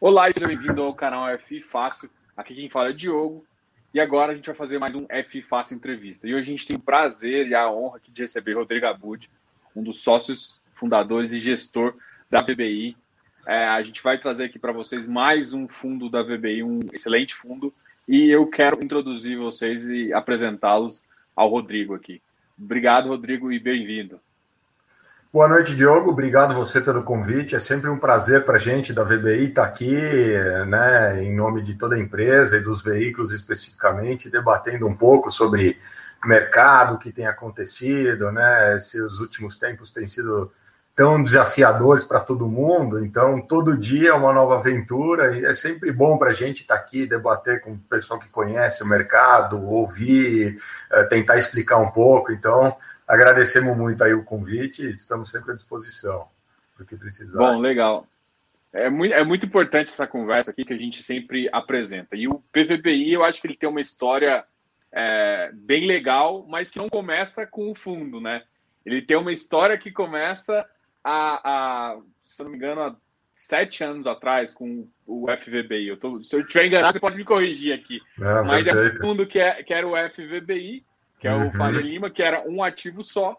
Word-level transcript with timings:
Olá 0.00 0.30
seja 0.30 0.46
bem-vindo 0.46 0.80
ao 0.80 0.94
canal 0.94 1.28
F 1.30 1.60
Fácil. 1.60 2.08
Aqui 2.36 2.54
quem 2.54 2.70
fala 2.70 2.86
é 2.86 2.90
o 2.92 2.94
Diogo. 2.94 3.44
E 3.92 3.98
agora 3.98 4.30
a 4.30 4.34
gente 4.36 4.46
vai 4.46 4.54
fazer 4.54 4.78
mais 4.78 4.94
um 4.94 5.04
F 5.08 5.42
Fácil 5.42 5.74
Entrevista. 5.74 6.28
E 6.28 6.36
hoje 6.36 6.42
a 6.42 6.56
gente 6.56 6.68
tem 6.68 6.76
o 6.76 6.80
prazer 6.80 7.48
e 7.48 7.54
a 7.56 7.68
honra 7.68 8.00
de 8.08 8.22
receber 8.22 8.52
Rodrigo 8.52 8.86
Abud, 8.86 9.28
um 9.74 9.82
dos 9.82 10.04
sócios 10.04 10.60
fundadores 10.72 11.32
e 11.32 11.40
gestor 11.40 11.96
da 12.30 12.40
VBI. 12.40 12.96
É, 13.44 13.66
a 13.66 13.82
gente 13.82 14.00
vai 14.00 14.16
trazer 14.16 14.44
aqui 14.44 14.56
para 14.56 14.70
vocês 14.70 15.04
mais 15.04 15.52
um 15.52 15.66
fundo 15.66 16.08
da 16.08 16.22
VBI, 16.22 16.62
um 16.62 16.78
excelente 16.92 17.34
fundo. 17.34 17.74
E 18.06 18.30
eu 18.30 18.46
quero 18.46 18.80
introduzir 18.80 19.36
vocês 19.36 19.84
e 19.88 20.12
apresentá-los 20.12 21.02
ao 21.34 21.48
Rodrigo 21.48 21.92
aqui. 21.92 22.22
Obrigado, 22.56 23.08
Rodrigo, 23.08 23.50
e 23.50 23.58
bem-vindo. 23.58 24.20
Boa 25.30 25.46
noite, 25.46 25.76
Diogo. 25.76 26.10
Obrigado 26.10 26.54
você 26.54 26.80
pelo 26.80 27.02
convite. 27.02 27.54
É 27.54 27.58
sempre 27.58 27.90
um 27.90 27.98
prazer 27.98 28.46
para 28.46 28.56
a 28.56 28.58
gente 28.58 28.94
da 28.94 29.04
VBI 29.04 29.48
estar 29.48 29.62
tá 29.62 29.68
aqui, 29.68 29.94
né, 30.66 31.22
em 31.22 31.36
nome 31.36 31.62
de 31.62 31.74
toda 31.74 31.96
a 31.96 31.98
empresa 31.98 32.56
e 32.56 32.62
dos 32.62 32.82
veículos 32.82 33.30
especificamente, 33.30 34.30
debatendo 34.30 34.86
um 34.86 34.96
pouco 34.96 35.30
sobre 35.30 35.78
mercado, 36.24 36.94
o 36.94 36.98
que 36.98 37.12
tem 37.12 37.26
acontecido, 37.26 38.32
né? 38.32 38.74
Esses 38.74 39.18
últimos 39.18 39.58
tempos 39.58 39.90
têm 39.90 40.06
sido 40.06 40.50
tão 40.96 41.22
desafiadores 41.22 42.04
para 42.04 42.20
todo 42.20 42.48
mundo, 42.48 43.04
então 43.04 43.40
todo 43.40 43.76
dia 43.76 44.08
é 44.08 44.14
uma 44.14 44.32
nova 44.32 44.56
aventura 44.56 45.36
e 45.36 45.44
é 45.44 45.52
sempre 45.52 45.92
bom 45.92 46.16
para 46.16 46.30
a 46.30 46.32
gente 46.32 46.62
estar 46.62 46.74
tá 46.74 46.80
aqui, 46.80 47.06
debater 47.06 47.60
com 47.60 47.72
o 47.72 47.78
pessoal 47.78 48.18
que 48.18 48.30
conhece 48.30 48.82
o 48.82 48.86
mercado, 48.86 49.62
ouvir, 49.62 50.58
eh, 50.90 51.04
tentar 51.04 51.36
explicar 51.36 51.76
um 51.76 51.90
pouco. 51.90 52.32
Então, 52.32 52.74
agradecemos 53.08 53.76
muito 53.76 54.04
aí 54.04 54.12
o 54.12 54.22
convite 54.22 54.82
e 54.82 54.92
estamos 54.92 55.30
sempre 55.30 55.52
à 55.52 55.54
disposição 55.54 56.28
para 56.74 56.84
o 56.84 56.86
que 56.86 56.96
precisar. 56.96 57.38
Bom, 57.38 57.58
legal. 57.58 58.06
É 58.72 58.90
muito, 58.90 59.14
é 59.14 59.24
muito 59.24 59.46
importante 59.46 59.88
essa 59.88 60.06
conversa 60.06 60.50
aqui 60.50 60.64
que 60.64 60.74
a 60.74 60.76
gente 60.76 61.02
sempre 61.02 61.48
apresenta. 61.50 62.14
E 62.14 62.28
o 62.28 62.42
PVBI, 62.52 63.14
eu 63.14 63.24
acho 63.24 63.40
que 63.40 63.46
ele 63.46 63.56
tem 63.56 63.68
uma 63.68 63.80
história 63.80 64.44
é, 64.92 65.50
bem 65.54 65.86
legal, 65.86 66.44
mas 66.46 66.70
que 66.70 66.78
não 66.78 66.88
começa 66.88 67.46
com 67.46 67.70
o 67.70 67.74
fundo, 67.74 68.20
né? 68.20 68.42
Ele 68.84 69.00
tem 69.00 69.16
uma 69.16 69.32
história 69.32 69.76
que 69.78 69.90
começa 69.90 70.66
a, 71.02 71.92
a 71.92 71.98
se 72.24 72.42
não 72.42 72.50
me 72.50 72.56
engano, 72.56 72.82
há 72.82 72.96
sete 73.34 73.82
anos 73.82 74.06
atrás 74.06 74.52
com 74.52 74.86
o 75.06 75.26
FVBI. 75.34 75.88
Eu 75.88 75.96
tô, 75.96 76.22
se 76.22 76.36
eu 76.36 76.40
estiver 76.40 76.66
enganado, 76.66 76.92
você 76.92 77.00
pode 77.00 77.16
me 77.16 77.24
corrigir 77.24 77.72
aqui. 77.72 78.00
Não, 78.18 78.44
mas 78.44 78.66
é 78.66 78.72
perfeito. 78.72 78.96
é 78.96 78.98
o 78.98 79.02
fundo 79.02 79.26
que, 79.26 79.38
é, 79.38 79.62
que 79.62 79.72
era 79.72 79.86
o 79.86 79.94
FVBI 80.10 80.84
que 81.18 81.26
é 81.26 81.34
uhum. 81.34 81.48
o 81.48 81.52
Faria 81.52 81.80
Lima, 81.80 82.10
que 82.10 82.22
era 82.22 82.48
um 82.48 82.62
ativo 82.62 83.02
só, 83.02 83.36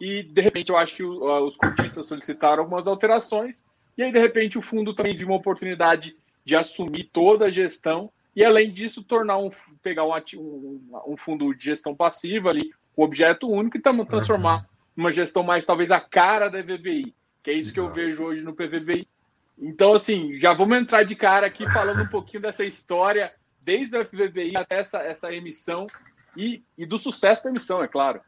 e 0.00 0.22
de 0.22 0.40
repente 0.40 0.70
eu 0.70 0.76
acho 0.76 0.96
que 0.96 1.02
os 1.02 1.56
cotistas 1.56 2.06
solicitaram 2.06 2.62
algumas 2.62 2.86
alterações, 2.86 3.64
e 3.96 4.02
aí 4.02 4.12
de 4.12 4.18
repente 4.18 4.58
o 4.58 4.62
fundo 4.62 4.94
também 4.94 5.14
viu 5.14 5.28
uma 5.28 5.36
oportunidade 5.36 6.14
de 6.44 6.56
assumir 6.56 7.04
toda 7.12 7.46
a 7.46 7.50
gestão, 7.50 8.10
e 8.34 8.44
além 8.44 8.70
disso 8.70 9.02
tornar 9.02 9.38
um, 9.38 9.50
pegar 9.82 10.04
um, 10.04 10.14
ativo, 10.14 10.42
um, 10.42 11.12
um 11.12 11.16
fundo 11.16 11.54
de 11.54 11.64
gestão 11.64 11.94
passiva 11.94 12.48
ali, 12.48 12.72
com 12.94 13.02
objeto 13.02 13.48
único, 13.48 13.76
e 13.76 13.80
também 13.80 14.04
transformar 14.04 14.56
uhum. 14.56 14.64
numa 14.96 15.12
gestão 15.12 15.42
mais 15.42 15.64
talvez 15.64 15.90
a 15.90 16.00
cara 16.00 16.48
da 16.48 16.60
VBI, 16.60 17.14
que 17.42 17.50
é 17.50 17.54
isso 17.54 17.70
Exato. 17.70 17.74
que 17.74 17.80
eu 17.80 17.90
vejo 17.90 18.24
hoje 18.24 18.42
no 18.42 18.54
PVBI. 18.54 19.06
Então, 19.58 19.94
assim, 19.94 20.38
já 20.40 20.52
vamos 20.52 20.78
entrar 20.78 21.04
de 21.04 21.14
cara 21.14 21.46
aqui 21.46 21.70
falando 21.70 22.02
um 22.02 22.08
pouquinho 22.08 22.42
dessa 22.42 22.64
história, 22.64 23.32
desde 23.60 23.96
o 23.96 24.04
FVBI 24.04 24.56
até 24.56 24.78
essa, 24.78 24.98
essa 24.98 25.32
emissão, 25.32 25.86
e, 26.36 26.62
e 26.76 26.86
do 26.86 26.98
sucesso 26.98 27.44
da 27.44 27.50
emissão, 27.50 27.82
é 27.82 27.88
claro. 27.88 28.20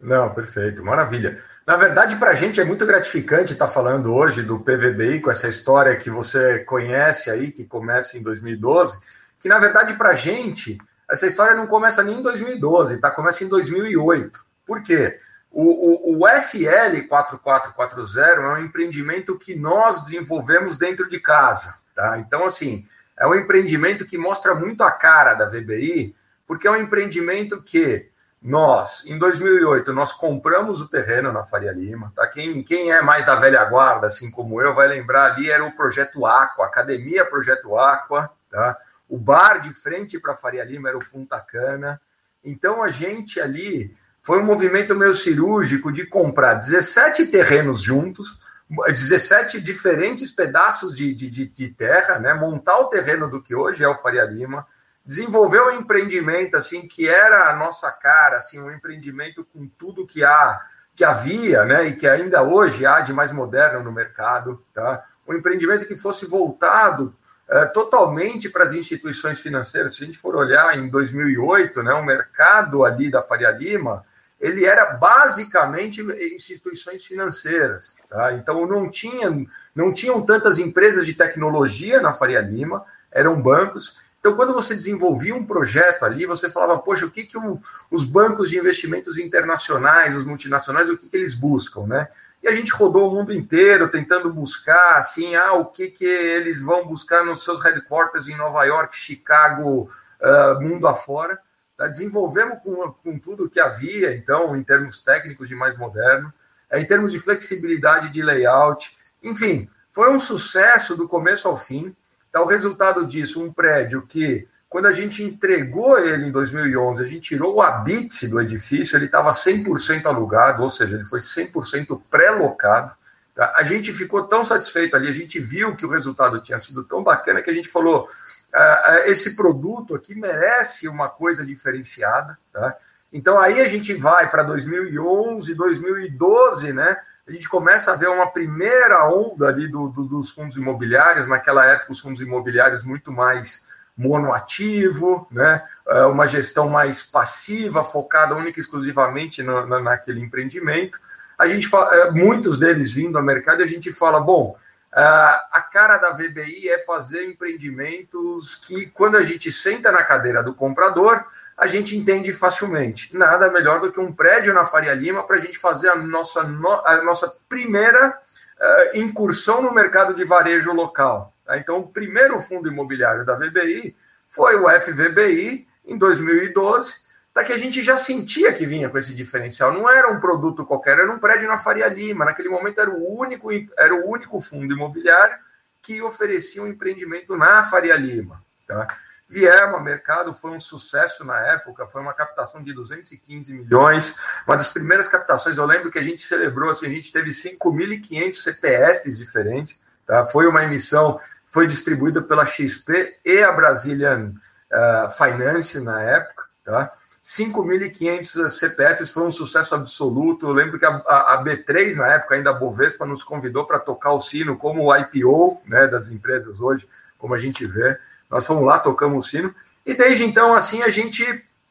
Não, 0.00 0.32
perfeito, 0.32 0.82
maravilha. 0.82 1.42
Na 1.66 1.76
verdade, 1.76 2.16
para 2.16 2.30
a 2.30 2.34
gente 2.34 2.60
é 2.60 2.64
muito 2.64 2.86
gratificante 2.86 3.52
estar 3.52 3.66
tá 3.66 3.72
falando 3.72 4.14
hoje 4.14 4.42
do 4.42 4.58
PVBI 4.58 5.20
com 5.20 5.30
essa 5.30 5.48
história 5.48 5.96
que 5.96 6.10
você 6.10 6.60
conhece 6.60 7.30
aí, 7.30 7.52
que 7.52 7.64
começa 7.64 8.16
em 8.16 8.22
2012, 8.22 8.98
que 9.38 9.48
na 9.48 9.58
verdade 9.58 9.94
para 9.94 10.10
a 10.10 10.14
gente 10.14 10.78
essa 11.10 11.26
história 11.26 11.54
não 11.54 11.66
começa 11.66 12.02
nem 12.02 12.18
em 12.18 12.22
2012, 12.22 13.00
tá? 13.00 13.10
Começa 13.10 13.44
em 13.44 13.48
2008. 13.48 14.40
Por 14.64 14.82
quê? 14.82 15.18
O, 15.50 16.14
o, 16.14 16.22
o 16.22 16.28
FL 16.28 17.08
4440 17.08 18.40
é 18.40 18.54
um 18.54 18.64
empreendimento 18.64 19.36
que 19.36 19.56
nós 19.56 20.04
desenvolvemos 20.04 20.78
dentro 20.78 21.08
de 21.08 21.18
casa, 21.18 21.74
tá? 21.94 22.18
Então, 22.18 22.46
assim, 22.46 22.86
é 23.18 23.26
um 23.26 23.34
empreendimento 23.34 24.06
que 24.06 24.16
mostra 24.16 24.54
muito 24.54 24.84
a 24.84 24.92
cara 24.92 25.34
da 25.34 25.46
VBI, 25.46 26.14
porque 26.50 26.66
é 26.66 26.70
um 26.72 26.76
empreendimento 26.76 27.62
que 27.62 28.10
nós, 28.42 29.06
em 29.06 29.16
2008, 29.16 29.92
nós 29.92 30.12
compramos 30.12 30.80
o 30.80 30.88
terreno 30.88 31.30
na 31.30 31.44
Faria 31.44 31.70
Lima, 31.70 32.12
tá? 32.12 32.26
Quem, 32.26 32.64
quem 32.64 32.90
é 32.90 33.00
mais 33.00 33.24
da 33.24 33.36
velha 33.36 33.64
guarda, 33.66 34.08
assim 34.08 34.32
como 34.32 34.60
eu, 34.60 34.74
vai 34.74 34.88
lembrar 34.88 35.30
ali, 35.30 35.48
era 35.48 35.64
o 35.64 35.70
Projeto 35.70 36.26
Aqua, 36.26 36.66
Academia 36.66 37.24
Projeto 37.24 37.78
Aqua, 37.78 38.32
tá? 38.50 38.76
O 39.08 39.16
bar 39.16 39.60
de 39.60 39.72
frente 39.72 40.18
para 40.18 40.32
a 40.32 40.36
Faria 40.36 40.64
Lima 40.64 40.88
era 40.88 40.98
o 40.98 41.04
Punta 41.08 41.38
Cana. 41.38 42.00
Então, 42.42 42.82
a 42.82 42.88
gente 42.88 43.40
ali 43.40 43.96
foi 44.20 44.40
um 44.40 44.44
movimento 44.44 44.92
meio 44.92 45.14
cirúrgico 45.14 45.92
de 45.92 46.04
comprar 46.04 46.54
17 46.54 47.26
terrenos 47.26 47.80
juntos, 47.80 48.40
17 48.88 49.60
diferentes 49.60 50.32
pedaços 50.32 50.96
de, 50.96 51.14
de, 51.14 51.30
de, 51.30 51.68
terra, 51.68 52.18
né? 52.18 52.34
montar 52.34 52.76
o 52.80 52.88
terreno 52.88 53.30
do 53.30 53.40
que 53.40 53.54
hoje 53.54 53.84
é 53.84 53.88
o 53.88 53.98
Faria 53.98 54.24
Lima, 54.24 54.66
desenvolveu 55.04 55.68
um 55.68 55.72
empreendimento 55.72 56.56
assim 56.56 56.86
que 56.86 57.08
era 57.08 57.50
a 57.50 57.56
nossa 57.56 57.90
cara, 57.90 58.36
assim, 58.36 58.60
um 58.60 58.70
empreendimento 58.70 59.44
com 59.52 59.66
tudo 59.66 60.06
que 60.06 60.22
há 60.24 60.60
que 60.94 61.04
havia, 61.04 61.64
né, 61.64 61.86
e 61.86 61.96
que 61.96 62.06
ainda 62.06 62.42
hoje 62.42 62.84
há 62.84 63.00
de 63.00 63.12
mais 63.12 63.32
moderno 63.32 63.82
no 63.82 63.90
mercado, 63.90 64.62
tá? 64.74 65.02
Um 65.26 65.32
empreendimento 65.32 65.86
que 65.86 65.96
fosse 65.96 66.26
voltado 66.26 67.14
é, 67.48 67.64
totalmente 67.66 68.48
para 68.50 68.64
as 68.64 68.74
instituições 68.74 69.40
financeiras. 69.40 69.96
Se 69.96 70.02
a 70.02 70.06
gente 70.06 70.18
for 70.18 70.36
olhar 70.36 70.76
em 70.76 70.88
2008, 70.88 71.82
né, 71.82 71.94
o 71.94 72.04
mercado 72.04 72.84
ali 72.84 73.10
da 73.10 73.22
Faria 73.22 73.50
Lima, 73.50 74.04
ele 74.38 74.64
era 74.64 74.94
basicamente 74.94 76.00
instituições 76.34 77.04
financeiras, 77.04 77.96
tá? 78.08 78.32
Então 78.34 78.66
não 78.66 78.90
tinha, 78.90 79.28
não 79.74 79.92
tinham 79.92 80.22
tantas 80.22 80.58
empresas 80.58 81.06
de 81.06 81.14
tecnologia 81.14 82.00
na 82.00 82.12
Faria 82.12 82.40
Lima, 82.40 82.84
eram 83.10 83.40
bancos 83.40 83.98
então, 84.20 84.36
quando 84.36 84.52
você 84.52 84.74
desenvolvia 84.74 85.34
um 85.34 85.44
projeto 85.44 86.04
ali, 86.04 86.26
você 86.26 86.50
falava, 86.50 86.78
poxa, 86.78 87.06
o 87.06 87.10
que, 87.10 87.24
que 87.24 87.38
o, 87.38 87.58
os 87.90 88.04
bancos 88.04 88.50
de 88.50 88.58
investimentos 88.58 89.16
internacionais, 89.16 90.14
os 90.14 90.26
multinacionais, 90.26 90.90
o 90.90 90.96
que, 90.98 91.08
que 91.08 91.16
eles 91.16 91.34
buscam, 91.34 91.86
né? 91.86 92.06
E 92.42 92.48
a 92.48 92.52
gente 92.52 92.72
rodou 92.72 93.10
o 93.10 93.14
mundo 93.14 93.32
inteiro 93.32 93.90
tentando 93.90 94.32
buscar, 94.32 94.96
assim, 94.96 95.34
ah, 95.34 95.54
o 95.54 95.66
que, 95.66 95.88
que 95.88 96.04
eles 96.04 96.62
vão 96.62 96.86
buscar 96.86 97.24
nos 97.24 97.44
seus 97.44 97.62
headquarters 97.62 98.28
em 98.28 98.36
Nova 98.36 98.62
York, 98.64 98.94
Chicago, 98.94 99.90
uh, 100.20 100.60
mundo 100.60 100.86
afora. 100.86 101.38
Tá? 101.76 101.86
Desenvolvemos 101.86 102.58
com, 102.62 102.92
com 102.92 103.18
tudo 103.18 103.48
que 103.48 103.58
havia, 103.58 104.14
então, 104.14 104.54
em 104.54 104.62
termos 104.62 105.02
técnicos 105.02 105.48
de 105.48 105.54
mais 105.54 105.76
moderno, 105.78 106.32
é, 106.68 106.78
em 106.78 106.86
termos 106.86 107.12
de 107.12 107.18
flexibilidade 107.18 108.10
de 108.10 108.22
layout, 108.22 108.96
enfim, 109.22 109.68
foi 109.92 110.10
um 110.10 110.20
sucesso 110.20 110.94
do 110.94 111.08
começo 111.08 111.48
ao 111.48 111.56
fim. 111.56 111.94
Então, 112.30 112.44
o 112.44 112.46
resultado 112.46 113.04
disso, 113.04 113.42
um 113.42 113.52
prédio 113.52 114.06
que, 114.06 114.48
quando 114.68 114.86
a 114.86 114.92
gente 114.92 115.22
entregou 115.22 115.98
ele 115.98 116.26
em 116.26 116.30
2011, 116.30 117.02
a 117.02 117.06
gente 117.06 117.20
tirou 117.20 117.56
o 117.56 117.62
habite 117.62 118.28
do 118.28 118.40
edifício, 118.40 118.96
ele 118.96 119.06
estava 119.06 119.30
100% 119.30 120.06
alugado, 120.06 120.62
ou 120.62 120.70
seja, 120.70 120.94
ele 120.94 121.04
foi 121.04 121.18
100% 121.18 122.00
pré-locado. 122.08 122.94
Tá? 123.34 123.52
A 123.56 123.64
gente 123.64 123.92
ficou 123.92 124.22
tão 124.24 124.44
satisfeito 124.44 124.94
ali, 124.94 125.08
a 125.08 125.12
gente 125.12 125.40
viu 125.40 125.74
que 125.74 125.84
o 125.84 125.90
resultado 125.90 126.40
tinha 126.40 126.58
sido 126.58 126.84
tão 126.84 127.02
bacana 127.02 127.42
que 127.42 127.50
a 127.50 127.54
gente 127.54 127.68
falou: 127.68 128.08
ah, 128.52 128.82
ah, 128.84 129.08
esse 129.08 129.34
produto 129.34 129.94
aqui 129.94 130.14
merece 130.14 130.88
uma 130.88 131.08
coisa 131.08 131.44
diferenciada. 131.44 132.38
Tá? 132.52 132.76
Então, 133.12 133.40
aí 133.40 133.60
a 133.60 133.68
gente 133.68 133.92
vai 133.92 134.30
para 134.30 134.44
2011, 134.44 135.54
2012, 135.54 136.72
né? 136.72 136.96
A 137.26 137.32
gente 137.32 137.48
começa 137.48 137.92
a 137.92 137.96
ver 137.96 138.08
uma 138.08 138.30
primeira 138.30 139.08
onda 139.08 139.48
ali 139.48 139.68
do, 139.68 139.88
do, 139.88 140.04
dos 140.04 140.30
fundos 140.30 140.56
imobiliários, 140.56 141.28
naquela 141.28 141.64
época 141.64 141.92
os 141.92 142.00
fundos 142.00 142.20
imobiliários 142.20 142.82
muito 142.82 143.12
mais 143.12 143.68
monoativo, 143.96 145.28
né? 145.30 145.62
É, 145.86 146.04
uma 146.04 146.26
gestão 146.26 146.68
mais 146.68 147.02
passiva, 147.02 147.84
focada 147.84 148.34
única 148.34 148.58
e 148.58 148.62
exclusivamente 148.62 149.42
no, 149.42 149.66
na, 149.66 149.80
naquele 149.80 150.20
empreendimento. 150.20 150.98
A 151.38 151.46
gente 151.46 151.68
fala, 151.68 151.94
é, 151.94 152.10
muitos 152.10 152.58
deles 152.58 152.92
vindo 152.92 153.18
ao 153.18 153.24
mercado, 153.24 153.62
a 153.62 153.66
gente 153.66 153.92
fala, 153.92 154.18
bom, 154.20 154.56
é, 154.94 155.00
a 155.00 155.60
cara 155.72 155.98
da 155.98 156.12
VBI 156.12 156.68
é 156.68 156.78
fazer 156.78 157.26
empreendimentos 157.26 158.54
que, 158.54 158.86
quando 158.86 159.16
a 159.16 159.22
gente 159.22 159.52
senta 159.52 159.92
na 159.92 160.02
cadeira 160.02 160.42
do 160.42 160.54
comprador, 160.54 161.24
a 161.60 161.66
gente 161.66 161.94
entende 161.94 162.32
facilmente. 162.32 163.14
Nada 163.14 163.50
melhor 163.50 163.82
do 163.82 163.92
que 163.92 164.00
um 164.00 164.10
prédio 164.10 164.54
na 164.54 164.64
Faria 164.64 164.94
Lima 164.94 165.24
para 165.24 165.36
a 165.36 165.38
gente 165.38 165.58
fazer 165.58 165.90
a 165.90 165.94
nossa, 165.94 166.40
a 166.40 167.02
nossa 167.02 167.30
primeira 167.50 168.18
uh, 168.58 168.96
incursão 168.96 169.60
no 169.60 169.70
mercado 169.70 170.14
de 170.14 170.24
varejo 170.24 170.72
local. 170.72 171.34
Tá? 171.44 171.58
Então, 171.58 171.80
o 171.80 171.86
primeiro 171.86 172.40
fundo 172.40 172.66
imobiliário 172.66 173.26
da 173.26 173.34
VBI 173.34 173.94
foi 174.30 174.56
o 174.56 174.70
FVBI, 174.70 175.68
em 175.84 175.98
2012, 175.98 176.94
tá? 177.34 177.44
que 177.44 177.52
a 177.52 177.58
gente 177.58 177.82
já 177.82 177.98
sentia 177.98 178.54
que 178.54 178.64
vinha 178.64 178.88
com 178.88 178.96
esse 178.96 179.14
diferencial. 179.14 179.70
Não 179.70 179.86
era 179.86 180.10
um 180.10 180.18
produto 180.18 180.64
qualquer, 180.64 180.98
era 180.98 181.12
um 181.12 181.18
prédio 181.18 181.46
na 181.46 181.58
Faria 181.58 181.88
Lima. 181.88 182.24
Naquele 182.24 182.48
momento 182.48 182.80
era 182.80 182.90
o 182.90 183.18
único, 183.18 183.50
era 183.76 183.94
o 183.94 184.08
único 184.08 184.40
fundo 184.40 184.72
imobiliário 184.72 185.36
que 185.82 186.00
ofereciam 186.00 186.66
empreendimento 186.66 187.36
na 187.36 187.64
Faria 187.64 187.96
Lima. 187.96 188.42
Tá? 188.66 188.96
Vieram 189.30 189.76
ao 189.76 189.82
mercado, 189.82 190.34
foi 190.34 190.50
um 190.50 190.60
sucesso 190.60 191.24
na 191.24 191.38
época, 191.38 191.86
foi 191.86 192.02
uma 192.02 192.12
captação 192.12 192.62
de 192.62 192.72
215 192.72 193.52
milhões, 193.52 194.16
uma 194.46 194.56
das 194.56 194.68
primeiras 194.68 195.08
captações, 195.08 195.56
eu 195.56 195.64
lembro 195.64 195.90
que 195.90 195.98
a 195.98 196.02
gente 196.02 196.20
celebrou, 196.20 196.68
assim, 196.68 196.86
a 196.86 196.90
gente 196.90 197.12
teve 197.12 197.30
5.500 197.30 198.34
CPFs 198.34 199.16
diferentes, 199.16 199.80
tá? 200.04 200.26
foi 200.26 200.48
uma 200.48 200.64
emissão, 200.64 201.20
foi 201.46 201.68
distribuída 201.68 202.20
pela 202.20 202.44
XP 202.44 203.18
e 203.24 203.40
a 203.40 203.52
Brazilian 203.52 204.32
uh, 204.72 205.10
Finance 205.10 205.80
na 205.80 206.02
época, 206.02 206.44
tá? 206.64 206.92
5.500 207.22 208.48
CPFs 208.48 209.10
foi 209.10 209.24
um 209.24 209.30
sucesso 209.30 209.74
absoluto. 209.74 210.46
Eu 210.46 210.52
lembro 210.52 210.78
que 210.78 210.86
a, 210.86 211.02
a, 211.06 211.34
a, 211.34 211.44
B3, 211.44 211.94
na 211.94 212.14
época, 212.14 212.34
ainda 212.34 212.48
a 212.48 212.54
Bovespa, 212.54 213.04
nos 213.04 213.22
convidou 213.22 213.66
para 213.66 213.78
tocar 213.78 214.12
o 214.12 214.20
sino 214.20 214.56
como 214.56 214.84
o 214.84 214.96
IPO 214.96 215.60
né, 215.66 215.86
das 215.86 216.08
empresas 216.08 216.60
hoje, 216.62 216.88
como 217.18 217.34
a 217.34 217.38
gente 217.38 217.66
vê. 217.66 217.98
Nós 218.30 218.46
fomos 218.46 218.64
lá, 218.64 218.78
tocamos 218.78 219.26
o 219.26 219.28
sino, 219.28 219.54
e 219.84 219.94
desde 219.94 220.24
então, 220.24 220.54
assim, 220.54 220.82
a 220.82 220.88
gente 220.88 221.24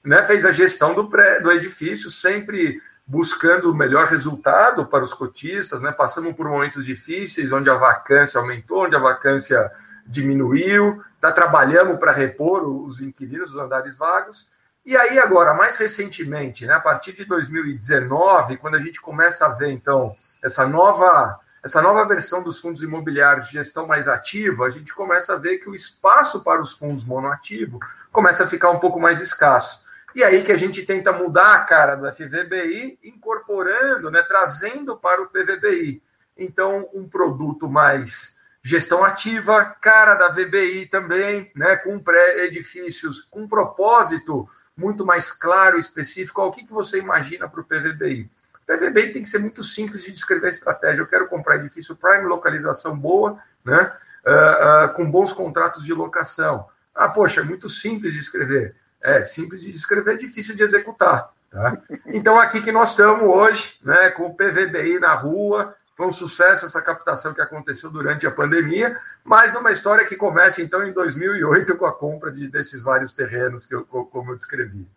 né, 0.03 0.23
fez 0.23 0.45
a 0.45 0.51
gestão 0.51 0.93
do, 0.93 1.09
pré, 1.09 1.39
do 1.39 1.51
edifício, 1.51 2.09
sempre 2.09 2.81
buscando 3.05 3.71
o 3.71 3.75
melhor 3.75 4.07
resultado 4.07 4.85
para 4.85 5.03
os 5.03 5.13
cotistas, 5.13 5.81
né? 5.81 5.91
Passamos 5.91 6.35
por 6.35 6.47
momentos 6.47 6.85
difíceis, 6.85 7.51
onde 7.51 7.69
a 7.69 7.75
vacância 7.75 8.39
aumentou, 8.39 8.85
onde 8.85 8.95
a 8.95 8.99
vacância 8.99 9.71
diminuiu, 10.05 11.03
tá, 11.19 11.31
trabalhamos 11.31 11.99
para 11.99 12.11
repor 12.11 12.63
os 12.63 12.99
inquilinos, 13.01 13.51
os 13.51 13.57
andares 13.57 13.97
vagos. 13.97 14.47
E 14.85 14.95
aí, 14.95 15.17
agora, 15.19 15.53
mais 15.53 15.77
recentemente, 15.77 16.65
né, 16.65 16.73
a 16.73 16.79
partir 16.79 17.13
de 17.13 17.25
2019, 17.25 18.57
quando 18.57 18.75
a 18.75 18.79
gente 18.79 19.01
começa 19.01 19.45
a 19.45 19.49
ver, 19.49 19.71
então, 19.71 20.15
essa 20.43 20.67
nova 20.67 21.39
essa 21.63 21.81
nova 21.81 22.05
versão 22.05 22.41
dos 22.41 22.59
fundos 22.59 22.81
imobiliários 22.81 23.47
de 23.47 23.53
gestão 23.53 23.85
mais 23.85 24.07
ativa, 24.07 24.65
a 24.65 24.69
gente 24.69 24.93
começa 24.93 25.33
a 25.33 25.37
ver 25.37 25.57
que 25.57 25.69
o 25.69 25.75
espaço 25.75 26.43
para 26.43 26.61
os 26.61 26.73
fundos 26.73 27.03
monoativo 27.03 27.79
começa 28.11 28.45
a 28.45 28.47
ficar 28.47 28.71
um 28.71 28.79
pouco 28.79 28.99
mais 28.99 29.21
escasso. 29.21 29.85
E 30.15 30.23
aí 30.23 30.43
que 30.43 30.51
a 30.51 30.57
gente 30.57 30.85
tenta 30.85 31.11
mudar 31.11 31.53
a 31.53 31.65
cara 31.65 31.95
do 31.95 32.11
FVBI, 32.11 32.97
incorporando, 33.03 34.09
né, 34.09 34.23
trazendo 34.23 34.97
para 34.97 35.21
o 35.21 35.27
PVBI. 35.27 36.01
Então, 36.37 36.89
um 36.93 37.07
produto 37.07 37.69
mais 37.69 38.39
gestão 38.63 39.03
ativa, 39.03 39.65
cara 39.81 40.15
da 40.15 40.29
VBI 40.29 40.87
também, 40.87 41.51
né, 41.55 41.75
com 41.77 41.99
pré-edifícios, 41.99 43.21
com 43.21 43.41
um 43.41 43.47
propósito 43.47 44.49
muito 44.75 45.05
mais 45.05 45.31
claro 45.31 45.77
específico. 45.77 46.41
O 46.41 46.51
que, 46.51 46.65
que 46.65 46.73
você 46.73 46.99
imagina 46.99 47.47
para 47.47 47.61
o 47.61 47.65
PVBI? 47.65 48.29
PVB 48.69 49.13
tem 49.13 49.23
que 49.23 49.29
ser 49.29 49.39
muito 49.39 49.63
simples 49.63 50.03
de 50.03 50.11
descrever 50.11 50.45
a 50.45 50.51
estratégia. 50.51 51.01
Eu 51.01 51.07
quero 51.07 51.27
comprar 51.27 51.55
edifício 51.55 51.95
prime, 51.95 52.25
localização 52.25 52.95
boa, 52.95 53.39
né? 53.65 53.91
Uh, 54.23 54.85
uh, 54.85 54.93
com 54.93 55.09
bons 55.09 55.33
contratos 55.33 55.83
de 55.83 55.91
locação. 55.91 56.67
Ah, 56.93 57.09
poxa, 57.09 57.41
é 57.41 57.43
muito 57.43 57.67
simples 57.67 58.13
de 58.13 58.19
escrever. 58.19 58.75
É 59.01 59.23
simples 59.23 59.61
de 59.61 59.71
escrever, 59.71 60.17
difícil 60.17 60.55
de 60.55 60.61
executar. 60.61 61.31
Tá? 61.49 61.77
Então, 62.07 62.37
aqui 62.37 62.61
que 62.61 62.71
nós 62.71 62.91
estamos 62.91 63.23
hoje, 63.23 63.79
né, 63.81 64.11
com 64.11 64.27
o 64.27 64.35
PVBI 64.35 64.99
na 64.99 65.15
rua, 65.15 65.73
foi 65.95 66.05
um 66.05 66.11
sucesso 66.11 66.65
essa 66.65 66.81
captação 66.81 67.33
que 67.33 67.41
aconteceu 67.41 67.89
durante 67.89 68.27
a 68.27 68.31
pandemia, 68.31 68.95
mas 69.23 69.51
numa 69.53 69.71
história 69.71 70.05
que 70.05 70.15
começa 70.15 70.61
então 70.61 70.85
em 70.85 70.93
2008 70.93 71.75
com 71.75 71.85
a 71.85 71.93
compra 71.93 72.31
de, 72.31 72.47
desses 72.49 72.83
vários 72.83 73.13
terrenos 73.13 73.65
que 73.65 73.73
eu, 73.73 73.83
como 73.83 74.31
eu 74.31 74.35
descrevi. 74.35 74.87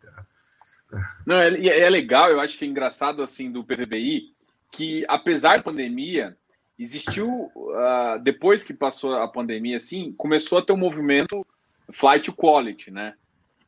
Não, 1.26 1.36
é, 1.36 1.48
é 1.66 1.88
legal, 1.88 2.30
eu 2.30 2.40
acho 2.40 2.58
que 2.58 2.64
é 2.64 2.68
engraçado 2.68 3.22
assim 3.22 3.50
do 3.50 3.64
PVBI 3.64 4.32
que 4.70 5.04
apesar 5.06 5.58
da 5.58 5.62
pandemia 5.62 6.36
existiu 6.78 7.50
uh, 7.54 8.18
depois 8.22 8.64
que 8.64 8.72
passou 8.72 9.14
a 9.14 9.28
pandemia 9.28 9.76
assim 9.76 10.12
começou 10.12 10.58
a 10.58 10.62
ter 10.62 10.72
um 10.72 10.78
movimento 10.78 11.46
flight 11.90 12.32
quality, 12.32 12.90
né? 12.90 13.14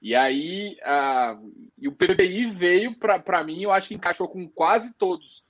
E 0.00 0.14
aí 0.14 0.76
uh, 0.82 1.52
e 1.78 1.86
o 1.88 1.92
PVBI 1.92 2.50
veio 2.50 2.94
para 2.94 3.44
mim, 3.44 3.62
eu 3.62 3.72
acho 3.72 3.88
que 3.88 3.94
encaixou 3.94 4.28
com 4.28 4.48
quase 4.48 4.92
todos, 4.94 5.44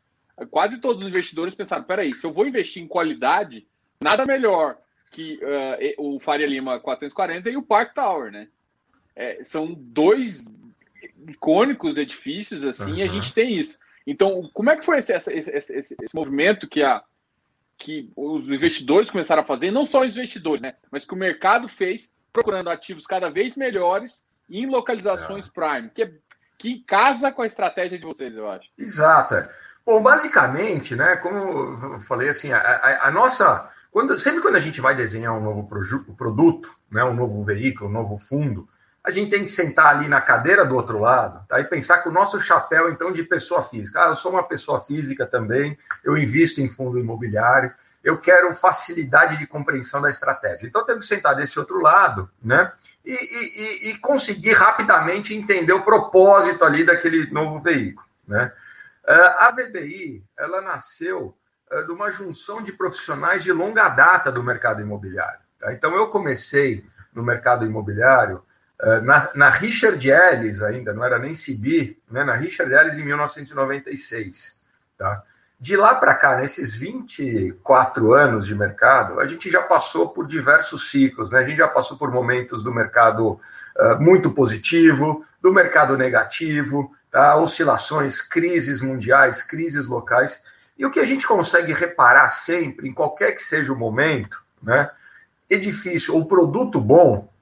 quase 0.50 0.80
todos 0.80 1.02
os 1.02 1.08
investidores 1.08 1.54
pensaram, 1.54 1.84
peraí, 1.84 2.14
se 2.14 2.26
eu 2.26 2.32
vou 2.32 2.46
investir 2.46 2.82
em 2.82 2.88
qualidade, 2.88 3.66
nada 4.00 4.26
melhor 4.26 4.76
que 5.10 5.40
uh, 5.42 6.16
o 6.16 6.18
Faria 6.18 6.46
Lima 6.46 6.80
440 6.80 7.48
e 7.48 7.56
o 7.56 7.62
Park 7.62 7.94
Tower, 7.94 8.32
né? 8.32 8.48
É, 9.16 9.44
são 9.44 9.72
dois 9.72 10.48
icônicos 11.28 11.98
edifícios, 11.98 12.64
assim, 12.64 12.92
uhum. 12.92 12.98
e 12.98 13.02
a 13.02 13.08
gente 13.08 13.32
tem 13.34 13.54
isso. 13.54 13.78
Então, 14.06 14.40
como 14.52 14.70
é 14.70 14.76
que 14.76 14.84
foi 14.84 14.98
esse, 14.98 15.12
esse, 15.14 15.32
esse, 15.32 15.74
esse, 15.74 16.14
movimento 16.14 16.68
que, 16.68 16.82
a, 16.82 17.02
que 17.78 18.10
os 18.14 18.48
investidores 18.48 19.10
começaram 19.10 19.42
a 19.42 19.46
fazer, 19.46 19.70
não 19.70 19.86
só 19.86 20.02
os 20.02 20.08
investidores, 20.08 20.60
né, 20.60 20.74
mas 20.90 21.04
que 21.04 21.14
o 21.14 21.16
mercado 21.16 21.68
fez, 21.68 22.12
procurando 22.32 22.68
ativos 22.68 23.06
cada 23.06 23.30
vez 23.30 23.56
melhores 23.56 24.24
em 24.50 24.66
localizações 24.66 25.46
é. 25.46 25.50
prime, 25.50 25.90
que, 25.90 26.14
que 26.58 26.80
casa 26.80 27.32
com 27.32 27.42
a 27.42 27.46
estratégia 27.46 27.98
de 27.98 28.04
vocês, 28.04 28.34
eu 28.36 28.50
acho. 28.50 28.68
Exato. 28.78 29.36
Bom, 29.86 30.02
basicamente, 30.02 30.94
né, 30.94 31.16
como 31.16 31.36
eu 31.36 32.00
falei 32.00 32.28
assim, 32.28 32.52
a, 32.52 32.58
a, 32.58 33.08
a 33.08 33.10
nossa. 33.10 33.70
Quando, 33.90 34.18
sempre 34.18 34.40
quando 34.40 34.56
a 34.56 34.60
gente 34.60 34.80
vai 34.80 34.94
desenhar 34.94 35.34
um 35.34 35.42
novo 35.42 35.68
produto, 36.16 36.68
né, 36.90 37.04
um 37.04 37.14
novo 37.14 37.44
veículo, 37.44 37.88
um 37.88 37.92
novo 37.92 38.18
fundo, 38.18 38.68
a 39.04 39.10
gente 39.10 39.30
tem 39.30 39.44
que 39.44 39.50
sentar 39.50 39.94
ali 39.94 40.08
na 40.08 40.20
cadeira 40.20 40.64
do 40.64 40.74
outro 40.74 40.98
lado 40.98 41.46
tá? 41.46 41.60
e 41.60 41.64
pensar 41.64 41.98
com 41.98 42.08
o 42.08 42.12
nosso 42.12 42.40
chapéu, 42.40 42.90
então, 42.90 43.12
de 43.12 43.22
pessoa 43.22 43.62
física. 43.62 44.02
Ah, 44.02 44.08
eu 44.08 44.14
sou 44.14 44.32
uma 44.32 44.42
pessoa 44.42 44.80
física 44.80 45.26
também, 45.26 45.76
eu 46.02 46.16
invisto 46.16 46.62
em 46.62 46.70
fundo 46.70 46.98
imobiliário, 46.98 47.70
eu 48.02 48.18
quero 48.18 48.54
facilidade 48.54 49.36
de 49.36 49.46
compreensão 49.46 50.00
da 50.00 50.08
estratégia. 50.08 50.66
Então, 50.66 50.80
eu 50.80 50.86
tenho 50.86 51.00
que 51.00 51.06
sentar 51.06 51.36
desse 51.36 51.58
outro 51.58 51.80
lado, 51.80 52.30
né? 52.42 52.72
E, 53.04 53.12
e, 53.12 53.90
e 53.90 53.98
conseguir 53.98 54.52
rapidamente 54.52 55.34
entender 55.34 55.72
o 55.74 55.82
propósito 55.82 56.64
ali 56.64 56.84
daquele 56.84 57.30
novo 57.30 57.60
veículo, 57.60 58.06
né? 58.26 58.50
Ah, 59.06 59.48
a 59.48 59.50
VBI, 59.50 60.24
ela 60.38 60.62
nasceu 60.62 61.36
ah, 61.70 61.82
de 61.82 61.92
uma 61.92 62.10
junção 62.10 62.62
de 62.62 62.72
profissionais 62.72 63.42
de 63.42 63.52
longa 63.52 63.90
data 63.90 64.32
do 64.32 64.42
mercado 64.42 64.80
imobiliário. 64.80 65.40
Tá? 65.60 65.74
Então, 65.74 65.94
eu 65.94 66.08
comecei 66.08 66.82
no 67.12 67.22
mercado 67.22 67.66
imobiliário 67.66 68.42
na, 69.02 69.30
na, 69.34 69.50
Richard 69.50 70.10
Ellis 70.10 70.62
ainda, 70.62 70.92
não 70.92 71.04
era 71.04 71.18
nem 71.18 71.32
CB, 71.32 71.96
né, 72.10 72.24
na 72.24 72.34
Richard 72.34 72.72
Ellis 72.72 72.98
em 72.98 73.04
1996. 73.04 74.62
Tá? 74.98 75.22
De 75.58 75.76
lá 75.76 75.94
para 75.94 76.14
cá, 76.14 76.36
nesses 76.36 76.74
24 76.74 78.12
anos 78.12 78.46
de 78.46 78.54
mercado, 78.54 79.20
a 79.20 79.26
gente 79.26 79.48
já 79.48 79.62
passou 79.62 80.10
por 80.10 80.26
diversos 80.26 80.90
ciclos, 80.90 81.30
né? 81.30 81.38
a 81.38 81.44
gente 81.44 81.56
já 81.56 81.68
passou 81.68 81.96
por 81.96 82.10
momentos 82.10 82.62
do 82.62 82.74
mercado 82.74 83.40
uh, 83.78 84.00
muito 84.00 84.32
positivo, 84.32 85.24
do 85.40 85.52
mercado 85.52 85.96
negativo, 85.96 86.92
tá? 87.10 87.36
oscilações, 87.36 88.20
crises 88.20 88.80
mundiais, 88.80 89.42
crises 89.42 89.86
locais. 89.86 90.42
E 90.76 90.84
o 90.84 90.90
que 90.90 91.00
a 91.00 91.04
gente 91.04 91.26
consegue 91.26 91.72
reparar 91.72 92.28
sempre, 92.28 92.88
em 92.88 92.92
qualquer 92.92 93.32
que 93.32 93.42
seja 93.42 93.72
o 93.72 93.78
momento, 93.78 94.44
né? 94.62 94.90
edifício 95.48 96.14
ou 96.14 96.26
produto 96.26 96.80
bom, 96.80 97.32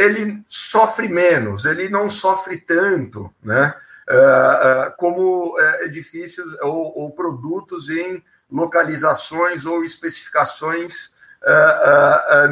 ele 0.00 0.42
sofre 0.46 1.08
menos, 1.08 1.66
ele 1.66 1.88
não 1.88 2.08
sofre 2.08 2.56
tanto, 2.58 3.32
né? 3.42 3.74
Uh, 4.08 4.88
uh, 4.88 4.96
como 4.96 5.54
uh, 5.54 5.84
edifícios 5.84 6.52
ou, 6.62 6.98
ou, 6.98 7.12
produtos 7.12 7.88
em 7.88 8.20
localizações 8.50 9.64
ou 9.64 9.84
especificações 9.84 11.14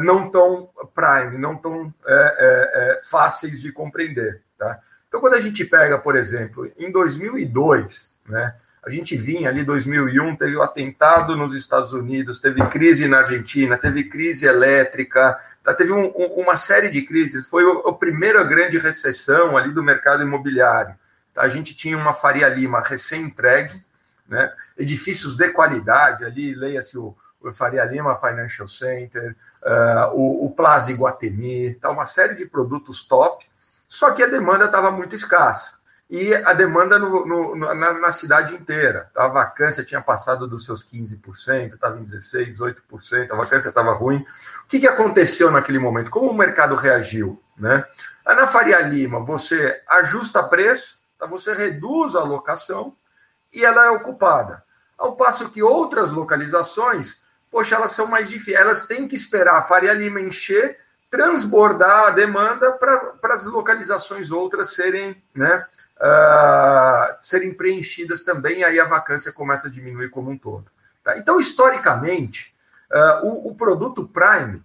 não 0.01 0.31
tão 0.31 0.69
prime, 0.95 1.37
não 1.37 1.55
tão 1.57 1.93
fáceis 3.03 3.61
de 3.61 3.71
compreender. 3.71 4.41
Tá? 4.57 4.79
Então, 5.07 5.19
quando 5.19 5.35
a 5.35 5.41
gente 5.41 5.63
pega, 5.65 5.99
por 5.99 6.15
exemplo, 6.15 6.71
em 6.75 6.91
2002, 6.91 8.17
né, 8.27 8.55
a 8.83 8.89
gente 8.89 9.15
vinha 9.15 9.49
ali 9.49 9.63
2001, 9.63 10.37
teve 10.37 10.55
o 10.55 10.59
um 10.59 10.63
atentado 10.63 11.35
nos 11.35 11.53
Estados 11.53 11.93
Unidos, 11.93 12.39
teve 12.39 12.65
crise 12.67 13.07
na 13.07 13.19
Argentina, 13.19 13.77
teve 13.77 14.05
crise 14.05 14.47
elétrica, 14.47 15.37
teve 15.77 15.91
um, 15.91 16.05
um, 16.15 16.41
uma 16.41 16.57
série 16.57 16.89
de 16.89 17.01
crises. 17.01 17.47
Foi 17.49 17.63
a 17.85 17.91
primeira 17.93 18.43
grande 18.43 18.77
recessão 18.77 19.57
ali 19.57 19.73
do 19.73 19.83
mercado 19.83 20.23
imobiliário. 20.23 20.95
Tá? 21.33 21.43
A 21.43 21.49
gente 21.49 21.75
tinha 21.75 21.97
uma 21.97 22.13
Faria 22.13 22.47
Lima 22.49 22.81
recém-entregue, 22.81 23.83
né? 24.27 24.51
edifícios 24.77 25.35
de 25.35 25.49
qualidade, 25.49 26.23
ali 26.23 26.53
leia-se 26.53 26.97
o, 26.97 27.15
o, 27.41 27.51
Faria 27.51 27.83
Lima 27.85 28.15
Financial 28.15 28.67
Center, 28.67 29.35
uh, 29.63 30.13
o, 30.13 30.45
o 30.45 30.51
Plaza 30.51 30.91
Iguatemi, 30.91 31.75
tá? 31.75 31.89
uma 31.89 32.05
série 32.05 32.35
de 32.35 32.45
produtos 32.45 33.07
top, 33.07 33.45
só 33.87 34.11
que 34.11 34.21
a 34.21 34.27
demanda 34.27 34.65
estava 34.65 34.91
muito 34.91 35.15
escassa 35.15 35.78
e 36.09 36.33
a 36.33 36.53
demanda 36.53 36.97
no, 36.97 37.25
no, 37.25 37.55
na, 37.55 37.93
na, 37.93 38.11
cidade 38.11 38.55
inteira. 38.55 39.11
A 39.15 39.27
vacância 39.27 39.83
tinha 39.83 40.01
passado 40.01 40.47
dos 40.47 40.65
seus 40.65 40.83
15%, 40.83 41.73
estava 41.73 41.99
em 41.99 42.03
16%, 42.03 42.51
18%, 42.91 43.31
a 43.31 43.35
vacância 43.35 43.69
estava 43.69 43.93
ruim. 43.93 44.25
O 44.65 44.67
que, 44.67 44.79
que 44.79 44.87
aconteceu 44.87 45.51
naquele 45.51 45.77
momento? 45.77 46.09
Como 46.09 46.31
o 46.31 46.37
mercado 46.37 46.75
reagiu? 46.75 47.39
Né? 47.55 47.85
Na 48.25 48.47
Faria 48.47 48.79
Lima, 48.81 49.19
você 49.19 49.81
ajusta 49.87 50.41
preço, 50.41 50.97
tá? 51.19 51.27
você 51.27 51.53
reduz 51.53 52.15
a 52.15 52.23
locação 52.23 52.95
e 53.53 53.63
ela 53.63 53.85
é 53.85 53.89
ocupada. 53.91 54.63
Ao 54.97 55.15
passo 55.15 55.51
que 55.51 55.61
outras 55.61 56.11
localizações, 56.11 57.21
poxa, 57.51 57.75
elas 57.75 57.91
são 57.91 58.07
mais 58.07 58.29
difíceis, 58.29 58.59
elas 58.59 58.87
têm 58.87 59.07
que 59.07 59.15
esperar 59.15 59.57
a 59.57 59.61
Faria 59.61 59.93
Lima 59.93 60.19
encher, 60.19 60.79
transbordar 61.09 62.07
a 62.07 62.09
demanda 62.11 62.71
para 62.71 63.33
as 63.33 63.45
localizações 63.45 64.31
outras 64.31 64.73
serem, 64.73 65.21
né, 65.33 65.65
uh, 66.01 67.15
serem 67.21 67.53
preenchidas 67.53 68.23
também, 68.23 68.63
aí 68.63 68.79
a 68.79 68.87
vacância 68.87 69.31
começa 69.31 69.67
a 69.67 69.71
diminuir 69.71 70.09
como 70.09 70.31
um 70.31 70.37
todo. 70.37 70.65
Tá? 71.03 71.17
Então, 71.17 71.39
historicamente, 71.39 72.53
uh, 72.91 73.27
o, 73.27 73.49
o 73.49 73.55
produto 73.55 74.07
Prime 74.07 74.63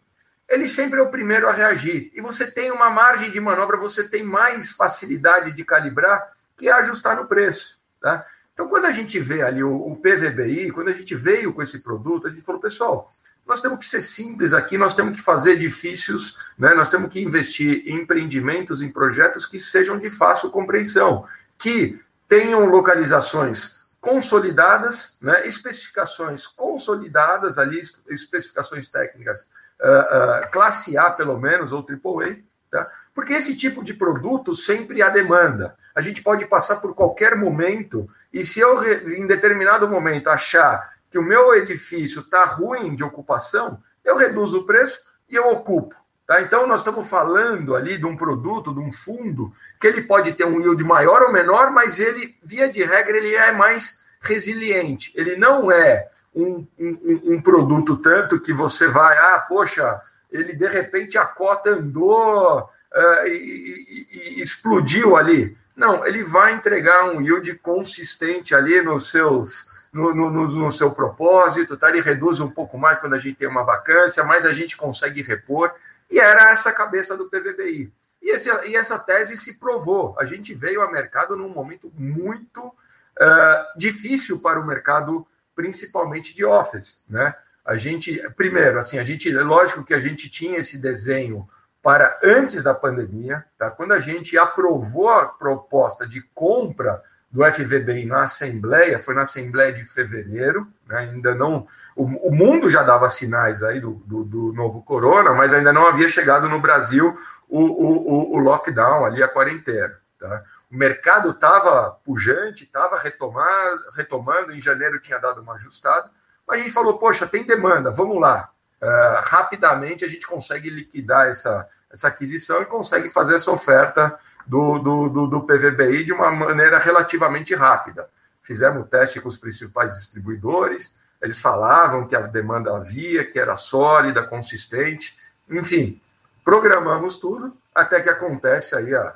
ele 0.48 0.68
sempre 0.68 1.00
é 1.00 1.02
o 1.02 1.10
primeiro 1.10 1.48
a 1.48 1.52
reagir. 1.52 2.12
E 2.14 2.20
você 2.20 2.50
tem 2.50 2.70
uma 2.70 2.90
margem 2.90 3.30
de 3.30 3.40
manobra, 3.40 3.76
você 3.76 4.06
tem 4.06 4.22
mais 4.22 4.72
facilidade 4.72 5.52
de 5.52 5.64
calibrar, 5.64 6.32
que 6.56 6.68
ajustar 6.68 7.16
no 7.16 7.26
preço. 7.26 7.78
Tá? 8.00 8.26
Então, 8.52 8.68
quando 8.68 8.84
a 8.84 8.92
gente 8.92 9.18
vê 9.18 9.42
ali 9.42 9.64
o, 9.64 9.74
o 9.74 9.96
PVBI, 9.96 10.70
quando 10.70 10.88
a 10.88 10.92
gente 10.92 11.14
veio 11.14 11.52
com 11.52 11.62
esse 11.62 11.80
produto, 11.80 12.26
a 12.26 12.30
gente 12.30 12.42
falou, 12.42 12.60
pessoal, 12.60 13.12
nós 13.46 13.60
temos 13.60 13.78
que 13.78 13.86
ser 13.86 14.00
simples 14.00 14.54
aqui, 14.54 14.78
nós 14.78 14.94
temos 14.94 15.16
que 15.16 15.22
fazer 15.22 15.52
edifícios, 15.52 16.38
né? 16.58 16.74
nós 16.74 16.90
temos 16.90 17.10
que 17.10 17.20
investir 17.20 17.82
em 17.86 18.00
empreendimentos, 18.00 18.80
em 18.80 18.90
projetos 18.90 19.44
que 19.44 19.58
sejam 19.58 19.98
de 19.98 20.08
fácil 20.08 20.50
compreensão, 20.50 21.26
que 21.58 22.00
tenham 22.26 22.64
localizações 22.66 23.82
consolidadas, 24.00 25.18
né? 25.20 25.46
especificações 25.46 26.46
consolidadas 26.46 27.58
ali, 27.58 27.80
especificações 28.08 28.88
técnicas 28.88 29.48
uh, 29.80 30.46
uh, 30.46 30.50
classe 30.50 30.96
A, 30.96 31.10
pelo 31.10 31.38
menos, 31.38 31.70
ou 31.70 31.80
AAA, 31.86 32.36
tá? 32.70 32.90
porque 33.14 33.34
esse 33.34 33.56
tipo 33.56 33.84
de 33.84 33.92
produto 33.92 34.54
sempre 34.54 35.02
há 35.02 35.10
demanda. 35.10 35.76
A 35.94 36.00
gente 36.00 36.22
pode 36.22 36.46
passar 36.46 36.76
por 36.76 36.94
qualquer 36.94 37.36
momento, 37.36 38.08
e 38.32 38.42
se 38.42 38.58
eu, 38.58 38.82
em 39.06 39.26
determinado 39.26 39.86
momento, 39.86 40.28
achar 40.28 40.93
que 41.14 41.18
o 41.18 41.22
meu 41.22 41.54
edifício 41.54 42.22
está 42.22 42.44
ruim 42.44 42.96
de 42.96 43.04
ocupação, 43.04 43.80
eu 44.04 44.16
reduzo 44.16 44.58
o 44.58 44.66
preço 44.66 44.98
e 45.30 45.36
eu 45.36 45.48
ocupo. 45.48 45.94
Tá? 46.26 46.42
Então, 46.42 46.66
nós 46.66 46.80
estamos 46.80 47.08
falando 47.08 47.76
ali 47.76 47.96
de 47.96 48.04
um 48.04 48.16
produto, 48.16 48.74
de 48.74 48.80
um 48.80 48.90
fundo, 48.90 49.52
que 49.80 49.86
ele 49.86 50.02
pode 50.02 50.32
ter 50.32 50.44
um 50.44 50.60
yield 50.60 50.82
maior 50.82 51.22
ou 51.22 51.32
menor, 51.32 51.70
mas 51.70 52.00
ele, 52.00 52.36
via 52.42 52.68
de 52.68 52.82
regra, 52.82 53.16
ele 53.16 53.32
é 53.32 53.52
mais 53.52 54.02
resiliente. 54.20 55.12
Ele 55.14 55.36
não 55.36 55.70
é 55.70 56.08
um, 56.34 56.66
um, 56.76 57.20
um, 57.34 57.40
produto 57.40 57.96
tanto 57.98 58.40
que 58.40 58.52
você 58.52 58.88
vai, 58.88 59.16
ah, 59.16 59.46
poxa, 59.48 60.02
ele 60.32 60.52
de 60.52 60.66
repente 60.66 61.16
a 61.16 61.24
cota 61.24 61.70
andou 61.70 62.58
uh, 62.58 63.26
e, 63.28 63.30
e, 63.30 64.38
e, 64.38 64.42
explodiu 64.42 65.16
ali. 65.16 65.56
Não, 65.76 66.04
ele 66.04 66.24
vai 66.24 66.54
entregar 66.54 67.04
um 67.04 67.22
yield 67.22 67.54
consistente 67.58 68.52
ali 68.52 68.82
nos 68.82 69.12
seus. 69.12 69.72
No, 69.94 70.12
no, 70.12 70.28
no, 70.28 70.70
seu 70.72 70.90
propósito, 70.90 71.76
tá? 71.76 71.88
ele 71.88 72.00
reduz 72.00 72.40
um 72.40 72.50
pouco 72.50 72.76
mais 72.76 72.98
quando 72.98 73.14
a 73.14 73.18
gente 73.18 73.36
tem 73.36 73.46
uma 73.46 73.62
vacância, 73.62 74.24
mas 74.24 74.44
a 74.44 74.52
gente 74.52 74.76
consegue 74.76 75.22
repor, 75.22 75.72
e 76.10 76.18
era 76.18 76.50
essa 76.50 76.70
a 76.70 76.72
cabeça 76.72 77.16
do 77.16 77.30
PVBI. 77.30 77.92
E, 78.20 78.30
esse, 78.30 78.50
e 78.66 78.74
essa 78.74 78.98
tese 78.98 79.36
se 79.36 79.60
provou. 79.60 80.16
A 80.18 80.24
gente 80.24 80.52
veio 80.52 80.82
ao 80.82 80.90
mercado 80.90 81.36
num 81.36 81.48
momento 81.48 81.92
muito 81.94 82.60
uh, 82.66 83.78
difícil 83.78 84.40
para 84.40 84.58
o 84.58 84.66
mercado 84.66 85.26
principalmente 85.54 86.34
de 86.34 86.44
Office, 86.44 87.04
né? 87.08 87.34
A 87.64 87.76
gente, 87.76 88.20
primeiro, 88.36 88.78
assim, 88.78 88.98
a 88.98 89.04
gente, 89.04 89.30
lógico 89.30 89.84
que 89.84 89.94
a 89.94 90.00
gente 90.00 90.28
tinha 90.28 90.58
esse 90.58 90.76
desenho 90.76 91.48
para 91.82 92.18
antes 92.22 92.62
da 92.62 92.74
pandemia, 92.74 93.44
tá? 93.56 93.70
Quando 93.70 93.92
a 93.92 94.00
gente 94.00 94.36
aprovou 94.36 95.08
a 95.08 95.26
proposta 95.26 96.06
de 96.06 96.20
compra 96.34 97.02
do 97.34 97.44
FVBI 97.44 98.06
na 98.06 98.22
Assembleia, 98.22 99.00
foi 99.00 99.12
na 99.12 99.22
Assembleia 99.22 99.72
de 99.72 99.84
fevereiro, 99.84 100.68
né? 100.86 100.98
ainda 100.98 101.34
não. 101.34 101.66
O, 101.96 102.04
o, 102.28 102.32
mundo 102.32 102.70
já 102.70 102.84
dava 102.84 103.10
sinais 103.10 103.60
aí 103.60 103.80
do, 103.80 103.94
do, 104.06 104.22
do, 104.22 104.52
novo 104.52 104.84
corona, 104.84 105.34
mas 105.34 105.52
ainda 105.52 105.72
não 105.72 105.84
havia 105.84 106.08
chegado 106.08 106.48
no 106.48 106.60
Brasil 106.60 107.18
o, 107.48 107.60
o, 107.60 108.36
o 108.36 108.38
lockdown 108.38 109.04
ali, 109.04 109.20
a 109.20 109.26
quarentena. 109.26 109.92
Tá? 110.16 110.44
o 110.70 110.76
mercado 110.76 111.30
estava 111.30 111.90
pujante, 112.04 112.62
estava 112.62 112.96
retomando, 112.98 114.52
em 114.52 114.60
janeiro 114.60 115.00
tinha 115.00 115.18
dado 115.18 115.40
uma 115.40 115.54
ajustada, 115.54 116.08
mas 116.46 116.60
a 116.60 116.62
gente 116.62 116.72
falou, 116.72 116.98
poxa, 116.98 117.26
tem 117.26 117.44
demanda, 117.44 117.90
vamos 117.90 118.20
lá. 118.20 118.48
Uh, 118.80 119.20
rapidamente 119.22 120.04
a 120.04 120.08
gente 120.08 120.26
consegue 120.26 120.70
liquidar 120.70 121.26
essa, 121.26 121.68
essa 121.90 122.06
aquisição 122.08 122.62
e 122.62 122.66
consegue 122.66 123.08
fazer 123.08 123.34
essa 123.34 123.50
oferta 123.50 124.16
do, 124.46 124.78
do, 124.78 125.08
do, 125.08 125.26
do 125.26 125.40
PVBI 125.42 126.04
de 126.04 126.12
uma 126.12 126.30
maneira 126.30 126.78
relativamente 126.78 127.54
rápida. 127.54 128.08
Fizemos 128.42 128.82
o 128.82 128.86
teste 128.86 129.20
com 129.20 129.28
os 129.28 129.38
principais 129.38 129.94
distribuidores, 129.94 130.98
eles 131.20 131.40
falavam 131.40 132.06
que 132.06 132.14
a 132.14 132.20
demanda 132.20 132.76
havia, 132.76 133.24
que 133.24 133.38
era 133.38 133.56
sólida, 133.56 134.22
consistente, 134.22 135.16
enfim, 135.48 136.00
programamos 136.44 137.18
tudo, 137.18 137.56
até 137.74 138.00
que 138.00 138.10
acontece 138.10 138.76
aí 138.76 138.94
a, 138.94 139.14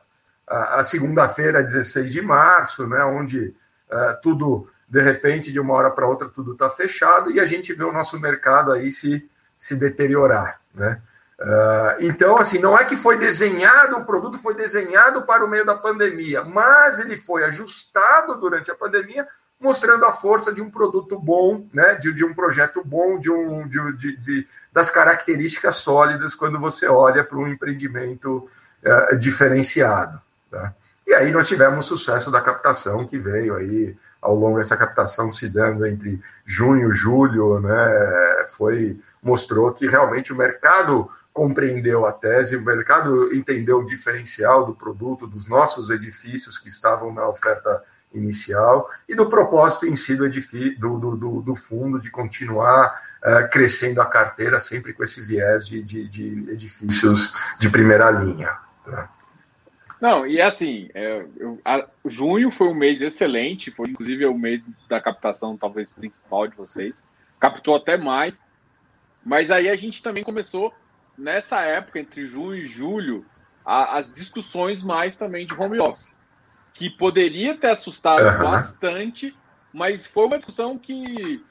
a, 0.49 0.83
segunda-feira, 0.83 1.63
16 1.63 2.11
de 2.11 2.23
março, 2.23 2.87
né, 2.87 3.05
onde 3.05 3.55
uh, 3.91 4.21
tudo, 4.23 4.71
de 4.89 5.03
repente, 5.03 5.53
de 5.53 5.61
uma 5.61 5.75
hora 5.75 5.91
para 5.91 6.07
outra, 6.07 6.29
tudo 6.29 6.53
está 6.53 6.71
fechado 6.71 7.31
e 7.31 7.39
a 7.39 7.45
gente 7.45 7.75
vê 7.75 7.85
o 7.85 7.93
nosso 7.93 8.19
mercado 8.19 8.73
aí 8.73 8.91
se, 8.91 9.29
se 9.59 9.77
deteriorar. 9.77 10.61
Né? 10.75 11.01
Uh, 11.41 11.95
então, 12.01 12.37
assim, 12.37 12.59
não 12.59 12.77
é 12.77 12.85
que 12.85 12.97
foi 12.97 13.17
desenhado, 13.17 13.97
o 13.97 14.05
produto 14.05 14.39
foi 14.39 14.55
desenhado 14.55 15.23
para 15.23 15.45
o 15.45 15.49
meio 15.49 15.65
da 15.65 15.77
pandemia, 15.77 16.43
mas 16.43 16.99
ele 16.99 17.17
foi 17.17 17.45
ajustado 17.45 18.35
durante 18.41 18.73
a 18.73 18.75
pandemia, 18.75 19.27
mostrando 19.61 20.05
a 20.05 20.13
força 20.13 20.53
de 20.53 20.61
um 20.61 20.69
produto 20.69 21.17
bom, 21.19 21.65
né, 21.73 21.95
de, 21.95 22.13
de 22.13 22.25
um 22.25 22.35
projeto 22.35 22.83
bom, 22.85 23.19
de, 23.21 23.31
um, 23.31 23.69
de, 23.69 23.93
de, 23.97 24.17
de 24.17 24.49
das 24.73 24.91
características 24.91 25.77
sólidas 25.77 26.35
quando 26.35 26.59
você 26.59 26.89
olha 26.89 27.23
para 27.23 27.39
um 27.39 27.47
empreendimento 27.47 28.49
uh, 28.85 29.17
diferenciado. 29.17 30.21
Tá? 30.51 30.75
E 31.07 31.15
aí 31.15 31.31
nós 31.31 31.47
tivemos 31.47 31.87
o 31.87 31.97
sucesso 31.97 32.33
da 32.33 32.41
captação 32.41 33.07
que 33.07 33.19
veio 33.19 33.55
aí 33.55 33.97
ao 34.21 34.35
longo 34.35 34.59
dessa 34.59 34.77
captação 34.77 35.31
se 35.31 35.49
dando 35.49 35.87
entre 35.87 36.21
junho 36.45 36.91
e 36.91 36.95
julho, 36.95 37.61
né, 37.61 38.47
foi 38.57 39.01
mostrou 39.23 39.73
que 39.73 39.87
realmente 39.87 40.33
o 40.33 40.37
mercado 40.37 41.09
compreendeu 41.39 42.05
a 42.05 42.11
tese, 42.11 42.57
o 42.57 42.65
mercado 42.65 43.33
entendeu 43.33 43.79
o 43.79 43.87
diferencial 43.87 44.67
do 44.67 44.75
produto, 44.75 45.25
dos 45.25 45.47
nossos 45.47 45.89
edifícios 45.89 46.59
que 46.59 46.69
estavam 46.69 47.15
na 47.15 47.29
oferta 47.29 47.81
inicial 48.13 48.91
e 49.09 49.15
do 49.15 49.31
propósito 49.31 49.87
em 49.87 49.95
si 49.95 50.17
do, 50.17 50.29
do, 50.99 51.17
do, 51.17 51.41
do 51.41 51.55
fundo 51.55 52.01
de 52.01 52.11
continuar 52.11 52.93
uh, 53.23 53.49
crescendo 53.53 54.03
a 54.03 54.07
carteira 54.07 54.59
sempre 54.59 54.93
com 54.93 55.05
esse 55.05 55.21
viés 55.21 55.65
de, 55.65 55.81
de, 55.81 56.09
de 56.09 56.51
edifícios 56.51 57.33
de 57.57 57.71
primeira 57.71 58.11
linha. 58.11 58.59
Tá? 58.85 59.09
Não, 60.01 60.27
e 60.27 60.41
assim, 60.41 60.91
é, 60.93 61.25
eu, 61.37 61.61
a, 61.65 61.87
junho 62.05 62.51
foi 62.51 62.67
um 62.67 62.75
mês 62.75 63.01
excelente, 63.01 63.71
foi 63.71 63.91
inclusive 63.91 64.27
o 64.27 64.37
mês 64.37 64.61
da 64.89 65.01
captação, 65.01 65.57
talvez 65.57 65.93
principal 65.93 66.49
de 66.49 66.57
vocês. 66.57 67.01
Captou 67.39 67.77
até 67.77 67.97
mais. 67.97 68.43
Mas 69.25 69.53
aí 69.53 69.69
a 69.69 69.77
gente 69.77 70.03
também 70.03 70.25
começou, 70.25 70.75
nessa 71.19 71.61
época, 71.61 71.99
entre 71.99 72.27
junho 72.27 72.55
e 72.55 72.67
julho, 72.67 73.27
a, 73.65 73.99
as 73.99 74.15
discussões 74.15 74.83
mais 74.83 75.17
também 75.17 75.47
de 75.47 75.55
home 75.55 75.81
office. 75.81 76.15
Que 76.73 76.89
poderia 76.89 77.57
ter 77.57 77.71
assustado 77.71 78.23
uhum. 78.23 78.51
bastante, 78.51 79.37
mas 79.73 80.07
foi 80.07 80.27
uma 80.27 80.39
discussão 80.39 80.79
que 80.79 81.43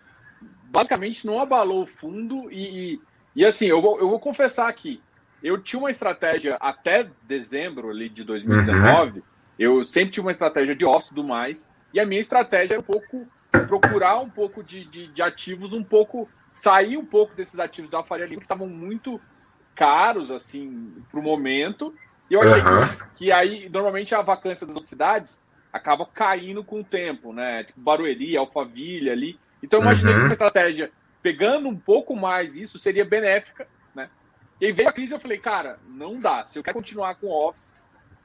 basicamente 0.69 1.27
não 1.27 1.41
abalou 1.41 1.83
o 1.83 1.87
fundo. 1.87 2.49
E, 2.49 2.93
e, 2.93 3.01
e 3.35 3.45
assim, 3.45 3.65
eu 3.65 3.81
vou, 3.81 3.99
eu 3.99 4.09
vou 4.09 4.19
confessar 4.19 4.69
aqui, 4.69 5.01
eu 5.43 5.61
tinha 5.61 5.79
uma 5.79 5.91
estratégia 5.91 6.57
até 6.59 7.07
dezembro 7.23 7.89
ali 7.89 8.09
de 8.09 8.23
2019. 8.23 9.19
Uhum. 9.19 9.25
Eu 9.59 9.85
sempre 9.85 10.11
tinha 10.11 10.23
uma 10.23 10.31
estratégia 10.31 10.75
de 10.75 10.85
osso 10.85 11.13
do 11.13 11.23
mais. 11.23 11.67
E 11.93 11.99
a 11.99 12.05
minha 12.05 12.21
estratégia 12.21 12.75
era 12.75 12.81
um 12.81 12.83
pouco 12.83 13.27
procurar 13.67 14.19
um 14.19 14.29
pouco 14.29 14.63
de, 14.63 14.85
de, 14.85 15.07
de 15.07 15.21
ativos, 15.21 15.73
um 15.73 15.83
pouco 15.83 16.29
sair 16.53 16.97
um 16.97 17.05
pouco 17.05 17.35
desses 17.35 17.59
ativos 17.59 17.89
da 17.89 18.03
Faria 18.03 18.25
Lima 18.25 18.39
que 18.39 18.45
estavam 18.45 18.67
muito 18.67 19.21
caros 19.77 20.31
assim 20.31 20.93
para 21.09 21.19
o 21.19 21.23
momento. 21.23 21.93
E 22.29 22.33
eu 22.33 22.41
achei 22.41 22.61
uhum. 22.61 22.79
que, 22.79 23.15
que, 23.15 23.31
aí 23.31 23.69
normalmente 23.69 24.13
a 24.13 24.21
vacância 24.21 24.67
das 24.67 24.75
outras 24.75 24.89
cidades 24.89 25.41
acaba 25.71 26.05
caindo 26.05 26.63
com 26.63 26.81
o 26.81 26.83
tempo, 26.83 27.31
né? 27.31 27.63
Tipo 27.63 27.79
Barueri, 27.79 28.35
Alphaville 28.35 29.09
ali. 29.09 29.39
Então 29.63 29.79
eu 29.79 29.83
imaginei 29.83 30.13
uhum. 30.13 30.19
que 30.19 30.25
uma 30.25 30.33
estratégia 30.33 30.91
pegando 31.23 31.69
um 31.69 31.77
pouco 31.77 32.15
mais 32.15 32.55
isso 32.55 32.77
seria 32.77 33.05
benéfica 33.05 33.65
e 34.59 34.65
aí 34.65 34.71
veio 34.71 34.89
a 34.89 34.93
crise 34.93 35.13
eu 35.13 35.19
falei, 35.19 35.37
cara, 35.37 35.77
não 35.87 36.19
dá. 36.19 36.45
Se 36.49 36.57
eu 36.57 36.63
quero 36.63 36.75
continuar 36.75 37.15
com 37.15 37.27
o 37.27 37.47
Office, 37.47 37.73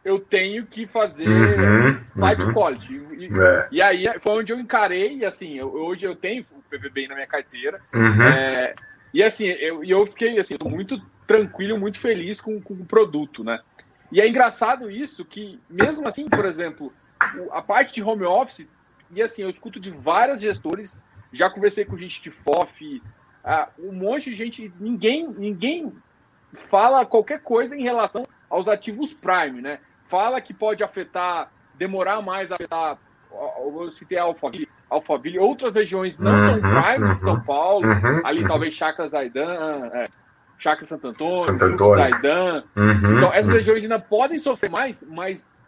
eu 0.05 0.19
tenho 0.19 0.67
que 0.67 0.87
fazer 0.87 1.29
uhum, 1.29 1.95
Fight 2.15 2.43
uhum. 2.43 2.53
Quality. 2.55 2.95
E, 2.95 3.27
é. 3.27 3.69
e, 3.71 3.83
aí 3.83 4.19
foi 4.19 4.33
onde 4.33 4.53
eu 4.53 4.59
encarei, 4.59 5.19
e 5.19 5.25
assim, 5.25 5.59
eu, 5.59 5.73
hoje 5.73 6.07
eu 6.07 6.17
tenho 6.17 6.45
o 6.51 6.63
PVB 6.63 7.07
na 7.07 7.15
minha 7.15 7.27
carteira. 7.27 7.81
Uhum. 7.95 8.23
É, 8.23 8.75
e 9.13 9.23
assim, 9.23 9.47
eu, 9.47 9.85
eu 9.85 10.07
fiquei 10.07 10.39
assim, 10.39 10.57
muito 10.65 10.99
tranquilo, 11.27 11.79
muito 11.79 11.99
feliz 11.99 12.41
com, 12.41 12.61
com 12.61 12.75
o 12.75 12.85
produto, 12.85 13.45
né? 13.45 13.61
E 14.11 14.21
é 14.21 14.29
engraçado 14.29 14.91
isso, 14.91 15.25
que 15.25 15.59
mesmo 15.69 16.07
assim, 16.07 16.29
por 16.29 16.45
exemplo, 16.45 16.93
a 17.51 17.63
parte 17.63 17.95
de 17.95 18.03
home 18.03 18.25
office, 18.25 18.67
e 19.11 19.23
assim, 19.23 19.43
eu 19.43 19.51
escuto 19.51 19.79
de 19.79 19.91
várias 19.91 20.41
gestores, 20.41 20.99
já 21.33 21.49
conversei 21.49 21.85
com 21.85 21.97
gente 21.97 22.23
de 22.23 22.31
FOF, 22.31 23.03
ah, 23.45 23.69
um 23.79 23.93
monte 23.93 24.31
de 24.31 24.37
gente, 24.37 24.73
ninguém, 24.79 25.29
ninguém 25.29 25.93
fala 26.69 27.07
qualquer 27.07 27.43
coisa 27.43 27.77
em 27.77 27.83
relação 27.83 28.27
aos 28.49 28.69
ativos 28.69 29.13
Prime, 29.13 29.63
né? 29.63 29.79
Fala 30.09 30.41
que 30.41 30.53
pode 30.53 30.85
afetar, 30.85 31.51
demorar 31.77 32.21
mais 32.21 32.53
a 32.53 32.57
afetar, 32.57 32.99
eu 33.33 33.91
citei 33.91 34.19
a 34.19 34.25
Alphaville, 34.25 34.69
Alphaville, 34.93 35.39
outras 35.39 35.75
regiões 35.75 36.19
não 36.19 36.33
uhum, 36.33 36.61
tão 36.61 36.83
Prime, 36.83 37.05
uhum, 37.05 37.15
São 37.15 37.41
Paulo, 37.41 37.87
uhum, 37.87 38.21
ali 38.25 38.47
talvez 38.47 38.75
Chacra 38.75 39.09
Zaidan, 39.09 39.91
é, 39.93 40.09
Chacra 40.59 40.85
Santo 40.85 41.09
Antônio, 41.09 41.45
Santo 41.45 41.65
Antônio. 41.65 41.97
Zaidan. 41.97 42.65
Uhum, 42.77 43.17
então, 43.17 43.33
essas 43.33 43.51
uhum. 43.51 43.57
regiões 43.57 43.83
ainda 43.83 43.99
podem 43.99 44.39
sofrer 44.39 44.71
mais, 44.71 45.05
mas 45.09 45.63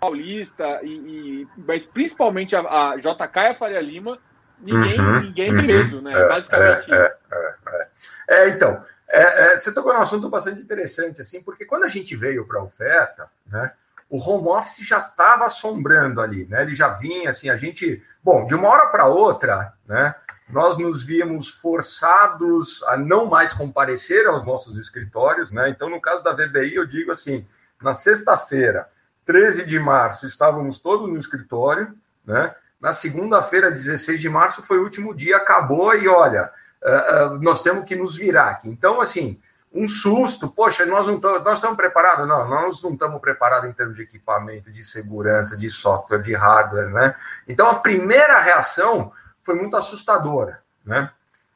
Paulista, 0.00 0.80
e, 0.82 0.88
e 0.88 1.48
mas 1.58 1.86
principalmente 1.86 2.56
a, 2.56 2.60
a 2.60 2.96
JK 2.96 3.36
e 3.36 3.46
a 3.46 3.54
Faria 3.54 3.80
Lima, 3.80 4.18
ninguém, 4.60 5.00
uhum, 5.00 5.20
ninguém 5.20 5.54
tem 5.54 5.66
medo, 5.66 6.02
né? 6.02 6.12
É, 6.12 6.28
Basicamente 6.28 6.92
é, 6.92 7.06
isso. 7.06 7.18
É, 7.30 7.36
é, 7.36 7.86
é. 8.28 8.44
é 8.44 8.48
então, 8.48 8.84
é, 9.08 9.52
é, 9.52 9.56
você 9.56 9.72
tocou 9.72 9.92
num 9.92 10.00
assunto 10.00 10.28
bastante 10.28 10.60
interessante, 10.60 11.20
assim, 11.20 11.42
porque 11.42 11.64
quando 11.66 11.84
a 11.84 11.88
gente 11.88 12.16
veio 12.16 12.46
para 12.46 12.60
a 12.60 12.64
oferta, 12.64 13.28
né, 13.46 13.72
o 14.12 14.18
home 14.18 14.46
office 14.48 14.86
já 14.86 14.98
estava 14.98 15.46
assombrando 15.46 16.20
ali, 16.20 16.44
né? 16.44 16.60
Ele 16.60 16.74
já 16.74 16.88
vinha, 16.88 17.30
assim, 17.30 17.48
a 17.48 17.56
gente, 17.56 18.02
bom, 18.22 18.44
de 18.44 18.54
uma 18.54 18.68
hora 18.68 18.88
para 18.88 19.06
outra, 19.06 19.72
né? 19.88 20.14
Nós 20.50 20.76
nos 20.76 21.02
víamos 21.02 21.48
forçados 21.48 22.82
a 22.88 22.96
não 22.98 23.24
mais 23.24 23.54
comparecer 23.54 24.26
aos 24.26 24.44
nossos 24.44 24.76
escritórios, 24.76 25.50
né? 25.50 25.70
Então, 25.70 25.88
no 25.88 25.98
caso 25.98 26.22
da 26.22 26.34
VBI, 26.34 26.74
eu 26.74 26.84
digo 26.84 27.10
assim, 27.10 27.46
na 27.80 27.94
sexta-feira, 27.94 28.86
13 29.24 29.64
de 29.64 29.80
março, 29.80 30.26
estávamos 30.26 30.78
todos 30.78 31.08
no 31.08 31.16
escritório, 31.16 31.94
né? 32.22 32.54
Na 32.78 32.92
segunda-feira, 32.92 33.70
16 33.70 34.20
de 34.20 34.28
março, 34.28 34.62
foi 34.62 34.78
o 34.78 34.82
último 34.82 35.14
dia, 35.14 35.38
acabou 35.38 35.94
e 35.94 36.06
olha, 36.06 36.52
uh, 36.82 37.36
uh, 37.36 37.42
nós 37.42 37.62
temos 37.62 37.86
que 37.86 37.96
nos 37.96 38.14
virar 38.14 38.50
aqui. 38.50 38.68
Então, 38.68 39.00
assim, 39.00 39.40
um 39.74 39.88
susto, 39.88 40.48
poxa, 40.48 40.84
nós 40.84 41.06
não 41.06 41.16
estamos, 41.16 41.42
nós 41.42 41.58
estamos 41.58 41.76
preparados? 41.76 42.28
Não, 42.28 42.46
nós 42.46 42.82
não 42.82 42.92
estamos 42.92 43.20
preparados 43.20 43.68
em 43.68 43.72
termos 43.72 43.96
de 43.96 44.02
equipamento, 44.02 44.70
de 44.70 44.84
segurança, 44.84 45.56
de 45.56 45.70
software, 45.70 46.22
de 46.22 46.34
hardware, 46.34 46.90
né? 46.90 47.14
Então, 47.48 47.68
a 47.68 47.76
primeira 47.76 48.38
reação 48.40 49.12
foi 49.42 49.54
muito 49.54 49.76
assustadora, 49.76 50.62
né? 50.84 51.10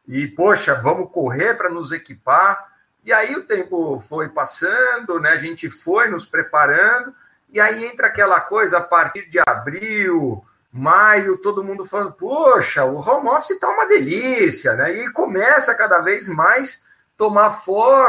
E, 0.09 0.27
poxa, 0.27 0.75
vamos 0.75 1.11
correr 1.11 1.55
para 1.55 1.69
nos 1.69 1.93
equipar. 1.93 2.73
E 3.05 3.13
aí 3.13 3.35
o 3.35 3.45
tempo 3.45 4.01
foi 4.01 4.29
passando, 4.31 5.21
né? 5.21 5.33
A 5.33 5.37
gente 5.37 5.69
foi 5.69 6.09
nos 6.09 6.25
preparando, 6.25 7.15
e 7.51 7.61
aí 7.61 7.85
entra 7.85 8.07
aquela 8.07 8.41
coisa 8.41 8.79
a 8.79 8.83
partir 8.83 9.29
de 9.29 9.39
abril, 9.47 10.43
maio, 10.73 11.39
todo 11.39 11.63
mundo 11.63 11.85
falando, 11.85 12.13
poxa, 12.13 12.85
o 12.85 12.97
home 12.99 13.29
office 13.29 13.51
está 13.51 13.69
uma 13.69 13.87
delícia, 13.87 14.75
né? 14.75 14.93
E 14.93 15.13
começa 15.13 15.75
cada 15.75 16.01
vez 16.01 16.29
mais 16.29 16.86
tomar 17.17 17.51
forma 17.51 18.09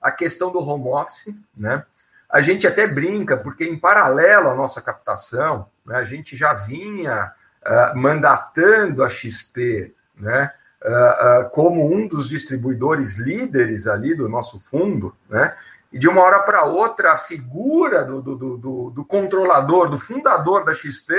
a 0.00 0.10
questão 0.10 0.50
do 0.50 0.60
home 0.60 0.88
office, 0.88 1.34
né? 1.56 1.84
A 2.30 2.40
gente 2.40 2.66
até 2.66 2.86
brinca, 2.86 3.36
porque 3.36 3.64
em 3.64 3.78
paralelo 3.78 4.48
à 4.48 4.54
nossa 4.54 4.80
captação, 4.80 5.66
né, 5.84 5.96
a 5.96 6.04
gente 6.04 6.34
já 6.34 6.54
vinha 6.54 7.30
uh, 7.62 7.98
mandatando 7.98 9.04
a 9.04 9.08
XP, 9.08 9.94
né? 10.16 10.50
Uh, 10.82 11.46
uh, 11.46 11.50
como 11.50 11.94
um 11.94 12.08
dos 12.08 12.28
distribuidores 12.28 13.18
líderes 13.18 13.86
ali 13.86 14.14
do 14.14 14.28
nosso 14.28 14.58
fundo, 14.58 15.14
né? 15.28 15.54
E 15.92 15.98
de 15.98 16.08
uma 16.08 16.22
hora 16.22 16.40
para 16.40 16.64
outra, 16.64 17.12
a 17.12 17.18
figura 17.18 18.02
do, 18.02 18.22
do, 18.22 18.56
do, 18.56 18.90
do 18.90 19.04
controlador, 19.04 19.90
do 19.90 19.98
fundador 19.98 20.64
da 20.64 20.72
XP, 20.72 21.14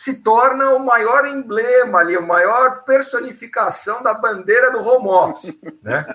se 0.00 0.22
torna 0.22 0.70
o 0.70 0.78
maior 0.78 1.26
emblema 1.26 1.98
ali, 1.98 2.16
a 2.16 2.22
maior 2.22 2.84
personificação 2.84 4.02
da 4.02 4.14
bandeira 4.14 4.70
do 4.70 4.78
home 4.78 5.08
office, 5.08 5.60
né? 5.84 6.06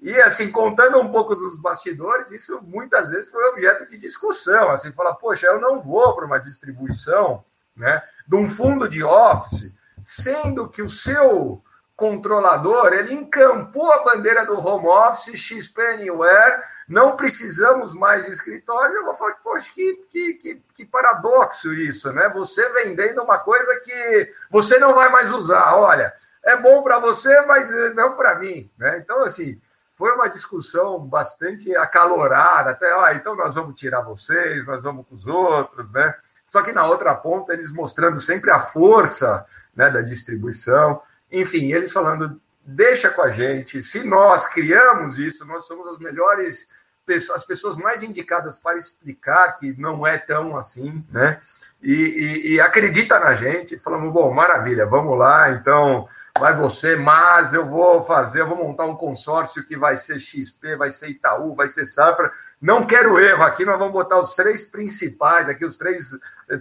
E 0.00 0.18
assim, 0.22 0.50
contando 0.50 0.98
um 0.98 1.12
pouco 1.12 1.36
dos 1.36 1.60
bastidores, 1.60 2.30
isso 2.30 2.62
muitas 2.62 3.10
vezes 3.10 3.30
foi 3.30 3.44
objeto 3.50 3.86
de 3.86 3.98
discussão, 3.98 4.70
assim, 4.70 4.92
falar, 4.92 5.16
poxa, 5.16 5.46
eu 5.46 5.60
não 5.60 5.82
vou 5.82 6.16
para 6.16 6.24
uma 6.24 6.38
distribuição, 6.38 7.44
né, 7.76 8.02
de 8.26 8.34
um 8.34 8.48
fundo 8.48 8.88
de 8.88 9.04
office, 9.04 9.74
sendo 10.02 10.66
que 10.66 10.80
o 10.80 10.88
seu 10.88 11.62
controlador, 11.96 12.92
ele 12.92 13.14
encampou 13.14 13.90
a 13.92 14.02
bandeira 14.02 14.44
do 14.44 14.58
home 14.58 14.88
office, 14.88 15.38
XP 15.38 15.80
Anywhere, 15.80 16.62
não 16.88 17.16
precisamos 17.16 17.94
mais 17.94 18.24
de 18.26 18.32
escritório. 18.32 18.94
Eu 18.94 19.04
vou 19.04 19.14
falar, 19.14 19.34
poxa, 19.34 19.70
que, 19.72 19.94
que, 20.10 20.34
que, 20.34 20.62
que, 20.74 20.84
paradoxo 20.84 21.72
isso, 21.72 22.12
né? 22.12 22.28
Você 22.30 22.68
vendendo 22.72 23.22
uma 23.22 23.38
coisa 23.38 23.80
que 23.80 24.30
você 24.50 24.78
não 24.78 24.94
vai 24.94 25.08
mais 25.08 25.32
usar. 25.32 25.76
Olha, 25.76 26.12
é 26.42 26.56
bom 26.56 26.82
para 26.82 26.98
você, 26.98 27.42
mas 27.42 27.70
não 27.94 28.16
para 28.16 28.34
mim, 28.40 28.68
né? 28.76 28.98
Então, 28.98 29.22
assim, 29.22 29.60
foi 29.96 30.12
uma 30.12 30.28
discussão 30.28 30.98
bastante 30.98 31.74
acalorada, 31.76 32.70
até, 32.70 32.92
ah, 32.92 33.14
então 33.14 33.36
nós 33.36 33.54
vamos 33.54 33.78
tirar 33.78 34.00
vocês, 34.00 34.66
nós 34.66 34.82
vamos 34.82 35.06
com 35.06 35.14
os 35.14 35.26
outros, 35.26 35.92
né? 35.92 36.12
Só 36.50 36.62
que 36.62 36.72
na 36.72 36.86
outra 36.86 37.14
ponta, 37.14 37.52
eles 37.52 37.72
mostrando 37.72 38.18
sempre 38.20 38.50
a 38.50 38.58
força 38.58 39.46
né, 39.74 39.90
da 39.90 40.02
distribuição. 40.02 41.00
Enfim, 41.40 41.72
eles 41.72 41.92
falando, 41.92 42.40
deixa 42.64 43.10
com 43.10 43.22
a 43.22 43.30
gente, 43.30 43.82
se 43.82 44.04
nós 44.04 44.46
criamos 44.48 45.18
isso, 45.18 45.44
nós 45.44 45.66
somos 45.66 45.86
as 45.88 45.98
melhores 45.98 46.68
pessoas, 47.04 47.40
as 47.40 47.44
pessoas 47.44 47.76
mais 47.76 48.02
indicadas 48.02 48.58
para 48.58 48.78
explicar 48.78 49.58
que 49.58 49.78
não 49.78 50.06
é 50.06 50.16
tão 50.18 50.56
assim, 50.56 51.04
né? 51.10 51.40
E, 51.82 51.92
e, 51.92 52.52
e 52.52 52.60
acredita 52.60 53.18
na 53.18 53.34
gente, 53.34 53.78
falamos, 53.78 54.10
bom, 54.10 54.32
maravilha, 54.32 54.86
vamos 54.86 55.18
lá, 55.18 55.50
então 55.50 56.08
vai 56.38 56.56
você, 56.56 56.96
mas 56.96 57.52
eu 57.52 57.66
vou 57.68 58.02
fazer, 58.02 58.40
eu 58.40 58.48
vou 58.48 58.56
montar 58.56 58.86
um 58.86 58.96
consórcio 58.96 59.66
que 59.66 59.76
vai 59.76 59.96
ser 59.96 60.18
XP, 60.18 60.76
vai 60.76 60.90
ser 60.90 61.10
Itaú, 61.10 61.54
vai 61.54 61.68
ser 61.68 61.84
Safra. 61.84 62.32
Não 62.60 62.86
quero 62.86 63.20
erro 63.20 63.42
aqui, 63.42 63.66
nós 63.66 63.78
vamos 63.78 63.92
botar 63.92 64.18
os 64.18 64.32
três 64.32 64.64
principais 64.64 65.46
aqui, 65.46 65.64
os 65.64 65.76
três, 65.76 66.10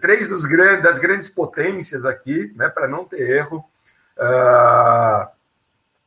três 0.02 0.28
dos 0.28 0.44
grandes, 0.44 0.84
das 0.84 1.00
grandes 1.00 1.30
potências 1.30 2.04
aqui, 2.04 2.52
né, 2.56 2.68
para 2.68 2.88
não 2.88 3.06
ter 3.06 3.22
erro. 3.22 3.64
Uh, 4.18 5.34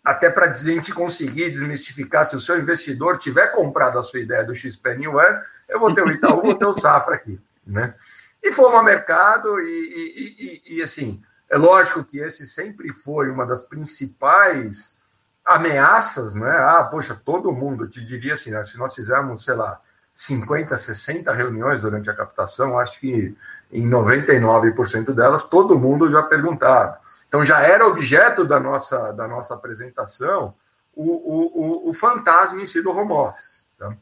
até 0.06 0.30
para 0.30 0.46
a 0.46 0.54
gente 0.54 0.92
conseguir 0.92 1.50
desmistificar, 1.50 2.24
se 2.24 2.36
o 2.36 2.40
seu 2.40 2.58
investidor 2.58 3.18
tiver 3.18 3.48
comprado 3.48 3.98
a 3.98 4.04
sua 4.04 4.20
ideia 4.20 4.44
do 4.44 4.54
XP 4.54 4.90
Anywhere, 4.90 5.42
eu 5.68 5.80
vou 5.80 5.92
ter 5.92 6.04
o 6.04 6.10
Itaú, 6.10 6.42
vou 6.42 6.54
ter 6.54 6.66
o 6.66 6.72
Safra 6.72 7.16
aqui, 7.16 7.40
né? 7.66 7.92
E 8.40 8.52
fomos 8.52 8.74
ao 8.74 8.84
mercado 8.84 9.58
e, 9.58 9.64
e, 9.64 10.72
e, 10.72 10.76
e, 10.76 10.82
assim, 10.82 11.20
é 11.50 11.56
lógico 11.56 12.04
que 12.04 12.20
esse 12.20 12.46
sempre 12.46 12.92
foi 12.92 13.28
uma 13.28 13.44
das 13.44 13.64
principais 13.64 15.02
ameaças, 15.44 16.36
né? 16.36 16.50
Ah, 16.50 16.84
poxa, 16.84 17.20
todo 17.24 17.50
mundo, 17.50 17.88
te 17.88 18.04
diria 18.04 18.34
assim, 18.34 18.52
né? 18.52 18.62
se 18.62 18.78
nós 18.78 18.94
fizermos, 18.94 19.42
sei 19.42 19.54
lá, 19.54 19.80
50, 20.14 20.76
60 20.76 21.32
reuniões 21.32 21.82
durante 21.82 22.08
a 22.08 22.14
captação, 22.14 22.78
acho 22.78 23.00
que 23.00 23.36
em 23.72 23.90
99% 23.90 25.12
delas 25.12 25.42
todo 25.42 25.78
mundo 25.78 26.08
já 26.08 26.22
perguntava 26.22 27.04
então 27.36 27.44
já 27.44 27.60
era 27.60 27.86
objeto 27.86 28.46
da 28.46 28.58
nossa, 28.58 29.12
da 29.12 29.28
nossa 29.28 29.54
apresentação 29.54 30.54
o, 30.94 31.04
o, 31.04 31.90
o, 31.90 31.92
fantasma 31.92 32.62
em 32.62 32.66
si 32.66 32.80
do 32.80 32.90
home 32.90 33.12
office. 33.12 33.62
Tá? 33.78 33.94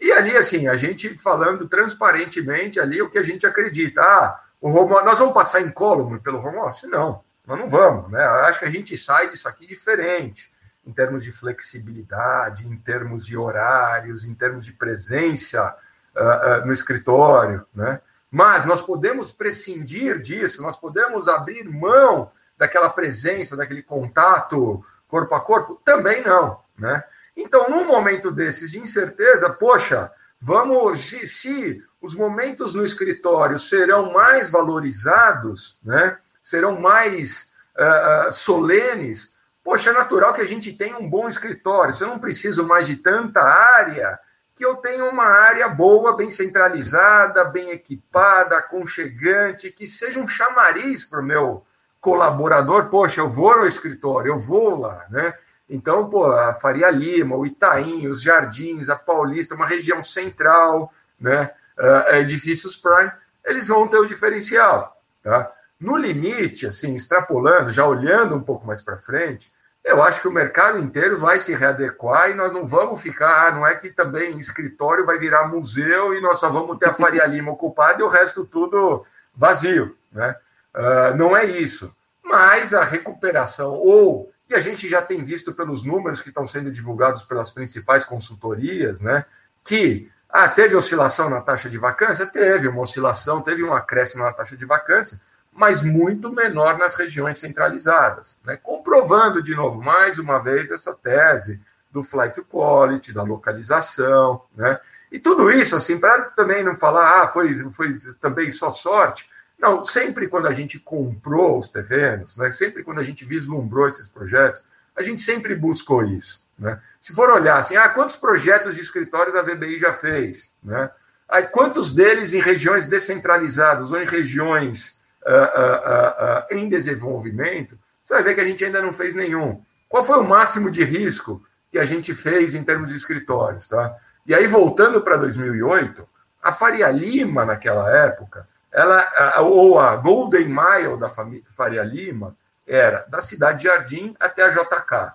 E 0.00 0.10
ali, 0.10 0.36
assim, 0.36 0.66
a 0.66 0.74
gente 0.74 1.16
falando 1.16 1.68
transparentemente 1.68 2.80
ali 2.80 3.00
o 3.00 3.08
que 3.08 3.18
a 3.18 3.22
gente 3.22 3.46
acredita. 3.46 4.00
Ah, 4.00 4.42
o 4.60 4.68
home, 4.68 4.94
nós 5.04 5.20
vamos 5.20 5.32
passar 5.32 5.60
incólume 5.60 6.18
pelo 6.18 6.44
home 6.44 6.56
office? 6.56 6.90
Não, 6.90 7.22
nós 7.46 7.56
não 7.56 7.68
vamos. 7.68 8.10
Né? 8.10 8.20
Acho 8.20 8.58
que 8.58 8.64
a 8.64 8.70
gente 8.70 8.96
sai 8.96 9.30
disso 9.30 9.46
aqui 9.46 9.64
diferente, 9.64 10.50
em 10.84 10.92
termos 10.92 11.22
de 11.22 11.30
flexibilidade, 11.30 12.66
em 12.66 12.76
termos 12.76 13.24
de 13.24 13.36
horários, 13.36 14.24
em 14.24 14.34
termos 14.34 14.64
de 14.64 14.72
presença 14.72 15.76
uh, 16.16 16.62
uh, 16.62 16.66
no 16.66 16.72
escritório. 16.72 17.64
Né? 17.72 18.00
Mas 18.28 18.64
nós 18.64 18.80
podemos 18.80 19.30
prescindir 19.30 20.20
disso, 20.20 20.60
nós 20.60 20.76
podemos 20.76 21.28
abrir 21.28 21.62
mão 21.62 22.32
daquela 22.56 22.90
presença, 22.90 23.56
daquele 23.56 23.82
contato 23.82 24.84
corpo 25.08 25.34
a 25.34 25.40
corpo? 25.40 25.80
Também 25.84 26.22
não, 26.22 26.58
né? 26.78 27.04
Então, 27.36 27.68
num 27.68 27.86
momento 27.86 28.30
desses 28.30 28.70
de 28.70 28.78
incerteza, 28.78 29.50
poxa, 29.50 30.10
vamos 30.40 31.06
se, 31.08 31.26
se 31.26 31.82
os 32.00 32.14
momentos 32.14 32.74
no 32.74 32.84
escritório 32.84 33.58
serão 33.58 34.12
mais 34.12 34.50
valorizados, 34.50 35.78
né? 35.84 36.18
Serão 36.42 36.80
mais 36.80 37.54
uh, 37.76 38.32
solenes. 38.32 39.38
Poxa, 39.62 39.90
é 39.90 39.92
natural 39.92 40.34
que 40.34 40.40
a 40.40 40.46
gente 40.46 40.72
tenha 40.72 40.98
um 40.98 41.08
bom 41.08 41.28
escritório. 41.28 41.92
Se 41.92 42.04
eu 42.04 42.08
não 42.08 42.18
preciso 42.18 42.66
mais 42.66 42.86
de 42.86 42.96
tanta 42.96 43.40
área, 43.40 44.18
que 44.54 44.64
eu 44.64 44.76
tenha 44.76 45.04
uma 45.04 45.24
área 45.24 45.68
boa, 45.68 46.16
bem 46.16 46.30
centralizada, 46.30 47.44
bem 47.44 47.70
equipada, 47.70 48.58
aconchegante, 48.58 49.70
que 49.70 49.86
seja 49.86 50.20
um 50.20 50.28
chamariz 50.28 51.04
para 51.04 51.20
o 51.20 51.24
meu 51.24 51.64
colaborador, 52.02 52.90
poxa, 52.90 53.20
eu 53.20 53.28
vou 53.28 53.56
no 53.56 53.66
escritório, 53.66 54.32
eu 54.32 54.38
vou 54.38 54.80
lá, 54.80 55.06
né? 55.08 55.32
Então, 55.70 56.10
pô, 56.10 56.26
a 56.26 56.52
Faria 56.52 56.90
Lima, 56.90 57.36
o 57.36 57.46
Itaim, 57.46 58.08
os 58.08 58.20
Jardins, 58.20 58.90
a 58.90 58.96
Paulista, 58.96 59.54
uma 59.54 59.68
região 59.68 60.02
central, 60.02 60.92
né? 61.18 61.52
Uh, 61.78 62.16
edifícios 62.16 62.76
Prime, 62.76 63.10
eles 63.44 63.68
vão 63.68 63.86
ter 63.86 63.96
o 63.98 64.04
diferencial, 64.04 65.00
tá? 65.22 65.52
No 65.78 65.96
limite, 65.96 66.66
assim, 66.66 66.92
extrapolando, 66.94 67.70
já 67.70 67.86
olhando 67.86 68.34
um 68.34 68.42
pouco 68.42 68.66
mais 68.66 68.82
para 68.82 68.96
frente, 68.96 69.50
eu 69.84 70.02
acho 70.02 70.20
que 70.20 70.28
o 70.28 70.32
mercado 70.32 70.78
inteiro 70.78 71.16
vai 71.18 71.38
se 71.38 71.54
readequar 71.54 72.30
e 72.30 72.34
nós 72.34 72.52
não 72.52 72.66
vamos 72.66 73.00
ficar, 73.00 73.46
ah, 73.46 73.50
não 73.52 73.66
é 73.66 73.76
que 73.76 73.90
também 73.90 74.38
escritório 74.38 75.06
vai 75.06 75.18
virar 75.18 75.48
museu 75.48 76.14
e 76.14 76.20
nós 76.20 76.38
só 76.38 76.48
vamos 76.48 76.78
ter 76.78 76.88
a 76.88 76.94
Faria 76.94 77.24
Lima 77.26 77.52
ocupada 77.52 78.00
e 78.00 78.02
o 78.02 78.08
resto 78.08 78.44
tudo 78.44 79.06
vazio, 79.34 79.96
né? 80.12 80.36
Uh, 80.74 81.16
não 81.16 81.36
é 81.36 81.44
isso. 81.44 81.94
Mas 82.22 82.72
a 82.72 82.84
recuperação, 82.84 83.72
ou, 83.72 84.32
e 84.48 84.54
a 84.54 84.60
gente 84.60 84.88
já 84.88 85.02
tem 85.02 85.22
visto 85.22 85.52
pelos 85.52 85.84
números 85.84 86.20
que 86.20 86.28
estão 86.28 86.46
sendo 86.46 86.70
divulgados 86.70 87.22
pelas 87.24 87.50
principais 87.50 88.04
consultorias, 88.04 89.00
né? 89.00 89.24
Que 89.64 90.10
ah, 90.28 90.48
teve 90.48 90.74
oscilação 90.74 91.28
na 91.28 91.40
taxa 91.40 91.68
de 91.68 91.76
vacância? 91.76 92.26
Teve 92.26 92.66
uma 92.68 92.82
oscilação, 92.82 93.42
teve 93.42 93.62
um 93.62 93.74
acréscimo 93.74 94.24
na 94.24 94.32
taxa 94.32 94.56
de 94.56 94.64
vacância, 94.64 95.20
mas 95.52 95.82
muito 95.82 96.32
menor 96.32 96.78
nas 96.78 96.94
regiões 96.94 97.36
centralizadas, 97.36 98.40
né? 98.44 98.56
comprovando 98.56 99.42
de 99.42 99.54
novo, 99.54 99.82
mais 99.82 100.18
uma 100.18 100.38
vez, 100.38 100.70
essa 100.70 100.94
tese 100.94 101.60
do 101.90 102.02
flight 102.02 102.34
to 102.34 102.44
quality, 102.46 103.12
da 103.12 103.22
localização, 103.22 104.42
né? 104.56 104.80
E 105.10 105.18
tudo 105.18 105.50
isso, 105.50 105.76
assim, 105.76 106.00
para 106.00 106.22
também 106.30 106.64
não 106.64 106.74
falar, 106.74 107.22
ah, 107.22 107.28
foi, 107.28 107.54
foi 107.70 107.98
também 108.18 108.50
só 108.50 108.70
sorte. 108.70 109.28
Não, 109.62 109.84
sempre 109.84 110.26
quando 110.26 110.48
a 110.48 110.52
gente 110.52 110.80
comprou 110.80 111.60
os 111.60 111.70
terrenos, 111.70 112.36
né? 112.36 112.50
sempre 112.50 112.82
quando 112.82 112.98
a 112.98 113.04
gente 113.04 113.24
vislumbrou 113.24 113.86
esses 113.86 114.08
projetos, 114.08 114.64
a 114.96 115.04
gente 115.04 115.22
sempre 115.22 115.54
buscou 115.54 116.04
isso. 116.04 116.44
Né? 116.58 116.80
Se 116.98 117.14
for 117.14 117.30
olhar 117.30 117.58
assim, 117.58 117.76
ah, 117.76 117.88
quantos 117.88 118.16
projetos 118.16 118.74
de 118.74 118.80
escritórios 118.80 119.36
a 119.36 119.42
VBI 119.42 119.78
já 119.78 119.92
fez? 119.92 120.56
Né? 120.64 120.90
Aí, 121.28 121.44
quantos 121.44 121.94
deles 121.94 122.34
em 122.34 122.40
regiões 122.40 122.88
descentralizadas 122.88 123.92
ou 123.92 124.02
em 124.02 124.04
regiões 124.04 125.00
uh, 125.24 125.30
uh, 125.30 126.54
uh, 126.54 126.58
em 126.58 126.68
desenvolvimento, 126.68 127.78
você 128.02 128.14
vai 128.14 128.22
ver 128.24 128.34
que 128.34 128.40
a 128.40 128.44
gente 128.44 128.64
ainda 128.64 128.82
não 128.82 128.92
fez 128.92 129.14
nenhum. 129.14 129.62
Qual 129.88 130.02
foi 130.02 130.18
o 130.18 130.24
máximo 130.24 130.72
de 130.72 130.82
risco 130.82 131.40
que 131.70 131.78
a 131.78 131.84
gente 131.84 132.12
fez 132.14 132.56
em 132.56 132.64
termos 132.64 132.90
de 132.90 132.96
escritórios? 132.96 133.68
Tá? 133.68 133.96
E 134.26 134.34
aí, 134.34 134.48
voltando 134.48 135.00
para 135.00 135.16
2008, 135.16 136.06
a 136.42 136.52
Faria 136.52 136.90
Lima, 136.90 137.44
naquela 137.44 137.88
época, 137.90 138.46
ela, 138.72 139.40
ou 139.40 139.78
a 139.78 139.96
Golden 139.96 140.48
Mile 140.48 140.98
da 140.98 141.08
Faria 141.08 141.82
Lima, 141.82 142.34
era 142.66 143.04
da 143.08 143.20
Cidade 143.20 143.58
de 143.58 143.64
Jardim 143.64 144.16
até 144.18 144.42
a 144.42 144.48
JK. 144.48 145.14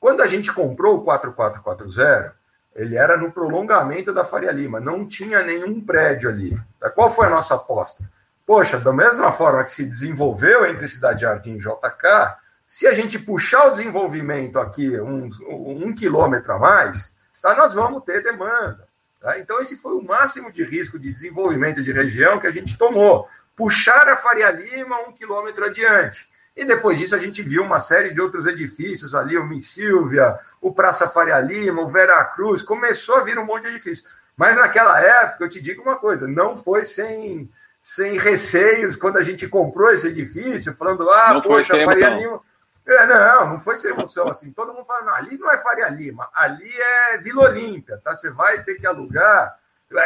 Quando 0.00 0.22
a 0.22 0.26
gente 0.26 0.52
comprou 0.52 0.96
o 0.96 1.02
4440, 1.02 2.34
ele 2.74 2.96
era 2.96 3.16
no 3.16 3.30
prolongamento 3.32 4.12
da 4.12 4.24
Faria 4.24 4.52
Lima, 4.52 4.80
não 4.80 5.06
tinha 5.06 5.42
nenhum 5.42 5.84
prédio 5.84 6.30
ali. 6.30 6.58
Qual 6.94 7.10
foi 7.10 7.26
a 7.26 7.30
nossa 7.30 7.56
aposta? 7.56 8.04
Poxa, 8.46 8.78
da 8.78 8.92
mesma 8.92 9.30
forma 9.30 9.62
que 9.64 9.70
se 9.70 9.84
desenvolveu 9.84 10.64
entre 10.64 10.88
Cidade 10.88 11.22
Jardim 11.22 11.56
e 11.56 11.58
JK, 11.58 12.36
se 12.66 12.86
a 12.86 12.94
gente 12.94 13.18
puxar 13.18 13.66
o 13.66 13.70
desenvolvimento 13.72 14.58
aqui 14.58 14.98
uns, 15.00 15.38
um 15.40 15.92
quilômetro 15.94 16.54
a 16.54 16.58
mais, 16.58 17.14
tá, 17.42 17.54
nós 17.54 17.74
vamos 17.74 18.04
ter 18.04 18.22
demanda. 18.22 18.87
Tá? 19.20 19.38
Então, 19.38 19.60
esse 19.60 19.76
foi 19.76 19.94
o 19.94 20.02
máximo 20.02 20.50
de 20.52 20.62
risco 20.64 20.98
de 20.98 21.12
desenvolvimento 21.12 21.82
de 21.82 21.92
região 21.92 22.38
que 22.38 22.46
a 22.46 22.50
gente 22.50 22.78
tomou. 22.78 23.28
Puxar 23.56 24.08
a 24.08 24.16
Faria 24.16 24.50
Lima 24.50 25.00
um 25.08 25.12
quilômetro 25.12 25.64
adiante. 25.64 26.26
E 26.58 26.64
depois 26.64 26.98
disso 26.98 27.14
a 27.14 27.18
gente 27.18 27.40
viu 27.40 27.62
uma 27.62 27.78
série 27.78 28.12
de 28.12 28.20
outros 28.20 28.46
edifícios 28.46 29.14
ali, 29.14 29.38
o 29.38 29.46
Miss 29.46 29.70
Silvia, 29.70 30.38
o 30.60 30.72
Praça 30.72 31.08
Faria 31.08 31.38
Lima, 31.40 31.82
o 31.82 31.86
Vera 31.86 32.24
Cruz, 32.24 32.62
começou 32.62 33.16
a 33.16 33.22
vir 33.22 33.38
um 33.38 33.44
monte 33.44 33.62
de 33.62 33.68
edifícios. 33.68 34.08
Mas 34.36 34.56
naquela 34.56 35.00
época, 35.00 35.44
eu 35.44 35.48
te 35.48 35.60
digo 35.60 35.82
uma 35.82 35.96
coisa, 35.96 36.26
não 36.26 36.56
foi 36.56 36.84
sem 36.84 37.48
sem 37.80 38.18
receios 38.18 38.96
quando 38.96 39.18
a 39.18 39.22
gente 39.22 39.46
comprou 39.46 39.92
esse 39.92 40.08
edifício, 40.08 40.74
falando, 40.74 41.08
ah, 41.08 41.34
não 41.34 41.42
poxa, 41.42 41.74
Faria 41.84 42.08
Lima. 42.10 42.40
É, 42.88 43.06
não, 43.06 43.50
não 43.50 43.60
foi 43.60 43.76
sem 43.76 43.90
emoção. 43.90 44.28
Assim, 44.28 44.50
todo 44.50 44.72
mundo 44.72 44.86
fala, 44.86 45.04
não, 45.04 45.14
ali 45.14 45.36
não 45.36 45.52
é 45.52 45.58
Faria 45.58 45.88
Lima, 45.90 46.30
ali 46.34 46.72
é 46.74 47.18
Vila 47.18 47.50
Olímpia, 47.50 48.00
tá? 48.02 48.14
Você 48.14 48.30
vai 48.30 48.62
ter 48.62 48.76
que 48.76 48.86
alugar. 48.86 49.58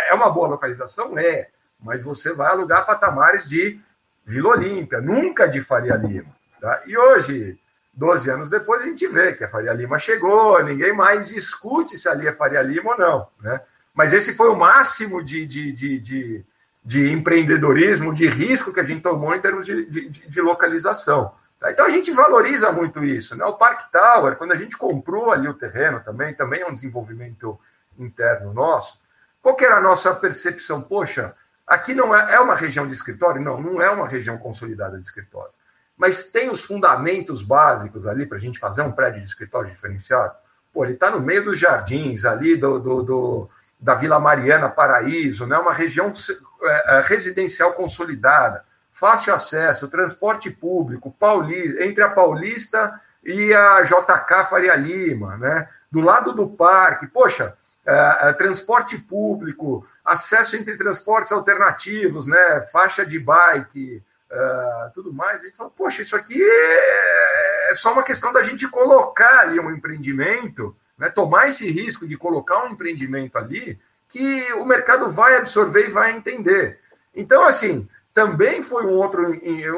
É 0.08 0.12
uma 0.12 0.30
boa 0.30 0.48
localização? 0.48 1.16
É, 1.16 1.48
mas 1.80 2.02
você 2.02 2.32
vai 2.32 2.48
alugar 2.48 2.84
patamares 2.84 3.48
de 3.48 3.80
Vila 4.24 4.50
Olímpia, 4.50 5.00
nunca 5.00 5.46
de 5.46 5.60
Faria 5.60 5.94
Lima. 5.94 6.30
Tá? 6.60 6.82
E 6.86 6.98
hoje, 6.98 7.56
12 7.94 8.30
anos 8.30 8.50
depois, 8.50 8.82
a 8.82 8.86
gente 8.86 9.06
vê 9.06 9.32
que 9.32 9.44
a 9.44 9.48
Faria 9.48 9.72
Lima 9.72 9.98
chegou, 9.98 10.62
ninguém 10.64 10.92
mais 10.92 11.28
discute 11.28 11.96
se 11.96 12.08
ali 12.08 12.26
é 12.26 12.32
Faria 12.32 12.62
Lima 12.62 12.92
ou 12.92 12.98
não. 12.98 13.28
Né? 13.40 13.60
Mas 13.94 14.12
esse 14.12 14.34
foi 14.34 14.48
o 14.48 14.56
máximo 14.56 15.22
de, 15.22 15.46
de, 15.46 15.72
de, 15.72 16.00
de 16.00 16.44
de 16.84 17.10
empreendedorismo, 17.10 18.12
de 18.12 18.28
risco 18.28 18.72
que 18.72 18.80
a 18.80 18.82
gente 18.82 19.02
tomou 19.02 19.34
em 19.34 19.40
termos 19.40 19.64
de, 19.64 19.86
de, 19.86 20.08
de 20.08 20.40
localização. 20.40 21.32
Então 21.70 21.86
a 21.86 21.90
gente 21.90 22.10
valoriza 22.12 22.72
muito 22.72 23.04
isso. 23.04 23.36
Né? 23.36 23.44
O 23.44 23.54
Park 23.54 23.90
Tower, 23.90 24.36
quando 24.36 24.52
a 24.52 24.56
gente 24.56 24.76
comprou 24.76 25.30
ali 25.30 25.48
o 25.48 25.54
terreno 25.54 26.00
também, 26.00 26.34
também 26.34 26.62
é 26.62 26.66
um 26.66 26.74
desenvolvimento 26.74 27.58
interno 27.98 28.52
nosso. 28.52 29.02
Qual 29.40 29.56
que 29.56 29.64
era 29.64 29.76
a 29.76 29.80
nossa 29.80 30.14
percepção? 30.14 30.82
Poxa, 30.82 31.34
aqui 31.66 31.94
não 31.94 32.14
é, 32.14 32.34
é 32.34 32.40
uma 32.40 32.54
região 32.54 32.86
de 32.86 32.92
escritório? 32.92 33.40
Não, 33.40 33.60
não 33.60 33.82
é 33.82 33.90
uma 33.90 34.06
região 34.06 34.38
consolidada 34.38 34.96
de 34.96 35.04
escritório. 35.04 35.52
Mas 35.96 36.30
tem 36.30 36.50
os 36.50 36.62
fundamentos 36.62 37.42
básicos 37.42 38.06
ali 38.06 38.26
para 38.26 38.38
a 38.38 38.40
gente 38.40 38.58
fazer 38.58 38.82
um 38.82 38.92
prédio 38.92 39.20
de 39.20 39.26
escritório 39.26 39.70
diferenciado? 39.70 40.34
Pô, 40.72 40.84
ele 40.84 40.94
está 40.94 41.10
no 41.10 41.20
meio 41.20 41.44
dos 41.44 41.58
jardins 41.58 42.24
ali 42.24 42.56
do, 42.56 42.78
do, 42.78 43.02
do 43.02 43.50
da 43.78 43.94
Vila 43.94 44.20
Mariana, 44.20 44.68
Paraíso, 44.68 45.44
né? 45.44 45.58
uma 45.58 45.72
região 45.72 46.12
é, 46.62 46.98
é, 46.98 47.00
residencial 47.02 47.72
consolidada, 47.74 48.64
fácil 49.02 49.34
acesso, 49.34 49.90
transporte 49.90 50.48
público, 50.48 51.10
Paulista, 51.18 51.82
entre 51.82 52.04
a 52.04 52.08
Paulista 52.08 53.00
e 53.24 53.52
a 53.52 53.82
JK 53.82 54.48
Faria 54.48 54.76
Lima, 54.76 55.36
né? 55.36 55.68
do 55.90 56.00
lado 56.00 56.32
do 56.32 56.48
parque, 56.48 57.08
poxa, 57.08 57.58
é, 57.84 58.28
é, 58.28 58.32
transporte 58.34 58.96
público, 58.96 59.84
acesso 60.04 60.54
entre 60.54 60.76
transportes 60.76 61.32
alternativos, 61.32 62.28
né? 62.28 62.62
faixa 62.72 63.04
de 63.04 63.18
bike, 63.18 64.00
é, 64.30 64.90
tudo 64.94 65.12
mais. 65.12 65.40
A 65.40 65.46
gente 65.46 65.56
fala, 65.56 65.70
poxa, 65.70 66.02
isso 66.02 66.14
aqui 66.14 66.40
é, 66.40 67.70
é 67.72 67.74
só 67.74 67.92
uma 67.92 68.04
questão 68.04 68.32
da 68.32 68.40
gente 68.40 68.68
colocar 68.68 69.40
ali 69.40 69.58
um 69.58 69.72
empreendimento 69.72 70.76
né, 70.96 71.10
tomar 71.10 71.48
esse 71.48 71.68
risco 71.68 72.06
de 72.06 72.16
colocar 72.16 72.62
um 72.64 72.68
empreendimento 72.68 73.36
ali 73.36 73.80
que 74.06 74.52
o 74.52 74.64
mercado 74.64 75.10
vai 75.10 75.34
absorver 75.36 75.88
e 75.88 75.90
vai 75.90 76.12
entender. 76.12 76.78
Então, 77.12 77.44
assim, 77.44 77.88
também 78.14 78.62
foi 78.62 78.86
um 78.86 78.92
outro, 78.92 79.32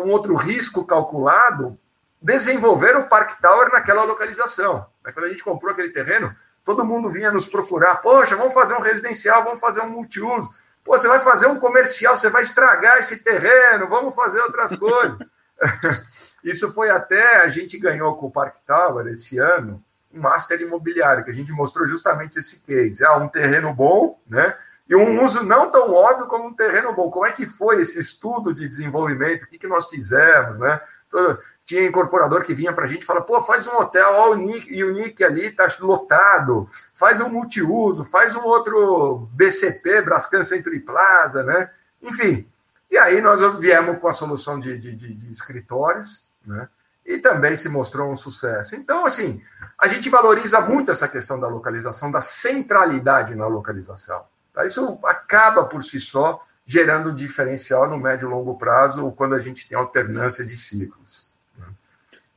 um 0.04 0.10
outro 0.10 0.34
risco 0.34 0.84
calculado 0.84 1.78
desenvolver 2.20 2.96
o 2.96 3.06
Park 3.06 3.40
Tower 3.40 3.70
naquela 3.70 4.04
localização. 4.04 4.86
Né, 5.04 5.12
quando 5.12 5.26
a 5.26 5.28
gente 5.28 5.44
comprou 5.44 5.72
aquele 5.72 5.90
terreno, 5.90 6.34
todo 6.64 6.84
mundo 6.84 7.10
vinha 7.10 7.30
nos 7.30 7.46
procurar. 7.46 7.96
Poxa, 7.96 8.34
vamos 8.34 8.54
fazer 8.54 8.74
um 8.74 8.80
residencial, 8.80 9.44
vamos 9.44 9.60
fazer 9.60 9.82
um 9.82 9.90
multiuso. 9.90 10.48
Pô, 10.82 10.98
você 10.98 11.06
vai 11.06 11.20
fazer 11.20 11.46
um 11.46 11.58
comercial, 11.58 12.16
você 12.16 12.30
vai 12.30 12.42
estragar 12.42 12.98
esse 12.98 13.22
terreno, 13.22 13.88
vamos 13.88 14.14
fazer 14.14 14.40
outras 14.40 14.74
coisas. 14.78 15.18
Isso 16.42 16.72
foi 16.72 16.90
até 16.90 17.42
a 17.42 17.48
gente 17.48 17.78
ganhou 17.78 18.16
com 18.16 18.26
o 18.26 18.30
Park 18.30 18.56
Tower 18.66 19.06
esse 19.06 19.38
ano 19.38 19.82
um 20.12 20.20
master 20.20 20.60
imobiliário, 20.60 21.24
que 21.24 21.30
a 21.30 21.34
gente 21.34 21.52
mostrou 21.52 21.86
justamente 21.86 22.38
esse 22.38 22.64
case. 22.64 23.04
Ah, 23.04 23.16
um 23.16 23.28
terreno 23.28 23.74
bom, 23.74 24.20
né? 24.26 24.56
E 24.88 24.94
um 24.94 25.24
uso 25.24 25.42
não 25.42 25.70
tão 25.70 25.92
óbvio 25.92 26.26
como 26.26 26.48
um 26.48 26.54
terreno 26.54 26.92
bom. 26.92 27.10
Como 27.10 27.24
é 27.24 27.32
que 27.32 27.46
foi 27.46 27.80
esse 27.80 27.98
estudo 27.98 28.52
de 28.52 28.68
desenvolvimento? 28.68 29.44
O 29.44 29.46
que, 29.46 29.58
que 29.58 29.66
nós 29.66 29.88
fizemos, 29.88 30.58
né? 30.58 30.80
Então, 31.08 31.38
tinha 31.64 31.86
incorporador 31.86 32.42
que 32.42 32.52
vinha 32.52 32.72
para 32.72 32.84
a 32.84 32.86
gente 32.86 33.02
e 33.02 33.06
fala, 33.06 33.22
pô, 33.22 33.40
faz 33.40 33.66
um 33.66 33.76
hotel, 33.76 34.10
ó, 34.12 34.30
o 34.32 34.34
Nick, 34.34 34.84
o 34.84 34.92
Nick 34.92 35.24
ali 35.24 35.46
está 35.46 35.66
lotado, 35.80 36.68
faz 36.94 37.20
um 37.20 37.28
multiuso, 37.30 38.04
faz 38.04 38.34
um 38.34 38.42
outro 38.42 39.28
BCP, 39.32 40.02
Brascan 40.02 40.42
e 40.42 40.80
Plaza, 40.80 41.42
né? 41.42 41.70
Enfim, 42.02 42.46
e 42.90 42.98
aí 42.98 43.20
nós 43.22 43.40
viemos 43.58 43.98
com 43.98 44.08
a 44.08 44.12
solução 44.12 44.60
de, 44.60 44.78
de, 44.78 44.94
de, 44.94 45.14
de 45.14 45.32
escritórios, 45.32 46.28
né? 46.46 46.68
e 47.04 47.18
também 47.18 47.56
se 47.56 47.68
mostrou 47.68 48.10
um 48.10 48.16
sucesso. 48.16 48.74
Então, 48.74 49.04
assim, 49.04 49.42
a 49.78 49.88
gente 49.88 50.08
valoriza 50.08 50.60
muito 50.60 50.90
essa 50.90 51.06
questão 51.06 51.38
da 51.38 51.48
localização, 51.48 52.10
da 52.10 52.20
centralidade 52.20 53.34
na 53.34 53.46
localização. 53.46 54.24
Tá? 54.54 54.64
Isso 54.64 54.98
acaba 55.04 55.64
por 55.64 55.82
si 55.82 56.00
só 56.00 56.42
gerando 56.64 57.12
diferencial 57.12 57.90
no 57.90 57.98
médio 57.98 58.28
e 58.28 58.30
longo 58.30 58.56
prazo, 58.56 59.12
quando 59.12 59.34
a 59.34 59.40
gente 59.40 59.68
tem 59.68 59.76
alternância 59.76 60.46
de 60.46 60.56
ciclos. 60.56 61.30
Né? 61.58 61.66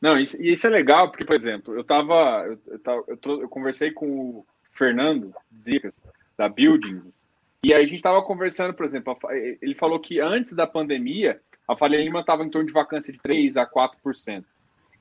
Não, 0.02 0.20
isso, 0.20 0.42
e 0.42 0.52
isso 0.52 0.68
é 0.68 0.70
legal, 0.70 1.10
porque, 1.10 1.24
por 1.24 1.36
exemplo, 1.36 1.74
eu 1.74 1.82
estava. 1.82 2.46
Eu, 2.46 2.60
eu, 2.68 3.20
eu, 3.24 3.42
eu, 3.42 3.48
conversei 3.48 3.92
com 3.92 4.06
o 4.06 4.46
Fernando 4.74 5.34
Dicas, 5.50 5.96
da 6.38 6.50
Buildings, 6.50 7.22
e 7.64 7.74
aí 7.74 7.82
a 7.82 7.84
gente 7.84 7.96
estava 7.96 8.22
conversando, 8.22 8.74
por 8.74 8.86
exemplo, 8.86 9.18
ele 9.62 9.76
falou 9.76 10.00
que 10.00 10.20
antes 10.20 10.54
da 10.54 10.68
pandemia, 10.68 11.40
a 11.68 11.76
Faria 11.76 12.04
Lima 12.04 12.22
estava 12.22 12.44
em 12.44 12.50
torno 12.50 12.68
de 12.68 12.74
vacância 12.74 13.12
de 13.12 13.20
3 13.20 13.58
a 13.58 13.66
4%. 13.66 14.44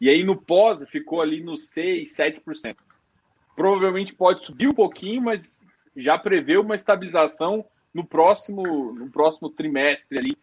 E 0.01 0.09
aí 0.09 0.25
no 0.25 0.37
pós 0.41 0.83
ficou 0.89 1.21
ali 1.21 1.43
no 1.43 1.57
6, 1.57 2.11
7%. 2.11 2.77
Provavelmente 3.55 4.15
pode 4.15 4.45
subir 4.45 4.69
um 4.69 4.75
pouquinho, 4.75 5.23
mas 5.23 5.61
já 5.97 6.19
prevê 6.19 6.57
uma 6.57 6.75
estabilização 6.75 7.65
no 7.93 8.05
próximo, 8.05 8.93
no 8.93 9.11
próximo 9.11 9.49
trimestre 9.49 10.19
ali, 10.19 10.39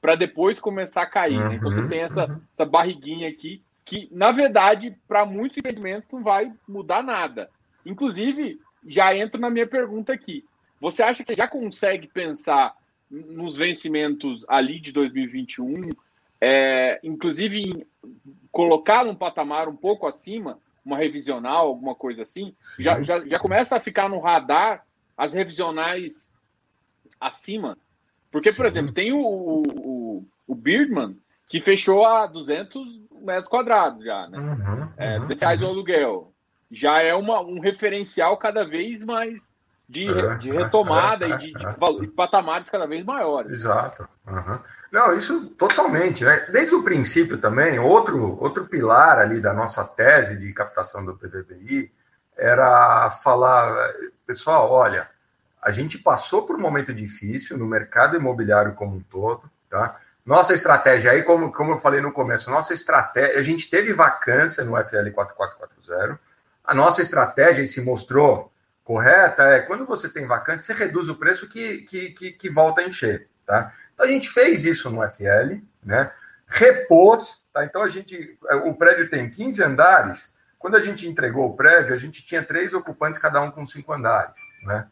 para 0.00 0.14
depois 0.14 0.58
começar 0.58 1.02
a 1.02 1.06
cair. 1.06 1.38
Né? 1.38 1.56
Então 1.56 1.70
você 1.70 1.80
uhum, 1.80 1.88
tem 1.88 2.00
essa, 2.00 2.26
uhum. 2.26 2.40
essa 2.52 2.64
barriguinha 2.64 3.28
aqui. 3.28 3.62
que, 3.84 4.08
na 4.10 4.32
verdade, 4.32 4.96
para 5.06 5.26
muitos 5.26 5.58
empreendimentos 5.58 6.10
não 6.10 6.22
vai 6.22 6.52
mudar 6.66 7.02
nada. 7.02 7.50
Inclusive, 7.84 8.58
já 8.86 9.14
entro 9.16 9.40
na 9.40 9.50
minha 9.50 9.66
pergunta 9.66 10.12
aqui. 10.12 10.44
Você 10.80 11.02
acha 11.02 11.22
que 11.22 11.28
você 11.28 11.34
já 11.34 11.48
consegue 11.48 12.06
pensar 12.06 12.74
nos 13.10 13.56
vencimentos 13.56 14.44
ali 14.48 14.80
de 14.80 14.92
2021, 14.92 15.90
é, 16.40 16.98
inclusive 17.02 17.58
em 17.58 17.86
colocar 18.50 19.04
num 19.04 19.14
patamar 19.14 19.68
um 19.68 19.76
pouco 19.76 20.06
acima, 20.06 20.58
uma 20.84 20.96
revisional, 20.96 21.66
alguma 21.66 21.94
coisa 21.94 22.22
assim? 22.22 22.54
Já, 22.78 23.02
já, 23.02 23.20
já 23.20 23.38
começa 23.38 23.76
a 23.76 23.80
ficar 23.80 24.08
no 24.08 24.20
radar 24.20 24.84
as 25.16 25.32
revisionais 25.32 26.32
acima? 27.20 27.76
Porque, 28.30 28.52
por 28.52 28.66
exemplo, 28.66 28.92
tem 28.92 29.12
o, 29.12 29.20
o, 29.20 30.26
o 30.46 30.54
Birdman, 30.54 31.16
que 31.48 31.60
fechou 31.60 32.04
a 32.04 32.26
200 32.26 33.00
metros 33.20 33.48
quadrados 33.48 34.04
já, 34.04 34.28
né? 34.28 34.38
Uhum, 34.38 34.88
é, 34.96 35.18
uhum, 35.18 35.26
reais 35.26 35.62
o 35.62 35.66
aluguel. 35.66 36.32
Já 36.70 37.00
é 37.00 37.14
uma, 37.14 37.40
um 37.40 37.60
referencial 37.60 38.36
cada 38.36 38.64
vez 38.64 39.02
mais 39.02 39.54
de, 39.88 40.08
é, 40.08 40.34
de 40.36 40.50
retomada 40.50 41.26
é, 41.26 41.30
e 41.30 41.38
de, 41.38 41.52
de, 41.52 42.00
de, 42.00 42.06
patamares 42.08 42.70
cada 42.70 42.86
vez 42.86 43.04
maiores. 43.04 43.52
Exato. 43.52 44.08
Uhum. 44.26 44.58
Não, 44.90 45.16
isso 45.16 45.46
totalmente. 45.50 46.24
Né? 46.24 46.46
Desde 46.50 46.74
o 46.74 46.82
princípio 46.82 47.38
também, 47.38 47.78
outro, 47.78 48.38
outro 48.42 48.66
pilar 48.66 49.18
ali 49.18 49.40
da 49.40 49.52
nossa 49.52 49.84
tese 49.84 50.36
de 50.36 50.52
captação 50.52 51.04
do 51.04 51.16
PVBI 51.16 51.92
era 52.36 53.10
falar, 53.22 53.92
pessoal, 54.26 54.70
olha, 54.70 55.08
a 55.60 55.70
gente 55.70 55.98
passou 55.98 56.46
por 56.46 56.56
um 56.56 56.60
momento 56.60 56.92
difícil 56.92 57.56
no 57.56 57.66
mercado 57.66 58.16
imobiliário 58.16 58.74
como 58.74 58.96
um 58.96 59.00
todo, 59.00 59.50
tá? 59.70 59.98
Nossa 60.24 60.54
estratégia 60.54 61.12
aí, 61.12 61.22
como, 61.22 61.52
como 61.52 61.72
eu 61.72 61.78
falei 61.78 62.00
no 62.00 62.12
começo, 62.12 62.50
nossa 62.50 62.72
estratégia, 62.72 63.38
a 63.38 63.42
gente 63.42 63.68
teve 63.68 63.92
vacância 63.92 64.64
no 64.64 64.72
FL 64.82 65.10
4440. 65.10 66.18
A 66.64 66.74
nossa 66.74 67.02
estratégia 67.02 67.66
se 67.66 67.80
mostrou 67.82 68.50
correta 68.82 69.42
é 69.44 69.60
quando 69.60 69.86
você 69.86 70.08
tem 70.08 70.26
vacância, 70.26 70.74
você 70.74 70.84
reduz 70.84 71.08
o 71.08 71.16
preço 71.16 71.48
que, 71.48 71.82
que, 71.82 72.10
que, 72.10 72.32
que 72.32 72.50
volta 72.50 72.82
a 72.82 72.84
encher, 72.84 73.28
tá? 73.46 73.72
Então 73.94 74.06
a 74.06 74.08
gente 74.08 74.28
fez 74.30 74.64
isso 74.64 74.90
no 74.90 75.02
FL, 75.10 75.62
né? 75.82 76.10
Repôs, 76.46 77.46
tá? 77.52 77.64
Então 77.64 77.82
a 77.82 77.88
gente, 77.88 78.38
o 78.64 78.74
prédio 78.74 79.08
tem 79.08 79.30
15 79.30 79.62
andares. 79.62 80.33
Quando 80.64 80.76
a 80.76 80.80
gente 80.80 81.06
entregou 81.06 81.50
o 81.50 81.54
prédio, 81.54 81.92
a 81.92 81.98
gente 81.98 82.24
tinha 82.24 82.42
três 82.42 82.72
ocupantes, 82.72 83.18
cada 83.18 83.38
um 83.38 83.50
com 83.50 83.66
cinco 83.66 83.92
andares, 83.92 84.40
né? 84.62 84.88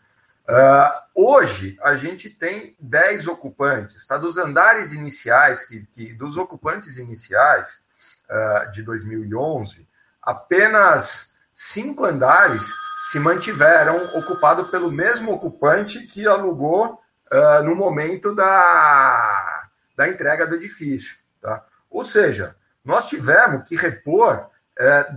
Uh, 0.47 1.31
hoje 1.31 1.79
a 1.81 1.97
gente 1.97 2.29
tem 2.29 2.77
10 2.79 3.27
ocupantes, 3.27 4.07
tá? 4.07 4.19
Dos 4.19 4.37
andares 4.37 4.93
iniciais, 4.93 5.65
que, 5.65 5.87
que 5.87 6.13
dos 6.13 6.37
ocupantes 6.37 6.99
iniciais 6.99 7.83
uh, 8.29 8.71
de 8.71 8.83
2011, 8.83 9.89
apenas 10.21 11.39
cinco 11.55 12.05
andares 12.05 12.71
se 13.11 13.19
mantiveram 13.19 13.97
ocupados 14.19 14.71
pelo 14.71 14.93
mesmo 14.93 15.33
ocupante 15.33 16.07
que 16.07 16.29
alugou 16.29 17.01
uh, 17.33 17.63
no 17.63 17.75
momento 17.75 18.35
da, 18.35 19.71
da 19.97 20.07
entrega 20.07 20.47
do 20.47 20.55
edifício. 20.57 21.17
Tá? 21.41 21.65
Ou 21.89 22.05
seja, 22.05 22.55
nós 22.85 23.09
tivemos 23.09 23.67
que 23.67 23.75
repor 23.75 24.52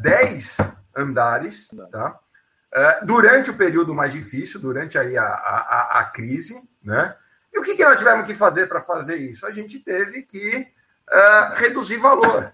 10 0.02 0.58
andares, 0.96 1.70
tá? 1.92 2.20
É, 2.74 3.06
durante 3.06 3.52
o 3.52 3.58
período 3.58 3.94
mais 3.94 4.12
difícil, 4.12 4.60
durante 4.60 4.98
aí 4.98 5.18
a, 5.18 5.24
a, 5.24 6.00
a 6.00 6.06
crise, 6.06 6.56
né? 6.84 7.16
E 7.54 7.60
o 7.60 7.64
que, 7.64 7.76
que 7.76 7.86
nós 7.86 7.98
tivemos 7.98 8.26
que 8.26 8.36
fazer 8.36 8.68
para 8.68 8.82
fazer 8.82 9.16
isso? 9.16 9.46
A 9.46 9.52
gente 9.52 9.80
teve 9.80 10.24
que 10.24 10.68
uh, 11.10 11.56
reduzir 11.56 11.96
valor. 11.96 12.54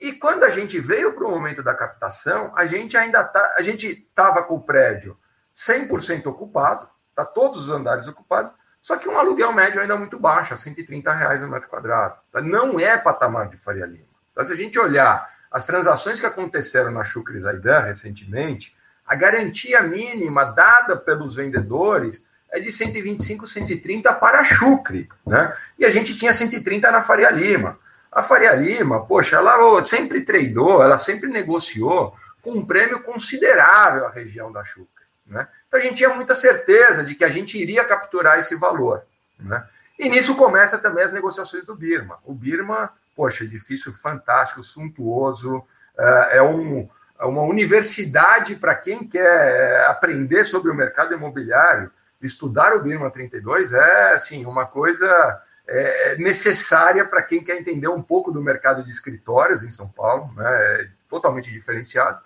E 0.00 0.12
quando 0.12 0.44
a 0.44 0.48
gente 0.48 0.78
veio 0.78 1.12
para 1.12 1.26
o 1.26 1.30
momento 1.30 1.60
da 1.60 1.74
captação, 1.74 2.52
a 2.56 2.64
gente 2.66 2.96
ainda 2.96 3.24
tá, 3.24 3.54
a 3.56 3.62
gente 3.62 3.88
estava 3.88 4.44
com 4.44 4.54
o 4.54 4.62
prédio 4.62 5.18
100% 5.52 6.26
ocupado, 6.28 6.88
tá 7.16 7.24
todos 7.24 7.58
os 7.58 7.70
andares 7.70 8.06
ocupados, 8.06 8.52
só 8.80 8.96
que 8.96 9.08
um 9.08 9.18
aluguel 9.18 9.52
médio 9.52 9.80
ainda 9.80 9.96
muito 9.96 10.20
baixo, 10.20 10.54
a 10.54 10.56
130 10.56 11.12
reais 11.12 11.42
no 11.42 11.48
metro 11.48 11.68
quadrado. 11.68 12.16
Tá? 12.30 12.40
Não 12.40 12.78
é 12.78 12.96
patamar 12.96 13.48
de 13.48 13.56
Faria 13.56 13.86
Lima. 13.86 14.06
Então, 14.30 14.44
se 14.44 14.52
a 14.52 14.56
gente 14.56 14.78
olhar 14.78 15.28
as 15.50 15.64
transações 15.64 16.20
que 16.20 16.26
aconteceram 16.26 16.90
na 16.90 17.04
Chucre 17.04 17.38
Zaidan 17.40 17.80
recentemente, 17.80 18.76
a 19.06 19.14
garantia 19.14 19.82
mínima 19.82 20.44
dada 20.44 20.96
pelos 20.96 21.34
vendedores 21.34 22.28
é 22.50 22.60
de 22.60 22.70
125, 22.70 23.46
130 23.46 24.12
para 24.14 24.40
a 24.40 24.44
Chucre, 24.44 25.08
né? 25.26 25.56
E 25.78 25.84
a 25.84 25.90
gente 25.90 26.16
tinha 26.16 26.32
130 26.32 26.90
na 26.90 27.00
Faria 27.00 27.30
Lima. 27.30 27.78
A 28.10 28.22
Faria 28.22 28.54
Lima, 28.54 29.06
poxa, 29.06 29.36
ela 29.36 29.82
sempre 29.82 30.22
tradou, 30.22 30.82
ela 30.82 30.98
sempre 30.98 31.28
negociou 31.28 32.14
com 32.42 32.52
um 32.52 32.66
prêmio 32.66 33.02
considerável 33.02 34.06
a 34.06 34.10
região 34.10 34.50
da 34.50 34.64
Chucre, 34.64 35.04
né? 35.26 35.48
Então 35.66 35.80
a 35.80 35.82
gente 35.82 35.96
tinha 35.96 36.14
muita 36.14 36.34
certeza 36.34 37.04
de 37.04 37.14
que 37.14 37.24
a 37.24 37.28
gente 37.28 37.58
iria 37.58 37.84
capturar 37.84 38.38
esse 38.38 38.56
valor, 38.56 39.02
né? 39.38 39.64
E 39.98 40.08
nisso 40.08 40.36
começa 40.36 40.78
também 40.78 41.04
as 41.04 41.12
negociações 41.12 41.66
do 41.66 41.74
Birma. 41.74 42.18
O 42.24 42.32
Birma, 42.32 42.92
poxa, 43.18 43.42
edifício 43.42 43.92
fantástico, 43.92 44.62
suntuoso, 44.62 45.64
é, 45.98 46.36
é 46.36 46.42
um 46.42 46.88
uma 47.26 47.42
universidade 47.42 48.54
para 48.54 48.76
quem 48.76 49.08
quer 49.08 49.20
é, 49.20 49.86
aprender 49.86 50.44
sobre 50.44 50.70
o 50.70 50.74
mercado 50.74 51.12
imobiliário, 51.12 51.90
estudar 52.22 52.76
o 52.76 52.80
BIRMA 52.80 53.10
32 53.10 53.72
é 53.72 54.12
assim 54.12 54.46
uma 54.46 54.66
coisa 54.66 55.42
é, 55.66 56.16
necessária 56.16 57.04
para 57.04 57.24
quem 57.24 57.42
quer 57.42 57.58
entender 57.58 57.88
um 57.88 58.00
pouco 58.00 58.30
do 58.30 58.40
mercado 58.40 58.84
de 58.84 58.90
escritórios 58.90 59.64
em 59.64 59.70
São 59.72 59.88
Paulo, 59.88 60.32
né? 60.36 60.46
É 60.46 60.88
totalmente 61.08 61.50
diferenciado. 61.50 62.20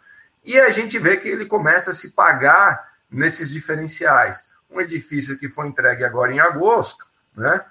E 0.44 0.60
a 0.60 0.68
gente 0.68 0.98
vê 0.98 1.16
que 1.16 1.28
ele 1.28 1.46
começa 1.46 1.92
a 1.92 1.94
se 1.94 2.14
pagar 2.14 2.92
nesses 3.10 3.50
diferenciais. 3.50 4.46
Um 4.70 4.78
edifício 4.78 5.38
que 5.38 5.48
foi 5.48 5.68
entregue 5.68 6.04
agora 6.04 6.32
em 6.32 6.40
agosto, 6.40 7.06
né? 7.34 7.64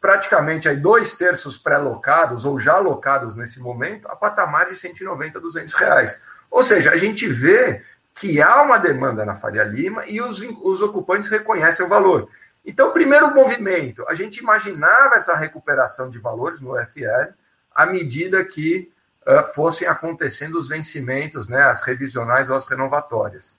Praticamente 0.00 0.68
aí 0.68 0.76
dois 0.76 1.16
terços 1.16 1.56
pré-locados 1.56 2.44
ou 2.44 2.58
já 2.58 2.78
locados 2.78 3.36
nesse 3.36 3.60
momento 3.60 4.06
a 4.08 4.16
patamar 4.16 4.66
de 4.66 4.76
190, 4.76 5.40
200 5.40 5.74
reais. 5.74 6.22
Ou 6.50 6.62
seja, 6.62 6.90
a 6.90 6.96
gente 6.96 7.26
vê 7.26 7.82
que 8.14 8.40
há 8.40 8.62
uma 8.62 8.78
demanda 8.78 9.24
na 9.24 9.34
Faria 9.34 9.64
Lima 9.64 10.06
e 10.06 10.20
os, 10.20 10.40
os 10.62 10.82
ocupantes 10.82 11.28
reconhecem 11.28 11.84
o 11.84 11.88
valor. 11.88 12.28
Então, 12.64 12.92
primeiro 12.92 13.32
movimento, 13.34 14.04
a 14.08 14.14
gente 14.14 14.38
imaginava 14.38 15.14
essa 15.14 15.36
recuperação 15.36 16.10
de 16.10 16.18
valores 16.18 16.60
no 16.60 16.74
FL 16.86 17.32
à 17.74 17.86
medida 17.86 18.44
que 18.44 18.90
uh, 19.26 19.54
fossem 19.54 19.86
acontecendo 19.86 20.58
os 20.58 20.68
vencimentos, 20.68 21.48
né, 21.48 21.62
as 21.62 21.82
revisionais 21.82 22.50
ou 22.50 22.56
as 22.56 22.66
renovatórias. 22.66 23.58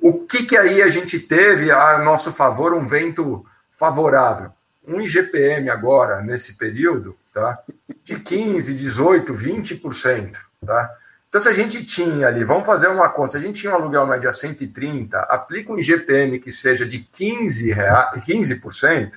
O 0.00 0.26
que, 0.26 0.44
que 0.44 0.56
aí 0.56 0.82
a 0.82 0.88
gente 0.88 1.18
teve 1.18 1.70
a 1.70 1.98
nosso 1.98 2.32
favor, 2.32 2.72
um 2.72 2.84
vento 2.84 3.44
favorável? 3.76 4.52
Um 4.86 5.00
IGPM 5.00 5.68
agora, 5.68 6.22
nesse 6.22 6.56
período, 6.56 7.16
tá? 7.32 7.58
de 8.04 8.20
15, 8.20 8.74
18, 8.74 9.34
20%. 9.34 10.36
Tá? 10.64 10.90
Então, 11.28 11.40
se 11.40 11.48
a 11.48 11.52
gente 11.52 11.84
tinha 11.84 12.28
ali, 12.28 12.44
vamos 12.44 12.64
fazer 12.64 12.88
uma 12.88 13.08
conta, 13.08 13.32
se 13.32 13.38
a 13.38 13.40
gente 13.40 13.60
tinha 13.60 13.72
um 13.72 13.76
aluguel 13.76 14.06
médio 14.06 14.28
a 14.28 14.32
130, 14.32 15.18
aplica 15.18 15.72
um 15.72 15.78
IGPM 15.78 16.38
que 16.38 16.52
seja 16.52 16.86
de 16.86 17.00
15, 17.00 17.72
reais, 17.72 18.22
15%, 18.24 19.12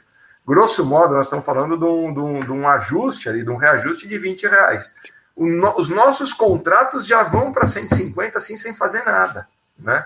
grosso 0.45 0.85
modo, 0.85 1.13
nós 1.13 1.27
estamos 1.27 1.45
falando 1.45 1.77
de 1.77 1.85
um, 1.85 2.13
de 2.13 2.19
um, 2.19 2.39
de 2.39 2.51
um 2.51 2.67
ajuste 2.67 3.29
ali, 3.29 3.43
de 3.43 3.49
um 3.49 3.57
reajuste 3.57 4.07
de 4.07 4.17
20 4.17 4.47
reais. 4.47 4.93
No, 5.37 5.77
os 5.77 5.89
nossos 5.89 6.33
contratos 6.33 7.05
já 7.05 7.23
vão 7.23 7.51
para 7.51 7.65
150 7.65 8.37
assim 8.37 8.57
sem 8.57 8.73
fazer 8.73 9.05
nada. 9.05 9.47
Né? 9.77 10.05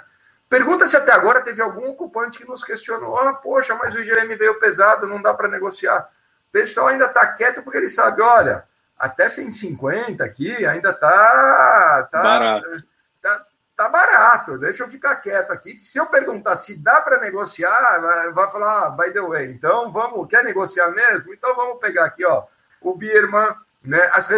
Pergunta 0.54 0.88
se 0.88 0.96
até 0.96 1.12
agora 1.12 1.42
teve 1.42 1.64
algum 1.64 1.90
ocupante 1.90 2.38
que 2.38 2.48
nos 2.48 2.64
questionou: 2.64 3.18
ah, 3.18 3.34
poxa, 3.34 3.74
mas 3.74 3.96
o 3.96 4.00
IGM 4.00 4.36
veio 4.36 4.60
pesado, 4.60 5.08
não 5.08 5.20
dá 5.20 5.34
para 5.34 5.48
negociar. 5.48 6.08
O 6.48 6.52
pessoal 6.52 6.90
ainda 6.90 7.06
está 7.06 7.26
quieto 7.34 7.64
porque 7.64 7.80
ele 7.80 7.88
sabe: 7.88 8.22
olha, 8.22 8.64
até 8.96 9.28
150 9.28 10.24
aqui 10.24 10.64
ainda 10.64 10.92
está 10.92 12.08
tá, 12.12 12.22
barato. 12.22 12.84
Tá, 13.20 13.46
tá, 13.76 13.90
barato, 13.90 14.60
deixa 14.60 14.84
eu 14.84 14.88
ficar 14.88 15.16
quieto 15.16 15.50
aqui. 15.50 15.82
Se 15.82 15.98
eu 15.98 16.06
perguntar 16.06 16.56
se 16.56 16.84
dá 16.84 17.02
para 17.02 17.20
negociar, 17.20 18.32
vai 18.32 18.52
falar: 18.52 18.86
ah, 18.86 18.90
by 18.92 19.12
the 19.12 19.22
way, 19.22 19.52
então 19.52 19.92
vamos, 19.92 20.28
quer 20.28 20.44
negociar 20.44 20.92
mesmo? 20.92 21.34
Então 21.34 21.56
vamos 21.56 21.80
pegar 21.80 22.06
aqui, 22.06 22.24
ó, 22.24 22.44
o 22.80 22.96
Birma, 22.96 23.60
né, 23.84 24.08
as, 24.14 24.30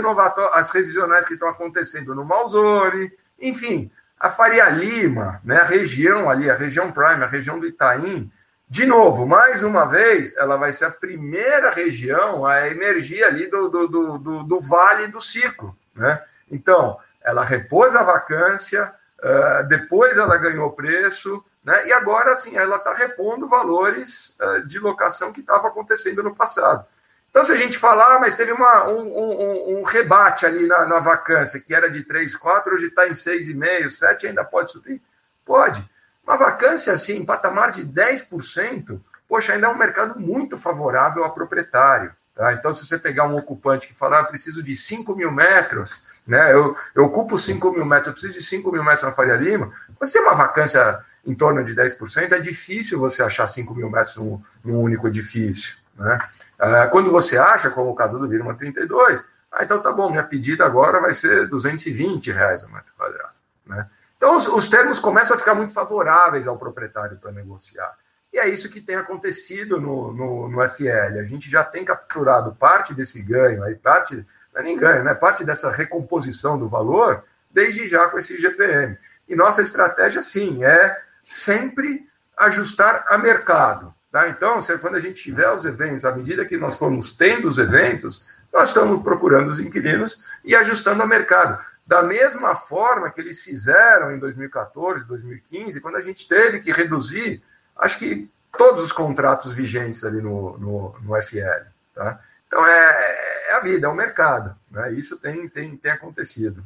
as 0.53 0.71
revisionais 0.71 1.27
que 1.27 1.33
estão 1.33 1.49
acontecendo 1.49 2.15
no 2.15 2.23
Malzone, 2.23 3.11
enfim 3.37 3.91
a 4.19 4.29
Faria 4.29 4.69
Lima, 4.69 5.41
né, 5.43 5.57
a 5.57 5.65
região 5.65 6.29
ali, 6.29 6.49
a 6.49 6.55
região 6.55 6.91
Prime, 6.91 7.23
a 7.23 7.27
região 7.27 7.59
do 7.59 7.67
Itaim, 7.67 8.31
de 8.67 8.85
novo, 8.85 9.27
mais 9.27 9.61
uma 9.61 9.85
vez, 9.85 10.35
ela 10.37 10.57
vai 10.57 10.71
ser 10.71 10.85
a 10.85 10.91
primeira 10.91 11.69
região 11.69 12.45
a 12.45 12.67
emergir 12.67 13.23
ali 13.23 13.47
do, 13.47 13.69
do, 13.69 13.87
do, 13.87 14.17
do, 14.17 14.43
do 14.43 14.59
vale 14.59 15.07
do 15.07 15.21
ciclo. 15.21 15.77
Né? 15.95 16.21
Então, 16.49 16.97
ela 17.21 17.43
repôs 17.43 17.95
a 17.95 18.01
vacância, 18.01 18.91
uh, 19.19 19.67
depois 19.67 20.17
ela 20.17 20.37
ganhou 20.37 20.71
preço, 20.71 21.45
né? 21.63 21.87
e 21.87 21.93
agora, 21.93 22.31
assim, 22.31 22.57
ela 22.57 22.77
está 22.77 22.93
repondo 22.95 23.47
valores 23.47 24.35
uh, 24.41 24.65
de 24.65 24.79
locação 24.79 25.31
que 25.31 25.41
estava 25.41 25.67
acontecendo 25.67 26.23
no 26.23 26.35
passado. 26.35 26.87
Então, 27.35 27.43
se 27.43 27.51
a 27.51 27.57
gente 27.57 27.77
falar, 27.77 28.17
mas 28.17 28.37
teve 28.37 28.53
uma, 28.53 28.87
um, 28.87 29.01
um, 29.01 29.79
um, 29.79 29.83
rebate 29.83 30.45
ali 30.45 30.67
na, 30.67 30.85
na, 30.85 30.99
vacância, 30.99 31.59
que 31.59 31.75
era 31.75 31.91
de 31.91 32.01
3, 32.01 32.33
4, 32.33 32.73
hoje 32.73 32.85
está 32.85 33.09
em 33.09 33.11
6,5, 33.11 33.89
7, 33.89 34.27
ainda 34.27 34.45
pode 34.45 34.71
subir? 34.71 35.01
Pode. 35.45 35.85
Uma 36.23 36.37
vacância 36.37 36.93
assim, 36.93 37.17
em 37.17 37.25
patamar 37.25 37.73
de 37.73 37.83
10%, 37.83 39.01
poxa, 39.27 39.51
ainda 39.51 39.67
é 39.67 39.69
um 39.69 39.77
mercado 39.77 40.17
muito 40.17 40.57
favorável 40.57 41.25
a 41.25 41.29
proprietário. 41.29 42.15
Tá? 42.33 42.53
Então, 42.53 42.73
se 42.73 42.87
você 42.87 42.97
pegar 42.97 43.27
um 43.27 43.35
ocupante 43.35 43.89
que 43.89 43.93
falar, 43.93 44.21
ah, 44.21 44.23
preciso 44.23 44.63
de 44.63 44.73
5 44.73 45.13
mil 45.13 45.29
metros, 45.29 46.05
né? 46.25 46.53
Eu, 46.53 46.77
eu 46.95 47.03
ocupo 47.03 47.37
5 47.37 47.69
mil 47.69 47.83
metros, 47.83 48.07
eu 48.07 48.13
preciso 48.13 48.33
de 48.33 48.45
5 48.45 48.71
mil 48.71 48.81
metros 48.81 49.03
na 49.03 49.11
Faria 49.11 49.35
Lima, 49.35 49.73
você 49.99 50.13
tem 50.13 50.21
uma 50.21 50.35
vacância 50.35 51.03
em 51.27 51.35
torno 51.35 51.65
de 51.65 51.75
10%, 51.75 52.31
é 52.31 52.39
difícil 52.39 52.97
você 52.97 53.21
achar 53.21 53.45
5 53.45 53.75
mil 53.75 53.89
metros 53.89 54.15
num, 54.15 54.41
num 54.63 54.79
único 54.79 55.09
edifício. 55.09 55.83
Né? 55.95 56.19
Ah, 56.59 56.87
quando 56.87 57.11
você 57.11 57.37
acha, 57.37 57.69
como 57.69 57.91
o 57.91 57.95
caso 57.95 58.19
do 58.19 58.27
Virma 58.27 58.55
32, 58.55 59.25
ah, 59.51 59.63
então 59.63 59.81
tá 59.81 59.91
bom, 59.91 60.09
minha 60.09 60.23
pedida 60.23 60.65
agora 60.65 60.99
vai 60.99 61.13
ser 61.13 61.47
220 61.47 62.31
reais 62.31 62.63
o 62.63 62.71
metro 62.71 62.93
quadrado. 62.97 63.33
Né? 63.65 63.89
Então 64.17 64.35
os, 64.35 64.47
os 64.47 64.67
termos 64.67 64.99
começam 64.99 65.35
a 65.35 65.39
ficar 65.39 65.55
muito 65.55 65.73
favoráveis 65.73 66.47
ao 66.47 66.57
proprietário 66.57 67.17
para 67.17 67.31
negociar. 67.31 67.95
E 68.33 68.37
é 68.37 68.49
isso 68.49 68.69
que 68.69 68.81
tem 68.81 68.97
acontecido 68.97 69.79
no, 69.79 70.11
no, 70.11 70.49
no, 70.49 70.67
FL. 70.67 71.19
A 71.21 71.23
gente 71.23 71.49
já 71.49 71.63
tem 71.63 71.85
capturado 71.85 72.53
parte 72.53 72.93
desse 72.93 73.21
ganho, 73.21 73.63
aí 73.63 73.75
parte, 73.75 74.15
não 74.53 74.61
é 74.61 74.63
nem 74.63 74.77
ganho, 74.77 75.05
né? 75.05 75.13
parte 75.13 75.45
dessa 75.45 75.71
recomposição 75.71 76.59
do 76.59 76.67
valor, 76.67 77.23
desde 77.49 77.87
já 77.87 78.09
com 78.09 78.19
esse 78.19 78.37
GPM. 78.37 78.97
E 79.29 79.35
nossa 79.37 79.61
estratégia, 79.61 80.21
sim, 80.21 80.65
é 80.65 81.01
sempre 81.23 82.05
ajustar 82.37 83.05
a 83.07 83.17
mercado. 83.17 83.94
Tá? 84.15 84.29
Então, 84.29 84.59
quando 84.79 84.95
a 84.95 84.99
gente 85.01 85.21
tiver 85.21 85.51
os 85.51 85.65
eventos, 85.65 86.05
à 86.05 86.15
medida 86.15 86.45
que 86.45 86.55
nós 86.55 86.77
formos 86.77 87.17
tendo 87.17 87.49
os 87.49 87.57
eventos, 87.57 88.25
nós 88.53 88.69
estamos 88.69 89.03
procurando 89.03 89.49
os 89.49 89.59
inquilinos 89.59 90.23
e 90.41 90.55
ajustando 90.55 91.03
o 91.03 91.05
mercado. 91.05 91.61
Da 91.85 92.01
mesma 92.01 92.55
forma 92.55 93.11
que 93.11 93.19
eles 93.19 93.41
fizeram 93.41 94.15
em 94.15 94.17
2014, 94.17 95.05
2015, 95.05 95.81
quando 95.81 95.97
a 95.97 96.01
gente 96.01 96.25
teve 96.29 96.61
que 96.61 96.71
reduzir, 96.71 97.43
acho 97.75 97.99
que 97.99 98.29
todos 98.57 98.81
os 98.81 98.93
contratos 98.93 99.53
vigentes 99.53 100.05
ali 100.05 100.21
no, 100.21 100.57
no, 100.59 100.95
no 101.01 101.21
FL. 101.21 101.67
Tá? 101.93 102.17
Então, 102.47 102.65
é, 102.65 103.49
é, 103.49 103.53
a 103.55 103.59
vida, 103.59 103.87
é 103.87 103.89
o 103.89 103.93
mercado. 103.93 104.55
Né? 104.71 104.93
Isso 104.93 105.19
tem, 105.19 105.49
tem, 105.49 105.75
tem 105.75 105.91
acontecido. 105.91 106.63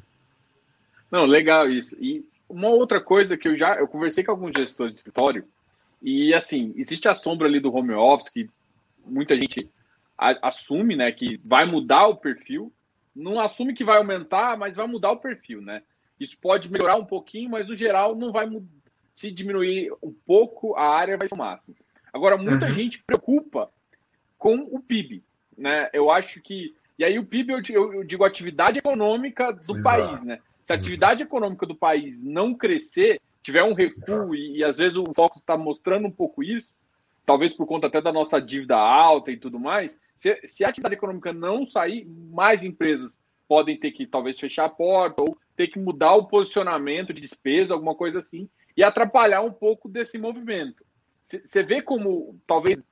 Não, 1.10 1.26
legal 1.26 1.68
isso. 1.68 1.98
E 2.00 2.24
uma 2.48 2.68
outra 2.68 3.02
coisa 3.02 3.36
que 3.36 3.48
eu 3.48 3.58
já 3.58 3.74
eu 3.78 3.88
conversei 3.88 4.24
com 4.24 4.30
alguns 4.30 4.52
gestores 4.56 4.94
de 4.94 5.00
escritório 5.00 5.44
e 6.02 6.34
assim, 6.34 6.74
existe 6.76 7.08
a 7.08 7.14
sombra 7.14 7.48
ali 7.48 7.60
do 7.60 7.74
home 7.74 7.94
office 7.94 8.30
que 8.30 8.50
muita 9.06 9.36
gente 9.40 9.70
assume, 10.18 10.96
né, 10.96 11.12
que 11.12 11.40
vai 11.44 11.66
mudar 11.66 12.08
o 12.08 12.18
perfil, 12.18 12.72
não 13.16 13.40
assume 13.40 13.74
que 13.74 13.84
vai 13.84 13.98
aumentar, 13.98 14.58
mas 14.58 14.76
vai 14.76 14.86
mudar 14.86 15.12
o 15.12 15.18
perfil, 15.18 15.62
né? 15.62 15.82
Isso 16.20 16.38
pode 16.38 16.70
melhorar 16.70 16.98
um 16.98 17.06
pouquinho, 17.06 17.50
mas 17.50 17.68
no 17.68 17.76
geral 17.76 18.16
não 18.16 18.32
vai 18.32 18.50
se 19.16 19.32
diminuir 19.32 19.92
um 20.04 20.14
pouco, 20.14 20.76
a 20.76 20.84
área 20.84 21.18
vai 21.18 21.28
ser 21.28 21.34
o 21.34 21.38
máximo. 21.38 21.76
Agora, 22.12 22.38
muita 22.38 22.68
uhum. 22.68 22.74
gente 22.74 23.02
preocupa 23.04 23.70
com 24.38 24.56
o 24.72 24.80
PIB, 24.80 25.24
né? 25.58 25.90
Eu 25.94 26.12
acho 26.12 26.42
que 26.42 26.76
e 26.98 27.04
aí 27.06 27.18
o 27.18 27.26
PIB 27.26 27.54
eu, 27.54 27.94
eu 27.94 28.04
digo 28.04 28.26
atividade 28.26 28.80
econômica 28.80 29.54
do 29.54 29.78
Exato. 29.78 29.84
país, 29.84 30.24
né? 30.24 30.40
Se 30.66 30.74
a 30.74 30.76
atividade 30.76 31.24
econômica 31.24 31.66
do 31.66 31.74
país 31.74 32.22
não 32.22 32.54
crescer, 32.54 33.22
tiver 33.42 33.64
um 33.64 33.74
recuo, 33.74 34.36
e, 34.36 34.58
e 34.58 34.64
às 34.64 34.78
vezes 34.78 34.98
o 34.98 35.04
Fox 35.16 35.38
está 35.38 35.58
mostrando 35.58 36.08
um 36.08 36.12
pouco 36.12 36.44
isso, 36.44 36.70
talvez 37.26 37.54
por 37.54 37.66
conta 37.66 37.88
até 37.88 38.02
da 38.02 38.12
nossa 38.12 38.40
dívida 38.42 38.76
alta 38.76 39.32
e 39.32 39.38
tudo 39.38 39.60
mais, 39.60 39.98
se, 40.16 40.40
se, 40.46 40.66
a 40.66 40.70
atividade 40.70 40.96
econômica 40.96 41.32
não 41.32 41.66
sair, 41.66 42.06
mais 42.06 42.64
empresas 42.64 43.18
podem 43.48 43.80
ter 43.80 43.92
que 43.92 44.06
talvez 44.06 44.40
fechar 44.40 44.66
a 44.66 44.70
porta 44.70 45.22
ou 45.22 45.38
ter 45.56 45.68
que 45.68 45.80
mudar 45.80 46.14
o 46.16 46.28
posicionamento 46.28 47.14
de 47.14 47.22
despesa, 47.22 47.74
alguma 47.74 47.96
coisa 47.96 48.20
assim, 48.20 48.50
e 48.76 48.84
atrapalhar 48.84 49.42
um 49.42 49.52
pouco 49.52 49.90
desse 49.90 50.18
movimento. 50.18 50.86
Você 51.24 51.64
vê 51.64 51.82
como 51.82 52.40
talvez 52.48 52.88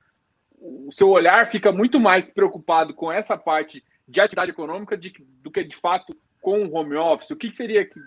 o 0.60 0.90
seu 0.92 1.08
olhar 1.08 1.46
fica 1.46 1.72
muito 1.72 1.98
mais 1.98 2.30
preocupado 2.30 2.94
com 2.94 3.10
essa 3.10 3.36
parte 3.36 3.84
de 4.06 4.20
atividade 4.20 4.50
econômica 4.50 4.96
de, 4.96 5.12
do 5.42 5.50
que 5.50 5.62
de 5.62 5.76
fato 5.76 6.16
com 6.40 6.64
o 6.64 6.74
home 6.74 6.96
office. 6.96 7.30
O 7.30 7.36
que, 7.36 7.50
que 7.50 7.56
seria 7.56 7.84
que 7.84 8.00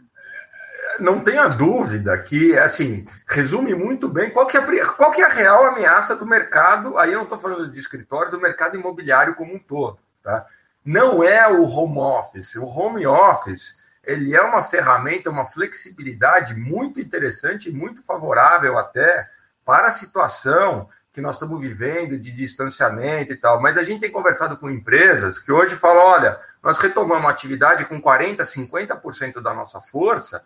não 0.99 1.21
tenha 1.21 1.47
dúvida 1.47 2.17
que, 2.17 2.57
assim, 2.57 3.07
resume 3.27 3.73
muito 3.73 4.07
bem 4.07 4.29
qual 4.29 4.45
que, 4.45 4.57
é, 4.57 4.85
qual 4.85 5.11
que 5.11 5.21
é 5.21 5.25
a 5.25 5.29
real 5.29 5.65
ameaça 5.65 6.15
do 6.15 6.25
mercado, 6.25 6.97
aí 6.97 7.11
eu 7.11 7.17
não 7.17 7.23
estou 7.23 7.39
falando 7.39 7.69
de 7.69 7.79
escritório, 7.79 8.31
do 8.31 8.39
mercado 8.39 8.75
imobiliário 8.75 9.35
como 9.35 9.53
um 9.53 9.59
todo, 9.59 9.99
tá? 10.23 10.45
Não 10.83 11.23
é 11.23 11.47
o 11.47 11.63
home 11.63 11.99
office. 11.99 12.55
O 12.55 12.65
home 12.65 13.05
office, 13.05 13.77
ele 14.03 14.35
é 14.35 14.41
uma 14.41 14.63
ferramenta, 14.63 15.29
uma 15.29 15.45
flexibilidade 15.45 16.55
muito 16.55 16.99
interessante 16.99 17.69
e 17.69 17.71
muito 17.71 18.03
favorável 18.03 18.77
até 18.77 19.29
para 19.63 19.87
a 19.87 19.91
situação 19.91 20.89
que 21.13 21.21
nós 21.21 21.35
estamos 21.35 21.59
vivendo 21.59 22.17
de 22.17 22.31
distanciamento 22.31 23.33
e 23.33 23.35
tal. 23.35 23.61
Mas 23.61 23.77
a 23.77 23.83
gente 23.83 24.01
tem 24.01 24.11
conversado 24.11 24.57
com 24.57 24.69
empresas 24.69 25.37
que 25.37 25.51
hoje 25.51 25.75
falam, 25.75 26.03
olha, 26.03 26.39
nós 26.63 26.77
retomamos 26.77 27.25
a 27.25 27.31
atividade 27.31 27.85
com 27.85 28.01
40%, 28.01 28.37
50% 28.37 29.41
da 29.41 29.53
nossa 29.53 29.81
força, 29.81 30.45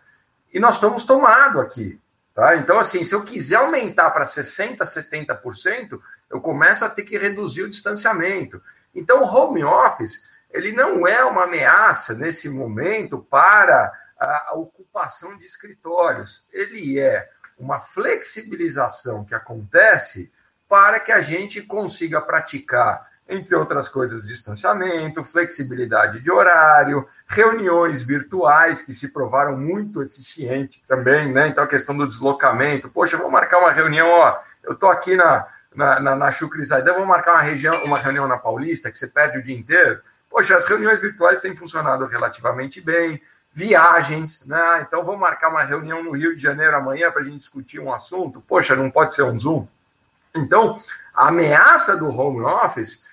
e 0.56 0.58
nós 0.58 0.76
estamos 0.76 1.04
tomado 1.04 1.60
aqui. 1.60 2.00
Tá? 2.34 2.56
Então, 2.56 2.78
assim, 2.78 3.04
se 3.04 3.14
eu 3.14 3.22
quiser 3.22 3.56
aumentar 3.56 4.10
para 4.10 4.24
60%, 4.24 4.78
70%, 4.78 6.00
eu 6.30 6.40
começo 6.40 6.82
a 6.82 6.88
ter 6.88 7.02
que 7.02 7.18
reduzir 7.18 7.62
o 7.62 7.68
distanciamento. 7.68 8.62
Então, 8.94 9.22
o 9.22 9.26
home 9.26 9.62
office, 9.62 10.26
ele 10.50 10.72
não 10.72 11.06
é 11.06 11.22
uma 11.24 11.44
ameaça 11.44 12.14
nesse 12.14 12.48
momento 12.48 13.18
para 13.18 13.92
a 14.18 14.54
ocupação 14.54 15.36
de 15.36 15.44
escritórios. 15.44 16.48
Ele 16.50 16.98
é 16.98 17.28
uma 17.58 17.78
flexibilização 17.78 19.26
que 19.26 19.34
acontece 19.34 20.32
para 20.66 21.00
que 21.00 21.12
a 21.12 21.20
gente 21.20 21.60
consiga 21.60 22.18
praticar 22.22 23.06
entre 23.28 23.54
outras 23.54 23.88
coisas, 23.88 24.26
distanciamento, 24.26 25.24
flexibilidade 25.24 26.20
de 26.20 26.30
horário, 26.30 27.08
reuniões 27.26 28.02
virtuais 28.02 28.80
que 28.80 28.92
se 28.92 29.12
provaram 29.12 29.56
muito 29.56 30.02
eficientes 30.02 30.80
também, 30.86 31.32
né? 31.32 31.48
Então 31.48 31.64
a 31.64 31.68
questão 31.68 31.96
do 31.96 32.06
deslocamento, 32.06 32.88
poxa, 32.88 33.16
vou 33.16 33.30
marcar 33.30 33.58
uma 33.58 33.72
reunião, 33.72 34.08
ó, 34.08 34.38
eu 34.62 34.74
tô 34.76 34.86
aqui 34.86 35.16
na 35.16 35.46
na, 35.76 36.00
na, 36.00 36.16
na 36.16 36.30
Chucrizaidan, 36.30 36.94
vou 36.94 37.04
marcar 37.04 37.34
uma, 37.34 37.42
região, 37.42 37.84
uma 37.84 37.98
reunião 37.98 38.26
na 38.26 38.38
Paulista, 38.38 38.90
que 38.90 38.98
você 38.98 39.06
perde 39.06 39.38
o 39.38 39.42
dia 39.42 39.54
inteiro. 39.54 40.00
Poxa, 40.30 40.56
as 40.56 40.64
reuniões 40.64 41.00
virtuais 41.00 41.38
têm 41.38 41.54
funcionado 41.54 42.06
relativamente 42.06 42.80
bem, 42.80 43.20
viagens, 43.52 44.44
né? 44.46 44.84
Então 44.86 45.04
vamos 45.04 45.20
marcar 45.20 45.50
uma 45.50 45.62
reunião 45.62 46.02
no 46.02 46.12
Rio 46.12 46.34
de 46.34 46.42
Janeiro 46.42 46.74
amanhã 46.74 47.12
para 47.12 47.20
a 47.20 47.24
gente 47.24 47.38
discutir 47.38 47.78
um 47.78 47.92
assunto. 47.92 48.40
Poxa, 48.40 48.74
não 48.74 48.90
pode 48.90 49.14
ser 49.14 49.22
um 49.22 49.38
Zoom. 49.38 49.66
Então, 50.34 50.82
a 51.14 51.28
ameaça 51.28 51.96
do 51.96 52.08
home 52.08 52.40
office 52.40 53.04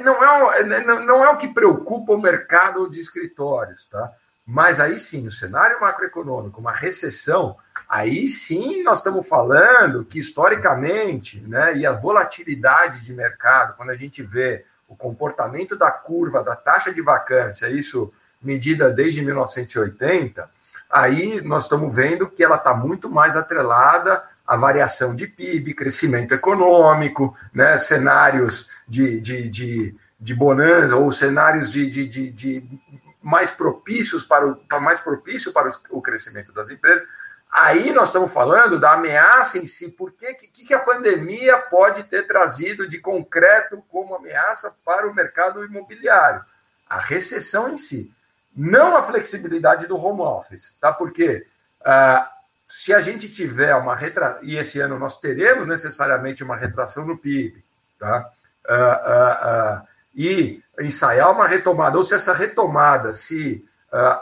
não, 0.00 0.52
é, 0.52 0.60
é 0.60 0.84
não 0.84 1.24
é 1.24 1.30
o 1.30 1.36
que 1.36 1.48
preocupa 1.48 2.12
o 2.12 2.20
mercado 2.20 2.90
de 2.90 3.00
escritórios, 3.00 3.86
tá? 3.86 4.12
Mas 4.46 4.78
aí 4.78 4.98
sim, 4.98 5.26
o 5.26 5.32
cenário 5.32 5.80
macroeconômico, 5.80 6.60
uma 6.60 6.70
recessão, 6.70 7.56
aí 7.88 8.28
sim 8.28 8.82
nós 8.84 8.98
estamos 8.98 9.28
falando 9.28 10.04
que 10.04 10.20
historicamente, 10.20 11.40
né, 11.40 11.76
e 11.76 11.84
a 11.84 11.90
volatilidade 11.90 13.00
de 13.00 13.12
mercado, 13.12 13.76
quando 13.76 13.90
a 13.90 13.96
gente 13.96 14.22
vê 14.22 14.64
o 14.88 14.94
comportamento 14.94 15.76
da 15.76 15.90
curva 15.90 16.44
da 16.44 16.54
taxa 16.54 16.94
de 16.94 17.02
vacância, 17.02 17.68
isso 17.68 18.12
medida 18.40 18.88
desde 18.88 19.20
1980, 19.20 20.48
aí 20.88 21.40
nós 21.40 21.64
estamos 21.64 21.94
vendo 21.94 22.28
que 22.28 22.44
ela 22.44 22.56
está 22.56 22.72
muito 22.72 23.10
mais 23.10 23.36
atrelada 23.36 24.22
à 24.46 24.56
variação 24.56 25.14
de 25.14 25.26
PIB, 25.26 25.74
crescimento 25.74 26.32
econômico, 26.32 27.36
né, 27.52 27.76
cenários 27.76 28.70
de, 28.86 29.20
de, 29.20 29.48
de, 29.48 29.96
de 30.20 30.34
bonança 30.34 30.96
ou 30.96 31.10
cenários 31.10 31.72
de, 31.72 31.90
de, 31.90 32.06
de, 32.06 32.30
de 32.30 32.80
mais 33.22 33.50
propícios 33.50 34.24
para 34.24 34.46
o 34.46 34.80
mais 34.80 35.00
propício 35.00 35.52
para 35.52 35.68
o 35.90 36.00
crescimento 36.00 36.52
das 36.52 36.70
empresas. 36.70 37.06
Aí 37.50 37.92
nós 37.92 38.08
estamos 38.08 38.32
falando 38.32 38.78
da 38.78 38.92
ameaça 38.92 39.58
em 39.58 39.66
si, 39.66 39.90
por 39.90 40.12
que, 40.12 40.34
que 40.34 40.74
a 40.74 40.80
pandemia 40.80 41.56
pode 41.58 42.04
ter 42.04 42.26
trazido 42.26 42.88
de 42.88 42.98
concreto 42.98 43.82
como 43.88 44.14
ameaça 44.14 44.76
para 44.84 45.08
o 45.08 45.14
mercado 45.14 45.64
imobiliário? 45.64 46.44
A 46.88 46.98
recessão 46.98 47.68
em 47.70 47.76
si, 47.76 48.14
não 48.54 48.96
a 48.96 49.02
flexibilidade 49.02 49.86
do 49.86 49.96
home 49.96 50.20
office, 50.20 50.76
tá? 50.80 50.92
Porque 50.92 51.46
uh, 51.80 52.35
se 52.68 52.92
a 52.92 53.00
gente 53.00 53.28
tiver 53.28 53.74
uma 53.76 53.94
retração, 53.94 54.42
e 54.42 54.56
esse 54.56 54.80
ano 54.80 54.98
nós 54.98 55.20
teremos 55.20 55.66
necessariamente 55.68 56.42
uma 56.42 56.56
retração 56.56 57.06
no 57.06 57.16
PIB, 57.16 57.64
tá? 57.98 58.30
uh, 58.68 58.72
uh, 58.72 59.82
uh, 59.82 59.88
e 60.14 60.62
ensaiar 60.80 61.30
uma 61.30 61.46
retomada, 61.46 61.96
ou 61.96 62.02
se 62.02 62.14
essa 62.14 62.32
retomada 62.32 63.12
se 63.12 63.64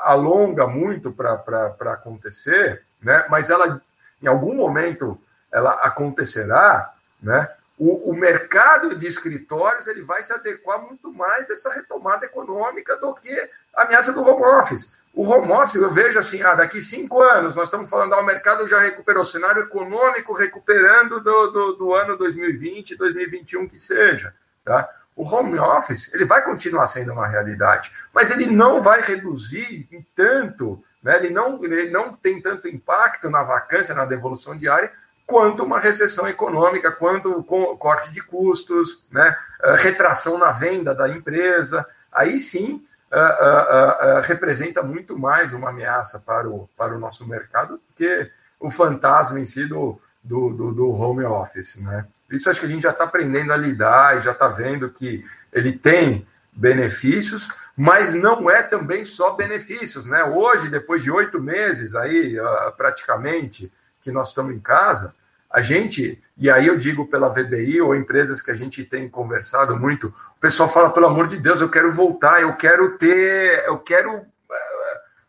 alonga 0.03 0.67
muito 0.69 1.11
para 1.11 1.93
acontecer, 1.93 2.83
né, 3.03 3.27
mas 3.29 3.51
ela, 3.51 3.81
em 4.23 4.27
algum 4.27 4.55
momento, 4.55 5.21
ela 5.51 5.73
acontecerá, 5.83 6.93
né, 7.21 7.49
o, 7.77 8.11
o, 8.11 8.15
mercado 8.15 8.95
de 8.95 9.07
escritórios 9.07 9.89
ele 9.89 10.03
vai 10.03 10.23
se 10.23 10.33
adequar 10.33 10.81
muito 10.81 11.13
mais 11.13 11.51
a 11.51 11.55
essa 11.55 11.73
retomada 11.73 12.25
econômica 12.25 12.97
do 12.97 13.15
que 13.15 13.51
a 13.77 13.83
ameaça 13.83 14.13
do 14.13 14.23
home 14.23 14.45
office. 14.45 14.95
O 15.15 15.23
home 15.23 15.53
office, 15.53 15.77
eu 15.77 15.93
vejo 15.93 16.19
assim, 16.19 16.43
ah, 16.43 16.55
daqui 16.55 16.83
cinco 16.83 17.23
anos, 17.23 17.55
nós 17.55 17.69
estamos 17.69 17.89
falando, 17.89 18.15
ah, 18.15 18.21
o 18.21 18.27
mercado 18.27 18.67
já 18.67 18.81
recuperou, 18.81 19.23
o 19.23 19.27
cenário 19.27 19.63
econômico 19.63 20.33
recuperando 20.33 21.21
do, 21.21 21.47
do, 21.53 21.73
do 21.75 21.95
ano 21.95 22.17
2020, 22.17 22.97
2021 22.97 23.69
que 23.69 23.79
seja. 23.79 24.35
Tá? 24.65 24.89
O 25.15 25.23
home 25.23 25.57
office 25.57 26.13
ele 26.13 26.25
vai 26.25 26.43
continuar 26.43 26.89
sendo 26.89 27.13
uma 27.13 27.29
realidade, 27.29 27.93
mas 28.13 28.33
ele 28.33 28.47
não 28.47 28.83
vai 28.83 29.01
reduzir 29.03 29.87
em 29.93 30.05
tanto, 30.17 30.83
né? 31.01 31.17
ele, 31.17 31.31
não, 31.31 31.63
ele 31.63 31.91
não 31.91 32.13
tem 32.15 32.43
tanto 32.43 32.67
impacto 32.67 33.31
na 33.31 33.45
vacância, 33.45 33.95
na 33.95 34.05
devolução 34.05 34.57
diária, 34.57 34.91
quanto 35.25 35.63
uma 35.63 35.79
recessão 35.79 36.27
econômica, 36.29 36.91
quanto 36.91 37.43
corte 37.45 38.11
de 38.11 38.21
custos, 38.21 39.07
né? 39.13 39.37
retração 39.79 40.37
na 40.39 40.51
venda 40.51 40.93
da 40.93 41.09
empresa. 41.09 41.87
Aí 42.13 42.39
sim 42.39 42.85
uh, 43.19 44.19
uh, 44.19 44.21
representa 44.23 44.83
muito 44.83 45.19
mais 45.19 45.53
uma 45.53 45.71
ameaça 45.71 46.21
para 46.21 46.49
o, 46.49 46.69
para 46.77 46.95
o 46.95 46.99
nosso 46.99 47.27
mercado 47.27 47.75
do 47.75 47.83
que 47.95 48.31
o 48.59 48.71
fantasma 48.71 49.39
em 49.39 49.45
si 49.45 49.67
do, 49.67 50.01
do, 50.23 50.51
do, 50.51 50.73
do 50.73 50.91
home 50.91 51.25
office. 51.25 51.77
Né? 51.77 52.07
Isso 52.31 52.51
acho 52.51 52.61
que 52.61 52.67
a 52.67 52.69
gente 52.69 52.83
já 52.83 52.91
está 52.91 53.05
aprendendo 53.05 53.53
a 53.53 53.57
lidar 53.57 54.17
e 54.17 54.21
já 54.21 54.33
está 54.33 54.49
vendo 54.49 54.91
que 54.91 55.25
ele 55.53 55.73
tem 55.73 56.27
benefícios, 56.53 57.49
mas 57.77 58.15
não 58.15 58.51
é 58.51 58.63
também 58.63 59.05
só 59.05 59.35
benefícios. 59.35 60.07
Né? 60.07 60.25
Hoje, 60.25 60.69
depois 60.69 61.03
de 61.03 61.11
oito 61.11 61.41
meses 61.41 61.95
aí, 61.95 62.37
praticamente, 62.77 63.73
que 64.01 64.11
nós 64.11 64.29
estamos 64.29 64.55
em 64.55 64.61
casa, 64.61 65.15
a 65.55 65.63
gente, 65.63 66.21
e 66.37 66.51
aí 66.51 66.67
eu 66.67 66.77
digo 66.77 67.07
pela 67.07 67.29
VBI 67.29 67.81
ou 67.81 67.95
empresas 67.95 68.43
que 68.43 68.51
a 68.51 68.57
gente 68.57 68.85
tem 68.85 69.09
conversado 69.09 69.79
muito, 69.79 70.09
o 70.37 70.41
pessoal 70.41 70.69
fala, 70.69 70.91
pelo 70.91 71.07
amor 71.07 71.29
de 71.29 71.37
Deus, 71.37 71.61
eu 71.61 71.69
quero 71.69 71.93
voltar, 71.93 72.43
eu 72.43 72.57
quero 72.57 72.99
ter, 72.99 73.65
eu 73.65 73.79
quero 73.79 74.17
uh, 74.17 74.25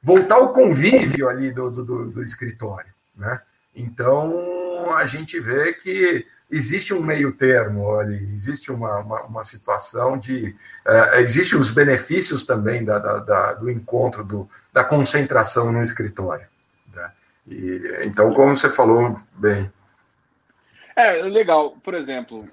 voltar 0.01 0.37
ao 0.37 0.51
convívio 0.51 1.29
ali 1.29 1.51
do, 1.51 1.69
do, 1.69 2.05
do, 2.09 2.23
escritório, 2.23 2.89
né? 3.15 3.39
Então, 3.75 4.95
a 4.97 5.05
gente 5.05 5.39
vê 5.39 5.73
que 5.73 6.25
existe 6.49 6.91
um 6.91 7.03
meio 7.03 7.31
termo 7.31 7.95
ali, 7.99 8.27
existe 8.33 8.71
uma, 8.71 8.97
uma, 8.97 9.21
uma 9.25 9.43
situação 9.43 10.17
de... 10.17 10.55
Uh, 10.83 11.17
Existem 11.17 11.59
os 11.59 11.69
benefícios 11.69 12.47
também 12.47 12.83
da, 12.83 12.97
da, 12.97 13.19
da, 13.19 13.53
do 13.53 13.69
encontro, 13.69 14.23
do, 14.23 14.49
da 14.73 14.83
concentração 14.83 15.71
no 15.71 15.83
escritório. 15.83 16.47
Né? 16.95 17.11
E, 17.47 17.99
então, 18.05 18.33
como 18.33 18.55
você 18.55 18.71
falou 18.71 19.19
bem, 19.35 19.71
é, 20.95 21.21
legal. 21.23 21.77
Por 21.83 21.93
exemplo, 21.93 22.47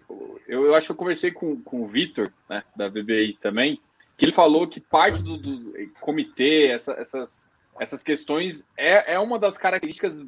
eu, 0.49 0.67
eu 0.67 0.75
acho 0.75 0.87
que 0.87 0.93
eu 0.93 0.97
conversei 0.97 1.31
com, 1.31 1.61
com 1.63 1.83
o 1.83 1.87
Vitor, 1.87 2.31
né, 2.49 2.63
da 2.75 2.89
BBI 2.89 3.39
também, 3.41 3.81
que 4.17 4.25
ele 4.25 4.33
falou 4.33 4.67
que 4.67 4.81
parte 4.81 5.23
do, 5.23 5.37
do 5.37 5.73
comitê, 6.01 6.69
essa, 6.69 6.93
essas, 6.93 7.49
essas 7.79 8.03
questões, 8.03 8.65
é, 8.77 9.15
é 9.15 9.19
uma 9.19 9.39
das 9.39 9.57
características 9.57 10.21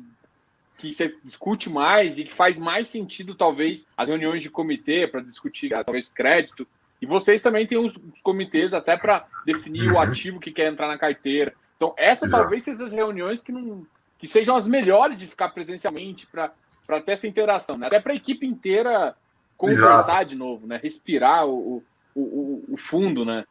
que 0.76 0.92
você 0.92 1.14
discute 1.24 1.70
mais 1.70 2.18
e 2.18 2.24
que 2.24 2.34
faz 2.34 2.58
mais 2.58 2.88
sentido, 2.88 3.34
talvez, 3.34 3.86
as 3.96 4.08
reuniões 4.08 4.42
de 4.42 4.50
comitê 4.50 5.06
para 5.06 5.20
discutir, 5.20 5.70
talvez, 5.70 6.08
crédito. 6.08 6.66
E 7.00 7.06
vocês 7.06 7.42
também 7.42 7.66
têm 7.66 7.78
os, 7.78 7.96
os 7.96 8.20
comitês 8.22 8.74
até 8.74 8.96
para 8.96 9.26
definir 9.44 9.88
uhum. 9.88 9.94
o 9.94 9.98
ativo 9.98 10.40
que 10.40 10.52
quer 10.52 10.72
entrar 10.72 10.88
na 10.88 10.98
carteira. 10.98 11.54
Então, 11.76 11.94
essa 11.96 12.26
Exato. 12.26 12.42
talvez 12.42 12.62
sejam 12.64 12.86
as 12.86 12.92
reuniões 12.92 13.42
que 13.42 13.52
não 13.52 13.86
que 14.18 14.28
sejam 14.28 14.56
as 14.56 14.66
melhores 14.66 15.18
de 15.18 15.26
ficar 15.26 15.50
presencialmente 15.50 16.26
para 16.26 16.50
para 16.87 17.01
ter 17.01 17.12
essa 17.12 17.26
interação, 17.26 17.76
né? 17.76 17.87
até 17.87 18.01
para 18.01 18.12
a 18.12 18.16
equipe 18.16 18.47
inteira 18.47 19.14
conversar 19.57 19.99
Exato. 19.99 20.24
de 20.26 20.37
novo, 20.37 20.66
né? 20.66 20.78
respirar 20.82 21.47
o, 21.47 21.82
o, 22.14 22.20
o, 22.20 22.64
o 22.74 22.76
fundo, 22.76 23.24
né? 23.24 23.45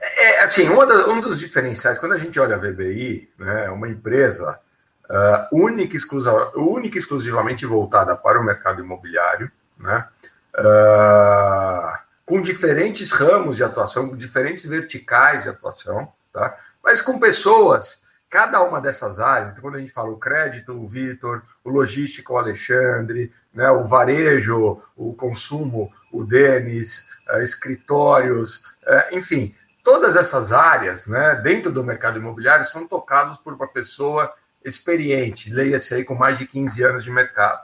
É, 0.00 0.42
assim, 0.42 0.68
da, 0.68 1.08
um 1.08 1.20
dos 1.20 1.38
diferenciais, 1.38 1.98
quando 1.98 2.12
a 2.12 2.18
gente 2.18 2.38
olha 2.38 2.56
a 2.56 2.58
VBI, 2.58 3.28
né, 3.38 3.70
uma 3.70 3.88
empresa 3.88 4.58
uh, 5.08 5.56
única, 5.56 5.96
exclusiva, 5.96 6.52
única 6.56 6.96
e 6.96 6.98
exclusivamente 6.98 7.64
voltada 7.64 8.14
para 8.14 8.40
o 8.40 8.44
mercado 8.44 8.82
imobiliário, 8.82 9.50
né, 9.78 10.06
uh, 10.58 11.98
com 12.26 12.40
diferentes 12.40 13.12
ramos 13.12 13.56
de 13.56 13.64
atuação, 13.64 14.16
diferentes 14.16 14.64
verticais 14.64 15.44
de 15.44 15.48
atuação, 15.48 16.12
tá, 16.32 16.56
mas 16.82 17.00
com 17.00 17.18
pessoas 17.18 18.02
cada 18.34 18.60
uma 18.64 18.80
dessas 18.80 19.20
áreas, 19.20 19.50
então, 19.50 19.62
quando 19.62 19.76
a 19.76 19.78
gente 19.78 19.92
fala 19.92 20.10
o 20.10 20.18
crédito, 20.18 20.72
o 20.72 20.88
Vitor, 20.88 21.42
o 21.62 21.70
logístico, 21.70 22.32
o 22.32 22.36
Alexandre, 22.36 23.32
né, 23.54 23.70
o 23.70 23.84
varejo, 23.84 24.82
o 24.96 25.14
consumo, 25.14 25.92
o 26.10 26.24
Denis, 26.24 27.08
uh, 27.32 27.40
escritórios, 27.42 28.56
uh, 28.82 29.14
enfim, 29.14 29.54
todas 29.84 30.16
essas 30.16 30.52
áreas, 30.52 31.06
né, 31.06 31.36
dentro 31.44 31.70
do 31.70 31.84
mercado 31.84 32.18
imobiliário, 32.18 32.64
são 32.64 32.88
tocadas 32.88 33.38
por 33.38 33.54
uma 33.54 33.68
pessoa 33.68 34.34
experiente, 34.64 35.54
leia-se 35.54 35.94
aí 35.94 36.04
com 36.04 36.16
mais 36.16 36.36
de 36.36 36.44
15 36.44 36.82
anos 36.82 37.04
de 37.04 37.12
mercado. 37.12 37.62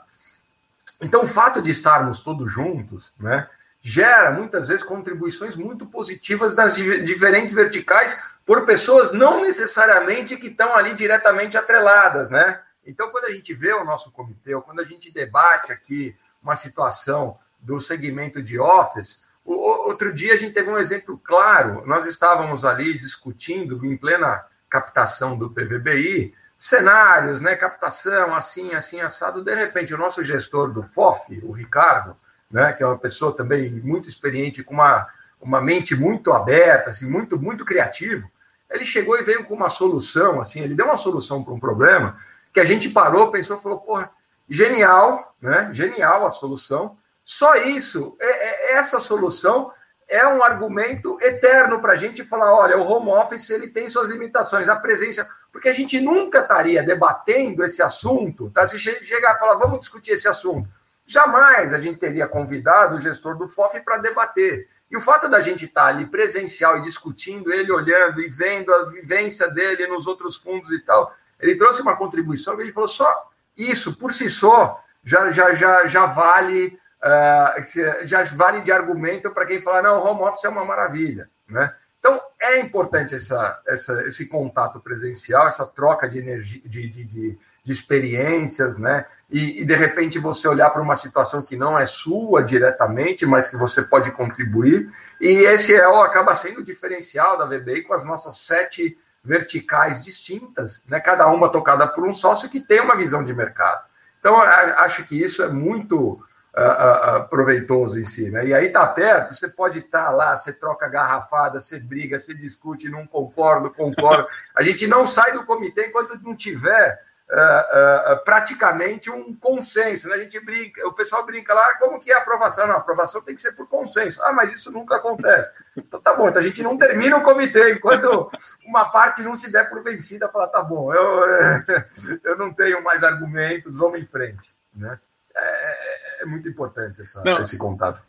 Então, 1.01 1.23
o 1.23 1.27
fato 1.27 1.61
de 1.61 1.69
estarmos 1.69 2.23
todos 2.23 2.49
juntos, 2.49 3.11
né, 3.19 3.45
gera 3.81 4.31
muitas 4.31 4.67
vezes 4.67 4.83
contribuições 4.83 5.55
muito 5.55 5.85
positivas 5.87 6.55
nas 6.55 6.75
diferentes 6.75 7.53
verticais 7.53 8.21
por 8.45 8.65
pessoas 8.65 9.11
não 9.11 9.41
necessariamente 9.41 10.37
que 10.37 10.47
estão 10.47 10.75
ali 10.75 10.93
diretamente 10.93 11.57
atreladas, 11.57 12.29
né? 12.29 12.61
Então, 12.85 13.09
quando 13.09 13.25
a 13.25 13.31
gente 13.31 13.53
vê 13.53 13.73
o 13.73 13.83
nosso 13.83 14.11
comitê, 14.11 14.53
ou 14.53 14.61
quando 14.61 14.79
a 14.79 14.83
gente 14.83 15.11
debate 15.11 15.71
aqui 15.71 16.15
uma 16.41 16.55
situação 16.55 17.37
do 17.59 17.79
segmento 17.79 18.41
de 18.41 18.59
office, 18.59 19.23
o, 19.43 19.53
outro 19.53 20.13
dia 20.13 20.33
a 20.33 20.37
gente 20.37 20.53
teve 20.53 20.69
um 20.69 20.77
exemplo 20.77 21.19
claro. 21.23 21.85
Nós 21.85 22.05
estávamos 22.05 22.65
ali 22.65 22.97
discutindo 22.97 23.85
em 23.85 23.97
plena 23.97 24.45
captação 24.69 25.37
do 25.37 25.49
PVBI, 25.49 26.33
cenários, 26.57 27.41
né, 27.41 27.55
captação 27.55 28.33
assim, 28.35 28.73
assim, 28.73 29.01
assado. 29.01 29.43
De 29.43 29.53
repente, 29.53 29.93
o 29.93 29.97
nosso 29.97 30.23
gestor 30.23 30.71
do 30.71 30.83
FOF, 30.83 31.39
o 31.43 31.51
Ricardo, 31.51 32.15
né, 32.51 32.73
que 32.73 32.83
é 32.83 32.87
uma 32.87 32.97
pessoa 32.97 33.35
também 33.35 33.69
muito 33.69 34.07
experiente, 34.07 34.63
com 34.63 34.73
uma, 34.73 35.07
uma 35.39 35.61
mente 35.61 35.95
muito 35.95 36.33
aberta, 36.33 36.89
assim, 36.89 37.09
muito, 37.09 37.39
muito 37.39 37.65
criativo, 37.65 38.29
ele 38.69 38.85
chegou 38.85 39.17
e 39.17 39.23
veio 39.23 39.43
com 39.45 39.53
uma 39.53 39.69
solução, 39.69 40.39
assim, 40.39 40.61
ele 40.61 40.75
deu 40.75 40.85
uma 40.85 40.97
solução 40.97 41.43
para 41.43 41.53
um 41.53 41.59
problema 41.59 42.17
que 42.53 42.59
a 42.59 42.65
gente 42.65 42.89
parou, 42.89 43.31
pensou, 43.31 43.59
falou, 43.59 43.79
porra, 43.79 44.11
genial, 44.49 45.35
né? 45.41 45.69
Genial 45.71 46.25
a 46.25 46.29
solução. 46.29 46.97
Só 47.23 47.55
isso, 47.55 48.17
é, 48.19 48.25
é, 48.25 48.77
essa 48.77 48.99
solução 48.99 49.71
é 50.07 50.27
um 50.27 50.43
argumento 50.43 51.17
eterno 51.21 51.79
para 51.79 51.93
a 51.93 51.95
gente 51.95 52.25
falar, 52.25 52.53
olha, 52.53 52.77
o 52.77 52.85
home 52.85 53.09
office 53.11 53.49
ele 53.49 53.69
tem 53.69 53.89
suas 53.89 54.07
limitações, 54.07 54.67
a 54.67 54.75
presença, 54.75 55.25
porque 55.53 55.69
a 55.69 55.73
gente 55.73 56.01
nunca 56.01 56.39
estaria 56.39 56.83
debatendo 56.83 57.63
esse 57.63 57.81
assunto, 57.81 58.49
tá? 58.49 58.65
Se 58.65 58.77
chegar 58.77 59.35
e 59.35 59.39
falar, 59.39 59.55
vamos 59.55 59.79
discutir 59.79 60.11
esse 60.11 60.27
assunto, 60.27 60.67
jamais 61.11 61.73
a 61.73 61.79
gente 61.79 61.99
teria 61.99 62.27
convidado 62.27 62.95
o 62.95 62.99
gestor 62.99 63.37
do 63.37 63.47
FOF 63.47 63.79
para 63.81 63.97
debater. 63.97 64.67
E 64.89 64.97
o 64.97 65.01
fato 65.01 65.29
da 65.29 65.39
gente 65.39 65.65
estar 65.65 65.85
ali 65.85 66.05
presencial 66.05 66.77
e 66.77 66.81
discutindo, 66.81 67.53
ele 67.53 67.71
olhando 67.71 68.21
e 68.21 68.27
vendo 68.27 68.73
a 68.73 68.85
vivência 68.85 69.49
dele 69.49 69.87
nos 69.87 70.05
outros 70.05 70.37
fundos 70.37 70.69
e 70.71 70.79
tal, 70.79 71.15
ele 71.39 71.55
trouxe 71.55 71.81
uma 71.81 71.95
contribuição 71.95 72.55
que 72.55 72.61
ele 72.61 72.73
falou 72.73 72.89
só 72.89 73.29
isso 73.57 73.97
por 73.97 74.11
si 74.11 74.29
só 74.29 74.81
já, 75.03 75.31
já, 75.31 75.53
já, 75.53 75.85
já 75.87 76.05
vale 76.05 76.77
uh, 77.03 78.05
já 78.05 78.23
vale 78.35 78.61
de 78.61 78.71
argumento 78.71 79.31
para 79.31 79.45
quem 79.45 79.61
fala 79.61 79.81
não, 79.81 80.03
home 80.03 80.21
office 80.21 80.45
é 80.45 80.49
uma 80.49 80.65
maravilha, 80.65 81.29
né? 81.47 81.73
Então 81.99 82.19
é 82.41 82.59
importante 82.59 83.13
essa, 83.13 83.61
essa, 83.67 84.05
esse 84.07 84.27
contato 84.27 84.79
presencial, 84.79 85.47
essa 85.47 85.67
troca 85.67 86.09
de 86.09 86.17
energia, 86.17 86.61
de, 86.65 86.89
de, 86.89 87.03
de, 87.05 87.39
de 87.63 87.71
experiências, 87.71 88.77
né? 88.77 89.05
e, 89.31 89.61
e 89.61 89.65
de 89.65 89.75
repente 89.75 90.19
você 90.19 90.47
olhar 90.47 90.69
para 90.69 90.81
uma 90.81 90.95
situação 90.95 91.41
que 91.41 91.55
não 91.55 91.79
é 91.79 91.85
sua 91.85 92.43
diretamente, 92.43 93.25
mas 93.25 93.47
que 93.47 93.55
você 93.55 93.81
pode 93.81 94.11
contribuir. 94.11 94.91
E 95.21 95.29
esse 95.45 95.73
é 95.73 95.87
o 95.87 96.01
acaba 96.01 96.35
sendo 96.35 96.59
o 96.59 96.65
diferencial 96.65 97.37
da 97.37 97.45
VBI 97.45 97.83
com 97.83 97.93
as 97.93 98.03
nossas 98.03 98.39
sete 98.39 98.97
verticais 99.23 100.03
distintas, 100.03 100.83
né? 100.89 100.99
cada 100.99 101.27
uma 101.27 101.49
tocada 101.49 101.87
por 101.87 102.05
um 102.05 102.11
sócio 102.11 102.49
que 102.49 102.59
tem 102.59 102.81
uma 102.81 102.95
visão 102.95 103.23
de 103.23 103.33
mercado. 103.33 103.85
Então, 104.19 104.39
acho 104.39 105.03
que 105.05 105.19
isso 105.19 105.41
é 105.41 105.47
muito 105.47 106.13
uh, 106.55 107.21
uh, 107.23 107.29
proveitoso 107.29 107.99
em 107.99 108.05
si. 108.05 108.29
Né? 108.29 108.47
E 108.47 108.53
aí 108.53 108.67
está 108.67 108.85
perto, 108.85 109.33
você 109.33 109.47
pode 109.47 109.79
estar 109.79 110.05
tá 110.05 110.11
lá, 110.11 110.35
você 110.35 110.51
troca 110.51 110.89
garrafada, 110.89 111.59
você 111.59 111.79
briga, 111.79 112.19
você 112.19 112.33
discute, 112.33 112.89
não 112.89 113.07
concordo, 113.07 113.71
concordo. 113.71 114.27
A 114.55 114.61
gente 114.61 114.85
não 114.87 115.05
sai 115.05 115.31
do 115.33 115.45
comitê 115.45 115.87
enquanto 115.87 116.19
não 116.21 116.35
tiver 116.35 116.99
uh, 117.31 118.13
uh, 118.13 118.23
praticamente 118.23 119.09
um 119.09 119.33
consenso. 119.35 120.07
Né? 120.07 120.15
A 120.15 120.19
gente 120.19 120.39
brinca, 120.39 120.85
o 120.87 120.93
pessoal 120.93 121.25
brinca 121.25 121.53
lá, 121.53 121.77
como 121.77 121.99
que 121.99 122.11
é 122.11 122.15
a 122.15 122.19
aprovação? 122.19 122.67
Não, 122.67 122.75
a 122.75 122.79
aprovação 122.79 123.21
tem 123.21 123.33
que 123.33 123.41
ser 123.41 123.53
por 123.53 123.67
consenso. 123.67 124.21
Ah, 124.23 124.33
mas 124.33 124.51
isso 124.51 124.71
nunca 124.71 124.97
acontece. 124.97 125.51
Então 125.75 126.01
tá 126.01 126.13
bom, 126.13 126.27
então 126.27 126.39
a 126.39 126.43
gente 126.43 126.61
não 126.61 126.77
termina 126.77 127.17
o 127.17 127.23
comitê 127.23 127.73
enquanto 127.73 128.29
uma 128.65 128.89
parte 128.91 129.23
não 129.23 129.35
se 129.35 129.51
der 129.51 129.69
por 129.69 129.81
vencida, 129.81 130.29
fala, 130.29 130.47
tá 130.47 130.61
bom, 130.61 130.93
eu, 130.93 131.25
eu 132.23 132.37
não 132.37 132.53
tenho 132.53 132.83
mais 132.83 133.03
argumentos, 133.03 133.77
vamos 133.77 133.99
em 133.99 134.05
frente. 134.05 134.53
Né? 134.75 134.99
É, 135.35 136.23
é 136.23 136.25
muito 136.25 136.47
importante 136.49 137.01
essa, 137.01 137.23
esse 137.39 137.57
contato. 137.57 138.01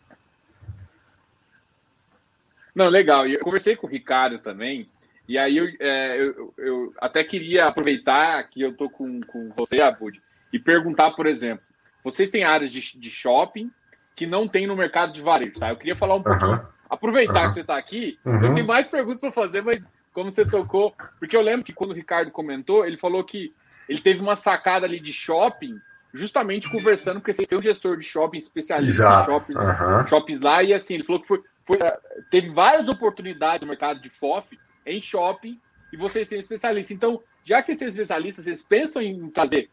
Não, 2.75 2.89
legal. 2.89 3.27
E 3.27 3.35
eu 3.35 3.41
conversei 3.41 3.77
com 3.77 3.87
o 3.87 3.91
Ricardo 3.91 4.39
também, 4.39 4.89
e 5.29 5.39
aí 5.39 5.57
eu, 5.57 5.68
é, 5.81 6.20
eu, 6.20 6.55
eu, 6.59 6.93
até 7.01 7.23
queria 7.23 7.66
aproveitar 7.66 8.43
que 8.45 8.61
eu 8.61 8.70
estou 8.70 8.91
com, 8.91 9.20
com 9.20 9.51
você, 9.57 9.81
Abud, 9.81 10.20
e 10.53 10.59
perguntar, 10.59 11.12
por 11.12 11.27
exemplo, 11.27 11.64
vocês 12.03 12.31
têm 12.31 12.45
áreas 12.45 12.73
de, 12.73 12.99
de 12.99 13.11
shopping 13.11 13.70
que 14.16 14.27
não 14.27 14.49
tem 14.49 14.66
no 14.66 14.77
mercado 14.77 15.12
de 15.12 15.23
varejo, 15.23 15.59
tá? 15.59 15.70
Eu 15.70 15.77
queria 15.77 15.97
falar 15.97 16.16
um 16.16 16.23
pouquinho. 16.23 16.53
Uhum. 16.53 16.66
Aproveitar 16.91 17.45
uhum. 17.45 17.49
que 17.49 17.55
você 17.55 17.61
está 17.62 17.79
aqui, 17.79 18.18
uhum. 18.25 18.45
eu 18.45 18.55
tenho 18.55 18.66
mais 18.66 18.87
perguntas 18.87 19.20
para 19.20 19.33
fazer, 19.33 19.62
mas 19.62 19.87
como 20.12 20.31
você 20.31 20.45
tocou, 20.45 20.95
porque 21.18 21.37
eu 21.37 21.41
lembro 21.41 21.64
que 21.64 21.73
quando 21.73 21.93
o 21.93 21.95
Ricardo 21.95 22.31
comentou, 22.31 22.85
ele 22.85 22.99
falou 22.99 23.25
que 23.25 23.53
ele 23.89 24.01
teve 24.01 24.20
uma 24.20 24.37
sacada 24.37 24.85
ali 24.85 25.01
de 25.01 25.12
shopping, 25.12 25.81
justamente 26.12 26.68
conversando, 26.68 27.20
porque 27.20 27.33
vocês 27.33 27.49
têm 27.49 27.59
um 27.59 27.62
gestor 27.62 27.97
de 27.97 28.05
shopping 28.05 28.39
especialista 28.39 29.03
Exato. 29.03 29.31
em 29.31 29.33
shopping, 29.33 29.55
shoppings 30.09 30.41
lá, 30.43 30.62
e 30.62 30.75
assim, 30.75 30.95
ele 30.95 31.05
falou 31.05 31.23
que 31.23 31.27
foi, 31.27 31.43
foi, 31.64 31.79
teve 32.31 32.51
várias 32.51 32.89
oportunidades 32.89 33.62
no 33.62 33.68
mercado 33.68 34.01
de 34.01 34.11
FOF 34.11 34.59
em 34.87 35.01
shopping, 35.01 35.59
e 35.93 35.97
vocês 35.97 36.28
têm 36.28 36.39
um 36.39 36.41
especialista. 36.41 36.93
Então, 36.93 37.20
já 37.45 37.61
que 37.61 37.66
vocês 37.66 37.78
têm 37.78 37.89
um 37.89 37.91
especialista, 37.91 38.43
vocês 38.43 38.62
pensam 38.62 39.03
em 39.03 39.30
fazer 39.30 39.68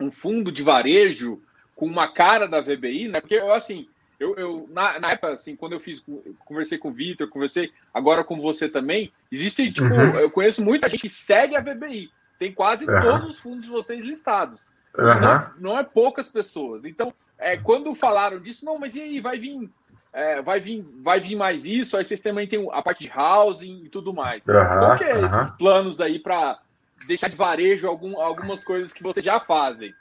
um 0.00 0.10
fundo 0.10 0.52
de 0.52 0.62
varejo 0.62 1.40
com 1.74 1.86
uma 1.86 2.08
cara 2.08 2.46
da 2.46 2.60
VBI, 2.60 3.08
né? 3.08 3.20
Porque 3.20 3.34
eu, 3.34 3.52
assim, 3.52 3.86
eu, 4.18 4.34
eu 4.36 4.68
na, 4.72 4.98
na, 4.98 5.10
época, 5.10 5.34
assim, 5.34 5.54
quando 5.54 5.72
eu 5.72 5.80
fiz, 5.80 6.02
conversei 6.44 6.78
com 6.78 6.88
o 6.88 6.92
Vitor, 6.92 7.28
conversei 7.28 7.70
agora 7.92 8.24
com 8.24 8.40
você 8.40 8.68
também, 8.68 9.12
existe, 9.30 9.70
tipo, 9.70 9.86
uhum. 9.86 10.14
eu 10.16 10.30
conheço 10.30 10.62
muita 10.62 10.88
gente 10.88 11.02
que 11.02 11.08
segue 11.08 11.56
a 11.56 11.60
VBI. 11.60 12.10
Tem 12.38 12.52
quase 12.52 12.88
uhum. 12.88 13.00
todos 13.00 13.30
os 13.30 13.40
fundos 13.40 13.64
de 13.64 13.70
vocês 13.70 14.02
listados. 14.02 14.60
Uhum. 14.96 15.04
Não, 15.04 15.50
não, 15.58 15.78
é 15.78 15.84
poucas 15.84 16.28
pessoas. 16.28 16.84
Então, 16.84 17.12
é, 17.38 17.56
quando 17.58 17.94
falaram 17.94 18.40
disso, 18.40 18.64
não, 18.64 18.78
mas 18.78 18.94
e 18.94 19.02
aí, 19.02 19.20
vai 19.20 19.38
vir, 19.38 19.68
é, 20.16 20.40
vai 20.40 20.58
vir, 20.58 20.82
vai 21.02 21.20
vir 21.20 21.36
mais 21.36 21.66
isso, 21.66 21.94
aí 21.94 22.02
vocês 22.02 22.22
também 22.22 22.48
tem 22.48 22.66
a 22.72 22.80
parte 22.80 23.04
de 23.04 23.12
housing 23.14 23.82
e 23.84 23.88
tudo 23.90 24.14
mais. 24.14 24.46
Uhum. 24.48 24.54
Qual 24.54 24.96
que 24.96 25.04
é 25.04 25.20
esses 25.20 25.50
planos 25.58 26.00
aí 26.00 26.18
para 26.18 26.58
deixar 27.06 27.28
de 27.28 27.36
varejo 27.36 27.86
algum, 27.86 28.18
algumas 28.18 28.64
coisas 28.64 28.94
que 28.94 29.02
vocês 29.02 29.22
já 29.22 29.38
fazem? 29.38 29.94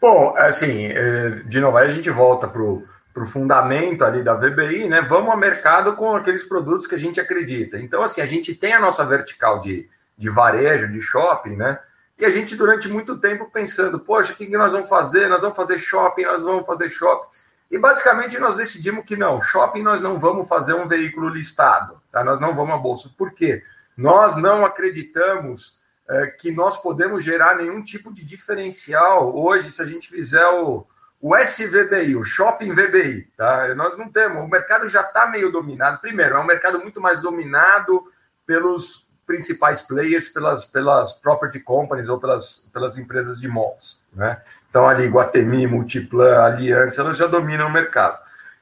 Bom, 0.00 0.36
assim, 0.36 0.84
é, 0.86 1.30
de 1.46 1.60
novo, 1.60 1.76
aí 1.76 1.88
a 1.88 1.92
gente 1.92 2.08
volta 2.10 2.46
para 2.46 2.62
o 2.62 3.26
fundamento 3.26 4.04
ali 4.04 4.22
da 4.22 4.34
VBI, 4.34 4.88
né? 4.88 5.02
Vamos 5.02 5.30
ao 5.30 5.36
mercado 5.36 5.96
com 5.96 6.14
aqueles 6.14 6.44
produtos 6.44 6.86
que 6.86 6.94
a 6.94 6.98
gente 6.98 7.20
acredita. 7.20 7.76
Então, 7.76 8.04
assim, 8.04 8.20
a 8.20 8.26
gente 8.26 8.54
tem 8.54 8.72
a 8.72 8.80
nossa 8.80 9.04
vertical 9.04 9.60
de, 9.60 9.88
de 10.16 10.30
varejo, 10.30 10.86
de 10.92 11.02
shopping, 11.02 11.56
né? 11.56 11.76
E 12.16 12.24
a 12.24 12.30
gente, 12.30 12.54
durante 12.54 12.86
muito 12.86 13.18
tempo, 13.18 13.50
pensando, 13.52 13.98
poxa, 13.98 14.32
o 14.32 14.36
que 14.36 14.46
nós 14.50 14.72
vamos 14.72 14.88
fazer? 14.88 15.26
Nós 15.26 15.42
vamos 15.42 15.56
fazer 15.56 15.76
shopping, 15.76 16.22
nós 16.22 16.40
vamos 16.40 16.64
fazer 16.64 16.88
shopping. 16.88 17.39
E 17.70 17.78
basicamente 17.78 18.38
nós 18.38 18.56
decidimos 18.56 19.04
que 19.04 19.16
não, 19.16 19.40
shopping 19.40 19.82
nós 19.82 20.00
não 20.00 20.18
vamos 20.18 20.48
fazer 20.48 20.74
um 20.74 20.88
veículo 20.88 21.28
listado, 21.28 22.02
tá? 22.10 22.24
Nós 22.24 22.40
não 22.40 22.54
vamos 22.54 22.74
a 22.74 22.78
bolsa. 22.78 23.10
Por 23.16 23.32
quê? 23.32 23.62
Nós 23.96 24.36
não 24.36 24.64
acreditamos 24.64 25.80
é, 26.08 26.26
que 26.26 26.50
nós 26.50 26.76
podemos 26.82 27.22
gerar 27.22 27.56
nenhum 27.56 27.82
tipo 27.82 28.12
de 28.12 28.24
diferencial 28.24 29.36
hoje 29.36 29.70
se 29.70 29.80
a 29.80 29.84
gente 29.84 30.08
fizer 30.08 30.44
o, 30.48 30.84
o 31.20 31.36
SVBI, 31.36 32.16
o 32.16 32.24
Shopping 32.24 32.72
VBI. 32.72 33.28
Tá? 33.36 33.72
Nós 33.76 33.96
não 33.96 34.10
temos, 34.10 34.42
o 34.42 34.48
mercado 34.48 34.88
já 34.88 35.02
está 35.02 35.28
meio 35.28 35.52
dominado. 35.52 36.00
Primeiro, 36.00 36.36
é 36.36 36.40
um 36.40 36.46
mercado 36.46 36.80
muito 36.80 37.00
mais 37.00 37.20
dominado 37.20 38.02
pelos 38.44 39.09
principais 39.30 39.80
players, 39.80 40.28
pelas, 40.28 40.64
pelas 40.64 41.12
property 41.12 41.60
companies 41.60 42.08
ou 42.08 42.18
pelas, 42.18 42.68
pelas 42.72 42.98
empresas 42.98 43.40
de 43.40 43.46
malls. 43.46 44.02
Né? 44.12 44.42
Então, 44.68 44.88
ali, 44.88 45.06
Guatemi, 45.06 45.68
Multiplan, 45.68 46.36
Aliança, 46.40 47.00
elas 47.00 47.16
já 47.16 47.28
dominam 47.28 47.68
o 47.68 47.72
mercado. 47.72 48.18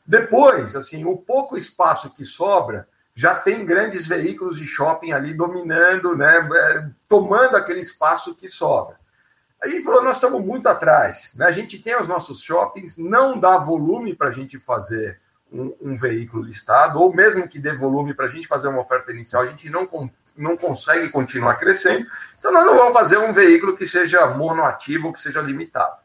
Depois, 0.07 0.77
assim, 0.77 1.07
o 1.07 1.17
pouco 1.17 1.57
espaço 1.57 2.15
que 2.15 2.23
sobra, 2.23 2.87
já 3.15 3.35
tem 3.35 3.65
grandes 3.65 4.07
veículos 4.07 4.59
de 4.59 4.67
shopping 4.67 5.13
ali 5.13 5.33
dominando, 5.33 6.15
né, 6.15 6.39
é, 6.39 6.87
tomando 7.09 7.57
aquele 7.57 7.81
espaço 7.81 8.37
que 8.37 8.51
sobra. 8.51 8.97
A 9.63 9.69
gente 9.69 9.83
falou, 9.83 10.05
nós 10.05 10.17
estamos 10.17 10.45
muito 10.45 10.69
atrás. 10.69 11.33
Né? 11.35 11.47
A 11.47 11.51
gente 11.51 11.79
tem 11.79 11.99
os 11.99 12.07
nossos 12.07 12.43
shoppings, 12.43 12.99
não 12.99 13.41
dá 13.41 13.57
volume 13.57 14.15
para 14.15 14.29
a 14.29 14.33
gente 14.33 14.59
fazer 14.59 15.19
um, 15.51 15.75
um, 15.81 15.97
veículo 15.97 16.43
listado, 16.43 17.01
ou 17.01 17.13
mesmo 17.13 17.49
que 17.49 17.59
dê 17.59 17.73
volume 17.73 18.13
para 18.13 18.27
a 18.27 18.29
gente 18.29 18.47
fazer 18.47 18.69
uma 18.69 18.83
oferta 18.83 19.11
inicial, 19.11 19.43
a 19.43 19.47
gente 19.47 19.71
não, 19.71 19.89
não 20.39 20.57
consegue 20.57 21.09
continuar 21.09 21.57
crescendo. 21.57 22.07
Então, 22.39 22.53
nós 22.53 22.65
não 22.65 22.77
vamos 22.77 22.93
fazer 22.93 23.19
um 23.19 23.33
veículo 23.33 23.77
que 23.77 23.85
seja 23.85 24.27
monoativo, 24.27 25.13
que 25.13 25.21
seja 25.21 25.41
limitado. 25.41 25.97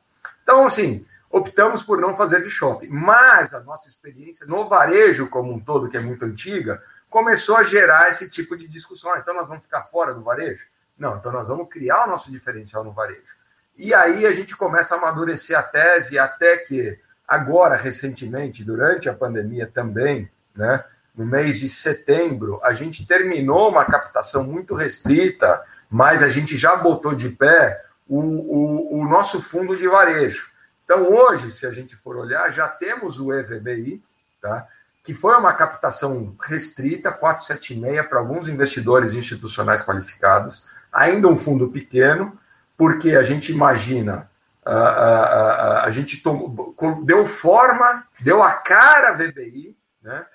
Então, 0.44 0.66
assim, 0.66 1.06
optamos 1.30 1.82
por 1.82 2.00
não 2.00 2.16
fazer 2.16 2.44
de 2.44 2.50
shopping. 2.50 2.90
Mas 2.90 3.54
a 3.54 3.60
nossa 3.62 3.88
experiência 3.88 4.46
no 4.46 4.68
varejo 4.68 5.28
como 5.28 5.52
um 5.52 5.60
todo, 5.60 5.90
que 5.90 5.98
é 5.98 6.00
muito 6.00 6.26
antiga, 6.26 6.82
começou 7.10 7.58
a 7.58 7.64
gerar 7.64 8.10
esse 8.10 8.30
tipo 8.30 8.58
de 8.58 8.68
discussão. 8.68 9.14
Ah, 9.14 9.20
então 9.20 9.34
nós 9.34 9.48
vamos 9.48 9.64
ficar 9.64 9.84
fora 9.84 10.14
do 10.14 10.22
varejo? 10.22 10.66
Não, 10.98 11.18
então 11.18 11.32
nós 11.32 11.48
vamos 11.48 11.70
criar 11.70 12.06
o 12.06 12.08
nosso 12.08 12.32
diferencial 12.32 12.84
no 12.84 12.92
varejo. 12.92 13.36
E 13.76 13.94
aí 13.94 14.26
a 14.26 14.32
gente 14.32 14.56
começa 14.56 14.96
a 14.96 14.98
amadurecer 14.98 15.58
a 15.58 15.64
tese 15.64 16.20
até 16.20 16.58
que 16.58 17.00
agora, 17.28 17.76
recentemente, 17.76 18.64
durante 18.64 19.10
a 19.10 19.14
pandemia 19.14 19.70
também, 19.72 20.30
né, 20.56 20.84
no 21.16 21.26
mês 21.26 21.60
de 21.60 21.70
setembro, 21.70 22.60
a 22.64 22.74
gente 22.74 23.06
terminou 23.06 23.70
uma 23.70 23.86
captação 23.86 24.44
muito 24.44 24.74
restrita, 24.74 25.62
mas 25.90 26.24
a 26.24 26.30
gente 26.30 26.58
já 26.58 26.76
botou 26.76 27.14
de 27.14 27.30
pé 27.30 27.84
o, 28.08 28.20
o, 28.20 29.00
o 29.00 29.08
nosso 29.08 29.42
fundo 29.42 29.76
de 29.78 29.88
varejo. 29.88 30.48
Então, 30.84 31.08
hoje, 31.08 31.52
se 31.52 31.66
a 31.66 31.72
gente 31.72 31.96
for 31.96 32.18
olhar, 32.18 32.52
já 32.52 32.68
temos 32.68 33.20
o 33.20 33.32
EVBI, 33.32 34.04
tá? 34.42 34.68
que 35.04 35.14
foi 35.14 35.36
uma 35.36 35.54
captação 35.54 36.36
restrita, 36.42 37.12
476, 37.12 38.08
para 38.08 38.20
alguns 38.20 38.48
investidores 38.48 39.14
institucionais 39.14 39.82
qualificados, 39.82 40.66
ainda 40.92 41.28
um 41.28 41.36
fundo 41.36 41.70
pequeno, 41.70 42.38
porque 42.78 43.16
a 43.16 43.24
gente 43.24 43.52
imagina, 43.52 44.30
a, 44.66 44.72
a, 44.72 45.22
a, 45.22 45.84
a 45.86 45.92
gente 45.92 46.24
tomou, 46.24 46.76
deu 47.04 47.26
forma, 47.26 48.04
deu 48.22 48.42
a 48.42 48.54
cara 48.54 49.14
VBI 49.14 49.76
né, 50.02 50.26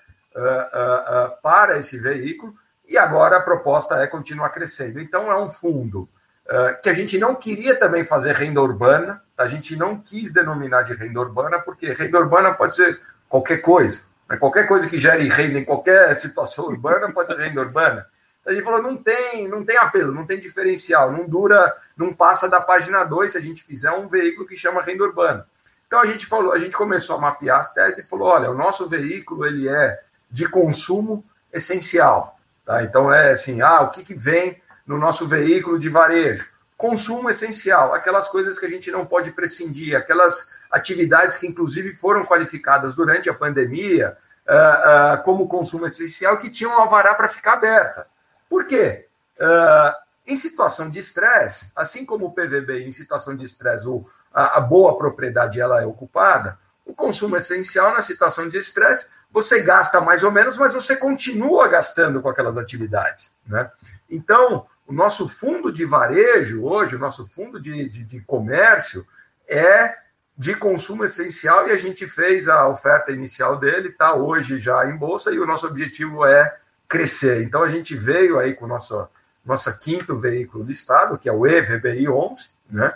para 1.41 1.77
esse 1.77 1.97
veículo, 1.97 2.53
e 2.87 2.97
agora 2.97 3.37
a 3.37 3.41
proposta 3.41 3.95
é 3.95 4.07
continuar 4.07 4.49
crescendo. 4.49 4.99
Então, 4.99 5.31
é 5.31 5.37
um 5.37 5.49
fundo 5.49 6.09
que 6.81 6.89
a 6.89 6.93
gente 6.93 7.17
não 7.19 7.35
queria 7.35 7.77
também 7.77 8.03
fazer 8.03 8.33
renda 8.33 8.61
urbana, 8.61 9.21
a 9.37 9.45
gente 9.45 9.75
não 9.75 9.99
quis 9.99 10.33
denominar 10.33 10.81
de 10.83 10.93
renda 10.93 11.19
urbana, 11.19 11.59
porque 11.59 11.93
renda 11.93 12.17
urbana 12.17 12.53
pode 12.53 12.75
ser 12.75 12.99
qualquer 13.27 13.57
coisa. 13.57 14.09
Né? 14.27 14.35
Qualquer 14.37 14.67
coisa 14.67 14.87
que 14.89 14.97
gere 14.97 15.29
renda 15.29 15.59
em 15.59 15.65
qualquer 15.65 16.13
situação 16.17 16.65
urbana 16.65 17.11
pode 17.11 17.29
ser 17.29 17.37
renda 17.37 17.61
urbana. 17.61 18.05
A 18.45 18.51
gente 18.51 18.63
falou, 18.63 18.81
não 18.81 18.97
tem, 18.97 19.47
não 19.47 19.63
tem 19.63 19.77
apelo, 19.77 20.13
não 20.13 20.25
tem 20.25 20.39
diferencial, 20.39 21.11
não 21.11 21.27
dura, 21.27 21.75
não 21.95 22.11
passa 22.11 22.49
da 22.49 22.59
página 22.59 23.03
2 23.03 23.33
se 23.33 23.37
a 23.37 23.41
gente 23.41 23.63
fizer 23.63 23.91
um 23.91 24.07
veículo 24.07 24.47
que 24.47 24.55
chama 24.55 24.81
renda 24.81 25.03
urbana. 25.03 25.45
Então 25.85 25.99
a 25.99 26.05
gente 26.05 26.25
falou, 26.25 26.51
a 26.51 26.57
gente 26.57 26.75
começou 26.75 27.17
a 27.17 27.21
mapear 27.21 27.59
as 27.59 27.73
teses 27.73 27.99
e 27.99 28.07
falou, 28.07 28.27
olha, 28.27 28.49
o 28.49 28.55
nosso 28.55 28.87
veículo 28.87 29.45
ele 29.45 29.67
é 29.67 29.99
de 30.29 30.47
consumo 30.47 31.23
essencial, 31.51 32.39
tá? 32.65 32.83
Então 32.83 33.11
é 33.11 33.31
assim, 33.31 33.61
ah, 33.61 33.81
o 33.81 33.89
que, 33.89 34.03
que 34.03 34.13
vem 34.13 34.61
no 34.85 34.97
nosso 34.97 35.27
veículo 35.27 35.79
de 35.79 35.89
varejo? 35.89 36.47
Consumo 36.77 37.29
essencial, 37.29 37.93
aquelas 37.93 38.29
coisas 38.29 38.57
que 38.57 38.65
a 38.65 38.69
gente 38.69 38.89
não 38.89 39.05
pode 39.05 39.31
prescindir, 39.31 39.97
aquelas 39.97 40.53
atividades 40.71 41.35
que, 41.35 41.47
inclusive, 41.47 41.93
foram 41.93 42.23
qualificadas 42.23 42.95
durante 42.95 43.29
a 43.29 43.33
pandemia 43.33 44.17
uh, 44.47 45.19
uh, 45.19 45.23
como 45.23 45.47
consumo 45.47 45.87
essencial, 45.87 46.37
que 46.37 46.49
tinham 46.49 46.71
alvará 46.71 47.13
para 47.15 47.27
ficar 47.27 47.53
aberta. 47.53 48.07
Por 48.49 48.65
quê? 48.65 49.07
Uh, 49.37 49.93
em 50.25 50.35
situação 50.35 50.89
de 50.89 50.99
estresse, 50.99 51.71
assim 51.75 52.05
como 52.05 52.27
o 52.27 52.31
PVB 52.31 52.85
em 52.85 52.91
situação 52.91 53.35
de 53.35 53.43
estresse, 53.43 53.87
a, 54.33 54.57
a 54.57 54.61
boa 54.61 54.97
propriedade 54.97 55.59
ela 55.59 55.81
é 55.81 55.85
ocupada, 55.85 56.57
o 56.85 56.93
consumo 56.93 57.35
essencial 57.35 57.93
na 57.93 58.01
situação 58.01 58.47
de 58.47 58.57
estresse, 58.57 59.11
você 59.31 59.61
gasta 59.61 60.01
mais 60.01 60.23
ou 60.23 60.31
menos, 60.31 60.57
mas 60.57 60.73
você 60.73 60.95
continua 60.95 61.67
gastando 61.67 62.21
com 62.21 62.29
aquelas 62.29 62.57
atividades. 62.57 63.35
Né? 63.45 63.69
Então, 64.09 64.65
o 64.87 64.93
nosso 64.93 65.27
fundo 65.27 65.71
de 65.71 65.85
varejo 65.85 66.63
hoje, 66.63 66.95
o 66.95 66.99
nosso 66.99 67.27
fundo 67.27 67.61
de, 67.61 67.89
de, 67.89 68.03
de 68.03 68.21
comércio, 68.21 69.05
é 69.47 69.95
de 70.37 70.55
consumo 70.55 71.03
essencial 71.03 71.67
e 71.67 71.71
a 71.71 71.77
gente 71.77 72.07
fez 72.07 72.47
a 72.47 72.67
oferta 72.67 73.11
inicial 73.11 73.57
dele, 73.57 73.89
está 73.89 74.13
hoje 74.13 74.57
já 74.57 74.85
em 74.85 74.95
bolsa 74.95 75.31
e 75.31 75.39
o 75.39 75.45
nosso 75.45 75.67
objetivo 75.67 76.25
é 76.25 76.57
crescer. 76.87 77.43
Então 77.43 77.61
a 77.61 77.67
gente 77.67 77.93
veio 77.95 78.39
aí 78.39 78.53
com 78.53 78.65
o 78.65 78.67
nosso 78.67 79.07
nosso 79.45 79.79
quinto 79.79 80.17
veículo 80.17 80.63
listado, 80.63 81.17
que 81.17 81.27
é 81.27 81.31
o 81.31 81.47
EVBI 81.47 82.07
11, 82.07 82.49
né? 82.69 82.93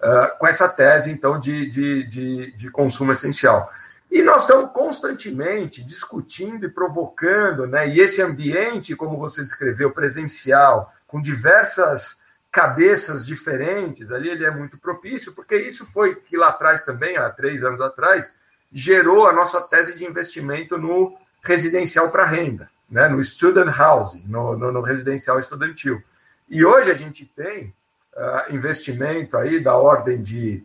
Uh, 0.00 0.38
com 0.38 0.46
essa 0.46 0.68
tese 0.68 1.10
então 1.10 1.40
de, 1.40 1.70
de, 1.70 2.06
de, 2.06 2.52
de, 2.52 2.70
consumo 2.70 3.12
essencial. 3.12 3.70
E 4.14 4.22
nós 4.22 4.42
estamos 4.42 4.70
constantemente 4.70 5.84
discutindo 5.84 6.64
e 6.64 6.70
provocando, 6.70 7.66
né? 7.66 7.88
E 7.88 7.98
esse 7.98 8.22
ambiente, 8.22 8.94
como 8.94 9.18
você 9.18 9.42
descreveu, 9.42 9.90
presencial, 9.90 10.94
com 11.04 11.20
diversas 11.20 12.22
cabeças 12.48 13.26
diferentes 13.26 14.12
ali, 14.12 14.30
ele 14.30 14.44
é 14.44 14.52
muito 14.52 14.78
propício, 14.78 15.34
porque 15.34 15.56
isso 15.56 15.84
foi 15.86 16.14
que 16.14 16.36
lá 16.36 16.50
atrás 16.50 16.84
também, 16.84 17.16
há 17.16 17.28
três 17.28 17.64
anos 17.64 17.80
atrás, 17.80 18.32
gerou 18.72 19.26
a 19.26 19.32
nossa 19.32 19.60
tese 19.62 19.98
de 19.98 20.04
investimento 20.04 20.78
no 20.78 21.18
residencial 21.42 22.12
para 22.12 22.24
renda, 22.24 22.70
né? 22.88 23.08
no 23.08 23.20
student 23.20 23.76
housing, 23.76 24.22
no, 24.28 24.56
no, 24.56 24.70
no, 24.70 24.80
residencial 24.80 25.40
estudantil. 25.40 26.00
E 26.48 26.64
hoje 26.64 26.88
a 26.88 26.94
gente 26.94 27.26
tem 27.34 27.74
uh, 28.14 28.54
investimento 28.54 29.36
aí 29.36 29.60
da 29.60 29.76
ordem 29.76 30.22
de 30.22 30.64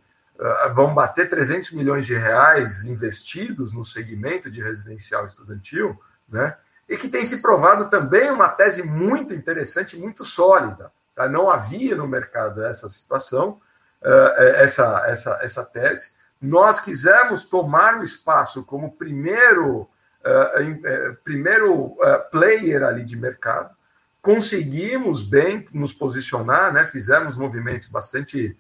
vão 0.74 0.94
bater 0.94 1.30
300 1.30 1.72
milhões 1.72 2.06
de 2.06 2.16
reais 2.16 2.86
investidos 2.86 3.74
no 3.74 3.84
segmento 3.84 4.50
de 4.50 4.62
residencial 4.62 5.26
estudantil, 5.26 6.00
né? 6.30 6.56
E 6.88 6.98
que 6.98 7.08
tem 7.08 7.24
se 7.24 7.42
provado 7.42 7.90
também 7.90 8.32
uma 8.32 8.50
tese 8.50 8.82
muito 8.82 9.34
interessante, 9.34 9.96
muito 9.96 10.26
sólida. 10.26 10.92
Tá? 11.14 11.30
Não 11.30 11.52
havia 11.52 11.96
no 11.96 12.08
mercado 12.08 12.64
essa 12.64 12.90
situação, 12.90 13.62
uh, 14.02 14.42
essa, 14.56 15.06
essa, 15.08 15.40
essa 15.44 15.64
tese. 15.66 16.14
Nós 16.42 16.80
quisemos 16.80 17.44
tomar 17.44 18.00
o 18.00 18.04
espaço 18.04 18.66
como 18.66 18.96
primeiro, 18.96 19.82
uh, 19.82 21.16
primeiro 21.24 21.76
uh, 21.76 21.98
player 22.32 22.82
ali 22.84 23.04
de 23.04 23.16
mercado. 23.16 23.76
Conseguimos 24.22 25.22
bem 25.22 25.66
nos 25.72 25.94
posicionar, 25.94 26.74
né? 26.74 26.88
fizemos 26.88 27.38
movimentos 27.38 27.88
bastante 27.88 28.58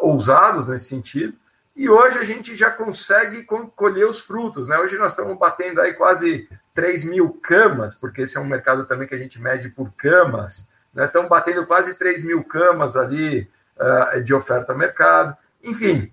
ousados 0.00 0.68
nesse 0.68 0.86
sentido. 0.86 1.34
E 1.74 1.88
hoje 1.88 2.18
a 2.18 2.24
gente 2.24 2.54
já 2.54 2.70
consegue 2.70 3.44
colher 3.74 4.06
os 4.06 4.20
frutos. 4.20 4.68
Né? 4.68 4.78
Hoje 4.78 4.98
nós 4.98 5.12
estamos 5.12 5.38
batendo 5.38 5.80
aí 5.80 5.94
quase 5.94 6.48
3 6.74 7.04
mil 7.04 7.30
camas, 7.42 7.94
porque 7.94 8.22
esse 8.22 8.36
é 8.36 8.40
um 8.40 8.46
mercado 8.46 8.84
também 8.84 9.08
que 9.08 9.14
a 9.14 9.18
gente 9.18 9.40
mede 9.40 9.68
por 9.68 9.92
camas, 9.92 10.72
né? 10.92 11.06
Estão 11.06 11.28
batendo 11.28 11.66
quase 11.66 11.94
3 11.94 12.24
mil 12.24 12.44
camas 12.44 12.96
ali 12.96 13.48
uh, 13.78 14.22
de 14.22 14.34
oferta 14.34 14.72
a 14.72 14.76
mercado. 14.76 15.36
Enfim, 15.62 16.12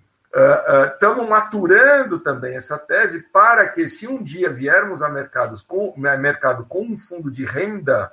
estamos 0.93 1.23
uh, 1.23 1.25
uh, 1.25 1.29
maturando 1.29 2.19
também 2.19 2.55
essa 2.55 2.77
tese 2.77 3.23
para 3.23 3.67
que, 3.69 3.87
se 3.87 4.07
um 4.07 4.21
dia 4.21 4.49
viermos 4.49 5.01
a 5.01 5.09
mercados 5.09 5.61
com, 5.61 5.93
mercado 5.97 6.65
com 6.65 6.83
um 6.83 6.97
fundo 6.97 7.31
de 7.31 7.45
renda 7.45 8.11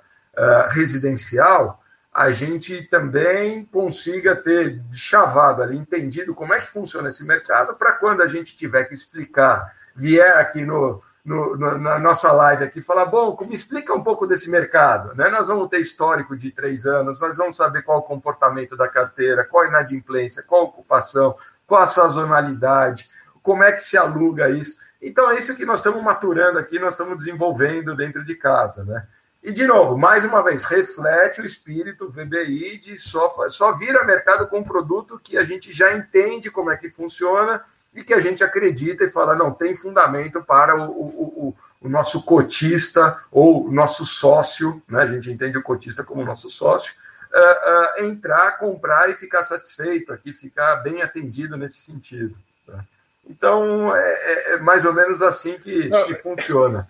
residencial, 0.69 1.83
a 2.17 2.33
gente 2.33 2.83
também 2.85 3.67
consiga 3.67 4.35
ter 4.35 4.81
chavado 4.91 5.63
ali, 5.63 5.77
entendido 5.77 6.35
como 6.35 6.55
é 6.55 6.59
que 6.59 6.73
funciona 6.73 7.11
esse 7.11 7.23
mercado, 7.27 7.77
para 7.77 7.93
quando 7.93 8.23
a 8.23 8.27
gente 8.27 8.57
tiver 8.57 8.85
que 8.85 8.95
explicar, 8.95 9.77
vier 9.95 10.39
aqui 10.39 10.65
no, 10.65 11.03
no, 11.23 11.55
na 11.77 11.99
nossa 11.99 12.33
live 12.33 12.65
aqui, 12.65 12.81
falar, 12.81 13.05
bom, 13.05 13.37
me 13.47 13.55
explica 13.55 13.93
um 13.93 14.03
pouco 14.03 14.27
desse 14.27 14.49
mercado, 14.51 15.15
né? 15.15 15.29
Nós 15.29 15.49
vamos 15.49 15.69
ter 15.69 15.79
histórico 15.79 16.35
de 16.35 16.51
três 16.51 16.87
anos, 16.87 17.21
nós 17.21 17.37
vamos 17.37 17.55
saber 17.55 17.83
qual 17.83 17.99
o 17.99 18.03
comportamento 18.03 18.79
da 18.79 18.89
carteira, 18.89 19.45
qual 19.45 19.65
a 19.65 19.69
inadimplência, 19.69 20.43
qual 20.49 20.63
a 20.63 20.65
ocupação, 20.65 21.37
qual 21.67 21.83
a 21.83 21.87
sazonalidade, 21.87 23.11
como 23.43 23.63
é 23.63 23.73
que 23.73 23.81
se 23.81 23.99
aluga 23.99 24.49
isso. 24.49 24.79
Então, 25.03 25.31
é 25.31 25.37
isso 25.37 25.55
que 25.55 25.67
nós 25.67 25.81
estamos 25.81 26.03
maturando 26.03 26.59
aqui, 26.59 26.79
nós 26.79 26.95
estamos 26.95 27.19
desenvolvendo 27.19 27.95
dentro 27.95 28.25
de 28.25 28.35
casa, 28.37 28.87
né? 28.87 29.07
E, 29.47 29.53
de 29.53 29.65
novo, 29.65 29.97
mais 29.97 30.25
uma 30.25 30.43
vez, 30.43 30.65
reflete 30.65 31.41
o 31.41 31.47
espírito 31.47 32.11
VBI 32.11 32.79
de 32.79 32.99
só, 32.99 33.49
só 33.49 33.79
vir 33.79 33.97
a 33.97 34.03
mercado 34.03 34.49
com 34.49 34.59
um 34.59 34.65
produto 34.65 35.21
que 35.23 35.39
a 35.39 35.45
gente 35.45 35.73
já 35.73 35.97
entende 35.97 36.51
como 36.51 36.69
é 36.69 36.77
que 36.77 36.91
funciona, 36.91 37.65
e 37.95 38.03
que 38.03 38.13
a 38.13 38.19
gente 38.19 38.43
acredita 38.43 39.05
e 39.05 39.09
fala, 39.09 39.37
não, 39.37 39.53
tem 39.53 39.77
fundamento 39.77 40.43
para 40.43 40.75
o, 40.75 40.91
o, 40.91 41.23
o, 41.47 41.57
o 41.81 41.89
nosso 41.89 42.25
cotista 42.25 43.23
ou 43.31 43.71
nosso 43.71 44.05
sócio, 44.05 44.83
né? 44.89 45.03
a 45.03 45.07
gente 45.07 45.31
entende 45.31 45.57
o 45.57 45.63
cotista 45.63 46.03
como 46.03 46.25
nosso 46.25 46.51
sócio, 46.51 46.93
uh, 47.33 48.03
uh, 48.03 48.05
entrar, 48.05 48.59
comprar 48.59 49.09
e 49.11 49.15
ficar 49.15 49.45
satisfeito 49.45 50.13
aqui, 50.13 50.33
ficar 50.33 50.83
bem 50.83 51.03
atendido 51.03 51.57
nesse 51.57 51.79
sentido. 51.79 52.37
Tá? 52.67 52.85
Então, 53.25 53.95
é, 53.95 54.01
é, 54.03 54.55
é, 54.55 54.57
mais 54.59 54.85
ou 54.85 54.93
menos 54.93 55.23
assim 55.23 55.57
que, 55.57 55.89
que 55.89 56.15
funciona. 56.17 56.89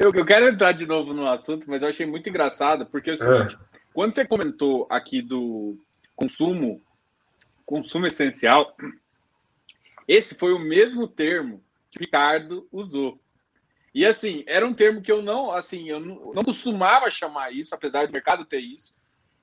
Eu, 0.00 0.10
eu, 0.14 0.24
quero 0.24 0.48
entrar 0.48 0.72
de 0.72 0.86
novo 0.86 1.12
no 1.12 1.28
assunto, 1.28 1.68
mas 1.68 1.82
eu 1.82 1.88
achei 1.90 2.06
muito 2.06 2.26
engraçado, 2.26 2.86
porque 2.86 3.10
é 3.10 3.12
o 3.12 3.16
seguinte, 3.18 3.54
é. 3.54 3.78
quando 3.92 4.14
você 4.14 4.24
comentou 4.24 4.86
aqui 4.88 5.20
do 5.20 5.78
consumo 6.16 6.80
consumo 7.66 8.06
essencial, 8.06 8.74
esse 10.08 10.34
foi 10.34 10.54
o 10.54 10.58
mesmo 10.58 11.06
termo 11.06 11.62
que 11.90 11.98
o 11.98 12.00
Ricardo 12.00 12.66
usou. 12.72 13.20
E 13.94 14.06
assim, 14.06 14.42
era 14.46 14.66
um 14.66 14.72
termo 14.72 15.02
que 15.02 15.12
eu 15.12 15.20
não, 15.20 15.52
assim, 15.52 15.90
eu 15.90 16.00
não, 16.00 16.32
não 16.32 16.44
costumava 16.44 17.10
chamar 17.10 17.52
isso, 17.52 17.74
apesar 17.74 18.06
do 18.06 18.12
mercado 18.12 18.46
ter 18.46 18.60
isso. 18.60 18.94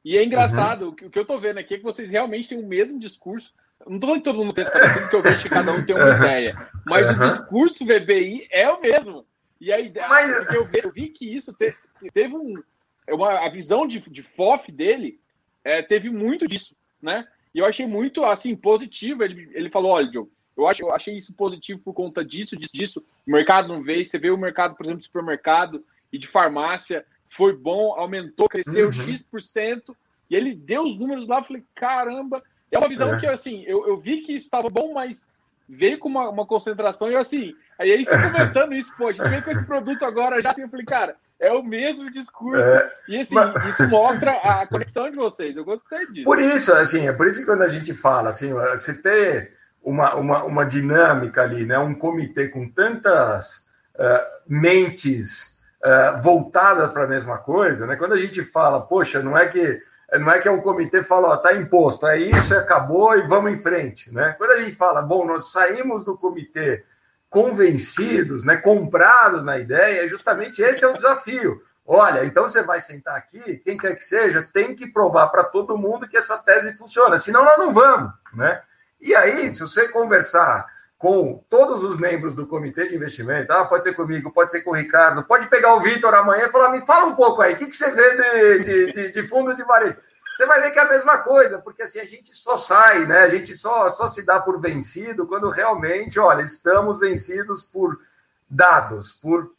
E 0.04 0.18
é 0.18 0.24
engraçado, 0.24 0.86
uhum. 0.86 0.90
o, 0.90 0.96
que, 0.96 1.06
o 1.06 1.10
que 1.12 1.20
eu 1.20 1.26
tô 1.26 1.38
vendo 1.38 1.60
aqui 1.60 1.76
é 1.76 1.78
que 1.78 1.84
vocês 1.84 2.10
realmente 2.10 2.50
têm 2.50 2.60
o 2.60 2.68
mesmo 2.68 3.00
discurso. 3.00 3.54
Não 3.86 4.00
tô 4.00 4.08
falando 4.08 4.22
que 4.22 4.30
todo 4.30 4.40
mundo 4.40 4.56
pensa 4.56 4.72
parecido, 4.72 5.02
porque 5.02 5.16
eu 5.18 5.22
vejo 5.22 5.44
que 5.44 5.50
cada 5.50 5.72
um 5.72 5.86
tem 5.86 5.96
uma 5.96 6.16
ideia. 6.16 6.56
Mas 6.84 7.06
uhum. 7.06 7.16
o 7.16 7.20
discurso 7.20 7.86
VBI 7.86 8.48
é 8.50 8.68
o 8.70 8.82
mesmo. 8.82 9.26
E 9.60 9.72
a 9.72 9.80
ideia, 9.80 10.08
mas... 10.08 10.38
porque 10.38 10.58
eu 10.58 10.66
vi, 10.66 10.80
eu 10.84 10.92
vi 10.92 11.10
que 11.10 11.26
isso 11.26 11.54
teve, 11.54 11.78
teve 12.14 12.36
um, 12.36 12.62
uma, 13.10 13.46
a 13.46 13.50
visão 13.50 13.88
de, 13.88 14.00
de 14.00 14.22
FOF 14.24 14.72
dele 14.72 15.20
é, 15.64 15.82
teve 15.82 16.10
muito 16.10 16.48
disso, 16.48 16.76
né? 17.02 17.28
E 17.54 17.60
eu 17.60 17.66
achei 17.66 17.88
muito, 17.88 18.24
assim, 18.24 18.56
positivo. 18.56 19.24
Ele, 19.24 19.50
ele 19.54 19.70
falou, 19.70 19.92
olha, 19.92 20.12
Joe, 20.12 20.28
eu, 20.56 20.68
acho, 20.68 20.84
eu 20.84 20.94
achei 20.94 21.18
isso 21.18 21.34
positivo 21.34 21.82
por 21.82 21.94
conta 21.94 22.24
disso, 22.24 22.56
disso, 22.56 22.74
disso. 22.74 23.06
O 23.26 23.32
mercado 23.32 23.68
não 23.68 23.82
veio. 23.82 24.06
Você 24.06 24.20
vê 24.20 24.30
o 24.30 24.38
mercado, 24.38 24.76
por 24.76 24.86
exemplo, 24.86 25.00
de 25.00 25.08
supermercado 25.08 25.84
e 26.12 26.18
de 26.18 26.28
farmácia, 26.28 27.06
foi 27.30 27.56
bom, 27.56 27.94
aumentou, 27.94 28.48
cresceu 28.48 28.88
uhum. 28.88 28.94
X%. 28.94 29.96
E 30.30 30.36
ele 30.36 30.54
deu 30.54 30.84
os 30.84 30.98
números 30.98 31.28
lá, 31.28 31.40
eu 31.40 31.44
falei, 31.44 31.64
caramba. 31.74 32.44
É 32.72 32.78
uma 32.78 32.90
visão 32.90 33.14
é. 33.14 33.20
que, 33.20 33.26
assim, 33.26 33.64
eu, 33.66 33.88
eu 33.88 33.98
vi 33.98 34.22
que 34.22 34.34
isso 34.34 34.46
estava 34.46 34.70
bom, 34.70 34.94
mas 34.94 35.28
veio 35.68 36.00
com 36.00 36.08
uma, 36.08 36.30
uma 36.30 36.46
concentração 36.46 37.10
e 37.10 37.14
eu, 37.14 37.20
assim, 37.20 37.54
aí 37.78 38.06
você 38.06 38.18
comentando 38.18 38.74
isso, 38.74 38.94
pô, 38.98 39.08
a 39.08 39.12
gente 39.12 39.28
veio 39.30 39.44
com 39.44 39.52
esse 39.52 39.66
produto 39.66 40.06
agora 40.06 40.42
já, 40.42 40.52
assim, 40.52 40.62
eu 40.62 40.70
falei, 40.70 40.86
cara, 40.86 41.16
é 41.40 41.52
o 41.52 41.64
mesmo 41.64 42.10
discurso. 42.12 42.68
É, 42.68 42.92
e 43.08 43.20
assim, 43.20 43.36
mas... 43.36 43.66
isso 43.66 43.88
mostra 43.88 44.32
a 44.32 44.66
conexão 44.66 45.10
de 45.10 45.16
vocês. 45.16 45.56
Eu 45.56 45.66
gostei 45.66 46.06
disso. 46.08 46.24
Por 46.24 46.40
isso, 46.40 46.74
assim, 46.74 47.08
é 47.08 47.14
por 47.14 47.28
isso 47.28 47.40
que 47.40 47.46
quando 47.46 47.62
a 47.62 47.68
gente 47.68 47.94
fala, 47.94 48.30
assim, 48.30 48.52
se 48.78 49.02
ter 49.02 49.54
uma, 49.84 50.16
uma, 50.16 50.44
uma 50.44 50.66
dinâmica 50.66 51.44
ali, 51.44 51.66
né, 51.66 51.78
um 51.78 51.94
comitê 51.94 52.48
com 52.48 52.68
tantas 52.70 53.66
uh, 53.96 54.26
mentes 54.48 55.60
uh, 55.84 56.22
voltadas 56.22 56.92
para 56.92 57.04
a 57.04 57.08
mesma 57.08 57.38
coisa, 57.38 57.86
né? 57.86 57.96
Quando 57.96 58.14
a 58.14 58.18
gente 58.18 58.44
fala, 58.44 58.82
poxa, 58.82 59.22
não 59.22 59.38
é 59.38 59.48
que 59.48 59.82
não 60.14 60.32
é 60.32 60.40
que 60.40 60.48
é 60.48 60.52
um 60.52 60.62
comitê 60.62 61.04
fala, 61.04 61.30
ó, 61.30 61.38
tá 61.38 61.54
imposto, 61.54 62.08
é 62.08 62.18
isso, 62.18 62.56
acabou 62.56 63.18
e 63.18 63.28
vamos 63.28 63.52
em 63.52 63.58
frente, 63.58 64.14
né? 64.14 64.36
Quando 64.38 64.52
a 64.52 64.60
gente 64.60 64.76
fala, 64.76 65.02
bom, 65.02 65.26
nós 65.26 65.52
saímos 65.52 66.06
do 66.06 66.18
comitê 66.18 66.86
convencidos, 67.30 68.46
né, 68.46 68.56
comprados 68.56 69.44
na 69.44 69.58
ideia, 69.58 70.08
justamente 70.08 70.62
esse 70.62 70.86
é 70.86 70.88
o 70.88 70.96
desafio. 70.96 71.62
Olha, 71.86 72.26
então 72.26 72.48
você 72.48 72.64
vai 72.64 72.80
sentar 72.80 73.18
aqui, 73.18 73.58
quem 73.58 73.78
quer 73.78 73.96
que 73.96 74.04
seja, 74.04 74.48
tem 74.54 74.76
que 74.76 74.88
provar 74.88 75.28
para 75.28 75.44
todo 75.44 75.78
mundo 75.78 76.08
que 76.08 76.18
essa 76.18 76.38
tese 76.38 76.78
funciona, 76.78 77.18
senão 77.18 77.44
nós 77.44 77.58
não 77.58 77.72
vamos, 77.72 78.12
né? 78.34 78.62
E 79.00 79.16
aí, 79.16 79.52
se 79.52 79.60
você 79.62 79.90
conversar 79.90 80.66
com 80.98 81.44
todos 81.50 81.84
os 81.84 81.98
membros 81.98 82.34
do 82.34 82.48
comitê 82.48 82.88
de 82.88 82.96
investimento, 82.96 83.52
ah, 83.54 83.66
pode 83.66 83.84
ser 83.84 83.94
comigo, 83.94 84.32
pode 84.32 84.52
ser 84.52 84.62
com 84.62 84.72
o 84.72 84.76
Ricardo, 84.76 85.24
pode 85.24 85.48
pegar 85.48 85.76
o 85.76 85.80
Vitor 85.80 86.14
amanhã 86.16 86.46
e 86.46 86.52
falar, 86.52 86.72
me 86.72 86.86
fala 86.86 87.06
um 87.06 87.16
pouco 87.16 87.42
aí, 87.42 87.54
o 87.54 87.58
que, 87.58 87.68
que 87.68 87.76
você 87.76 87.92
vê 87.92 88.18
de, 88.18 88.60
de, 88.60 88.92
de, 88.92 89.12
de 89.12 89.24
fundo 89.28 89.56
de 89.56 89.64
varejo? 89.64 90.00
você 90.38 90.46
vai 90.46 90.62
ver 90.62 90.70
que 90.70 90.78
é 90.78 90.84
a 90.84 90.90
mesma 90.90 91.18
coisa, 91.18 91.58
porque 91.58 91.82
assim 91.82 92.00
a 92.00 92.06
gente 92.06 92.36
só 92.36 92.58
sai, 92.58 93.08
né? 93.08 93.22
A 93.22 93.28
gente 93.28 93.58
só, 93.58 93.90
só 93.90 94.08
se 94.08 94.24
dá 94.24 94.40
por 94.40 94.62
vencido 94.62 95.26
quando 95.26 95.50
realmente, 95.50 96.20
olha, 96.20 96.44
estamos 96.44 97.00
vencidos 97.00 97.64
por 97.64 98.00
dados, 98.48 99.14
por 99.14 99.52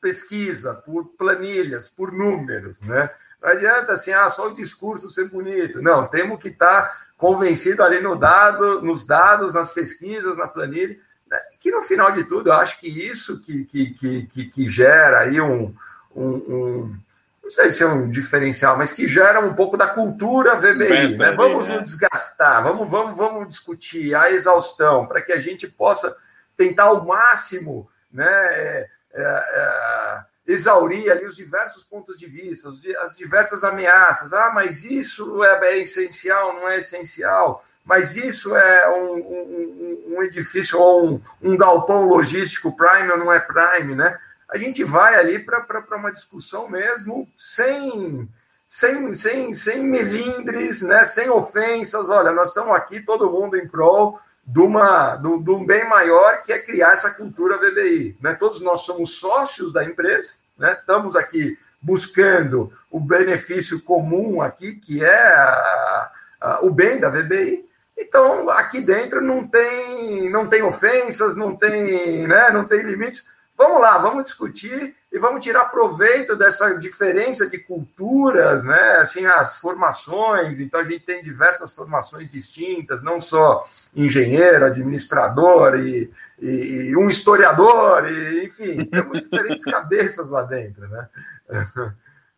pesquisa, 0.00 0.74
por 0.74 1.06
planilhas, 1.16 1.88
por 1.88 2.12
números, 2.12 2.80
né? 2.82 3.10
Não 3.42 3.48
adianta 3.48 3.92
assim, 3.94 4.12
ah, 4.12 4.30
só 4.30 4.46
o 4.46 4.54
discurso 4.54 5.10
ser 5.10 5.28
bonito. 5.28 5.82
Não, 5.82 6.06
temos 6.06 6.38
que 6.40 6.48
estar 6.48 6.82
tá 6.82 6.96
convencido 7.22 7.84
ali 7.84 8.00
no 8.00 8.16
dado, 8.16 8.82
nos 8.82 9.06
dados, 9.06 9.54
nas 9.54 9.72
pesquisas, 9.72 10.36
na 10.36 10.48
planilha, 10.48 10.98
né? 11.30 11.38
que 11.60 11.70
no 11.70 11.80
final 11.80 12.10
de 12.10 12.24
tudo, 12.24 12.48
eu 12.48 12.54
acho 12.54 12.80
que 12.80 12.88
isso 12.88 13.40
que, 13.40 13.64
que, 13.64 14.24
que, 14.24 14.46
que 14.46 14.68
gera 14.68 15.20
aí 15.20 15.40
um, 15.40 15.72
um, 16.16 16.26
um 16.26 16.96
não 17.40 17.48
sei 17.48 17.70
se 17.70 17.84
é 17.84 17.86
um 17.86 18.10
diferencial, 18.10 18.76
mas 18.76 18.92
que 18.92 19.06
gera 19.06 19.38
um 19.38 19.54
pouco 19.54 19.76
da 19.76 19.86
cultura 19.86 20.56
VBI. 20.56 21.16
né? 21.16 21.30
Vamos 21.30 21.68
né? 21.68 21.76
nos 21.76 21.84
desgastar, 21.90 22.64
vamos, 22.64 22.90
vamos, 22.90 23.16
vamos 23.16 23.46
discutir 23.46 24.16
a 24.16 24.28
exaustão, 24.28 25.06
para 25.06 25.22
que 25.22 25.32
a 25.32 25.38
gente 25.38 25.68
possa 25.68 26.16
tentar 26.56 26.84
ao 26.84 27.04
máximo 27.04 27.88
né, 28.12 28.24
é, 28.26 28.88
é, 29.14 29.22
é, 29.22 30.20
exaurir 30.46 31.10
ali 31.10 31.24
os 31.24 31.36
diversos 31.36 31.84
pontos 31.84 32.18
de 32.18 32.26
vista, 32.26 32.68
as 33.00 33.16
diversas 33.16 33.62
ameaças. 33.62 34.32
Ah, 34.32 34.50
mas 34.54 34.84
isso 34.84 35.44
é, 35.44 35.68
é 35.68 35.78
essencial, 35.78 36.54
não 36.54 36.68
é 36.68 36.78
essencial. 36.78 37.64
Mas 37.84 38.16
isso 38.16 38.56
é 38.56 38.90
um, 38.90 39.14
um, 39.14 40.04
um 40.16 40.22
edifício 40.22 40.78
ou 40.78 41.06
um, 41.06 41.20
um 41.42 41.56
galpão 41.56 42.04
logístico 42.04 42.76
prime 42.76 43.10
ou 43.10 43.18
não 43.18 43.32
é 43.32 43.40
prime, 43.40 43.94
né? 43.94 44.18
a 44.52 44.58
gente 44.58 44.84
vai 44.84 45.14
ali 45.14 45.38
para 45.38 45.96
uma 45.96 46.12
discussão 46.12 46.68
mesmo 46.68 47.26
sem, 47.36 48.28
sem, 48.68 49.14
sem, 49.14 49.54
sem 49.54 49.82
melindres, 49.82 50.82
né, 50.82 51.04
sem 51.04 51.30
ofensas. 51.30 52.10
Olha, 52.10 52.30
nós 52.32 52.48
estamos 52.48 52.76
aqui, 52.76 53.00
todo 53.00 53.30
mundo 53.30 53.56
em 53.56 53.66
prol 53.66 54.20
de, 54.44 54.60
uma, 54.60 55.16
de, 55.16 55.38
de 55.42 55.50
um 55.50 55.64
bem 55.64 55.88
maior, 55.88 56.42
que 56.42 56.52
é 56.52 56.58
criar 56.58 56.92
essa 56.92 57.10
cultura 57.10 57.58
VBI. 57.58 58.16
Né? 58.20 58.34
Todos 58.34 58.60
nós 58.60 58.82
somos 58.82 59.18
sócios 59.18 59.72
da 59.72 59.84
empresa, 59.84 60.34
né? 60.58 60.76
estamos 60.78 61.16
aqui 61.16 61.56
buscando 61.80 62.72
o 62.90 63.00
benefício 63.00 63.82
comum 63.82 64.40
aqui, 64.40 64.74
que 64.74 65.04
é 65.04 65.34
a, 65.34 66.10
a, 66.40 66.60
o 66.62 66.70
bem 66.70 67.00
da 67.00 67.08
VBI. 67.08 67.64
Então, 67.98 68.48
aqui 68.50 68.80
dentro 68.80 69.20
não 69.20 69.46
tem, 69.46 70.30
não 70.30 70.48
tem 70.48 70.62
ofensas, 70.62 71.36
não 71.36 71.54
tem, 71.56 72.26
né, 72.26 72.50
não 72.50 72.64
tem 72.64 72.82
limites. 72.82 73.26
Vamos 73.56 73.80
lá, 73.80 73.98
vamos 73.98 74.24
discutir 74.24 74.96
e 75.12 75.18
vamos 75.18 75.44
tirar 75.44 75.66
proveito 75.66 76.34
dessa 76.34 76.74
diferença 76.78 77.48
de 77.48 77.58
culturas, 77.58 78.64
né? 78.64 78.96
Assim, 78.96 79.26
as 79.26 79.58
formações. 79.58 80.58
Então, 80.58 80.80
a 80.80 80.84
gente 80.84 81.04
tem 81.04 81.22
diversas 81.22 81.74
formações 81.74 82.30
distintas, 82.32 83.02
não 83.02 83.20
só 83.20 83.62
engenheiro, 83.94 84.64
administrador 84.64 85.78
e, 85.78 86.10
e, 86.40 86.48
e 86.48 86.96
um 86.96 87.10
historiador, 87.10 88.10
e, 88.10 88.46
enfim, 88.46 88.86
temos 88.86 89.22
diferentes 89.22 89.64
cabeças 89.70 90.30
lá 90.30 90.42
dentro, 90.42 90.88
né? 90.88 91.08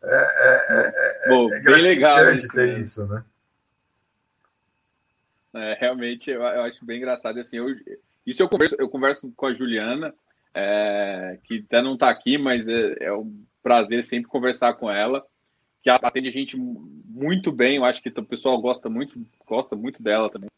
É, 0.07 0.17
é, 0.17 1.25
é, 1.25 1.29
Bom, 1.31 1.51
é 1.51 1.61
bem 1.61 1.81
legal 1.81 2.31
isso, 2.35 2.49
ter 2.49 2.79
isso, 2.79 3.07
né? 3.07 3.25
É, 5.55 5.79
realmente, 5.81 6.31
eu, 6.31 6.43
eu, 6.43 6.63
acho 6.63 6.85
bem 6.85 6.99
engraçado. 6.99 7.41
Assim, 7.41 7.57
eu, 7.57 7.69
isso 8.27 8.43
eu 8.43 8.49
converso, 8.51 8.77
eu 8.79 8.87
converso 8.87 9.33
com 9.35 9.47
a 9.47 9.55
Juliana, 9.55 10.15
é, 10.55 11.39
que 11.45 11.65
até 11.67 11.83
não 11.83 11.95
está 11.95 12.09
aqui, 12.09 12.39
mas 12.39 12.67
é, 12.69 12.97
é, 13.01 13.13
um 13.13 13.45
prazer 13.63 14.05
sempre 14.05 14.31
conversar 14.31 14.75
com 14.75 14.91
ela, 14.91 15.27
que 15.83 15.91
ela 15.91 15.99
atende 16.03 16.29
a 16.29 16.33
gente 16.33 16.57
muito 16.57 17.51
bem. 17.51 17.77
Eu 17.77 17.85
acho 17.85 18.01
que 18.01 18.09
o 18.09 18.25
pessoal 18.25 18.61
gosta 18.61 18.89
muito, 18.89 19.21
gosta 19.45 19.75
muito 19.75 20.03
dela 20.03 20.31
também. 20.31 20.49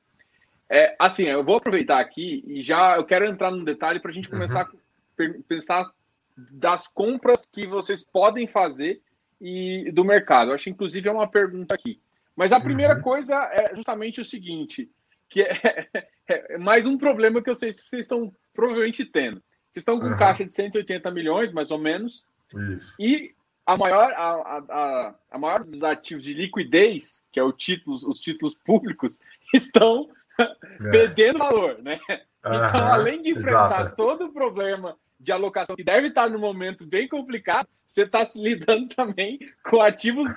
É, 0.68 0.94
assim, 0.98 1.24
eu 1.24 1.44
vou 1.44 1.56
aproveitar 1.56 2.00
aqui 2.00 2.44
e 2.46 2.62
já 2.62 2.96
eu 2.96 3.04
quero 3.04 3.24
entrar 3.24 3.50
num 3.50 3.64
detalhe 3.64 4.00
para 4.00 4.10
a 4.10 4.14
gente 4.14 4.28
começar 4.28 4.68
uhum. 4.68 5.30
a 5.30 5.42
pensar 5.48 5.90
das 6.36 6.86
compras 6.86 7.46
que 7.46 7.66
vocês 7.66 8.04
podem 8.04 8.46
fazer 8.46 9.00
e 9.40 9.90
do 9.92 10.04
mercado. 10.04 10.50
Eu 10.50 10.54
acho, 10.54 10.68
inclusive, 10.68 11.08
é 11.08 11.12
uma 11.12 11.28
pergunta 11.28 11.74
aqui. 11.74 12.00
Mas 12.34 12.52
a 12.52 12.60
primeira 12.60 12.96
uhum. 12.96 13.02
coisa 13.02 13.34
é 13.52 13.74
justamente 13.74 14.20
o 14.20 14.24
seguinte, 14.24 14.90
que 15.30 15.42
é, 15.42 15.88
é, 16.28 16.58
mais 16.58 16.84
um 16.84 16.98
problema 16.98 17.40
que 17.42 17.48
eu 17.48 17.54
sei 17.54 17.70
que 17.70 17.76
vocês 17.76 18.02
estão 18.02 18.32
provavelmente 18.52 19.04
tendo. 19.04 19.42
Vocês 19.76 19.82
estão 19.82 20.00
com 20.00 20.06
uhum. 20.06 20.16
caixa 20.16 20.42
de 20.42 20.54
180 20.54 21.10
milhões, 21.10 21.52
mais 21.52 21.70
ou 21.70 21.76
menos, 21.76 22.26
Isso. 22.72 22.94
e 22.98 23.34
a 23.66 23.76
maior, 23.76 24.10
a, 24.12 24.62
a, 24.70 25.14
a 25.32 25.38
maior 25.38 25.64
dos 25.64 25.82
ativos 25.82 26.24
de 26.24 26.32
liquidez, 26.32 27.22
que 27.30 27.38
é 27.38 27.42
o 27.42 27.52
títulos, 27.52 28.02
os 28.02 28.18
títulos 28.18 28.54
públicos, 28.54 29.20
estão 29.52 30.08
é. 30.40 30.90
perdendo 30.90 31.40
valor, 31.40 31.76
né? 31.82 32.00
Uhum. 32.08 32.64
Então, 32.64 32.86
além 32.86 33.20
de 33.20 33.32
enfrentar 33.32 33.80
Exato. 33.82 33.96
todo 33.96 34.26
o 34.26 34.32
problema 34.32 34.96
de 35.20 35.30
alocação 35.30 35.76
que 35.76 35.84
deve 35.84 36.08
estar 36.08 36.30
no 36.30 36.38
momento 36.38 36.86
bem 36.86 37.06
complicado, 37.06 37.68
você 37.86 38.04
está 38.04 38.24
se 38.24 38.40
lidando 38.40 38.88
também 38.96 39.38
com 39.62 39.82
ativos 39.82 40.32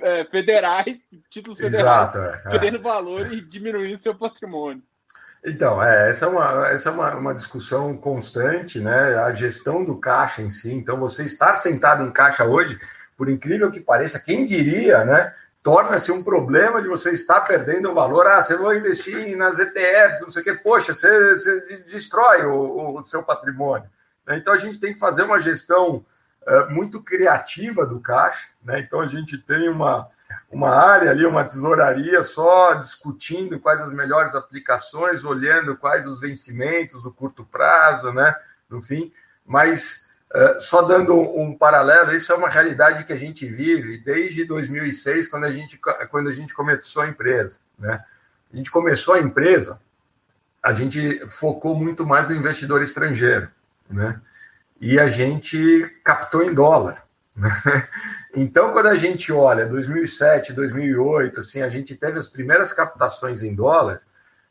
é, 0.00 0.26
federais, 0.26 1.08
títulos 1.30 1.58
federais, 1.58 2.14
Exato, 2.14 2.18
é. 2.18 2.50
perdendo 2.50 2.78
valor 2.78 3.32
e 3.32 3.40
diminuindo 3.40 3.96
seu 3.96 4.14
patrimônio. 4.14 4.82
Então, 5.44 5.82
é, 5.82 6.08
essa 6.08 6.26
é, 6.26 6.28
uma, 6.28 6.68
essa 6.68 6.88
é 6.88 6.92
uma, 6.92 7.14
uma 7.16 7.34
discussão 7.34 7.96
constante, 7.96 8.78
né? 8.78 9.16
A 9.18 9.32
gestão 9.32 9.84
do 9.84 9.96
caixa 9.96 10.40
em 10.40 10.48
si. 10.48 10.72
Então, 10.72 11.00
você 11.00 11.24
estar 11.24 11.54
sentado 11.54 12.04
em 12.04 12.12
caixa 12.12 12.44
hoje, 12.44 12.80
por 13.16 13.28
incrível 13.28 13.70
que 13.70 13.80
pareça, 13.80 14.20
quem 14.20 14.44
diria, 14.44 15.04
né? 15.04 15.34
Torna-se 15.60 16.12
um 16.12 16.22
problema 16.22 16.80
de 16.80 16.88
você 16.88 17.10
estar 17.10 17.40
perdendo 17.40 17.92
valor. 17.92 18.26
Ah, 18.26 18.40
você 18.40 18.56
vai 18.56 18.78
investir 18.78 19.36
nas 19.36 19.58
ETFs, 19.58 20.20
não 20.20 20.30
sei 20.30 20.42
o 20.42 20.44
quê. 20.44 20.54
Poxa, 20.54 20.94
você, 20.94 21.34
você 21.34 21.84
destrói 21.88 22.44
o, 22.44 22.98
o 22.98 23.04
seu 23.04 23.24
patrimônio. 23.24 23.88
Então, 24.28 24.52
a 24.52 24.56
gente 24.56 24.78
tem 24.78 24.94
que 24.94 25.00
fazer 25.00 25.22
uma 25.22 25.40
gestão 25.40 26.04
uh, 26.46 26.70
muito 26.70 27.02
criativa 27.02 27.84
do 27.84 27.98
caixa. 27.98 28.46
Né? 28.62 28.80
Então, 28.80 29.00
a 29.00 29.06
gente 29.06 29.38
tem 29.38 29.68
uma, 29.68 30.08
uma 30.50 30.70
área 30.70 31.10
ali, 31.10 31.24
uma 31.24 31.44
tesouraria 31.44 32.22
só 32.22 32.74
discutindo 32.74 33.58
quais 33.58 33.80
as 33.80 33.92
melhores 33.92 34.34
aplicações, 34.34 35.24
olhando 35.24 35.76
quais 35.76 36.06
os 36.06 36.20
vencimentos, 36.20 37.04
o 37.04 37.10
curto 37.10 37.44
prazo, 37.44 38.12
né? 38.12 38.34
No 38.68 38.80
fim, 38.80 39.12
mas 39.44 40.10
uh, 40.34 40.60
só 40.60 40.82
dando 40.82 41.14
um, 41.14 41.42
um, 41.42 41.58
paralelo, 41.58 42.14
isso 42.14 42.32
é 42.32 42.36
uma 42.36 42.48
realidade 42.48 43.04
que 43.04 43.12
a 43.12 43.16
gente 43.16 43.46
vive 43.46 43.98
desde 43.98 44.44
2006, 44.44 45.28
quando 45.28 45.44
a 45.44 45.50
gente, 45.50 45.78
quando 46.10 46.28
a 46.28 46.32
gente 46.32 46.54
começou 46.54 47.02
a 47.02 47.08
empresa, 47.08 47.58
né? 47.78 48.04
A 48.52 48.56
gente 48.56 48.70
começou 48.70 49.14
a 49.14 49.20
empresa, 49.20 49.80
a 50.62 50.72
gente 50.72 51.26
focou 51.28 51.74
muito 51.74 52.06
mais 52.06 52.28
no 52.28 52.34
investidor 52.34 52.82
estrangeiro, 52.82 53.48
né? 53.88 54.20
E 54.80 54.98
a 54.98 55.08
gente 55.08 55.88
captou 56.04 56.42
em 56.42 56.52
dólar. 56.52 57.06
Então, 58.34 58.72
quando 58.72 58.86
a 58.86 58.94
gente 58.94 59.30
olha 59.30 59.66
2007, 59.66 60.54
2008, 60.54 61.40
assim, 61.40 61.60
a 61.60 61.68
gente 61.68 61.94
teve 61.94 62.18
as 62.18 62.26
primeiras 62.26 62.72
captações 62.72 63.42
em 63.42 63.54
dólar, 63.54 64.00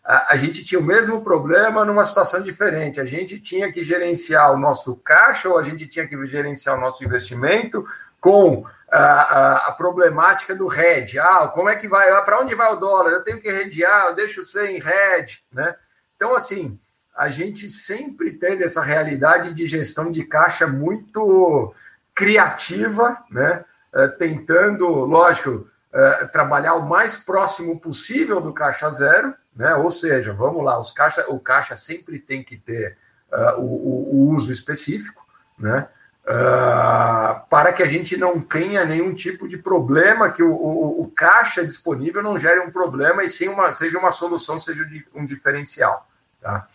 a, 0.03 0.33
a, 0.33 0.37
gente 0.37 0.63
tinha 0.63 0.79
o 0.79 0.83
mesmo 0.83 1.23
problema 1.23 1.83
numa 1.83 2.05
situação 2.05 2.43
diferente. 2.43 2.99
A 2.99 3.05
gente 3.05 3.39
tinha 3.39 3.71
que 3.71 3.83
gerenciar 3.83 4.51
o 4.51 4.57
nosso 4.57 4.95
caixa 4.97 5.49
ou 5.49 5.57
a 5.57 5.63
gente 5.63 5.87
tinha 5.87 6.07
que 6.07 6.25
gerenciar 6.27 6.77
o 6.77 6.81
nosso 6.81 7.03
investimento 7.03 7.83
com 8.19 8.63
a, 8.91 8.99
a, 8.99 9.55
a 9.69 9.71
problemática 9.71 10.55
do 10.55 10.71
hedge. 10.71 11.17
Ah, 11.17 11.47
como 11.47 11.69
é 11.69 11.75
que 11.75 11.87
vai? 11.87 12.09
Ah, 12.11 12.21
Para 12.21 12.39
onde 12.39 12.53
vai 12.53 12.71
o 12.71 12.79
dólar? 12.79 13.11
Eu 13.11 13.23
tenho 13.23 13.39
que 13.39 13.47
hedgear, 13.47 14.07
eu 14.07 14.15
deixo 14.15 14.41
em 14.59 14.77
hedge, 14.77 15.41
né? 15.51 15.75
Então, 16.15 16.35
assim, 16.35 16.79
a 17.15 17.29
gente 17.29 17.69
sempre 17.69 18.33
teve 18.33 18.63
essa 18.63 18.81
realidade 18.81 19.53
de 19.53 19.65
gestão 19.65 20.11
de 20.11 20.23
caixa 20.23 20.67
muito 20.67 21.73
criativa, 22.13 23.17
né? 23.29 23.63
Eh, 23.93 24.07
tentando, 24.07 24.87
lógico, 24.87 25.67
eh, 25.93 26.29
trabalhar 26.31 26.75
o 26.75 26.87
mais 26.87 27.17
próximo 27.17 27.79
possível 27.79 28.39
do 28.39 28.53
caixa 28.53 28.89
zero, 28.89 29.33
né? 29.55 29.75
Ou 29.75 29.91
seja, 29.91 30.33
vamos 30.33 30.63
lá, 30.63 30.79
os 30.79 30.91
caixa, 30.91 31.25
o 31.27 31.39
caixa 31.39 31.75
sempre 31.75 32.19
tem 32.19 32.43
que 32.43 32.55
ter 32.55 32.97
uh, 33.31 33.59
o, 33.59 34.15
o, 34.15 34.29
uso 34.29 34.51
específico, 34.51 35.25
né? 35.57 35.87
Uh, 36.23 37.41
para 37.49 37.73
que 37.73 37.81
a 37.81 37.87
gente 37.87 38.15
não 38.15 38.39
tenha 38.39 38.85
nenhum 38.85 39.13
tipo 39.13 39.47
de 39.47 39.57
problema, 39.57 40.31
que 40.31 40.43
o, 40.43 40.53
o, 40.53 41.01
o, 41.01 41.11
caixa 41.11 41.65
disponível 41.65 42.21
não 42.21 42.37
gere 42.37 42.59
um 42.59 42.69
problema 42.69 43.23
e 43.23 43.27
sim 43.27 43.49
uma, 43.49 43.71
seja 43.71 43.97
uma 43.97 44.11
solução, 44.11 44.59
seja 44.59 44.87
um 45.15 45.25
diferencial. 45.25 46.07
Tá? 46.39 46.67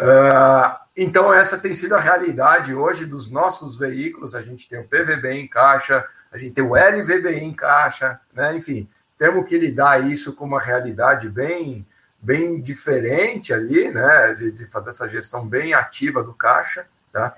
Uh, 0.00 0.78
então, 0.96 1.32
essa 1.32 1.58
tem 1.58 1.74
sido 1.74 1.94
a 1.94 2.00
realidade 2.00 2.74
hoje 2.74 3.04
dos 3.04 3.30
nossos 3.30 3.76
veículos. 3.76 4.34
A 4.34 4.42
gente 4.42 4.68
tem 4.68 4.80
o 4.80 4.88
PVB 4.88 5.32
em 5.32 5.48
caixa, 5.48 6.06
a 6.30 6.38
gente 6.38 6.54
tem 6.54 6.64
o 6.64 6.74
LVBI 6.74 7.38
em 7.38 7.54
caixa, 7.54 8.20
né? 8.32 8.56
enfim, 8.56 8.88
temos 9.16 9.48
que 9.48 9.58
lidar 9.58 10.08
isso 10.08 10.34
com 10.34 10.44
uma 10.44 10.60
realidade 10.60 11.28
bem, 11.28 11.86
bem 12.20 12.60
diferente 12.60 13.52
ali, 13.52 13.90
né? 13.90 14.34
De, 14.34 14.52
de 14.52 14.66
fazer 14.66 14.90
essa 14.90 15.08
gestão 15.08 15.46
bem 15.46 15.74
ativa 15.74 16.22
do 16.22 16.32
caixa, 16.32 16.86
tá? 17.12 17.34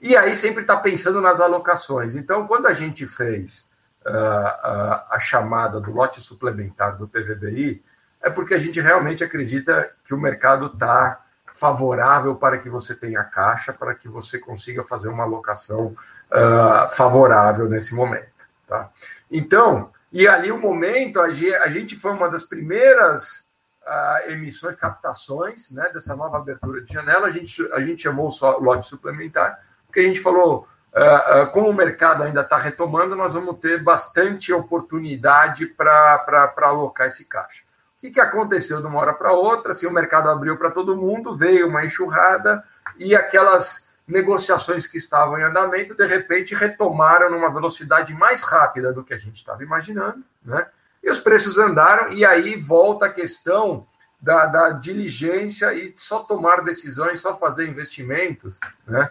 E 0.00 0.16
aí 0.16 0.36
sempre 0.36 0.62
está 0.62 0.76
pensando 0.76 1.20
nas 1.20 1.40
alocações. 1.40 2.14
Então, 2.14 2.46
quando 2.46 2.66
a 2.66 2.72
gente 2.72 3.06
fez 3.06 3.70
uh, 4.06 4.10
uh, 4.10 5.00
a 5.10 5.18
chamada 5.18 5.80
do 5.80 5.90
lote 5.90 6.20
suplementar 6.20 6.96
do 6.96 7.08
PVBI, 7.08 7.82
é 8.22 8.30
porque 8.30 8.54
a 8.54 8.58
gente 8.58 8.80
realmente 8.80 9.24
acredita 9.24 9.90
que 10.04 10.14
o 10.14 10.18
mercado 10.18 10.66
está 10.66 11.23
favorável 11.54 12.34
para 12.34 12.58
que 12.58 12.68
você 12.68 12.94
tenha 12.94 13.22
caixa, 13.22 13.72
para 13.72 13.94
que 13.94 14.08
você 14.08 14.38
consiga 14.38 14.82
fazer 14.82 15.08
uma 15.08 15.22
alocação 15.22 15.96
uh, 16.30 16.88
favorável 16.94 17.68
nesse 17.68 17.94
momento. 17.94 18.28
Tá? 18.66 18.90
Então, 19.30 19.90
e 20.12 20.26
ali 20.28 20.50
o 20.50 20.58
momento, 20.58 21.20
a 21.20 21.30
gente 21.30 21.96
foi 21.96 22.12
uma 22.12 22.28
das 22.28 22.42
primeiras 22.42 23.48
uh, 23.86 24.30
emissões, 24.30 24.74
captações 24.74 25.70
né, 25.70 25.90
dessa 25.92 26.16
nova 26.16 26.38
abertura 26.38 26.82
de 26.82 26.92
janela, 26.92 27.28
a 27.28 27.30
gente, 27.30 27.62
a 27.72 27.80
gente 27.80 28.02
chamou 28.02 28.30
o 28.30 28.60
lote 28.60 28.86
suplementar, 28.86 29.60
porque 29.86 30.00
a 30.00 30.04
gente 30.04 30.20
falou, 30.20 30.68
uh, 30.92 31.50
como 31.52 31.68
o 31.68 31.74
mercado 31.74 32.22
ainda 32.24 32.42
está 32.42 32.58
retomando, 32.58 33.14
nós 33.14 33.34
vamos 33.34 33.58
ter 33.58 33.82
bastante 33.82 34.52
oportunidade 34.52 35.66
para 35.66 36.52
alocar 36.62 37.06
esse 37.06 37.24
caixa. 37.26 37.63
Que, 38.04 38.10
que 38.10 38.20
aconteceu 38.20 38.82
de 38.82 38.86
uma 38.86 39.00
hora 39.00 39.14
para 39.14 39.32
outra? 39.32 39.72
Assim, 39.72 39.86
o 39.86 39.90
mercado 39.90 40.28
abriu 40.28 40.58
para 40.58 40.70
todo 40.70 40.94
mundo, 40.94 41.34
veio 41.34 41.66
uma 41.66 41.86
enxurrada 41.86 42.62
e 42.98 43.16
aquelas 43.16 43.90
negociações 44.06 44.86
que 44.86 44.98
estavam 44.98 45.38
em 45.38 45.42
andamento, 45.42 45.94
de 45.94 46.06
repente, 46.06 46.54
retomaram 46.54 47.30
numa 47.30 47.50
velocidade 47.50 48.12
mais 48.12 48.42
rápida 48.42 48.92
do 48.92 49.02
que 49.02 49.14
a 49.14 49.16
gente 49.16 49.36
estava 49.36 49.62
imaginando, 49.62 50.22
né? 50.44 50.66
E 51.02 51.08
os 51.08 51.18
preços 51.18 51.56
andaram, 51.56 52.12
e 52.12 52.26
aí 52.26 52.60
volta 52.60 53.06
a 53.06 53.10
questão 53.10 53.86
da, 54.20 54.44
da 54.44 54.70
diligência 54.72 55.72
e 55.72 55.94
só 55.96 56.24
tomar 56.24 56.62
decisões, 56.62 57.22
só 57.22 57.34
fazer 57.34 57.66
investimentos 57.66 58.60
né? 58.86 59.10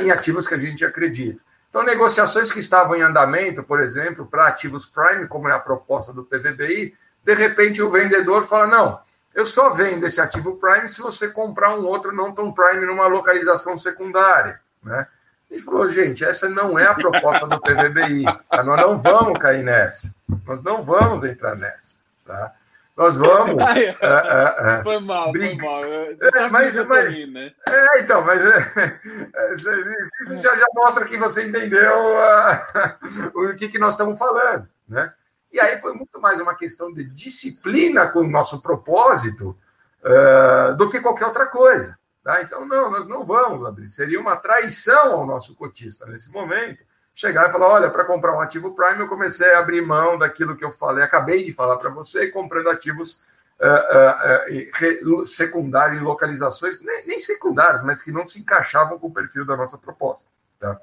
em 0.00 0.10
ativos 0.10 0.48
que 0.48 0.54
a 0.54 0.58
gente 0.58 0.82
acredita. 0.82 1.42
Então, 1.68 1.82
negociações 1.82 2.50
que 2.50 2.58
estavam 2.58 2.96
em 2.96 3.02
andamento, 3.02 3.62
por 3.62 3.82
exemplo, 3.82 4.24
para 4.24 4.48
ativos 4.48 4.86
prime, 4.86 5.28
como 5.28 5.46
é 5.46 5.52
a 5.52 5.58
proposta 5.58 6.10
do 6.10 6.24
PVBI, 6.24 6.96
de 7.24 7.34
repente 7.34 7.82
o 7.82 7.90
vendedor 7.90 8.44
fala: 8.44 8.66
não, 8.66 9.00
eu 9.34 9.44
só 9.44 9.70
vendo 9.70 10.04
esse 10.06 10.20
ativo 10.20 10.56
prime 10.56 10.88
se 10.88 11.00
você 11.00 11.28
comprar 11.28 11.76
um 11.76 11.86
outro 11.86 12.12
não 12.12 12.32
tão 12.32 12.52
prime 12.52 12.84
numa 12.86 13.06
localização 13.06 13.78
secundária. 13.78 14.60
Né? 14.82 15.06
E 15.50 15.58
falou, 15.58 15.88
gente, 15.88 16.24
essa 16.24 16.48
não 16.48 16.78
é 16.78 16.86
a 16.86 16.94
proposta 16.94 17.46
do 17.46 17.60
PVBI. 17.60 18.24
Tá? 18.48 18.62
Nós 18.62 18.80
não 18.80 18.98
vamos 18.98 19.38
cair 19.38 19.64
nessa. 19.64 20.14
Nós 20.46 20.62
não 20.62 20.84
vamos 20.84 21.24
entrar 21.24 21.56
nessa. 21.56 21.96
Tá? 22.24 22.52
Nós 22.96 23.16
vamos. 23.16 23.56
Ai, 23.66 23.84
é, 23.84 23.96
é, 24.00 24.78
é, 24.78 24.82
foi 24.82 25.00
mal, 25.00 25.32
foi 25.32 25.54
mal. 25.56 25.84
É, 25.84 26.48
mas, 26.50 26.86
mas, 26.86 27.08
rir, 27.08 27.26
né? 27.26 27.50
é, 27.66 28.00
então, 28.00 28.22
mas 28.22 28.42
isso 29.54 30.40
já, 30.40 30.54
já, 30.56 30.66
mostra 30.74 31.04
que 31.04 31.16
você 31.16 31.46
entendeu 31.46 32.14
uh, 32.14 33.30
o 33.50 33.56
que, 33.56 33.68
que 33.68 33.78
nós 33.78 33.92
estamos 33.92 34.18
falando. 34.18 34.68
Né? 34.88 35.12
E 35.52 35.60
aí 35.60 35.80
foi 35.80 35.92
muito 35.92 36.20
mais 36.20 36.40
uma 36.40 36.54
questão 36.54 36.92
de 36.92 37.04
disciplina 37.04 38.06
com 38.06 38.20
o 38.20 38.30
nosso 38.30 38.62
propósito 38.62 39.56
uh, 40.04 40.76
do 40.76 40.88
que 40.88 41.00
qualquer 41.00 41.26
outra 41.26 41.46
coisa. 41.46 41.98
Tá? 42.22 42.42
Então, 42.42 42.66
não, 42.66 42.90
nós 42.90 43.08
não 43.08 43.24
vamos 43.24 43.64
abrir. 43.64 43.88
Seria 43.88 44.20
uma 44.20 44.36
traição 44.36 45.12
ao 45.12 45.26
nosso 45.26 45.56
cotista 45.56 46.06
nesse 46.06 46.30
momento. 46.30 46.84
Chegar 47.14 47.48
e 47.48 47.52
falar: 47.52 47.68
olha, 47.68 47.90
para 47.90 48.04
comprar 48.04 48.36
um 48.36 48.40
ativo 48.40 48.74
Prime, 48.74 49.00
eu 49.00 49.08
comecei 49.08 49.52
a 49.52 49.58
abrir 49.58 49.82
mão 49.82 50.16
daquilo 50.16 50.56
que 50.56 50.64
eu 50.64 50.70
falei, 50.70 51.02
acabei 51.02 51.44
de 51.44 51.52
falar 51.52 51.76
para 51.76 51.90
você, 51.90 52.28
comprando 52.28 52.70
ativos 52.70 53.24
uh, 53.60 55.10
uh, 55.10 55.20
uh, 55.20 55.26
secundários 55.26 56.00
em 56.00 56.04
localizações, 56.04 56.80
nem, 56.80 57.06
nem, 57.06 57.18
secundárias, 57.18 57.82
mas 57.82 58.00
que 58.00 58.12
não 58.12 58.24
se 58.24 58.40
encaixavam 58.40 58.98
com 58.98 59.08
o 59.08 59.12
perfil 59.12 59.44
da 59.44 59.56
nossa 59.56 59.76
proposta. 59.76 60.30
Tá? 60.58 60.78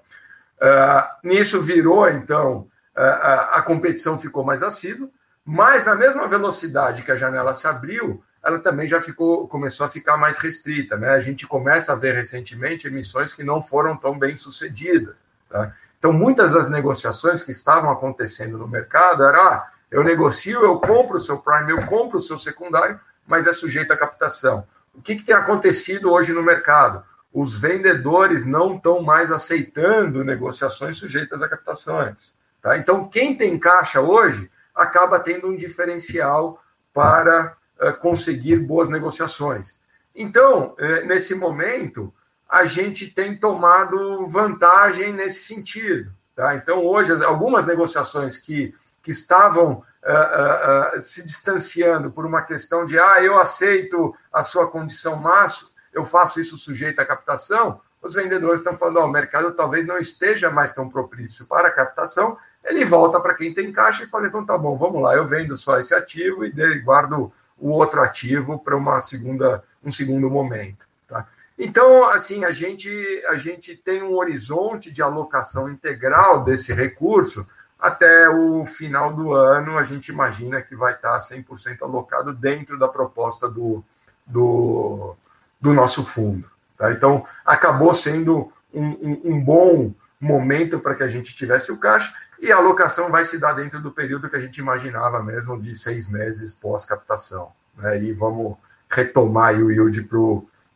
nisso 1.24 1.61
virou, 1.61 2.09
então, 2.09 2.68
a 2.97 3.61
competição 3.61 4.17
ficou 4.17 4.43
mais 4.43 4.63
assídua, 4.63 5.09
mas 5.45 5.85
na 5.85 5.95
mesma 5.95 6.27
velocidade 6.27 7.03
que 7.03 7.11
a 7.11 7.15
janela 7.15 7.53
se 7.53 7.67
abriu, 7.67 8.23
ela 8.43 8.59
também 8.59 8.87
já 8.87 9.01
ficou, 9.01 9.47
começou 9.47 9.85
a 9.85 9.89
ficar 9.89 10.17
mais 10.17 10.39
restrita. 10.39 10.97
Né? 10.97 11.09
A 11.09 11.19
gente 11.19 11.45
começa 11.45 11.93
a 11.93 11.95
ver 11.95 12.15
recentemente 12.15 12.87
emissões 12.87 13.33
que 13.33 13.43
não 13.43 13.61
foram 13.61 13.95
tão 13.95 14.17
bem 14.17 14.35
sucedidas. 14.35 15.25
Tá? 15.49 15.73
Então, 15.99 16.11
muitas 16.11 16.53
das 16.53 16.69
negociações 16.69 17.41
que 17.41 17.51
estavam 17.51 17.89
acontecendo 17.89 18.57
no 18.57 18.67
mercado 18.67 19.23
era: 19.23 19.37
ah, 19.37 19.71
eu 19.91 20.03
negocio, 20.03 20.63
eu 20.63 20.79
compro 20.79 21.17
o 21.17 21.19
seu 21.19 21.37
prime, 21.39 21.71
eu 21.71 21.85
compro 21.85 22.17
o 22.17 22.21
seu 22.21 22.37
secundário, 22.37 22.99
mas 23.25 23.47
é 23.47 23.53
sujeito 23.53 23.93
à 23.93 23.97
captação. 23.97 24.65
O 24.93 25.01
que, 25.01 25.15
que 25.15 25.23
tem 25.23 25.35
acontecido 25.35 26.11
hoje 26.11 26.33
no 26.33 26.43
mercado? 26.43 27.03
Os 27.33 27.57
vendedores 27.57 28.45
não 28.45 28.75
estão 28.75 29.01
mais 29.01 29.31
aceitando 29.31 30.23
negociações 30.23 30.97
sujeitas 30.97 31.43
a 31.43 31.47
captações. 31.47 32.35
Tá? 32.61 32.77
Então, 32.77 33.07
quem 33.07 33.35
tem 33.35 33.57
caixa 33.57 34.01
hoje 34.01 34.49
acaba 34.75 35.19
tendo 35.19 35.47
um 35.47 35.55
diferencial 35.55 36.61
para 36.93 37.55
uh, 37.79 37.93
conseguir 37.93 38.57
boas 38.57 38.89
negociações. 38.89 39.81
Então, 40.15 40.75
uh, 40.79 41.05
nesse 41.05 41.35
momento, 41.35 42.13
a 42.49 42.65
gente 42.65 43.07
tem 43.07 43.37
tomado 43.37 44.25
vantagem 44.27 45.13
nesse 45.13 45.45
sentido. 45.45 46.11
Tá? 46.35 46.55
Então, 46.55 46.83
hoje, 46.85 47.11
algumas 47.23 47.65
negociações 47.65 48.37
que, 48.37 48.73
que 49.01 49.11
estavam 49.11 49.83
uh, 50.03 50.99
se 50.99 51.23
distanciando 51.23 52.11
por 52.11 52.25
uma 52.25 52.41
questão 52.41 52.85
de, 52.85 52.97
ah, 52.97 53.21
eu 53.21 53.39
aceito 53.39 54.15
a 54.31 54.43
sua 54.43 54.69
condição 54.69 55.15
máxima, 55.17 55.69
eu 55.93 56.03
faço 56.05 56.39
isso 56.39 56.57
sujeito 56.57 56.99
à 56.99 57.05
captação, 57.05 57.81
os 58.01 58.13
vendedores 58.13 58.61
estão 58.61 58.75
falando, 58.75 58.99
oh, 58.99 59.05
o 59.05 59.11
mercado 59.11 59.51
talvez 59.53 59.85
não 59.85 59.97
esteja 59.97 60.49
mais 60.49 60.73
tão 60.73 60.87
propício 60.87 61.45
para 61.45 61.67
a 61.67 61.71
captação, 61.71 62.37
ele 62.68 62.84
volta 62.84 63.20
para 63.20 63.34
quem 63.34 63.53
tem 63.53 63.72
caixa 63.72 64.03
e 64.03 64.07
fala, 64.07 64.28
então 64.28 64.45
tá 64.45 64.57
bom, 64.57 64.78
vamos 64.78 65.01
lá, 65.01 65.15
eu 65.15 65.26
vendo 65.26 65.55
só 65.55 65.80
esse 65.80 65.95
ativo 65.95 66.45
e 66.45 66.80
guardo 66.80 67.32
o 67.57 67.70
outro 67.70 68.01
ativo 68.01 68.59
para 68.59 68.76
uma 68.76 68.99
segunda, 68.99 69.63
um 69.84 69.89
segundo 69.89 70.30
momento. 70.30 70.86
Tá? 71.07 71.26
Então, 71.57 72.03
assim, 72.09 72.43
a 72.43 72.51
gente, 72.51 72.89
a 73.30 73.38
gente 73.38 73.76
tem 73.76 74.03
um 74.03 74.15
horizonte 74.15 74.91
de 74.91 75.01
alocação 75.01 75.72
integral 75.72 76.43
desse 76.43 76.74
recurso 76.74 77.47
até 77.80 78.28
o 78.30 78.65
final 78.65 79.13
do 79.13 79.34
ano, 79.34 79.78
a 79.78 79.84
gente 79.84 80.09
imagina 80.09 80.61
que 80.61 80.76
vai 80.76 80.93
estar 80.93 81.15
100% 81.18 81.82
alocado 81.82 82.34
dentro 82.34 82.78
da 82.78 82.88
proposta 82.88 83.47
do, 83.47 83.84
do, 84.26 85.15
do 85.61 85.74
nosso 85.74 86.03
fundo. 86.03 86.49
Tá? 86.78 86.91
Então, 86.91 87.26
acabou 87.45 87.93
sendo 87.93 88.51
um, 88.74 88.86
um, 88.86 89.22
um 89.26 89.43
bom 89.43 89.93
momento 90.20 90.80
para 90.80 90.95
que 90.95 91.03
a 91.03 91.07
gente 91.07 91.36
tivesse 91.36 91.72
o 91.72 91.80
caixa 91.80 92.11
e 92.39 92.51
a 92.51 92.57
alocação 92.57 93.09
vai 93.09 93.23
se 93.23 93.39
dar 93.39 93.53
dentro 93.53 93.81
do 93.81 93.91
período 93.91 94.29
que 94.29 94.35
a 94.35 94.39
gente 94.39 94.57
imaginava 94.57 95.23
mesmo, 95.23 95.59
de 95.61 95.75
seis 95.75 96.09
meses 96.09 96.51
pós-captação. 96.51 97.51
Né? 97.75 98.03
E 98.03 98.13
vamos 98.13 98.57
retomar 98.89 99.55
o 99.55 99.71
yield 99.71 100.07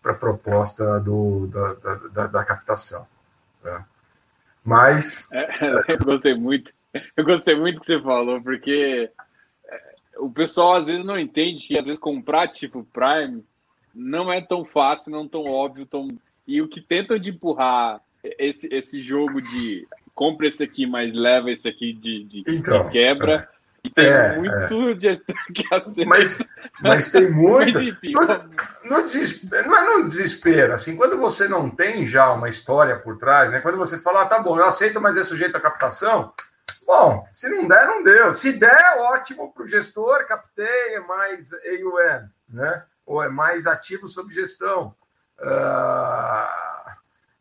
para 0.01 0.11
a 0.11 0.15
proposta 0.15 0.99
do, 0.99 1.47
da, 1.47 1.73
da, 2.09 2.27
da 2.27 2.43
captação. 2.43 3.07
Né? 3.63 3.85
Mas. 4.63 5.27
É, 5.31 5.47
eu 5.93 5.97
gostei 5.99 6.33
muito. 6.33 6.71
Eu 7.15 7.23
gostei 7.23 7.55
muito 7.55 7.79
que 7.79 7.85
você 7.85 8.01
falou, 8.01 8.41
porque 8.41 9.09
é, 9.65 9.93
o 10.17 10.29
pessoal 10.29 10.73
às 10.73 10.85
vezes 10.85 11.05
não 11.05 11.17
entende 11.17 11.67
que 11.67 11.79
às 11.79 11.85
vezes 11.85 11.99
comprar 11.99 12.49
tipo 12.49 12.83
Prime 12.91 13.45
não 13.93 14.31
é 14.31 14.41
tão 14.41 14.65
fácil, 14.65 15.11
não 15.11 15.27
tão 15.27 15.45
óbvio, 15.45 15.85
tão... 15.85 16.07
e 16.47 16.61
o 16.61 16.67
que 16.67 16.81
tentam 16.81 17.17
de 17.17 17.29
empurrar 17.29 18.01
esse, 18.23 18.67
esse 18.73 19.01
jogo 19.01 19.41
de 19.41 19.87
compra 20.13 20.47
esse 20.47 20.63
aqui, 20.63 20.87
mas 20.87 21.13
leva 21.13 21.51
esse 21.51 21.67
aqui 21.67 21.93
de, 21.93 22.23
de, 22.23 22.43
então, 22.47 22.85
de 22.85 22.91
quebra. 22.91 23.49
É. 23.57 23.61
E 23.83 23.89
tem 23.89 24.05
é, 24.05 24.35
muito 24.37 24.89
é. 24.89 24.93
de 24.93 25.17
que 25.53 25.73
acerta. 25.73 26.05
Mas, 26.05 26.37
mas 26.81 27.09
tem 27.09 27.29
muito. 27.31 27.73
mas, 27.73 27.87
enfim, 27.87 28.13
no, 28.13 28.97
no 28.97 29.03
desespero, 29.03 29.67
não 29.67 29.77
é 29.77 29.97
no 29.97 30.07
desespero. 30.07 30.73
Assim, 30.73 30.95
quando 30.95 31.17
você 31.17 31.47
não 31.47 31.69
tem 31.69 32.05
já 32.05 32.31
uma 32.31 32.47
história 32.47 32.97
por 32.99 33.17
trás, 33.17 33.51
né? 33.51 33.59
Quando 33.59 33.77
você 33.77 33.99
fala, 33.99 34.21
ah, 34.21 34.27
tá 34.27 34.39
bom, 34.39 34.57
eu 34.57 34.65
aceito, 34.65 35.01
mas 35.01 35.17
é 35.17 35.23
sujeito 35.23 35.57
à 35.57 35.59
captação. 35.59 36.31
Bom, 36.85 37.25
se 37.31 37.49
não 37.49 37.67
der, 37.67 37.87
não 37.87 38.03
deu. 38.03 38.33
Se 38.33 38.51
der, 38.53 38.97
ótimo 38.99 39.51
para 39.51 39.63
o 39.63 39.67
gestor, 39.67 40.25
captei, 40.27 40.95
é 40.95 40.99
mais 40.99 41.51
AUM, 41.53 42.29
né? 42.49 42.83
Ou 43.05 43.23
é 43.23 43.29
mais 43.29 43.65
ativo 43.65 44.07
sob 44.07 44.31
gestão. 44.33 44.93
Uh 45.39 46.60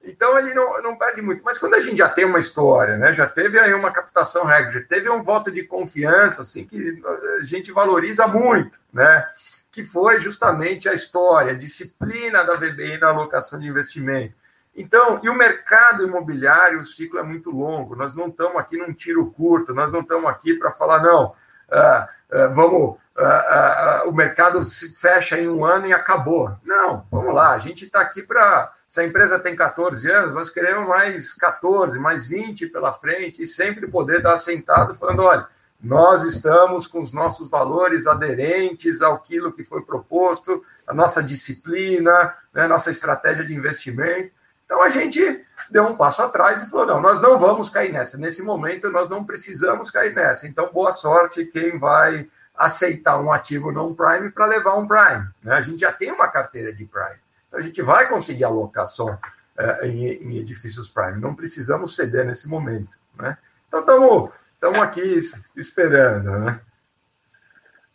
então 0.02 0.38
ele 0.38 0.54
não, 0.54 0.82
não 0.82 0.96
perde 0.96 1.20
muito. 1.20 1.44
Mas 1.44 1.58
quando 1.58 1.74
a 1.74 1.80
gente 1.80 1.98
já 1.98 2.08
tem 2.08 2.24
uma 2.24 2.38
história, 2.38 2.96
né? 2.96 3.12
Já 3.12 3.26
teve 3.26 3.58
aí 3.58 3.74
uma 3.74 3.92
captação 3.92 4.44
regra, 4.44 4.72
já 4.72 4.82
teve 4.82 5.10
um 5.10 5.22
voto 5.22 5.50
de 5.50 5.64
confiança, 5.64 6.42
assim, 6.42 6.66
que 6.66 7.02
a 7.38 7.42
gente 7.42 7.70
valoriza 7.70 8.26
muito, 8.26 8.78
né? 8.92 9.28
Que 9.70 9.84
foi 9.84 10.18
justamente 10.18 10.88
a 10.88 10.94
história, 10.94 11.52
a 11.52 11.56
disciplina 11.56 12.42
da 12.42 12.56
VBI 12.56 12.98
na 12.98 13.08
alocação 13.08 13.60
de 13.60 13.68
investimento. 13.68 14.34
Então, 14.74 15.20
e 15.22 15.28
o 15.28 15.34
mercado 15.34 16.06
imobiliário, 16.06 16.80
o 16.80 16.84
ciclo 16.84 17.18
é 17.18 17.22
muito 17.22 17.50
longo. 17.50 17.94
Nós 17.94 18.14
não 18.14 18.28
estamos 18.28 18.56
aqui 18.56 18.78
num 18.78 18.94
tiro 18.94 19.30
curto, 19.32 19.74
nós 19.74 19.92
não 19.92 20.00
estamos 20.00 20.30
aqui 20.30 20.54
para 20.54 20.70
falar, 20.70 21.02
não, 21.02 21.26
uh, 21.26 22.46
uh, 22.46 22.54
vamos, 22.54 22.96
uh, 23.18 24.08
o 24.08 24.12
mercado 24.12 24.62
se 24.64 24.94
fecha 24.98 25.38
em 25.38 25.48
um 25.48 25.64
ano 25.64 25.86
e 25.86 25.92
acabou. 25.92 26.56
Não, 26.64 27.06
vamos 27.10 27.34
lá, 27.34 27.52
a 27.52 27.58
gente 27.58 27.84
está 27.84 28.00
aqui 28.00 28.22
para 28.22 28.72
se 28.90 29.00
a 29.00 29.04
empresa 29.04 29.38
tem 29.38 29.54
14 29.54 30.10
anos, 30.10 30.34
nós 30.34 30.50
queremos 30.50 30.88
mais 30.88 31.32
14, 31.32 31.96
mais 31.96 32.26
20 32.26 32.66
pela 32.66 32.92
frente 32.92 33.40
e 33.40 33.46
sempre 33.46 33.86
poder 33.86 34.16
estar 34.16 34.36
sentado 34.36 34.96
falando: 34.96 35.22
olha, 35.22 35.46
nós 35.80 36.24
estamos 36.24 36.88
com 36.88 37.00
os 37.00 37.12
nossos 37.12 37.48
valores 37.48 38.08
aderentes 38.08 39.00
àquilo 39.00 39.52
que 39.52 39.62
foi 39.62 39.82
proposto, 39.82 40.64
a 40.84 40.92
nossa 40.92 41.22
disciplina, 41.22 42.34
né, 42.52 42.66
nossa 42.66 42.90
estratégia 42.90 43.44
de 43.44 43.54
investimento. 43.54 44.32
Então 44.64 44.82
a 44.82 44.88
gente 44.88 45.46
deu 45.70 45.84
um 45.84 45.96
passo 45.96 46.24
atrás 46.24 46.60
e 46.60 46.68
falou: 46.68 46.86
não, 46.86 47.00
nós 47.00 47.20
não 47.20 47.38
vamos 47.38 47.70
cair 47.70 47.92
nessa. 47.92 48.18
Nesse 48.18 48.42
momento, 48.42 48.90
nós 48.90 49.08
não 49.08 49.24
precisamos 49.24 49.88
cair 49.88 50.16
nessa. 50.16 50.48
Então, 50.48 50.68
boa 50.72 50.90
sorte 50.90 51.44
quem 51.44 51.78
vai 51.78 52.28
aceitar 52.56 53.20
um 53.20 53.32
ativo 53.32 53.70
não 53.70 53.94
prime 53.94 54.32
para 54.32 54.46
levar 54.46 54.74
um 54.74 54.88
prime. 54.88 55.28
Né? 55.44 55.54
A 55.54 55.60
gente 55.60 55.78
já 55.78 55.92
tem 55.92 56.10
uma 56.10 56.26
carteira 56.26 56.72
de 56.72 56.84
prime 56.84 57.20
a 57.52 57.60
gente 57.60 57.82
vai 57.82 58.08
conseguir 58.08 58.44
alocação 58.44 59.18
é, 59.56 59.86
em, 59.88 60.06
em, 60.06 60.36
edifícios 60.38 60.88
prime. 60.88 61.20
Não 61.20 61.34
precisamos 61.34 61.96
ceder 61.96 62.24
nesse 62.24 62.48
momento. 62.48 62.90
Né? 63.16 63.36
Então, 63.68 64.32
estamos 64.54 64.78
aqui 64.78 65.18
esperando. 65.56 66.30
Né? 66.30 66.60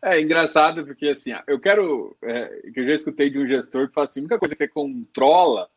É 0.01 0.21
engraçado, 0.21 0.85
porque 0.85 1.07
assim, 1.07 1.31
eu 1.47 1.59
quero. 1.59 2.15
É, 2.21 2.47
que 2.71 2.79
eu 2.79 2.87
já 2.87 2.93
escutei 2.93 3.29
de 3.29 3.39
um 3.39 3.47
gestor 3.47 3.87
que 3.87 3.93
fala 3.93 4.05
assim: 4.05 4.19
a 4.19 4.23
única 4.23 4.39
coisa 4.39 4.53
que 4.53 4.59
você 4.59 4.67
controla 4.67 5.69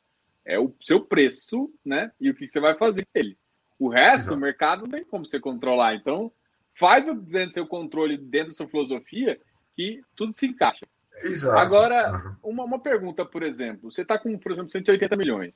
é 0.44 0.58
o 0.58 0.74
seu 0.80 1.00
preço, 1.00 1.72
né? 1.84 2.10
E 2.20 2.28
o 2.30 2.34
que 2.34 2.46
você 2.46 2.60
vai 2.60 2.74
fazer 2.74 3.04
com 3.04 3.18
ele. 3.18 3.38
O 3.78 3.88
resto, 3.88 4.24
Exato. 4.24 4.36
o 4.36 4.40
mercado 4.40 4.82
não 4.82 4.90
tem 4.90 5.04
como 5.04 5.26
você 5.26 5.38
controlar. 5.38 5.94
Então, 5.94 6.32
faz 6.74 7.06
dentro 7.06 7.48
do 7.48 7.54
seu 7.54 7.66
controle, 7.66 8.16
dentro 8.16 8.48
da 8.48 8.56
sua 8.56 8.68
filosofia, 8.68 9.40
que 9.74 10.02
tudo 10.16 10.36
se 10.36 10.46
encaixa. 10.46 10.86
Exato. 11.22 11.58
Agora, 11.58 12.36
uma, 12.42 12.64
uma 12.64 12.78
pergunta, 12.78 13.24
por 13.24 13.42
exemplo. 13.42 13.90
Você 13.90 14.02
está 14.02 14.18
com, 14.18 14.36
por 14.38 14.52
exemplo, 14.52 14.70
180 14.70 15.16
milhões. 15.16 15.54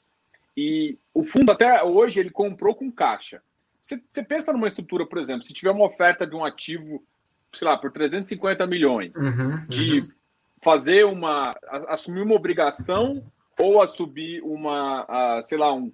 E 0.57 0.99
o 1.15 1.23
fundo 1.23 1.51
até 1.51 1.83
hoje 1.83 2.21
ele 2.21 2.31
comprou 2.31 2.75
com 2.75 2.91
caixa. 2.91 3.43
Você, 3.83 4.01
você 4.13 4.23
pensa 4.23 4.53
numa 4.53 4.69
estrutura, 4.69 5.07
por 5.07 5.19
exemplo, 5.19 5.43
se 5.43 5.53
tiver 5.53 5.71
uma 5.71 5.87
oferta 5.87 6.27
de 6.27 6.37
um 6.37 6.45
ativo, 6.45 7.03
sei 7.53 7.67
lá, 7.67 7.77
por 7.77 7.91
350 7.91 8.67
milhões, 8.67 9.15
uhum, 9.17 9.65
de 9.67 10.01
uhum. 10.01 10.09
fazer 10.61 11.05
uma. 11.05 11.55
assumir 11.89 12.23
uma 12.23 12.35
obrigação 12.35 13.25
ou 13.59 13.83
assumir 13.83 14.43
uma, 14.43 15.43
sei 15.43 15.59
lá, 15.59 15.73
um 15.73 15.93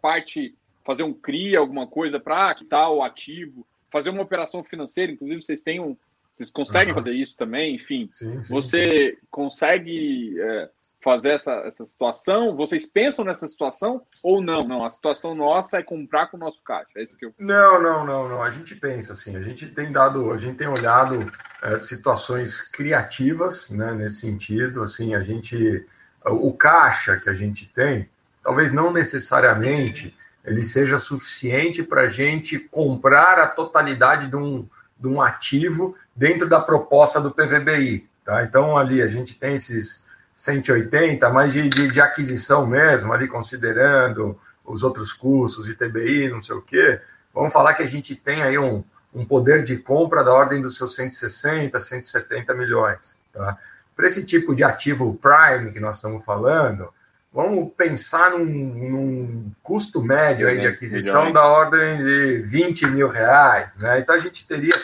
parte, 0.00 0.54
fazer 0.84 1.02
um 1.02 1.12
CRI, 1.12 1.56
alguma 1.56 1.86
coisa 1.86 2.18
para 2.18 2.54
quitar 2.54 2.90
o 2.90 3.02
ativo, 3.02 3.66
fazer 3.90 4.10
uma 4.10 4.22
operação 4.22 4.62
financeira, 4.64 5.12
inclusive 5.12 5.42
vocês 5.42 5.62
têm 5.62 5.80
um. 5.80 5.96
Vocês 6.38 6.50
conseguem 6.52 6.94
uhum. 6.94 6.94
fazer 6.94 7.12
isso 7.12 7.36
também, 7.36 7.74
enfim. 7.74 8.08
Sim, 8.12 8.44
sim, 8.44 8.48
você 8.48 9.10
sim. 9.10 9.26
consegue 9.28 10.40
é, 10.40 10.70
fazer 11.02 11.30
essa, 11.30 11.52
essa 11.66 11.84
situação? 11.84 12.54
Vocês 12.54 12.86
pensam 12.86 13.24
nessa 13.24 13.48
situação 13.48 14.02
ou 14.22 14.40
não? 14.40 14.62
Não, 14.62 14.84
a 14.84 14.90
situação 14.90 15.34
nossa 15.34 15.78
é 15.78 15.82
comprar 15.82 16.28
com 16.28 16.36
o 16.36 16.40
nosso 16.40 16.62
caixa. 16.62 16.90
É 16.96 17.02
isso 17.02 17.16
que 17.16 17.26
eu... 17.26 17.34
Não, 17.40 17.82
não, 17.82 18.06
não, 18.06 18.28
não. 18.28 18.40
A 18.40 18.50
gente 18.50 18.76
pensa 18.76 19.14
assim, 19.14 19.34
a 19.34 19.42
gente 19.42 19.66
tem 19.66 19.90
dado, 19.90 20.30
a 20.30 20.36
gente 20.36 20.56
tem 20.56 20.68
olhado 20.68 21.28
é, 21.60 21.80
situações 21.80 22.60
criativas, 22.60 23.68
né, 23.70 23.92
nesse 23.92 24.20
sentido. 24.20 24.84
Assim, 24.84 25.16
a 25.16 25.20
gente, 25.20 25.84
o 26.24 26.52
caixa 26.52 27.16
que 27.16 27.28
a 27.28 27.34
gente 27.34 27.66
tem, 27.66 28.08
talvez 28.44 28.72
não 28.72 28.92
necessariamente 28.92 30.16
ele 30.44 30.62
seja 30.62 31.00
suficiente 31.00 31.82
para 31.82 32.02
a 32.02 32.08
gente 32.08 32.60
comprar 32.60 33.40
a 33.40 33.48
totalidade 33.48 34.28
de 34.28 34.36
um, 34.36 34.64
de 34.98 35.06
um 35.08 35.20
ativo 35.20 35.96
dentro 36.18 36.48
da 36.48 36.60
proposta 36.60 37.20
do 37.20 37.30
PVBI. 37.30 38.08
Tá? 38.24 38.42
Então, 38.42 38.76
ali 38.76 39.00
a 39.00 39.06
gente 39.06 39.38
tem 39.38 39.54
esses 39.54 40.04
180, 40.34 41.30
mas 41.30 41.52
de, 41.52 41.68
de, 41.68 41.92
de, 41.92 42.00
aquisição 42.00 42.66
mesmo, 42.66 43.12
ali 43.12 43.28
considerando 43.28 44.38
os 44.64 44.82
outros 44.82 45.12
custos 45.12 45.64
de 45.64 45.76
TBI, 45.76 46.28
não 46.28 46.40
sei 46.40 46.56
o 46.56 46.60
quê, 46.60 47.00
vamos 47.32 47.52
falar 47.52 47.74
que 47.74 47.84
a 47.84 47.86
gente 47.86 48.16
tem 48.16 48.42
aí 48.42 48.58
um, 48.58 48.82
um 49.14 49.24
poder 49.24 49.62
de 49.62 49.78
compra 49.78 50.24
da 50.24 50.32
ordem 50.32 50.60
dos 50.60 50.76
seus 50.76 50.96
160, 50.96 51.80
170 51.80 52.52
milhões. 52.52 53.18
Tá? 53.32 53.56
Para 53.96 54.06
esse 54.06 54.26
tipo 54.26 54.54
de 54.54 54.64
ativo 54.64 55.18
prime 55.22 55.72
que 55.72 55.80
nós 55.80 55.96
estamos 55.96 56.24
falando, 56.24 56.92
vamos 57.32 57.72
pensar 57.76 58.32
num, 58.32 58.44
num 58.44 59.52
custo 59.62 60.02
médio 60.02 60.48
aí 60.48 60.60
de 60.60 60.66
aquisição 60.66 61.26
milhões. 61.26 61.34
da 61.34 61.46
ordem 61.46 61.98
de 61.98 62.42
20 62.42 62.86
mil 62.88 63.08
reais. 63.08 63.76
Né? 63.76 64.00
Então 64.00 64.14
a 64.14 64.18
gente 64.18 64.46
teria 64.46 64.74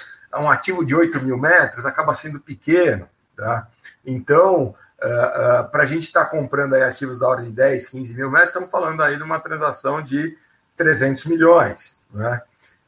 um 0.41 0.51
ativo 0.51 0.85
de 0.85 0.95
8 0.95 1.23
mil 1.23 1.39
metros, 1.39 1.87
acaba 1.87 2.13
sendo 2.15 2.41
pequeno. 2.41 3.09
Tá? 3.37 3.69
Então, 4.05 4.75
Uh, 5.05 5.67
uh, 5.67 5.71
para 5.71 5.83
a 5.83 5.87
gente 5.87 6.05
estar 6.05 6.25
tá 6.25 6.31
comprando 6.31 6.73
aí 6.73 6.83
ativos 6.83 7.19
da 7.19 7.29
ordem 7.29 7.51
de 7.51 7.57
10, 7.57 7.89
15 7.89 8.15
mil 8.15 8.31
metros, 8.31 8.49
estamos 8.49 8.71
falando 8.71 9.03
aí 9.03 9.19
de 9.19 9.23
uma 9.23 9.39
transação 9.39 10.01
de 10.01 10.39
300 10.77 11.27
milhões. 11.27 11.99
Né? 12.11 12.41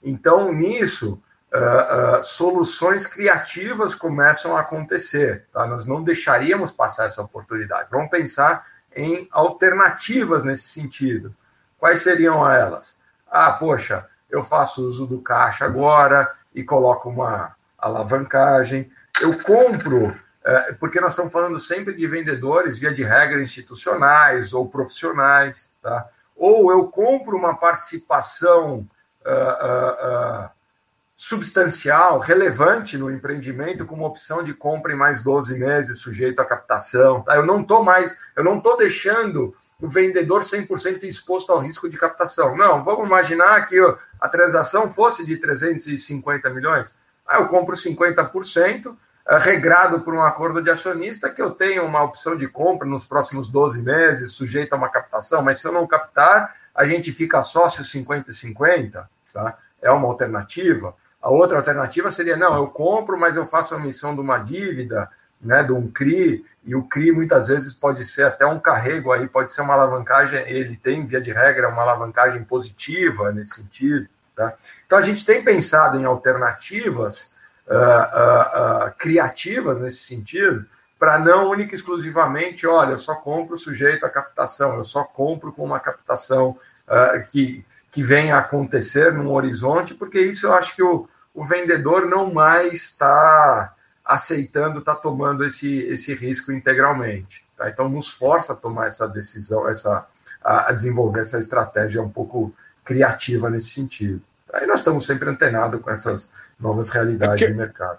Então, 0.03 0.51
nisso, 0.51 1.23
uh, 1.53 2.23
soluções 2.23 3.07
criativas 3.07 3.95
começam 3.95 4.57
a 4.57 4.61
acontecer. 4.61 5.45
Tá? 5.53 5.67
Nós 5.67 5.85
não 5.85 6.03
deixaríamos 6.03 6.73
passar 6.73 7.05
essa 7.05 7.21
oportunidade. 7.21 7.91
Vamos 7.91 8.11
pensar 8.11 8.65
em 8.95 9.29
alternativas 9.31 10.43
nesse 10.43 10.69
sentido. 10.69 11.35
Quais 11.79 12.01
seriam 12.01 12.51
elas? 12.51 12.97
Ah, 13.31 13.53
poxa, 13.53 14.07
eu 14.31 14.43
faço 14.43 14.87
uso 14.87 15.07
do 15.07 15.21
caixa 15.21 15.67
agora 15.67 16.33
e 16.57 16.65
coloco 16.65 17.09
uma 17.09 17.55
alavancagem. 17.79 18.91
Eu 19.21 19.41
compro 19.43 20.13
é, 20.47 20.73
porque 20.75 21.01
nós 21.01 21.13
estamos 21.13 21.33
falando 21.33 21.59
sempre 21.59 21.93
de 21.93 22.07
vendedores, 22.07 22.79
via 22.79 22.95
de 22.95 23.03
regra, 23.03 23.41
institucionais 23.41 24.53
ou 24.53 24.69
profissionais, 24.69 25.73
tá? 25.83 26.09
Ou 26.37 26.71
eu 26.71 26.87
compro 26.87 27.37
uma 27.37 27.57
participação 27.57 28.87
uh, 29.25 30.45
uh, 30.45 30.45
uh, 30.45 30.51
substancial, 31.17 32.21
relevante 32.21 32.97
no 32.97 33.11
empreendimento, 33.11 33.85
com 33.85 33.97
uma 33.97 34.07
opção 34.07 34.41
de 34.43 34.55
compra 34.55 34.93
em 34.93 34.97
mais 34.97 35.21
12 35.21 35.59
meses, 35.59 35.99
sujeito 35.99 36.39
à 36.41 36.45
captação. 36.45 37.23
Tá? 37.23 37.35
Eu 37.35 37.45
não 37.45 37.63
estou 37.63 37.83
mais, 37.83 38.17
eu 38.37 38.45
não 38.45 38.59
estou 38.59 38.77
deixando 38.77 39.57
o 39.81 39.89
vendedor 39.89 40.43
100% 40.43 41.03
exposto 41.05 41.53
ao 41.53 41.61
risco 41.61 41.89
de 41.89 41.97
captação. 41.97 42.57
Não, 42.57 42.83
vamos 42.83 43.07
imaginar 43.07 43.67
que 43.67 43.79
a 44.21 44.29
transação 44.29 44.91
fosse 44.91 45.25
de 45.25 45.37
350 45.37 46.49
milhões. 46.51 46.97
Ah, 47.27 47.39
eu 47.41 47.47
compro 47.49 47.75
50%, 47.75 48.97
é, 49.29 49.39
regrado 49.39 50.01
por 50.01 50.15
um 50.15 50.23
acordo 50.23 50.63
de 50.63 50.71
acionista 50.71 51.29
que 51.29 51.43
eu 51.43 51.51
tenho 51.51 51.85
uma 51.85 52.03
opção 52.03 52.37
de 52.37 52.47
compra 52.47 52.89
nos 52.89 53.05
próximos 53.05 53.49
12 53.49 53.83
meses, 53.83 54.33
sujeito 54.33 54.73
a 54.73 54.77
uma 54.77 54.89
captação, 54.89 55.43
mas 55.43 55.61
se 55.61 55.67
eu 55.67 55.73
não 55.73 55.87
captar, 55.87 56.55
a 56.75 56.87
gente 56.87 57.13
fica 57.13 57.43
sócio 57.43 57.83
50-50, 57.83 59.07
tá? 59.33 59.59
É 59.83 59.91
uma 59.91 60.07
alternativa. 60.07 60.95
A 61.21 61.29
outra 61.29 61.59
alternativa 61.59 62.11
seria, 62.11 62.37
não, 62.37 62.57
eu 62.57 62.69
compro, 62.69 63.19
mas 63.19 63.37
eu 63.37 63.45
faço 63.45 63.75
a 63.75 63.79
emissão 63.79 64.15
de 64.15 64.21
uma 64.21 64.39
dívida, 64.39 65.11
né, 65.41 65.63
de 65.63 65.73
um 65.73 65.91
CRI, 65.91 66.45
e 66.65 66.75
o 66.75 66.83
CRI 66.83 67.13
muitas 67.13 67.49
vezes 67.49 67.73
pode 67.73 68.05
ser 68.05 68.25
até 68.25 68.45
um 68.45 68.59
carrego 68.59 69.13
aí, 69.13 69.29
pode 69.29 69.53
ser 69.53 69.63
uma 69.63 69.75
alavancagem, 69.75 70.41
ele 70.49 70.77
tem, 70.77 71.07
via 71.07 71.21
de 71.21 71.31
regra, 71.31 71.69
uma 71.69 71.83
alavancagem 71.83 72.43
positiva 72.43 73.31
nesse 73.31 73.55
sentido, 73.55 74.09
tá? 74.35 74.55
Então 74.85 74.99
a 74.99 75.03
gente 75.03 75.25
tem 75.25 75.45
pensado 75.45 75.99
em 75.99 76.05
alternativas 76.05 77.37
uh, 77.69 78.89
uh, 78.89 78.93
criativas 78.99 79.81
nesse 79.81 79.99
sentido, 79.99 80.67
para 80.99 81.19
não 81.19 81.51
única 81.51 81.73
e 81.73 81.75
exclusivamente, 81.75 82.67
olha, 82.67 82.93
eu 82.93 82.99
só 82.99 83.15
compro 83.15 83.57
sujeito 83.57 84.05
à 84.07 84.11
captação, 84.11 84.77
eu 84.77 84.85
só 84.85 85.05
compro 85.05 85.53
com 85.53 85.63
uma 85.63 85.79
captação 85.79 86.59
que, 87.29 87.63
que 87.91 88.03
venha 88.03 88.37
a 88.37 88.39
acontecer 88.39 89.13
num 89.13 89.31
horizonte, 89.31 89.93
porque 89.93 90.19
isso 90.19 90.47
eu 90.47 90.55
acho 90.55 90.75
que 90.75 90.83
o, 90.83 91.07
o 91.35 91.45
vendedor 91.45 92.07
não 92.07 92.33
mais 92.33 92.73
está 92.73 93.75
aceitando, 94.07 94.79
está 94.79 94.95
tomando 94.95 95.45
esse, 95.45 95.81
esse 95.81 96.15
risco 96.15 96.53
integralmente. 96.53 97.45
Tá? 97.57 97.69
Então, 97.69 97.89
nos 97.89 98.09
força 98.09 98.53
a 98.53 98.57
tomar 98.57 98.87
essa 98.87 99.09
decisão, 99.09 99.69
essa, 99.69 100.07
a, 100.43 100.71
a 100.71 100.73
desenvolver 100.73 101.21
essa 101.21 101.39
estratégia 101.39 102.01
um 102.01 102.11
pouco 102.11 102.55
criativa 102.85 103.51
nesse 103.51 103.71
sentido. 103.71 104.23
Aí 104.53 104.67
nós 104.67 104.79
estamos 104.79 105.05
sempre 105.05 105.29
antenados 105.29 105.81
com 105.81 105.91
essas 105.91 106.33
novas 106.59 106.89
realidades 106.91 107.43
é 107.43 107.47
porque... 107.47 107.53
de 107.53 107.55
mercado. 107.55 107.99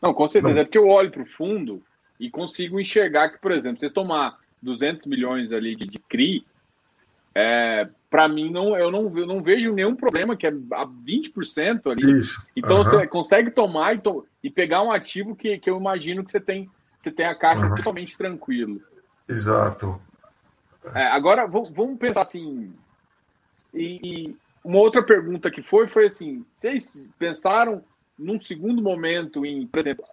Não, 0.00 0.14
com 0.14 0.28
certeza. 0.28 0.54
Não. 0.54 0.60
É 0.60 0.64
porque 0.64 0.78
eu 0.78 0.88
olho 0.88 1.10
para 1.10 1.22
o 1.22 1.26
fundo 1.26 1.82
e 2.20 2.30
consigo 2.30 2.78
enxergar 2.78 3.30
que, 3.30 3.38
por 3.38 3.50
exemplo, 3.50 3.80
você 3.80 3.90
tomar 3.90 4.38
200 4.62 5.06
milhões 5.06 5.52
ali 5.52 5.74
de, 5.74 5.86
de 5.86 5.98
CRI, 5.98 6.46
é, 7.34 7.88
para 8.08 8.28
mim, 8.28 8.50
não, 8.50 8.76
eu, 8.76 8.90
não, 8.90 9.18
eu 9.18 9.26
não 9.26 9.42
vejo 9.42 9.72
nenhum 9.72 9.96
problema, 9.96 10.36
que 10.36 10.46
é 10.46 10.50
a 10.50 10.86
20% 10.86 11.90
ali. 11.90 12.18
Isso. 12.18 12.46
Então, 12.54 12.78
uhum. 12.78 12.84
você 12.84 13.06
consegue 13.06 13.50
tomar 13.50 13.96
e, 13.96 13.98
to 13.98 14.24
e, 14.42 14.48
pegar 14.48 14.82
um 14.82 14.92
ativo 14.92 15.34
que, 15.34 15.58
que 15.58 15.68
eu 15.68 15.76
imagino 15.76 16.22
que 16.22 16.30
você 16.30 16.40
tem, 16.40 16.70
você 17.00 17.10
tem 17.10 17.26
a 17.26 17.34
caixa 17.34 17.66
uhum. 17.66 17.74
totalmente 17.74 18.16
tranquilo. 18.16 18.80
Exato. 19.28 20.00
É, 20.94 21.06
agora, 21.08 21.46
vamos 21.46 21.98
pensar 21.98 22.22
assim, 22.22 22.72
e, 23.74 24.36
uma 24.62 24.78
outra 24.78 25.02
pergunta 25.02 25.50
que 25.50 25.60
foi, 25.62 25.88
foi 25.88 26.06
assim: 26.06 26.44
vocês 26.54 26.96
pensaram 27.18 27.82
num 28.16 28.40
segundo 28.40 28.80
momento 28.80 29.44
em, 29.44 29.66
por 29.66 29.80
exemplo, 29.80 30.04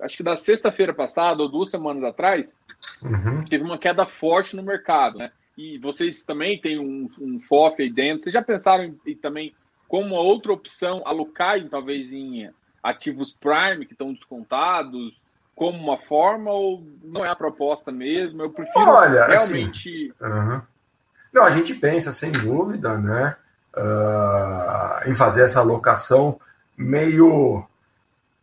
acho 0.00 0.18
que 0.18 0.22
da 0.22 0.36
sexta-feira 0.36 0.92
passada 0.92 1.42
ou 1.42 1.48
duas 1.48 1.70
semanas 1.70 2.04
atrás, 2.04 2.54
uhum. 3.02 3.44
teve 3.46 3.64
uma 3.64 3.78
queda 3.78 4.04
forte 4.04 4.54
no 4.54 4.62
mercado, 4.62 5.16
né? 5.18 5.32
E 5.56 5.78
vocês 5.78 6.22
também 6.22 6.60
têm 6.60 6.78
um, 6.78 7.10
um 7.20 7.38
FOF 7.38 7.82
aí 7.82 7.90
dentro. 7.90 8.24
Vocês 8.24 8.32
já 8.32 8.42
pensaram 8.42 8.84
em, 8.84 8.98
em, 9.06 9.16
também 9.16 9.54
como 9.86 10.14
outra 10.14 10.52
opção 10.52 11.02
alocar 11.04 11.58
talvez 11.68 12.12
em 12.12 12.50
ativos 12.82 13.32
Prime 13.32 13.84
que 13.84 13.92
estão 13.92 14.12
descontados 14.12 15.20
como 15.54 15.78
uma 15.78 15.98
forma 15.98 16.50
ou 16.50 16.82
não 17.04 17.24
é 17.24 17.30
a 17.30 17.36
proposta 17.36 17.92
mesmo? 17.92 18.42
Eu 18.42 18.50
prefiro 18.50 18.88
Olha, 18.88 19.26
assim, 19.26 19.54
realmente. 19.54 20.14
Assim, 20.18 20.32
uhum. 20.32 20.60
Não, 21.32 21.44
a 21.44 21.50
gente 21.50 21.74
pensa 21.74 22.12
sem 22.12 22.32
dúvida, 22.32 22.96
né? 22.96 23.36
uh, 23.76 25.08
em 25.08 25.14
fazer 25.14 25.44
essa 25.44 25.60
alocação 25.60 26.38
meio 26.76 27.64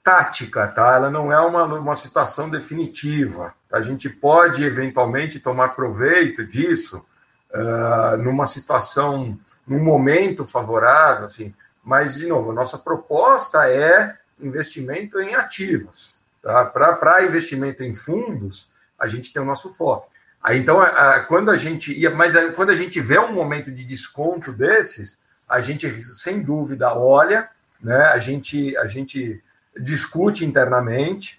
tática, 0.03 0.67
tá? 0.67 0.95
Ela 0.95 1.09
não 1.09 1.31
é 1.31 1.39
uma, 1.39 1.63
uma 1.65 1.95
situação 1.95 2.49
definitiva. 2.49 3.53
A 3.71 3.81
gente 3.81 4.09
pode 4.09 4.63
eventualmente 4.63 5.39
tomar 5.39 5.69
proveito 5.69 6.45
disso 6.45 7.05
uh, 7.51 8.17
numa 8.17 8.45
situação, 8.45 9.37
num 9.67 9.83
momento 9.83 10.43
favorável, 10.43 11.25
assim. 11.25 11.53
Mas 11.83 12.15
de 12.15 12.27
novo, 12.27 12.51
a 12.51 12.53
nossa 12.53 12.77
proposta 12.77 13.69
é 13.69 14.17
investimento 14.39 15.19
em 15.19 15.35
ativos. 15.35 16.15
Tá? 16.41 16.65
Para 16.65 17.23
investimento 17.23 17.83
em 17.83 17.93
fundos, 17.93 18.71
a 18.97 19.07
gente 19.07 19.31
tem 19.31 19.41
o 19.41 19.45
nosso 19.45 19.73
FOF. 19.73 20.07
Aí, 20.41 20.57
então, 20.57 20.81
a, 20.81 21.19
quando 21.21 21.51
a 21.51 21.57
gente 21.57 21.93
ia, 21.93 22.09
mas 22.09 22.35
a, 22.35 22.51
quando 22.51 22.69
a 22.69 22.75
gente 22.75 22.99
vê 23.01 23.19
um 23.19 23.33
momento 23.33 23.71
de 23.71 23.83
desconto 23.83 24.51
desses, 24.51 25.19
a 25.47 25.59
gente 25.61 26.01
sem 26.01 26.41
dúvida 26.41 26.93
olha, 26.93 27.49
né? 27.81 28.05
A 28.05 28.19
gente 28.19 28.75
a 28.77 28.85
gente 28.85 29.43
discute 29.77 30.45
internamente 30.45 31.38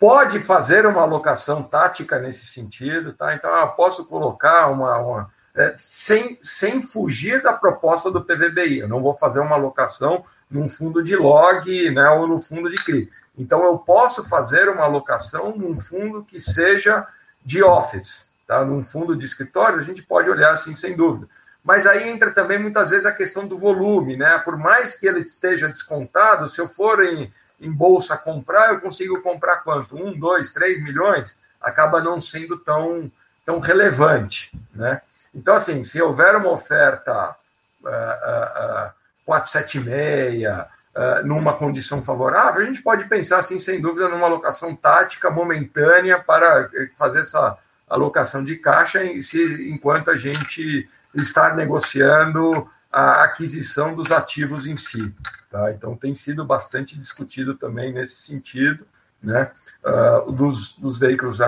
pode 0.00 0.40
fazer 0.40 0.86
uma 0.86 1.02
alocação 1.02 1.62
tática 1.62 2.18
nesse 2.18 2.46
sentido, 2.46 3.12
tá? 3.12 3.34
Então 3.34 3.54
eu 3.54 3.68
posso 3.68 4.06
colocar 4.06 4.68
uma, 4.68 4.98
uma 4.98 5.30
é, 5.54 5.74
sem, 5.76 6.38
sem 6.42 6.80
fugir 6.80 7.42
da 7.42 7.52
proposta 7.52 8.10
do 8.10 8.24
PVBI. 8.24 8.78
Eu 8.78 8.88
não 8.88 9.02
vou 9.02 9.12
fazer 9.12 9.40
uma 9.40 9.56
alocação 9.56 10.24
num 10.50 10.66
fundo 10.66 11.02
de 11.02 11.14
log, 11.14 11.90
né, 11.90 12.08
ou 12.10 12.26
no 12.26 12.38
fundo 12.38 12.70
de 12.70 12.82
CRI. 12.82 13.10
Então 13.36 13.62
eu 13.62 13.76
posso 13.76 14.26
fazer 14.26 14.70
uma 14.70 14.84
alocação 14.84 15.54
num 15.54 15.78
fundo 15.78 16.24
que 16.24 16.40
seja 16.40 17.06
de 17.44 17.62
office, 17.62 18.32
tá? 18.46 18.64
Num 18.64 18.82
fundo 18.82 19.14
de 19.14 19.26
escritórios 19.26 19.82
a 19.82 19.84
gente 19.84 20.02
pode 20.02 20.30
olhar 20.30 20.52
assim 20.52 20.74
sem 20.74 20.96
dúvida. 20.96 21.28
Mas 21.62 21.86
aí 21.86 22.08
entra 22.08 22.30
também 22.30 22.58
muitas 22.58 22.88
vezes 22.88 23.04
a 23.04 23.12
questão 23.12 23.46
do 23.46 23.58
volume, 23.58 24.16
né? 24.16 24.38
Por 24.38 24.56
mais 24.56 24.94
que 24.94 25.06
ele 25.06 25.20
esteja 25.20 25.68
descontado, 25.68 26.48
se 26.48 26.58
eu 26.58 26.66
for 26.66 27.04
em 27.04 27.30
em 27.60 27.70
bolsa 27.70 28.16
comprar, 28.16 28.72
eu 28.72 28.80
consigo 28.80 29.20
comprar 29.20 29.58
quanto? 29.58 29.96
Um, 29.96 30.18
dois, 30.18 30.52
três 30.52 30.82
milhões? 30.82 31.38
Acaba 31.60 32.02
não 32.02 32.20
sendo 32.20 32.58
tão, 32.58 33.10
tão 33.44 33.58
relevante. 33.58 34.50
Né? 34.74 35.00
Então, 35.34 35.54
assim, 35.54 35.82
se 35.82 36.00
houver 36.00 36.34
uma 36.36 36.50
oferta 36.50 37.36
uh, 37.82 37.88
uh, 37.88 38.88
uh, 38.88 38.92
476, 39.26 40.48
uh, 40.48 41.26
numa 41.26 41.52
condição 41.52 42.02
favorável, 42.02 42.62
a 42.62 42.64
gente 42.64 42.82
pode 42.82 43.04
pensar, 43.04 43.38
assim, 43.38 43.58
sem 43.58 43.80
dúvida, 43.80 44.08
numa 44.08 44.26
alocação 44.26 44.74
tática 44.74 45.30
momentânea 45.30 46.18
para 46.18 46.70
fazer 46.96 47.20
essa 47.20 47.58
alocação 47.88 48.42
de 48.42 48.56
caixa 48.56 49.00
se, 49.20 49.70
enquanto 49.70 50.10
a 50.10 50.16
gente 50.16 50.88
está 51.14 51.54
negociando 51.54 52.68
a 52.92 53.24
aquisição 53.24 53.94
dos 53.94 54.10
ativos 54.10 54.66
em 54.66 54.76
si. 54.76 55.14
Tá? 55.50 55.70
Então, 55.72 55.96
tem 55.96 56.14
sido 56.14 56.44
bastante 56.44 56.98
discutido 56.98 57.54
também 57.54 57.92
nesse 57.92 58.16
sentido. 58.16 58.86
Né? 59.22 59.50
Uh, 59.84 60.32
dos, 60.32 60.76
dos 60.76 60.98
veículos 60.98 61.38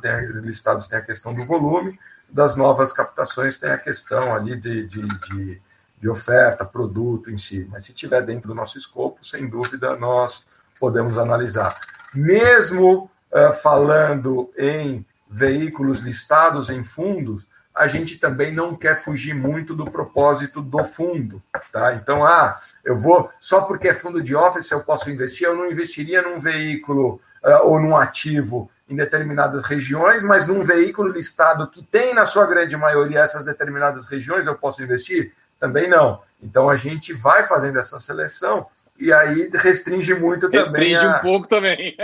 tem, 0.00 0.26
listados 0.42 0.88
tem 0.88 0.98
a 0.98 1.02
questão 1.02 1.34
do 1.34 1.44
volume, 1.44 1.98
das 2.28 2.56
novas 2.56 2.92
captações 2.92 3.58
tem 3.58 3.70
a 3.70 3.78
questão 3.78 4.34
ali 4.34 4.56
de, 4.56 4.86
de, 4.86 5.06
de, 5.06 5.62
de 6.00 6.08
oferta, 6.08 6.64
produto 6.64 7.30
em 7.30 7.38
si. 7.38 7.66
Mas 7.70 7.84
se 7.84 7.94
tiver 7.94 8.22
dentro 8.22 8.48
do 8.48 8.54
nosso 8.54 8.78
escopo, 8.78 9.24
sem 9.24 9.48
dúvida, 9.48 9.96
nós 9.96 10.46
podemos 10.80 11.18
analisar. 11.18 11.78
Mesmo 12.14 13.10
uh, 13.30 13.52
falando 13.52 14.50
em 14.56 15.04
veículos 15.30 16.00
listados 16.00 16.70
em 16.70 16.82
fundos, 16.82 17.46
a 17.78 17.86
gente 17.86 18.18
também 18.18 18.52
não 18.52 18.74
quer 18.74 18.96
fugir 18.96 19.32
muito 19.34 19.74
do 19.74 19.84
propósito 19.84 20.60
do 20.60 20.82
fundo, 20.84 21.40
tá? 21.72 21.94
Então, 21.94 22.24
ah, 22.24 22.58
eu 22.84 22.96
vou 22.96 23.30
só 23.38 23.60
porque 23.62 23.88
é 23.88 23.94
fundo 23.94 24.20
de 24.20 24.34
office 24.34 24.70
eu 24.70 24.82
posso 24.82 25.08
investir, 25.08 25.46
eu 25.46 25.56
não 25.56 25.70
investiria 25.70 26.20
num 26.20 26.40
veículo 26.40 27.20
uh, 27.44 27.64
ou 27.64 27.80
num 27.80 27.96
ativo 27.96 28.68
em 28.88 28.96
determinadas 28.96 29.62
regiões, 29.62 30.24
mas 30.24 30.46
num 30.46 30.60
veículo 30.60 31.12
listado 31.12 31.68
que 31.68 31.82
tem 31.84 32.12
na 32.12 32.24
sua 32.24 32.46
grande 32.46 32.76
maioria 32.76 33.20
essas 33.20 33.44
determinadas 33.44 34.06
regiões, 34.06 34.46
eu 34.46 34.56
posso 34.56 34.82
investir? 34.82 35.32
Também 35.60 35.88
não. 35.88 36.20
Então 36.42 36.68
a 36.68 36.74
gente 36.74 37.12
vai 37.12 37.44
fazendo 37.44 37.78
essa 37.78 38.00
seleção 38.00 38.66
e 38.98 39.12
aí 39.12 39.48
restringe 39.54 40.14
muito 40.14 40.48
restringe 40.48 40.66
também. 40.66 40.92
Restringe 40.94 41.14
a... 41.14 41.18
um 41.18 41.20
pouco 41.20 41.46
também. 41.46 41.96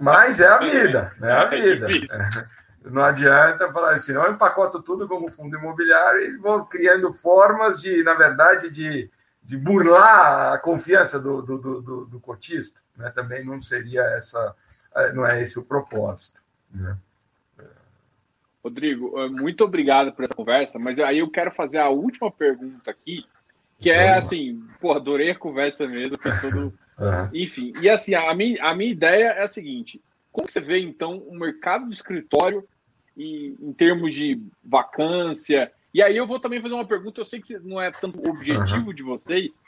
Mas 0.00 0.40
é 0.40 0.46
a 0.46 0.58
vida, 0.58 1.12
é 1.20 1.32
a 1.32 1.42
é 1.42 1.58
vida. 1.58 1.86
É 1.90 2.60
não 2.84 3.02
adianta 3.04 3.70
falar 3.72 3.92
assim, 3.92 4.12
eu 4.12 4.30
empacoto 4.30 4.82
tudo 4.82 5.06
como 5.06 5.30
fundo 5.30 5.56
imobiliário 5.56 6.22
e 6.22 6.36
vou 6.38 6.64
criando 6.64 7.12
formas 7.12 7.80
de, 7.80 8.02
na 8.02 8.14
verdade, 8.14 8.70
de, 8.70 9.10
de 9.42 9.56
burlar 9.56 10.54
a 10.54 10.58
confiança 10.58 11.18
do, 11.18 11.42
do, 11.42 11.58
do, 11.58 12.04
do 12.06 12.20
cotista. 12.20 12.80
Né? 12.96 13.10
Também 13.10 13.44
não 13.44 13.60
seria 13.60 14.02
essa, 14.16 14.54
eh, 14.96 15.12
não 15.12 15.26
é 15.26 15.42
esse 15.42 15.58
o 15.58 15.64
propósito. 15.64 16.40
Né? 16.72 16.96
Rodrigo, 18.64 19.18
eh, 19.18 19.28
muito 19.28 19.62
obrigado 19.62 20.12
por 20.12 20.24
essa 20.24 20.34
conversa, 20.34 20.78
mas 20.78 20.98
aí 20.98 21.18
eu 21.18 21.30
quero 21.30 21.50
fazer 21.50 21.78
a 21.78 21.90
última 21.90 22.30
pergunta 22.30 22.90
aqui, 22.90 23.26
que 23.78 23.90
é 23.90 24.14
assim, 24.14 24.66
pô, 24.80 24.92
adorei 24.92 25.30
a 25.30 25.38
conversa 25.38 25.86
mesmo, 25.86 26.18
que 26.18 26.40
todo... 26.40 26.58
uhum. 26.58 27.28
Enfim, 27.32 27.72
e 27.80 27.88
assim, 27.88 28.14
a 28.14 28.34
minha, 28.34 28.62
a 28.62 28.74
minha 28.74 28.90
ideia 28.90 29.28
é 29.28 29.42
a 29.42 29.48
seguinte, 29.48 30.00
como 30.32 30.50
você 30.50 30.60
vê, 30.60 30.78
então, 30.80 31.18
o 31.18 31.34
mercado 31.34 31.88
de 31.88 31.94
escritório 31.94 32.66
e, 33.16 33.54
em 33.60 33.72
termos 33.72 34.14
de 34.14 34.40
vacância? 34.64 35.72
E 35.92 36.02
aí 36.02 36.16
eu 36.16 36.26
vou 36.26 36.38
também 36.38 36.60
fazer 36.60 36.74
uma 36.74 36.86
pergunta, 36.86 37.20
eu 37.20 37.24
sei 37.24 37.40
que 37.40 37.58
não 37.58 37.80
é 37.80 37.90
tanto 37.90 38.20
o 38.20 38.30
objetivo 38.30 38.88
uhum. 38.88 38.94
de 38.94 39.02
vocês, 39.02 39.60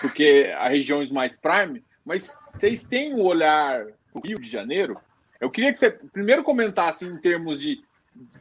porque 0.00 0.52
a 0.58 0.68
regiões 0.68 1.10
mais 1.10 1.36
prime, 1.36 1.84
mas 2.04 2.38
vocês 2.52 2.84
têm 2.84 3.14
o 3.14 3.18
um 3.18 3.22
olhar 3.22 3.86
do 4.12 4.20
Rio 4.20 4.40
de 4.40 4.50
Janeiro? 4.50 4.96
Eu 5.40 5.50
queria 5.50 5.72
que 5.72 5.78
você 5.78 5.90
primeiro 5.90 6.42
comentasse 6.42 7.04
em 7.04 7.16
termos 7.18 7.60
de, 7.60 7.80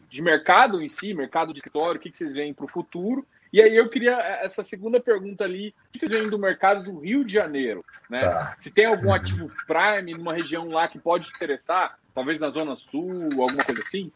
de 0.09 0.21
mercado 0.21 0.81
em 0.81 0.89
si, 0.89 1.13
mercado 1.13 1.53
de 1.53 1.59
escritório, 1.59 1.99
o 1.99 2.01
que, 2.01 2.09
que 2.09 2.17
vocês 2.17 2.33
veem 2.33 2.53
para 2.53 2.65
o 2.65 2.69
futuro, 2.69 3.25
e 3.51 3.61
aí 3.61 3.75
eu 3.75 3.89
queria 3.89 4.13
é, 4.19 4.45
essa 4.45 4.63
segunda 4.63 4.99
pergunta 4.99 5.43
ali, 5.43 5.73
o 5.89 5.93
que 5.93 5.99
vocês 5.99 6.11
veem 6.11 6.29
do 6.29 6.39
mercado 6.39 6.83
do 6.83 6.99
Rio 6.99 7.23
de 7.23 7.33
Janeiro? 7.33 7.83
Né? 8.09 8.21
Tá. 8.21 8.55
Se 8.59 8.71
tem 8.71 8.85
algum 8.85 9.13
ativo 9.13 9.51
prime 9.65 10.13
numa 10.13 10.33
região 10.33 10.69
lá 10.69 10.87
que 10.87 10.99
pode 10.99 11.27
te 11.27 11.35
interessar, 11.35 11.97
talvez 12.13 12.39
na 12.39 12.49
Zona 12.49 12.75
Sul, 12.75 13.29
alguma 13.39 13.63
coisa 13.63 13.81
assim? 13.81 14.11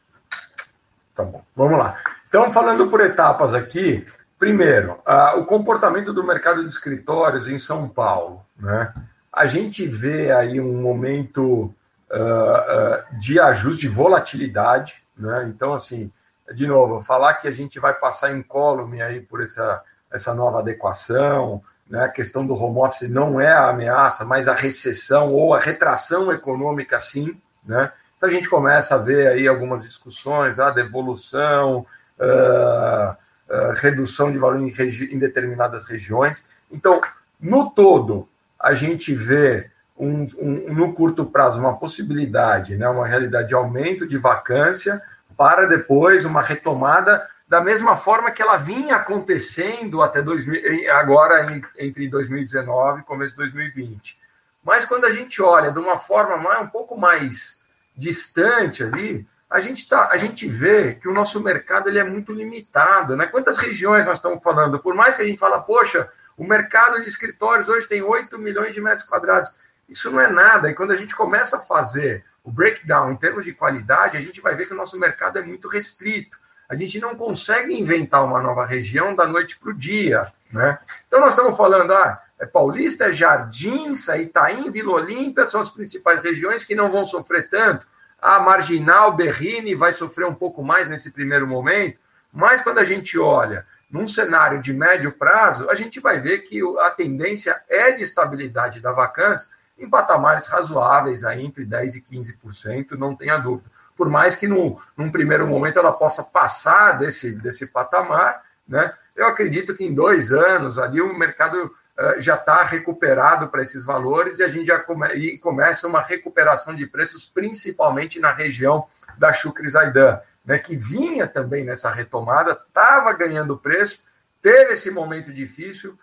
Tá 1.16 1.24
bom, 1.24 1.44
vamos 1.56 1.78
lá. 1.78 1.98
Então, 2.28 2.50
falando 2.52 2.88
por 2.90 3.02
etapas 3.02 3.54
aqui, 3.54 4.06
primeiro, 4.40 4.94
uh, 5.06 5.40
o 5.40 5.46
comportamento 5.46 6.14
do 6.14 6.26
mercado 6.26 6.64
de 6.64 6.70
escritórios 6.70 7.48
em 7.48 7.58
São 7.58 7.88
Paulo. 7.88 8.46
Né? 8.58 8.94
A 9.32 9.46
gente 9.46 9.86
vê 9.86 10.32
aí 10.32 10.60
um 10.60 10.82
momento 10.82 11.74
uh, 12.10 12.16
uh, 12.16 13.20
de 13.20 13.40
ajuste 13.40 13.82
de 13.82 13.88
volatilidade, 13.88 14.96
né? 15.18 15.52
Então, 15.54 15.74
assim, 15.74 16.12
de 16.54 16.68
novo, 16.68 17.02
falar 17.02 17.36
que 17.36 17.48
a 17.48 17.52
gente 17.52 17.80
vai 17.80 17.94
passar 17.94 18.36
incólume 18.36 19.02
aí 19.02 19.22
por 19.22 19.42
essa, 19.42 19.82
essa 20.12 20.34
nova 20.34 20.60
adequação, 20.60 21.62
né? 21.90 22.06
a 22.06 22.10
questão 22.10 22.46
do 22.46 22.54
home 22.54 22.80
office 22.80 23.10
não 23.10 23.40
é 23.40 23.52
a 23.52 23.70
ameaça, 23.70 24.24
mas 24.24 24.48
a 24.48 24.54
recessão 24.54 25.34
ou 25.34 25.54
a 25.54 25.60
retração 25.60 26.32
econômica, 26.32 27.00
sim. 27.00 27.40
Né? 27.66 27.92
Então 28.18 28.30
a 28.30 28.34
gente 28.34 28.50
começa 28.50 28.96
a 28.96 28.98
ver 28.98 29.28
aí 29.28 29.48
algumas 29.48 29.84
discussões, 29.84 30.60
a 30.60 30.68
ah, 30.68 30.72
devolução, 30.72 31.86
uh, 32.20 33.12
uh, 33.50 33.72
redução 33.76 34.32
de 34.32 34.38
valor 34.38 34.60
em, 34.60 34.70
em, 34.70 35.20
determinadas 35.20 35.84
regiões. 35.86 36.46
Então, 36.72 37.02
no 37.40 37.72
todo, 37.72 38.30
a 38.60 38.74
gente 38.74 39.14
vê 39.14 39.70
um, 39.98 40.24
um, 40.40 40.74
no 40.74 40.94
curto 40.94 41.26
prazo 41.26 41.60
uma 41.60 41.78
possibilidade, 41.78 42.78
né? 42.78 42.88
uma 42.88 43.08
realidade 43.08 43.50
de 43.50 43.56
aumento 43.56 44.08
de 44.08 44.18
vacância, 44.18 45.02
para 45.38 45.66
depois 45.66 46.26
uma 46.26 46.42
retomada 46.42 47.28
da 47.48 47.60
mesma 47.60 47.98
forma 47.98 48.32
que 48.32 48.42
ela 48.42 48.56
vinha 48.58 48.96
acontecendo 48.96 50.02
até 50.02 50.22
2000, 50.22 50.94
agora 50.94 51.62
entre 51.78 52.08
2019 52.08 53.02
e 53.02 53.04
começo 53.04 53.32
de 53.32 53.38
2020. 53.38 54.18
Mas 54.64 54.86
quando 54.86 55.06
a 55.06 55.12
gente 55.12 55.42
olha 55.42 55.72
de 55.72 55.80
uma 55.80 55.98
forma 55.98 56.38
mais, 56.38 56.62
um 56.62 56.68
pouco 56.68 56.98
mais 56.98 57.62
distante 57.96 58.84
ali, 58.84 59.28
a 59.50 59.60
gente, 59.60 59.90
tá, 59.90 60.08
a 60.10 60.18
gente 60.18 60.48
vê 60.48 60.96
que 60.96 61.10
o 61.10 61.14
nosso 61.14 61.42
mercado 61.42 61.90
ele 61.90 62.00
é 62.00 62.04
muito 62.06 62.32
limitado. 62.32 63.18
Né? 63.18 63.26
Quantas 63.28 63.58
regiões 63.58 64.06
nós 64.06 64.18
estamos 64.18 64.42
falando? 64.42 64.80
Por 64.80 64.96
mais 64.96 65.18
que 65.18 65.24
a 65.24 65.26
gente 65.26 65.38
fala, 65.38 65.62
poxa, 65.62 66.10
o 66.38 66.46
mercado 66.46 67.02
de 67.02 67.10
escritórios 67.10 67.68
hoje 67.68 67.86
tem 67.86 68.02
8 68.02 68.40
milhões 68.40 68.74
de 68.74 68.80
metros 68.80 69.06
quadrados. 69.06 69.54
Isso 69.90 70.10
não 70.10 70.22
é 70.22 70.30
nada. 70.30 70.70
E 70.70 70.74
quando 70.74 70.92
a 70.92 70.96
gente 70.96 71.14
começa 71.14 71.58
a 71.58 71.60
fazer 71.60 72.24
o 72.44 72.52
breakdown 72.52 73.12
em 73.12 73.16
termos 73.16 73.46
de 73.46 73.54
qualidade, 73.54 74.18
a 74.18 74.22
gente 74.22 74.42
vai 74.42 74.56
ver 74.56 74.66
que 74.66 74.74
o 74.74 74.78
nosso 74.78 75.00
mercado 75.00 75.38
é 75.38 75.42
muito 75.42 75.68
restrito. 75.68 76.40
A 76.68 76.76
gente 76.76 77.00
não 77.00 77.16
consegue 77.16 77.74
inventar 77.74 78.24
uma 78.24 78.42
nova 78.42 78.66
região 78.66 79.14
da 79.14 79.28
noite 79.28 79.60
para 79.60 79.70
o 79.70 79.74
dia. 79.74 80.24
Né? 80.52 80.80
Então, 81.08 81.20
nós 81.20 81.34
estamos 81.34 81.56
falando, 81.56 81.92
ah, 81.92 82.22
é 82.40 82.46
Paulista, 82.46 83.06
é 83.06 83.14
Jardins, 83.14 84.08
Itaim, 84.08 84.72
Vila 84.72 84.94
Olímpia, 84.94 85.46
são 85.46 85.62
as 85.62 85.70
principais 85.70 86.24
regiões 86.24 86.64
que 86.64 86.74
não 86.74 86.90
vão 86.90 87.06
sofrer 87.06 87.50
tanto. 87.50 87.86
A 88.20 88.40
Marginal, 88.40 89.16
Berrini 89.16 89.76
vai 89.76 89.92
sofrer 89.92 90.26
um 90.26 90.34
pouco 90.34 90.64
mais 90.64 90.88
nesse 90.88 91.12
primeiro 91.12 91.46
momento, 91.46 92.00
mas 92.32 92.62
quando 92.62 92.78
a 92.78 92.84
gente 92.84 93.20
olha 93.20 93.66
num 93.90 94.08
cenário 94.08 94.62
de 94.62 94.74
médio 94.74 95.12
prazo, 95.12 95.70
a 95.70 95.76
gente 95.76 96.00
vai 96.00 96.20
ver 96.20 96.40
que 96.40 96.62
a 96.80 96.92
tendência 96.92 97.62
é 97.68 97.92
de 97.92 98.04
estabilidade 98.04 98.80
da 98.80 98.92
vacância 98.92 99.50
em 99.82 99.90
patamares 99.90 100.48
razoáveis, 100.48 101.24
aí 101.24 101.44
entre 101.44 101.66
10% 101.66 101.96
e 101.96 102.18
15%, 102.18 102.92
não 102.92 103.16
tenha 103.16 103.38
dúvida. 103.38 103.70
Por 103.98 104.10
mais 104.10 104.36
que 104.36 104.48
no, 104.48 104.80
num 104.96 105.12
primeiro 105.12 105.48
momento 105.48 105.80
ela 105.80 105.92
possa 105.92 106.24
passar 106.24 107.00
desse, 107.00 107.42
desse 107.42 107.68
patamar, 107.68 108.44
né? 108.68 108.94
eu 109.16 109.26
acredito 109.28 109.76
que 109.76 109.84
em 109.84 109.94
dois 109.94 110.32
anos 110.32 110.80
ali 110.80 111.02
o 111.02 111.18
mercado 111.18 111.66
uh, 111.66 112.22
já 112.22 112.36
está 112.36 112.64
recuperado 112.64 113.48
para 113.50 113.62
esses 113.62 113.84
valores 113.84 114.40
e 114.40 114.44
a 114.44 114.48
gente 114.48 114.66
já 114.66 114.80
come, 114.80 115.08
e 115.14 115.38
começa 115.38 115.88
uma 115.88 116.02
recuperação 116.02 116.76
de 116.76 116.86
preços, 116.86 117.26
principalmente 117.26 118.20
na 118.20 118.32
região 118.32 118.88
da 119.18 119.34
Chucre 119.34 119.70
Zaidan, 119.70 120.20
né, 120.46 120.58
que 120.58 120.76
vinha 120.76 121.28
também 121.28 121.64
nessa 121.64 121.92
retomada, 121.92 122.52
estava 122.52 123.14
ganhando 123.14 123.58
preço, 123.58 124.04
teve 124.42 124.74
esse 124.74 124.90
momento 124.90 125.32
difícil, 125.32 125.98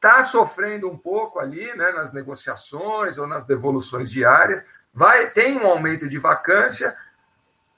está 0.00 0.22
sofrendo 0.22 0.88
um 0.88 0.96
pouco 0.96 1.38
ali, 1.38 1.66
né, 1.76 1.92
nas 1.92 2.10
negociações 2.10 3.18
ou 3.18 3.26
nas 3.26 3.44
devoluções 3.44 4.10
diárias, 4.10 4.64
vai 4.94 5.30
tem 5.30 5.58
um 5.58 5.66
aumento 5.66 6.08
de 6.08 6.18
vacância, 6.18 6.96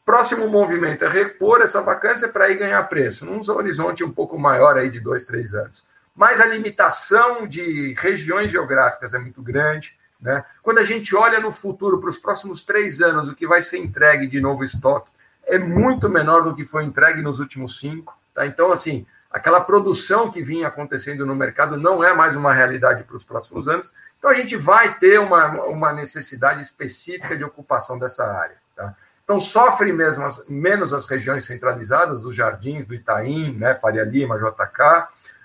próximo 0.05 0.47
movimento 0.49 1.05
é 1.05 1.09
repor 1.09 1.61
essa 1.61 1.83
vacância 1.83 2.29
para 2.29 2.49
ir 2.49 2.59
ganhar 2.59 2.83
preço, 2.85 3.27
num 3.27 3.41
horizonte 3.53 4.05
um 4.05 4.13
pouco 4.13 4.39
maior 4.39 4.79
aí 4.79 4.89
de 4.89 5.01
dois, 5.01 5.27
três 5.27 5.53
anos. 5.53 5.85
Mas 6.15 6.41
a 6.41 6.47
limitação 6.47 7.47
de 7.47 7.95
regiões 7.95 8.51
geográficas 8.51 9.15
é 9.15 9.19
muito 9.19 9.43
grande. 9.43 9.99
Né? 10.21 10.45
Quando 10.63 10.79
a 10.79 10.85
gente 10.85 11.17
olha 11.17 11.41
no 11.41 11.51
futuro, 11.51 11.99
para 11.99 12.11
os 12.11 12.19
próximos 12.19 12.63
três 12.63 13.01
anos, 13.01 13.29
o 13.29 13.35
que 13.35 13.47
vai 13.47 13.63
ser 13.63 13.79
entregue 13.79 14.29
de 14.29 14.41
novo 14.41 14.63
estoque 14.63 15.11
é 15.45 15.59
muito 15.59 16.09
menor 16.09 16.43
do 16.43 16.55
que 16.55 16.65
foi 16.65 16.85
entregue 16.85 17.21
nos 17.21 17.41
últimos 17.41 17.81
cinco. 17.81 18.17
Tá? 18.33 18.47
Então, 18.47 18.71
assim, 18.71 19.07
aquela 19.33 19.61
produção 19.61 20.31
que 20.31 20.43
vinha 20.43 20.69
acontecendo 20.69 21.25
no 21.25 21.35
mercado 21.35 21.77
não 21.77 22.05
é 22.05 22.13
mais 22.15 22.37
uma 22.37 22.53
realidade 22.53 23.03
para 23.05 23.17
os 23.17 23.25
próximos 23.25 23.67
anos. 23.69 23.93
Então, 24.19 24.31
a 24.31 24.35
gente 24.35 24.57
vai 24.57 24.99
ter 24.99 25.19
uma, 25.19 25.65
uma 25.65 25.93
necessidade 25.93 26.61
específica 26.61 27.37
de 27.37 27.43
ocupação 27.43 27.99
dessa 27.99 28.25
área. 28.25 28.57
Tá? 28.77 28.95
Então, 29.25 29.41
sofre 29.41 29.93
mesmo 29.93 30.25
as, 30.25 30.47
menos 30.49 30.93
as 30.93 31.07
regiões 31.07 31.47
centralizadas, 31.47 32.25
os 32.25 32.35
jardins 32.35 32.87
do 32.87 32.95
Itaim, 32.95 33.57
né, 33.57 33.75
Faria 33.75 34.05
Lima, 34.05 34.37
JK, 34.37 34.83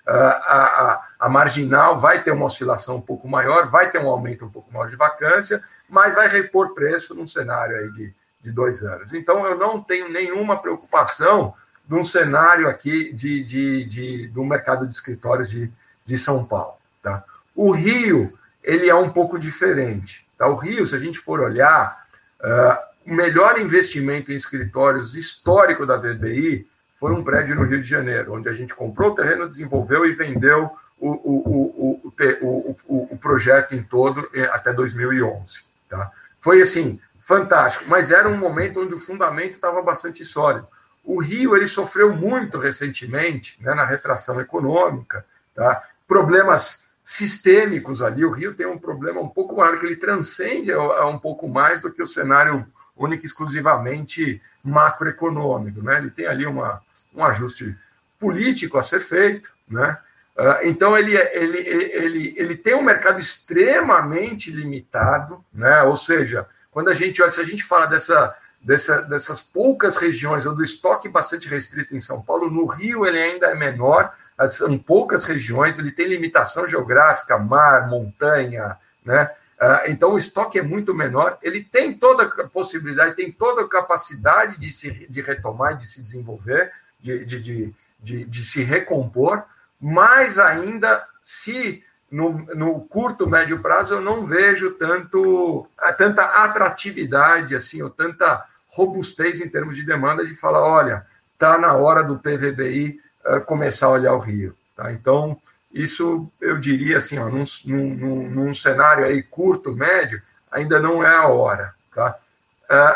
a, 0.05 0.13
a, 0.15 1.07
a, 1.19 1.29
marginal 1.29 1.97
vai 1.97 2.23
ter 2.23 2.31
uma 2.31 2.45
oscilação 2.45 2.97
um 2.97 3.01
pouco 3.01 3.27
maior, 3.27 3.69
vai 3.69 3.91
ter 3.91 3.99
um 3.99 4.07
aumento 4.07 4.45
um 4.45 4.49
pouco 4.49 4.71
maior 4.71 4.89
de 4.89 4.95
vacância, 4.95 5.61
mas 5.89 6.15
vai 6.15 6.27
repor 6.27 6.73
preço 6.73 7.13
num 7.13 7.27
cenário 7.27 7.75
aí 7.77 7.91
de, 7.91 8.13
de 8.41 8.51
dois 8.51 8.83
anos. 8.83 9.13
Então, 9.13 9.45
eu 9.45 9.57
não 9.57 9.81
tenho 9.81 10.09
nenhuma 10.09 10.61
preocupação 10.61 11.53
de 11.87 11.95
um 11.95 12.03
cenário 12.03 12.67
aqui 12.67 13.13
de, 13.13 13.43
de, 13.43 13.85
de, 13.85 14.27
do 14.27 14.43
mercado 14.43 14.85
de 14.85 14.93
escritórios 14.93 15.49
de, 15.49 15.71
de 16.05 16.17
São 16.17 16.45
Paulo. 16.45 16.75
Tá? 17.01 17.23
O 17.55 17.71
Rio, 17.71 18.37
ele 18.63 18.89
é 18.89 18.95
um 18.95 19.09
pouco 19.09 19.39
diferente. 19.39 20.27
Tá? 20.37 20.47
O 20.47 20.55
Rio, 20.55 20.85
se 20.85 20.95
a 20.95 20.99
gente 20.99 21.17
for 21.17 21.39
olhar, 21.39 22.05
uh, 22.41 23.11
o 23.11 23.13
melhor 23.13 23.57
investimento 23.59 24.31
em 24.31 24.35
escritórios 24.35 25.15
histórico 25.15 25.85
da 25.85 25.95
VBI 25.95 26.67
foi 26.95 27.13
um 27.13 27.23
prédio 27.23 27.55
no 27.55 27.63
Rio 27.63 27.81
de 27.81 27.87
Janeiro, 27.87 28.33
onde 28.33 28.49
a 28.49 28.53
gente 28.53 28.75
comprou 28.75 29.11
o 29.11 29.15
terreno, 29.15 29.47
desenvolveu 29.47 30.05
e 30.05 30.11
vendeu 30.11 30.71
o, 30.99 31.09
o, 31.09 32.01
o, 32.41 33.07
o, 33.11 33.17
projeto 33.17 33.75
em 33.75 33.83
todo 33.83 34.27
até 34.51 34.73
2011. 34.73 35.63
Tá? 35.87 36.11
Foi 36.39 36.59
assim, 36.61 36.99
fantástico, 37.21 37.85
mas 37.87 38.09
era 38.09 38.27
um 38.27 38.35
momento 38.35 38.81
onde 38.81 38.95
o 38.95 38.99
fundamento 38.99 39.53
estava 39.53 39.81
bastante 39.81 40.25
sólido. 40.25 40.67
O 41.07 41.21
Rio 41.21 41.55
ele 41.55 41.65
sofreu 41.65 42.13
muito 42.13 42.59
recentemente 42.59 43.57
né, 43.63 43.73
na 43.73 43.85
retração 43.85 44.41
econômica, 44.41 45.25
tá? 45.55 45.81
problemas 46.05 46.85
sistêmicos 47.01 48.01
ali. 48.01 48.25
O 48.25 48.31
Rio 48.31 48.53
tem 48.53 48.67
um 48.67 48.77
problema 48.77 49.21
um 49.21 49.29
pouco 49.29 49.55
maior, 49.55 49.79
que 49.79 49.85
ele 49.85 49.95
transcende 49.95 50.75
um 50.75 51.17
pouco 51.17 51.47
mais 51.47 51.79
do 51.79 51.93
que 51.93 52.01
o 52.01 52.05
cenário 52.05 52.67
único 52.93 53.25
exclusivamente 53.25 54.41
macroeconômico. 54.61 55.81
Né? 55.81 55.97
Ele 55.97 56.09
tem 56.09 56.27
ali 56.27 56.45
uma, 56.45 56.81
um 57.15 57.23
ajuste 57.23 57.73
político 58.19 58.77
a 58.77 58.83
ser 58.83 58.99
feito, 58.99 59.49
né? 59.65 59.97
Ah, 60.37 60.59
então 60.63 60.95
ele, 60.95 61.15
ele, 61.15 61.57
ele, 61.57 62.35
ele 62.37 62.55
tem 62.55 62.75
um 62.75 62.83
mercado 62.83 63.17
extremamente 63.17 64.51
limitado, 64.51 65.43
né? 65.51 65.81
Ou 65.83 65.95
seja, 65.95 66.47
quando 66.69 66.89
a 66.89 66.93
gente 66.93 67.21
olha, 67.21 67.31
se 67.31 67.41
a 67.41 67.45
gente 67.45 67.63
fala 67.63 67.87
dessa, 67.87 68.35
dessa, 68.67 69.01
dessas 69.03 69.39
poucas 69.39 69.95
regiões, 69.95 70.45
ou 70.45 70.53
do 70.53 70.61
estoque 70.61 71.07
bastante 71.07 71.47
restrito 71.47 71.95
em 71.95 72.01
São 72.01 72.21
Paulo, 72.21 72.51
no 72.51 72.65
Rio 72.65 73.05
ele 73.05 73.17
ainda 73.17 73.47
é 73.47 73.55
menor, 73.55 74.13
são 74.49 74.77
poucas 74.77 75.23
regiões, 75.23 75.79
ele 75.79 75.89
tem 75.89 76.09
limitação 76.09 76.67
geográfica, 76.67 77.39
mar, 77.39 77.87
montanha, 77.87 78.75
né? 79.05 79.31
Ah, 79.57 79.83
então 79.87 80.11
o 80.11 80.17
estoque 80.17 80.59
é 80.59 80.61
muito 80.61 80.93
menor, 80.93 81.37
ele 81.41 81.63
tem 81.63 81.97
toda 81.97 82.23
a 82.23 82.47
possibilidade, 82.49 83.15
tem 83.15 83.31
toda 83.31 83.61
a 83.61 83.69
capacidade 83.69 84.59
de 84.59 84.69
se 84.69 85.07
de 85.09 85.21
retomar 85.21 85.77
de 85.77 85.87
se 85.87 86.03
desenvolver, 86.03 86.69
de, 86.99 87.23
de, 87.23 87.73
de, 88.01 88.25
de, 88.25 88.45
se 88.45 88.63
recompor, 88.63 89.43
mas 89.79 90.37
ainda 90.37 91.07
se 91.23 91.83
no, 92.11 92.33
no, 92.53 92.81
curto, 92.81 93.27
médio 93.27 93.61
prazo 93.61 93.95
eu 93.95 94.01
não 94.01 94.25
vejo 94.25 94.71
tanto, 94.71 95.67
tanta 95.97 96.23
atratividade, 96.23 97.55
assim, 97.55 97.81
ou 97.81 97.89
tanta 97.89 98.45
robustez 98.77 99.41
em 99.41 99.49
termos 99.49 99.75
de 99.75 99.83
demanda 99.83 100.23
de 100.23 100.35
falar, 100.35 100.61
olha, 100.61 101.05
está 101.33 101.57
na 101.57 101.73
hora 101.73 102.03
do 102.03 102.19
PVBI 102.19 103.01
uh, 103.25 103.35
eh, 103.35 103.39
começar 103.39 103.87
a 103.87 103.91
olhar 103.91 104.13
o 104.13 104.19
Rio. 104.19 104.55
Tá? 104.75 104.93
Então, 104.93 105.35
isso 105.73 106.31
eu 106.39 106.59
diria 106.59 106.97
assim, 106.97 107.17
ó, 107.17 107.27
num, 107.27 107.43
num, 107.65 108.29
num 108.29 108.53
cenário 108.53 109.03
aí 109.03 109.23
curto, 109.23 109.75
médio, 109.75 110.21
ainda 110.51 110.79
não 110.79 111.03
é 111.03 111.15
a 111.15 111.27
hora. 111.27 111.73
Tá? 111.93 112.15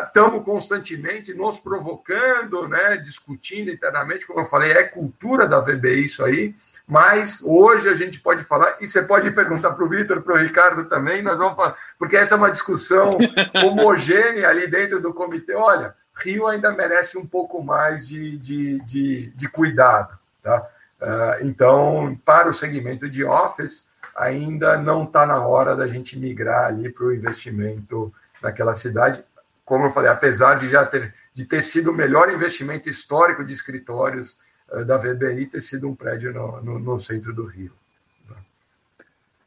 Estamos 0.06 0.41
uh, 0.41 0.44
constantemente 0.44 1.34
nos 1.34 1.60
provocando, 1.60 2.68
né, 2.68 2.98
discutindo 2.98 3.72
internamente, 3.72 4.28
como 4.28 4.41
eu 4.41 4.45
falei, 4.45 4.72
é 4.74 4.84
cultura 4.84 5.48
da 5.48 5.60
VBI 5.60 6.06
isso 6.06 6.24
aí, 6.24 6.53
mas 6.92 7.42
hoje 7.42 7.88
a 7.88 7.94
gente 7.94 8.20
pode 8.20 8.44
falar, 8.44 8.76
e 8.82 8.86
você 8.86 9.02
pode 9.02 9.32
perguntar 9.32 9.72
para 9.72 9.86
o 9.86 9.88
Vitor, 9.88 10.22
para 10.22 10.34
o 10.34 10.38
Ricardo 10.38 10.84
também, 10.90 11.22
nós 11.22 11.38
vamos 11.38 11.56
falar, 11.56 11.78
porque 11.98 12.18
essa 12.18 12.36
é 12.36 12.38
uma 12.38 12.52
discussão 12.52 13.18
homogênea 13.64 14.50
ali 14.50 14.70
dentro 14.70 15.00
do 15.00 15.14
comitê. 15.14 15.56
Olha, 15.56 15.96
Rio 16.14 16.48
ainda 16.48 16.70
merece 16.74 17.18
um 17.18 17.26
pouco 17.26 17.64
mais 17.64 18.10
de, 18.10 18.38
de, 18.40 18.80
de, 18.80 19.32
de 19.34 19.48
cuidado. 19.48 20.20
Tá? 20.44 20.68
Uh, 21.02 21.48
então, 21.48 22.20
para 22.26 22.50
o 22.50 22.54
segmento 22.54 23.10
de 23.10 23.24
office, 23.24 23.90
ainda 24.14 24.76
não 24.76 25.04
está 25.04 25.26
na 25.26 25.40
hora 25.48 25.78
da 25.78 25.88
gente 25.88 26.20
migrar 26.20 26.66
ali 26.66 26.92
para 26.92 27.06
o 27.06 27.14
investimento 27.14 28.14
naquela 28.44 28.74
cidade 28.74 29.24
como 29.64 29.86
eu 29.86 29.90
falei, 29.90 30.10
apesar 30.10 30.56
de 30.56 30.68
já 30.68 30.86
ter, 30.86 31.14
de 31.34 31.46
ter 31.46 31.62
sido 31.62 31.92
o 31.92 31.94
melhor 31.94 32.30
investimento 32.30 32.90
histórico 32.90 33.42
de 33.42 33.54
escritórios 33.54 34.38
da 34.85 34.98
VBI, 34.98 35.48
ter 35.48 35.61
sido 35.61 35.88
um 35.88 35.95
prédio 35.95 36.34
no, 36.34 36.61
no, 36.61 36.80
no 36.80 36.99
centro 36.99 37.34
do 37.34 37.45
Rio. 37.45 37.72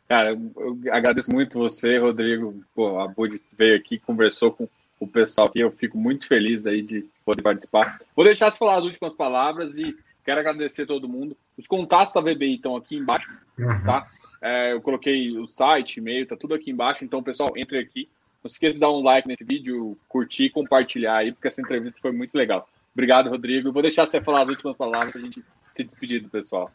Cara, 0.09 0.31
eu 0.33 0.79
agradeço 0.93 1.31
muito 1.33 1.59
você, 1.59 1.99
Rodrigo. 1.99 2.63
Pô, 2.75 3.01
a 3.01 3.09
Bud 3.09 3.41
veio 3.57 3.77
aqui, 3.77 3.99
conversou 3.99 4.53
com 4.53 4.69
o 5.01 5.09
pessoal 5.09 5.47
aqui. 5.47 5.61
Eu 5.61 5.73
fico 5.73 5.97
muito 5.97 6.27
feliz 6.27 6.67
aí 6.67 6.83
de 6.83 7.07
poder 7.25 7.43
participar. 7.43 7.99
Vou 8.15 8.25
deixar 8.25 8.51
você 8.51 8.59
falar 8.59 8.77
as 8.77 8.85
últimas 8.85 9.15
palavras 9.15 9.79
e 9.79 9.97
quero 10.25 10.41
agradecer 10.41 10.87
todo 10.87 11.09
mundo. 11.09 11.37
Os 11.57 11.67
contatos 11.67 12.13
da 12.13 12.21
VBI 12.21 12.57
estão 12.57 12.77
aqui 12.77 12.97
embaixo, 12.97 13.31
uhum. 13.59 13.83
tá? 13.85 14.07
É, 14.43 14.73
eu 14.73 14.81
coloquei 14.81 15.39
o 15.39 15.47
site, 15.47 15.97
e-mail, 15.97 16.27
tá 16.27 16.37
tudo 16.37 16.55
aqui 16.55 16.71
embaixo. 16.71 17.03
Então, 17.03 17.23
pessoal, 17.23 17.53
entre 17.57 17.79
aqui, 17.79 18.09
não 18.43 18.51
se 18.51 18.57
esqueça 18.57 18.75
de 18.75 18.81
dar 18.81 18.91
um 18.91 19.03
like 19.03 19.27
nesse 19.27 19.43
vídeo, 19.43 19.97
curtir, 20.07 20.51
compartilhar 20.51 21.17
aí, 21.17 21.33
porque 21.33 21.49
essa 21.49 21.63
entrevista 21.63 21.99
foi 22.01 22.13
muito 22.13 22.35
legal. 22.35 22.69
Obrigado, 22.95 23.29
Rodrigo. 23.29 23.73
Vou 23.73 23.83
deixar 23.83 24.07
você 24.07 24.21
falar 24.21 24.43
as 24.43 24.49
últimas 24.49 24.77
palavras 24.77 25.11
para 25.11 25.21
a 25.21 25.25
gente 25.25 25.45
se 25.77 25.85
despedir 25.85 26.23
do 26.23 26.29
pessoal. 26.29 26.71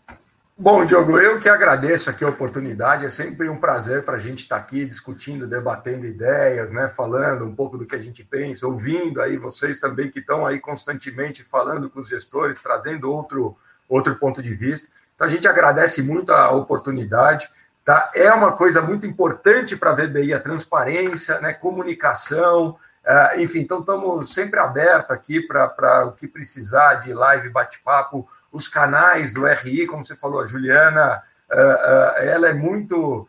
Bom, 0.58 0.86
Diogo, 0.86 1.18
eu 1.18 1.40
que 1.40 1.48
agradeço 1.48 2.10
aqui 2.10 2.26
a 2.26 2.28
oportunidade. 2.28 3.06
É 3.06 3.10
sempre 3.10 3.48
um 3.48 3.58
prazer 3.58 4.04
para 4.04 4.18
a 4.18 4.20
gente 4.20 4.44
estar 4.44 4.58
tá 4.58 4.62
aqui 4.62 4.84
discutindo, 4.84 5.48
debatendo 5.48 6.06
ideias, 6.06 6.70
né? 6.70 6.90
Falando 6.90 7.46
um 7.46 7.56
pouco 7.56 7.78
do 7.78 7.86
que 7.86 7.96
a 7.96 8.02
gente 8.02 8.26
pensa, 8.26 8.68
ouvindo 8.68 9.22
aí 9.22 9.38
vocês 9.38 9.80
também 9.80 10.12
que 10.12 10.20
estão 10.20 10.46
aí 10.46 10.60
constantemente 10.60 11.46
falando 11.46 11.90
com 11.90 12.02
os 12.02 12.10
gestores, 12.10 12.62
trazendo 12.62 13.10
outro, 13.10 13.58
outro 13.88 14.14
ponto 14.16 14.44
de 14.44 14.54
vista. 14.54 14.90
Então 15.16 15.26
a 15.26 15.30
gente 15.30 15.48
agradece 15.48 16.02
muito 16.02 16.34
a 16.34 16.52
oportunidade. 16.52 17.50
Tá? 17.86 18.12
É 18.14 18.30
uma 18.34 18.52
coisa 18.52 18.82
muito 18.82 19.06
importante 19.06 19.78
para 19.78 19.91
a 19.91 19.96
VBI, 19.96 20.34
a 20.34 20.41
transparência, 20.41 21.40
né, 21.40 21.54
comunicação, 21.54 22.78
uh, 23.05 23.39
enfim, 23.39 23.59
então 23.59 23.80
estamos 23.80 24.34
sempre 24.34 24.59
abertos 24.59 25.11
aqui 25.11 25.41
para 25.41 26.05
o 26.05 26.11
que 26.13 26.27
precisar 26.27 26.95
de 26.95 27.13
live, 27.13 27.49
bate-papo, 27.49 28.27
os 28.51 28.67
canais 28.67 29.34
do 29.34 29.45
RI, 29.45 29.88
como 29.88 30.03
você 30.03 30.15
falou, 30.15 30.41
a 30.41 30.45
Juliana, 30.45 31.23
uh, 31.51 31.55
uh, 31.55 32.23
ela 32.23 32.49
é 32.49 32.53
muito 32.53 33.27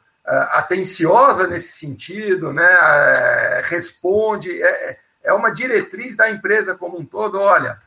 atenciosa 0.52 1.48
nesse 1.48 1.72
sentido, 1.72 2.52
né, 2.52 3.62
responde, 3.64 4.62
é, 4.62 4.96
é 5.24 5.32
uma 5.32 5.50
diretriz 5.50 6.16
da 6.16 6.30
empresa 6.30 6.76
como 6.76 7.00
um 7.00 7.04
todo, 7.04 7.40
olha, 7.40 7.78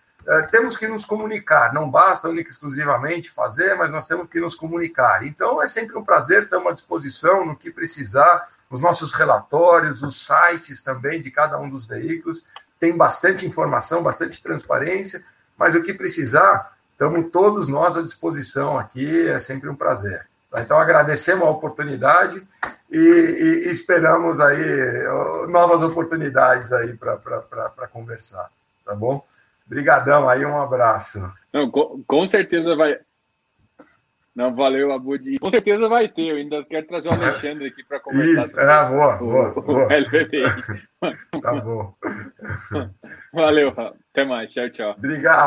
temos 0.51 0.76
que 0.76 0.85
nos 0.85 1.05
comunicar, 1.05 1.73
não 1.73 1.89
basta 1.89 2.27
única 2.27 2.49
exclusivamente 2.49 3.31
fazer, 3.31 3.76
mas 3.76 3.89
nós 3.89 4.07
temos 4.07 4.27
que 4.27 4.41
nos 4.41 4.55
comunicar. 4.55 5.26
Então 5.26 5.61
é 5.61 5.68
sempre 5.68 5.97
um 5.97 6.03
prazer, 6.03 6.43
estamos 6.43 6.68
à 6.68 6.73
disposição 6.73 7.45
no 7.45 7.55
que 7.55 7.72
precisar, 7.72 8.45
os 8.74 8.82
nossos 8.82 9.14
relatórios, 9.14 10.02
os 10.02 10.26
sites 10.26 10.82
também 10.82 11.22
de 11.22 11.30
cada 11.30 11.60
um 11.60 11.70
dos 11.70 11.86
veículos, 11.86 12.44
tem 12.80 12.98
bastante 12.98 13.45
informação, 13.45 14.02
bastante 14.02 14.41
transparência, 14.41 15.24
mas 15.56 15.76
o 15.76 15.84
que 15.84 15.94
precisar, 15.94 16.76
estamos 16.91 17.32
todos 17.32 17.68
nós 17.68 17.95
à 17.95 18.02
disposição 18.02 18.78
aqui, 18.78 19.28
é 19.28 19.38
sempre 19.38 19.70
um 19.70 19.76
prazer. 19.76 20.28
Tá? 20.50 20.62
Então 20.62 20.80
agradecemos 20.80 21.44
a 21.44 21.52
oportunidade 21.52 22.45
e, 22.90 22.98
e, 22.98 23.70
esperamos 23.70 24.40
aí 24.40 25.04
novas 25.50 25.84
oportunidades 25.84 26.74
aí 26.74 26.98
para 26.98 27.88
conversar, 27.91 28.50
tá 28.84 28.95
bom? 28.95 29.24
Obrigadão 29.68 30.28
aí, 30.28 30.44
um 30.44 30.60
abraço. 30.60 31.20
Não, 31.54 31.70
com, 31.70 32.04
com, 32.08 32.26
certeza 32.26 32.76
vai. 32.76 33.00
Não, 34.35 34.55
valeu, 34.55 34.91
Abud. 34.91 35.38
Com 35.38 35.49
certeza 35.49 35.88
vai 35.88 36.07
ter. 36.07 36.30
Eu 36.30 36.38
ainda 36.38 36.64
quero 36.65 36.88
trazer 36.88 37.10
o 37.10 37.14
Alexandre 37.14 37.68
aqui 37.68 37.84
para 37.84 37.99
conversar. 37.99 38.41
Isso, 38.41 38.60
ah, 38.60 38.85
boa, 38.85 39.15
o, 39.15 39.19
boa, 39.19 39.51
boa. 39.61 39.85
O 39.85 39.88
tá 41.41 41.53
bom. 41.55 41.93
Valeu, 43.34 43.73
até 44.10 44.26
mais. 44.26 44.51
Tchau, 44.51 44.69
tchau. 44.69 44.95
Obrigado. 44.97 45.41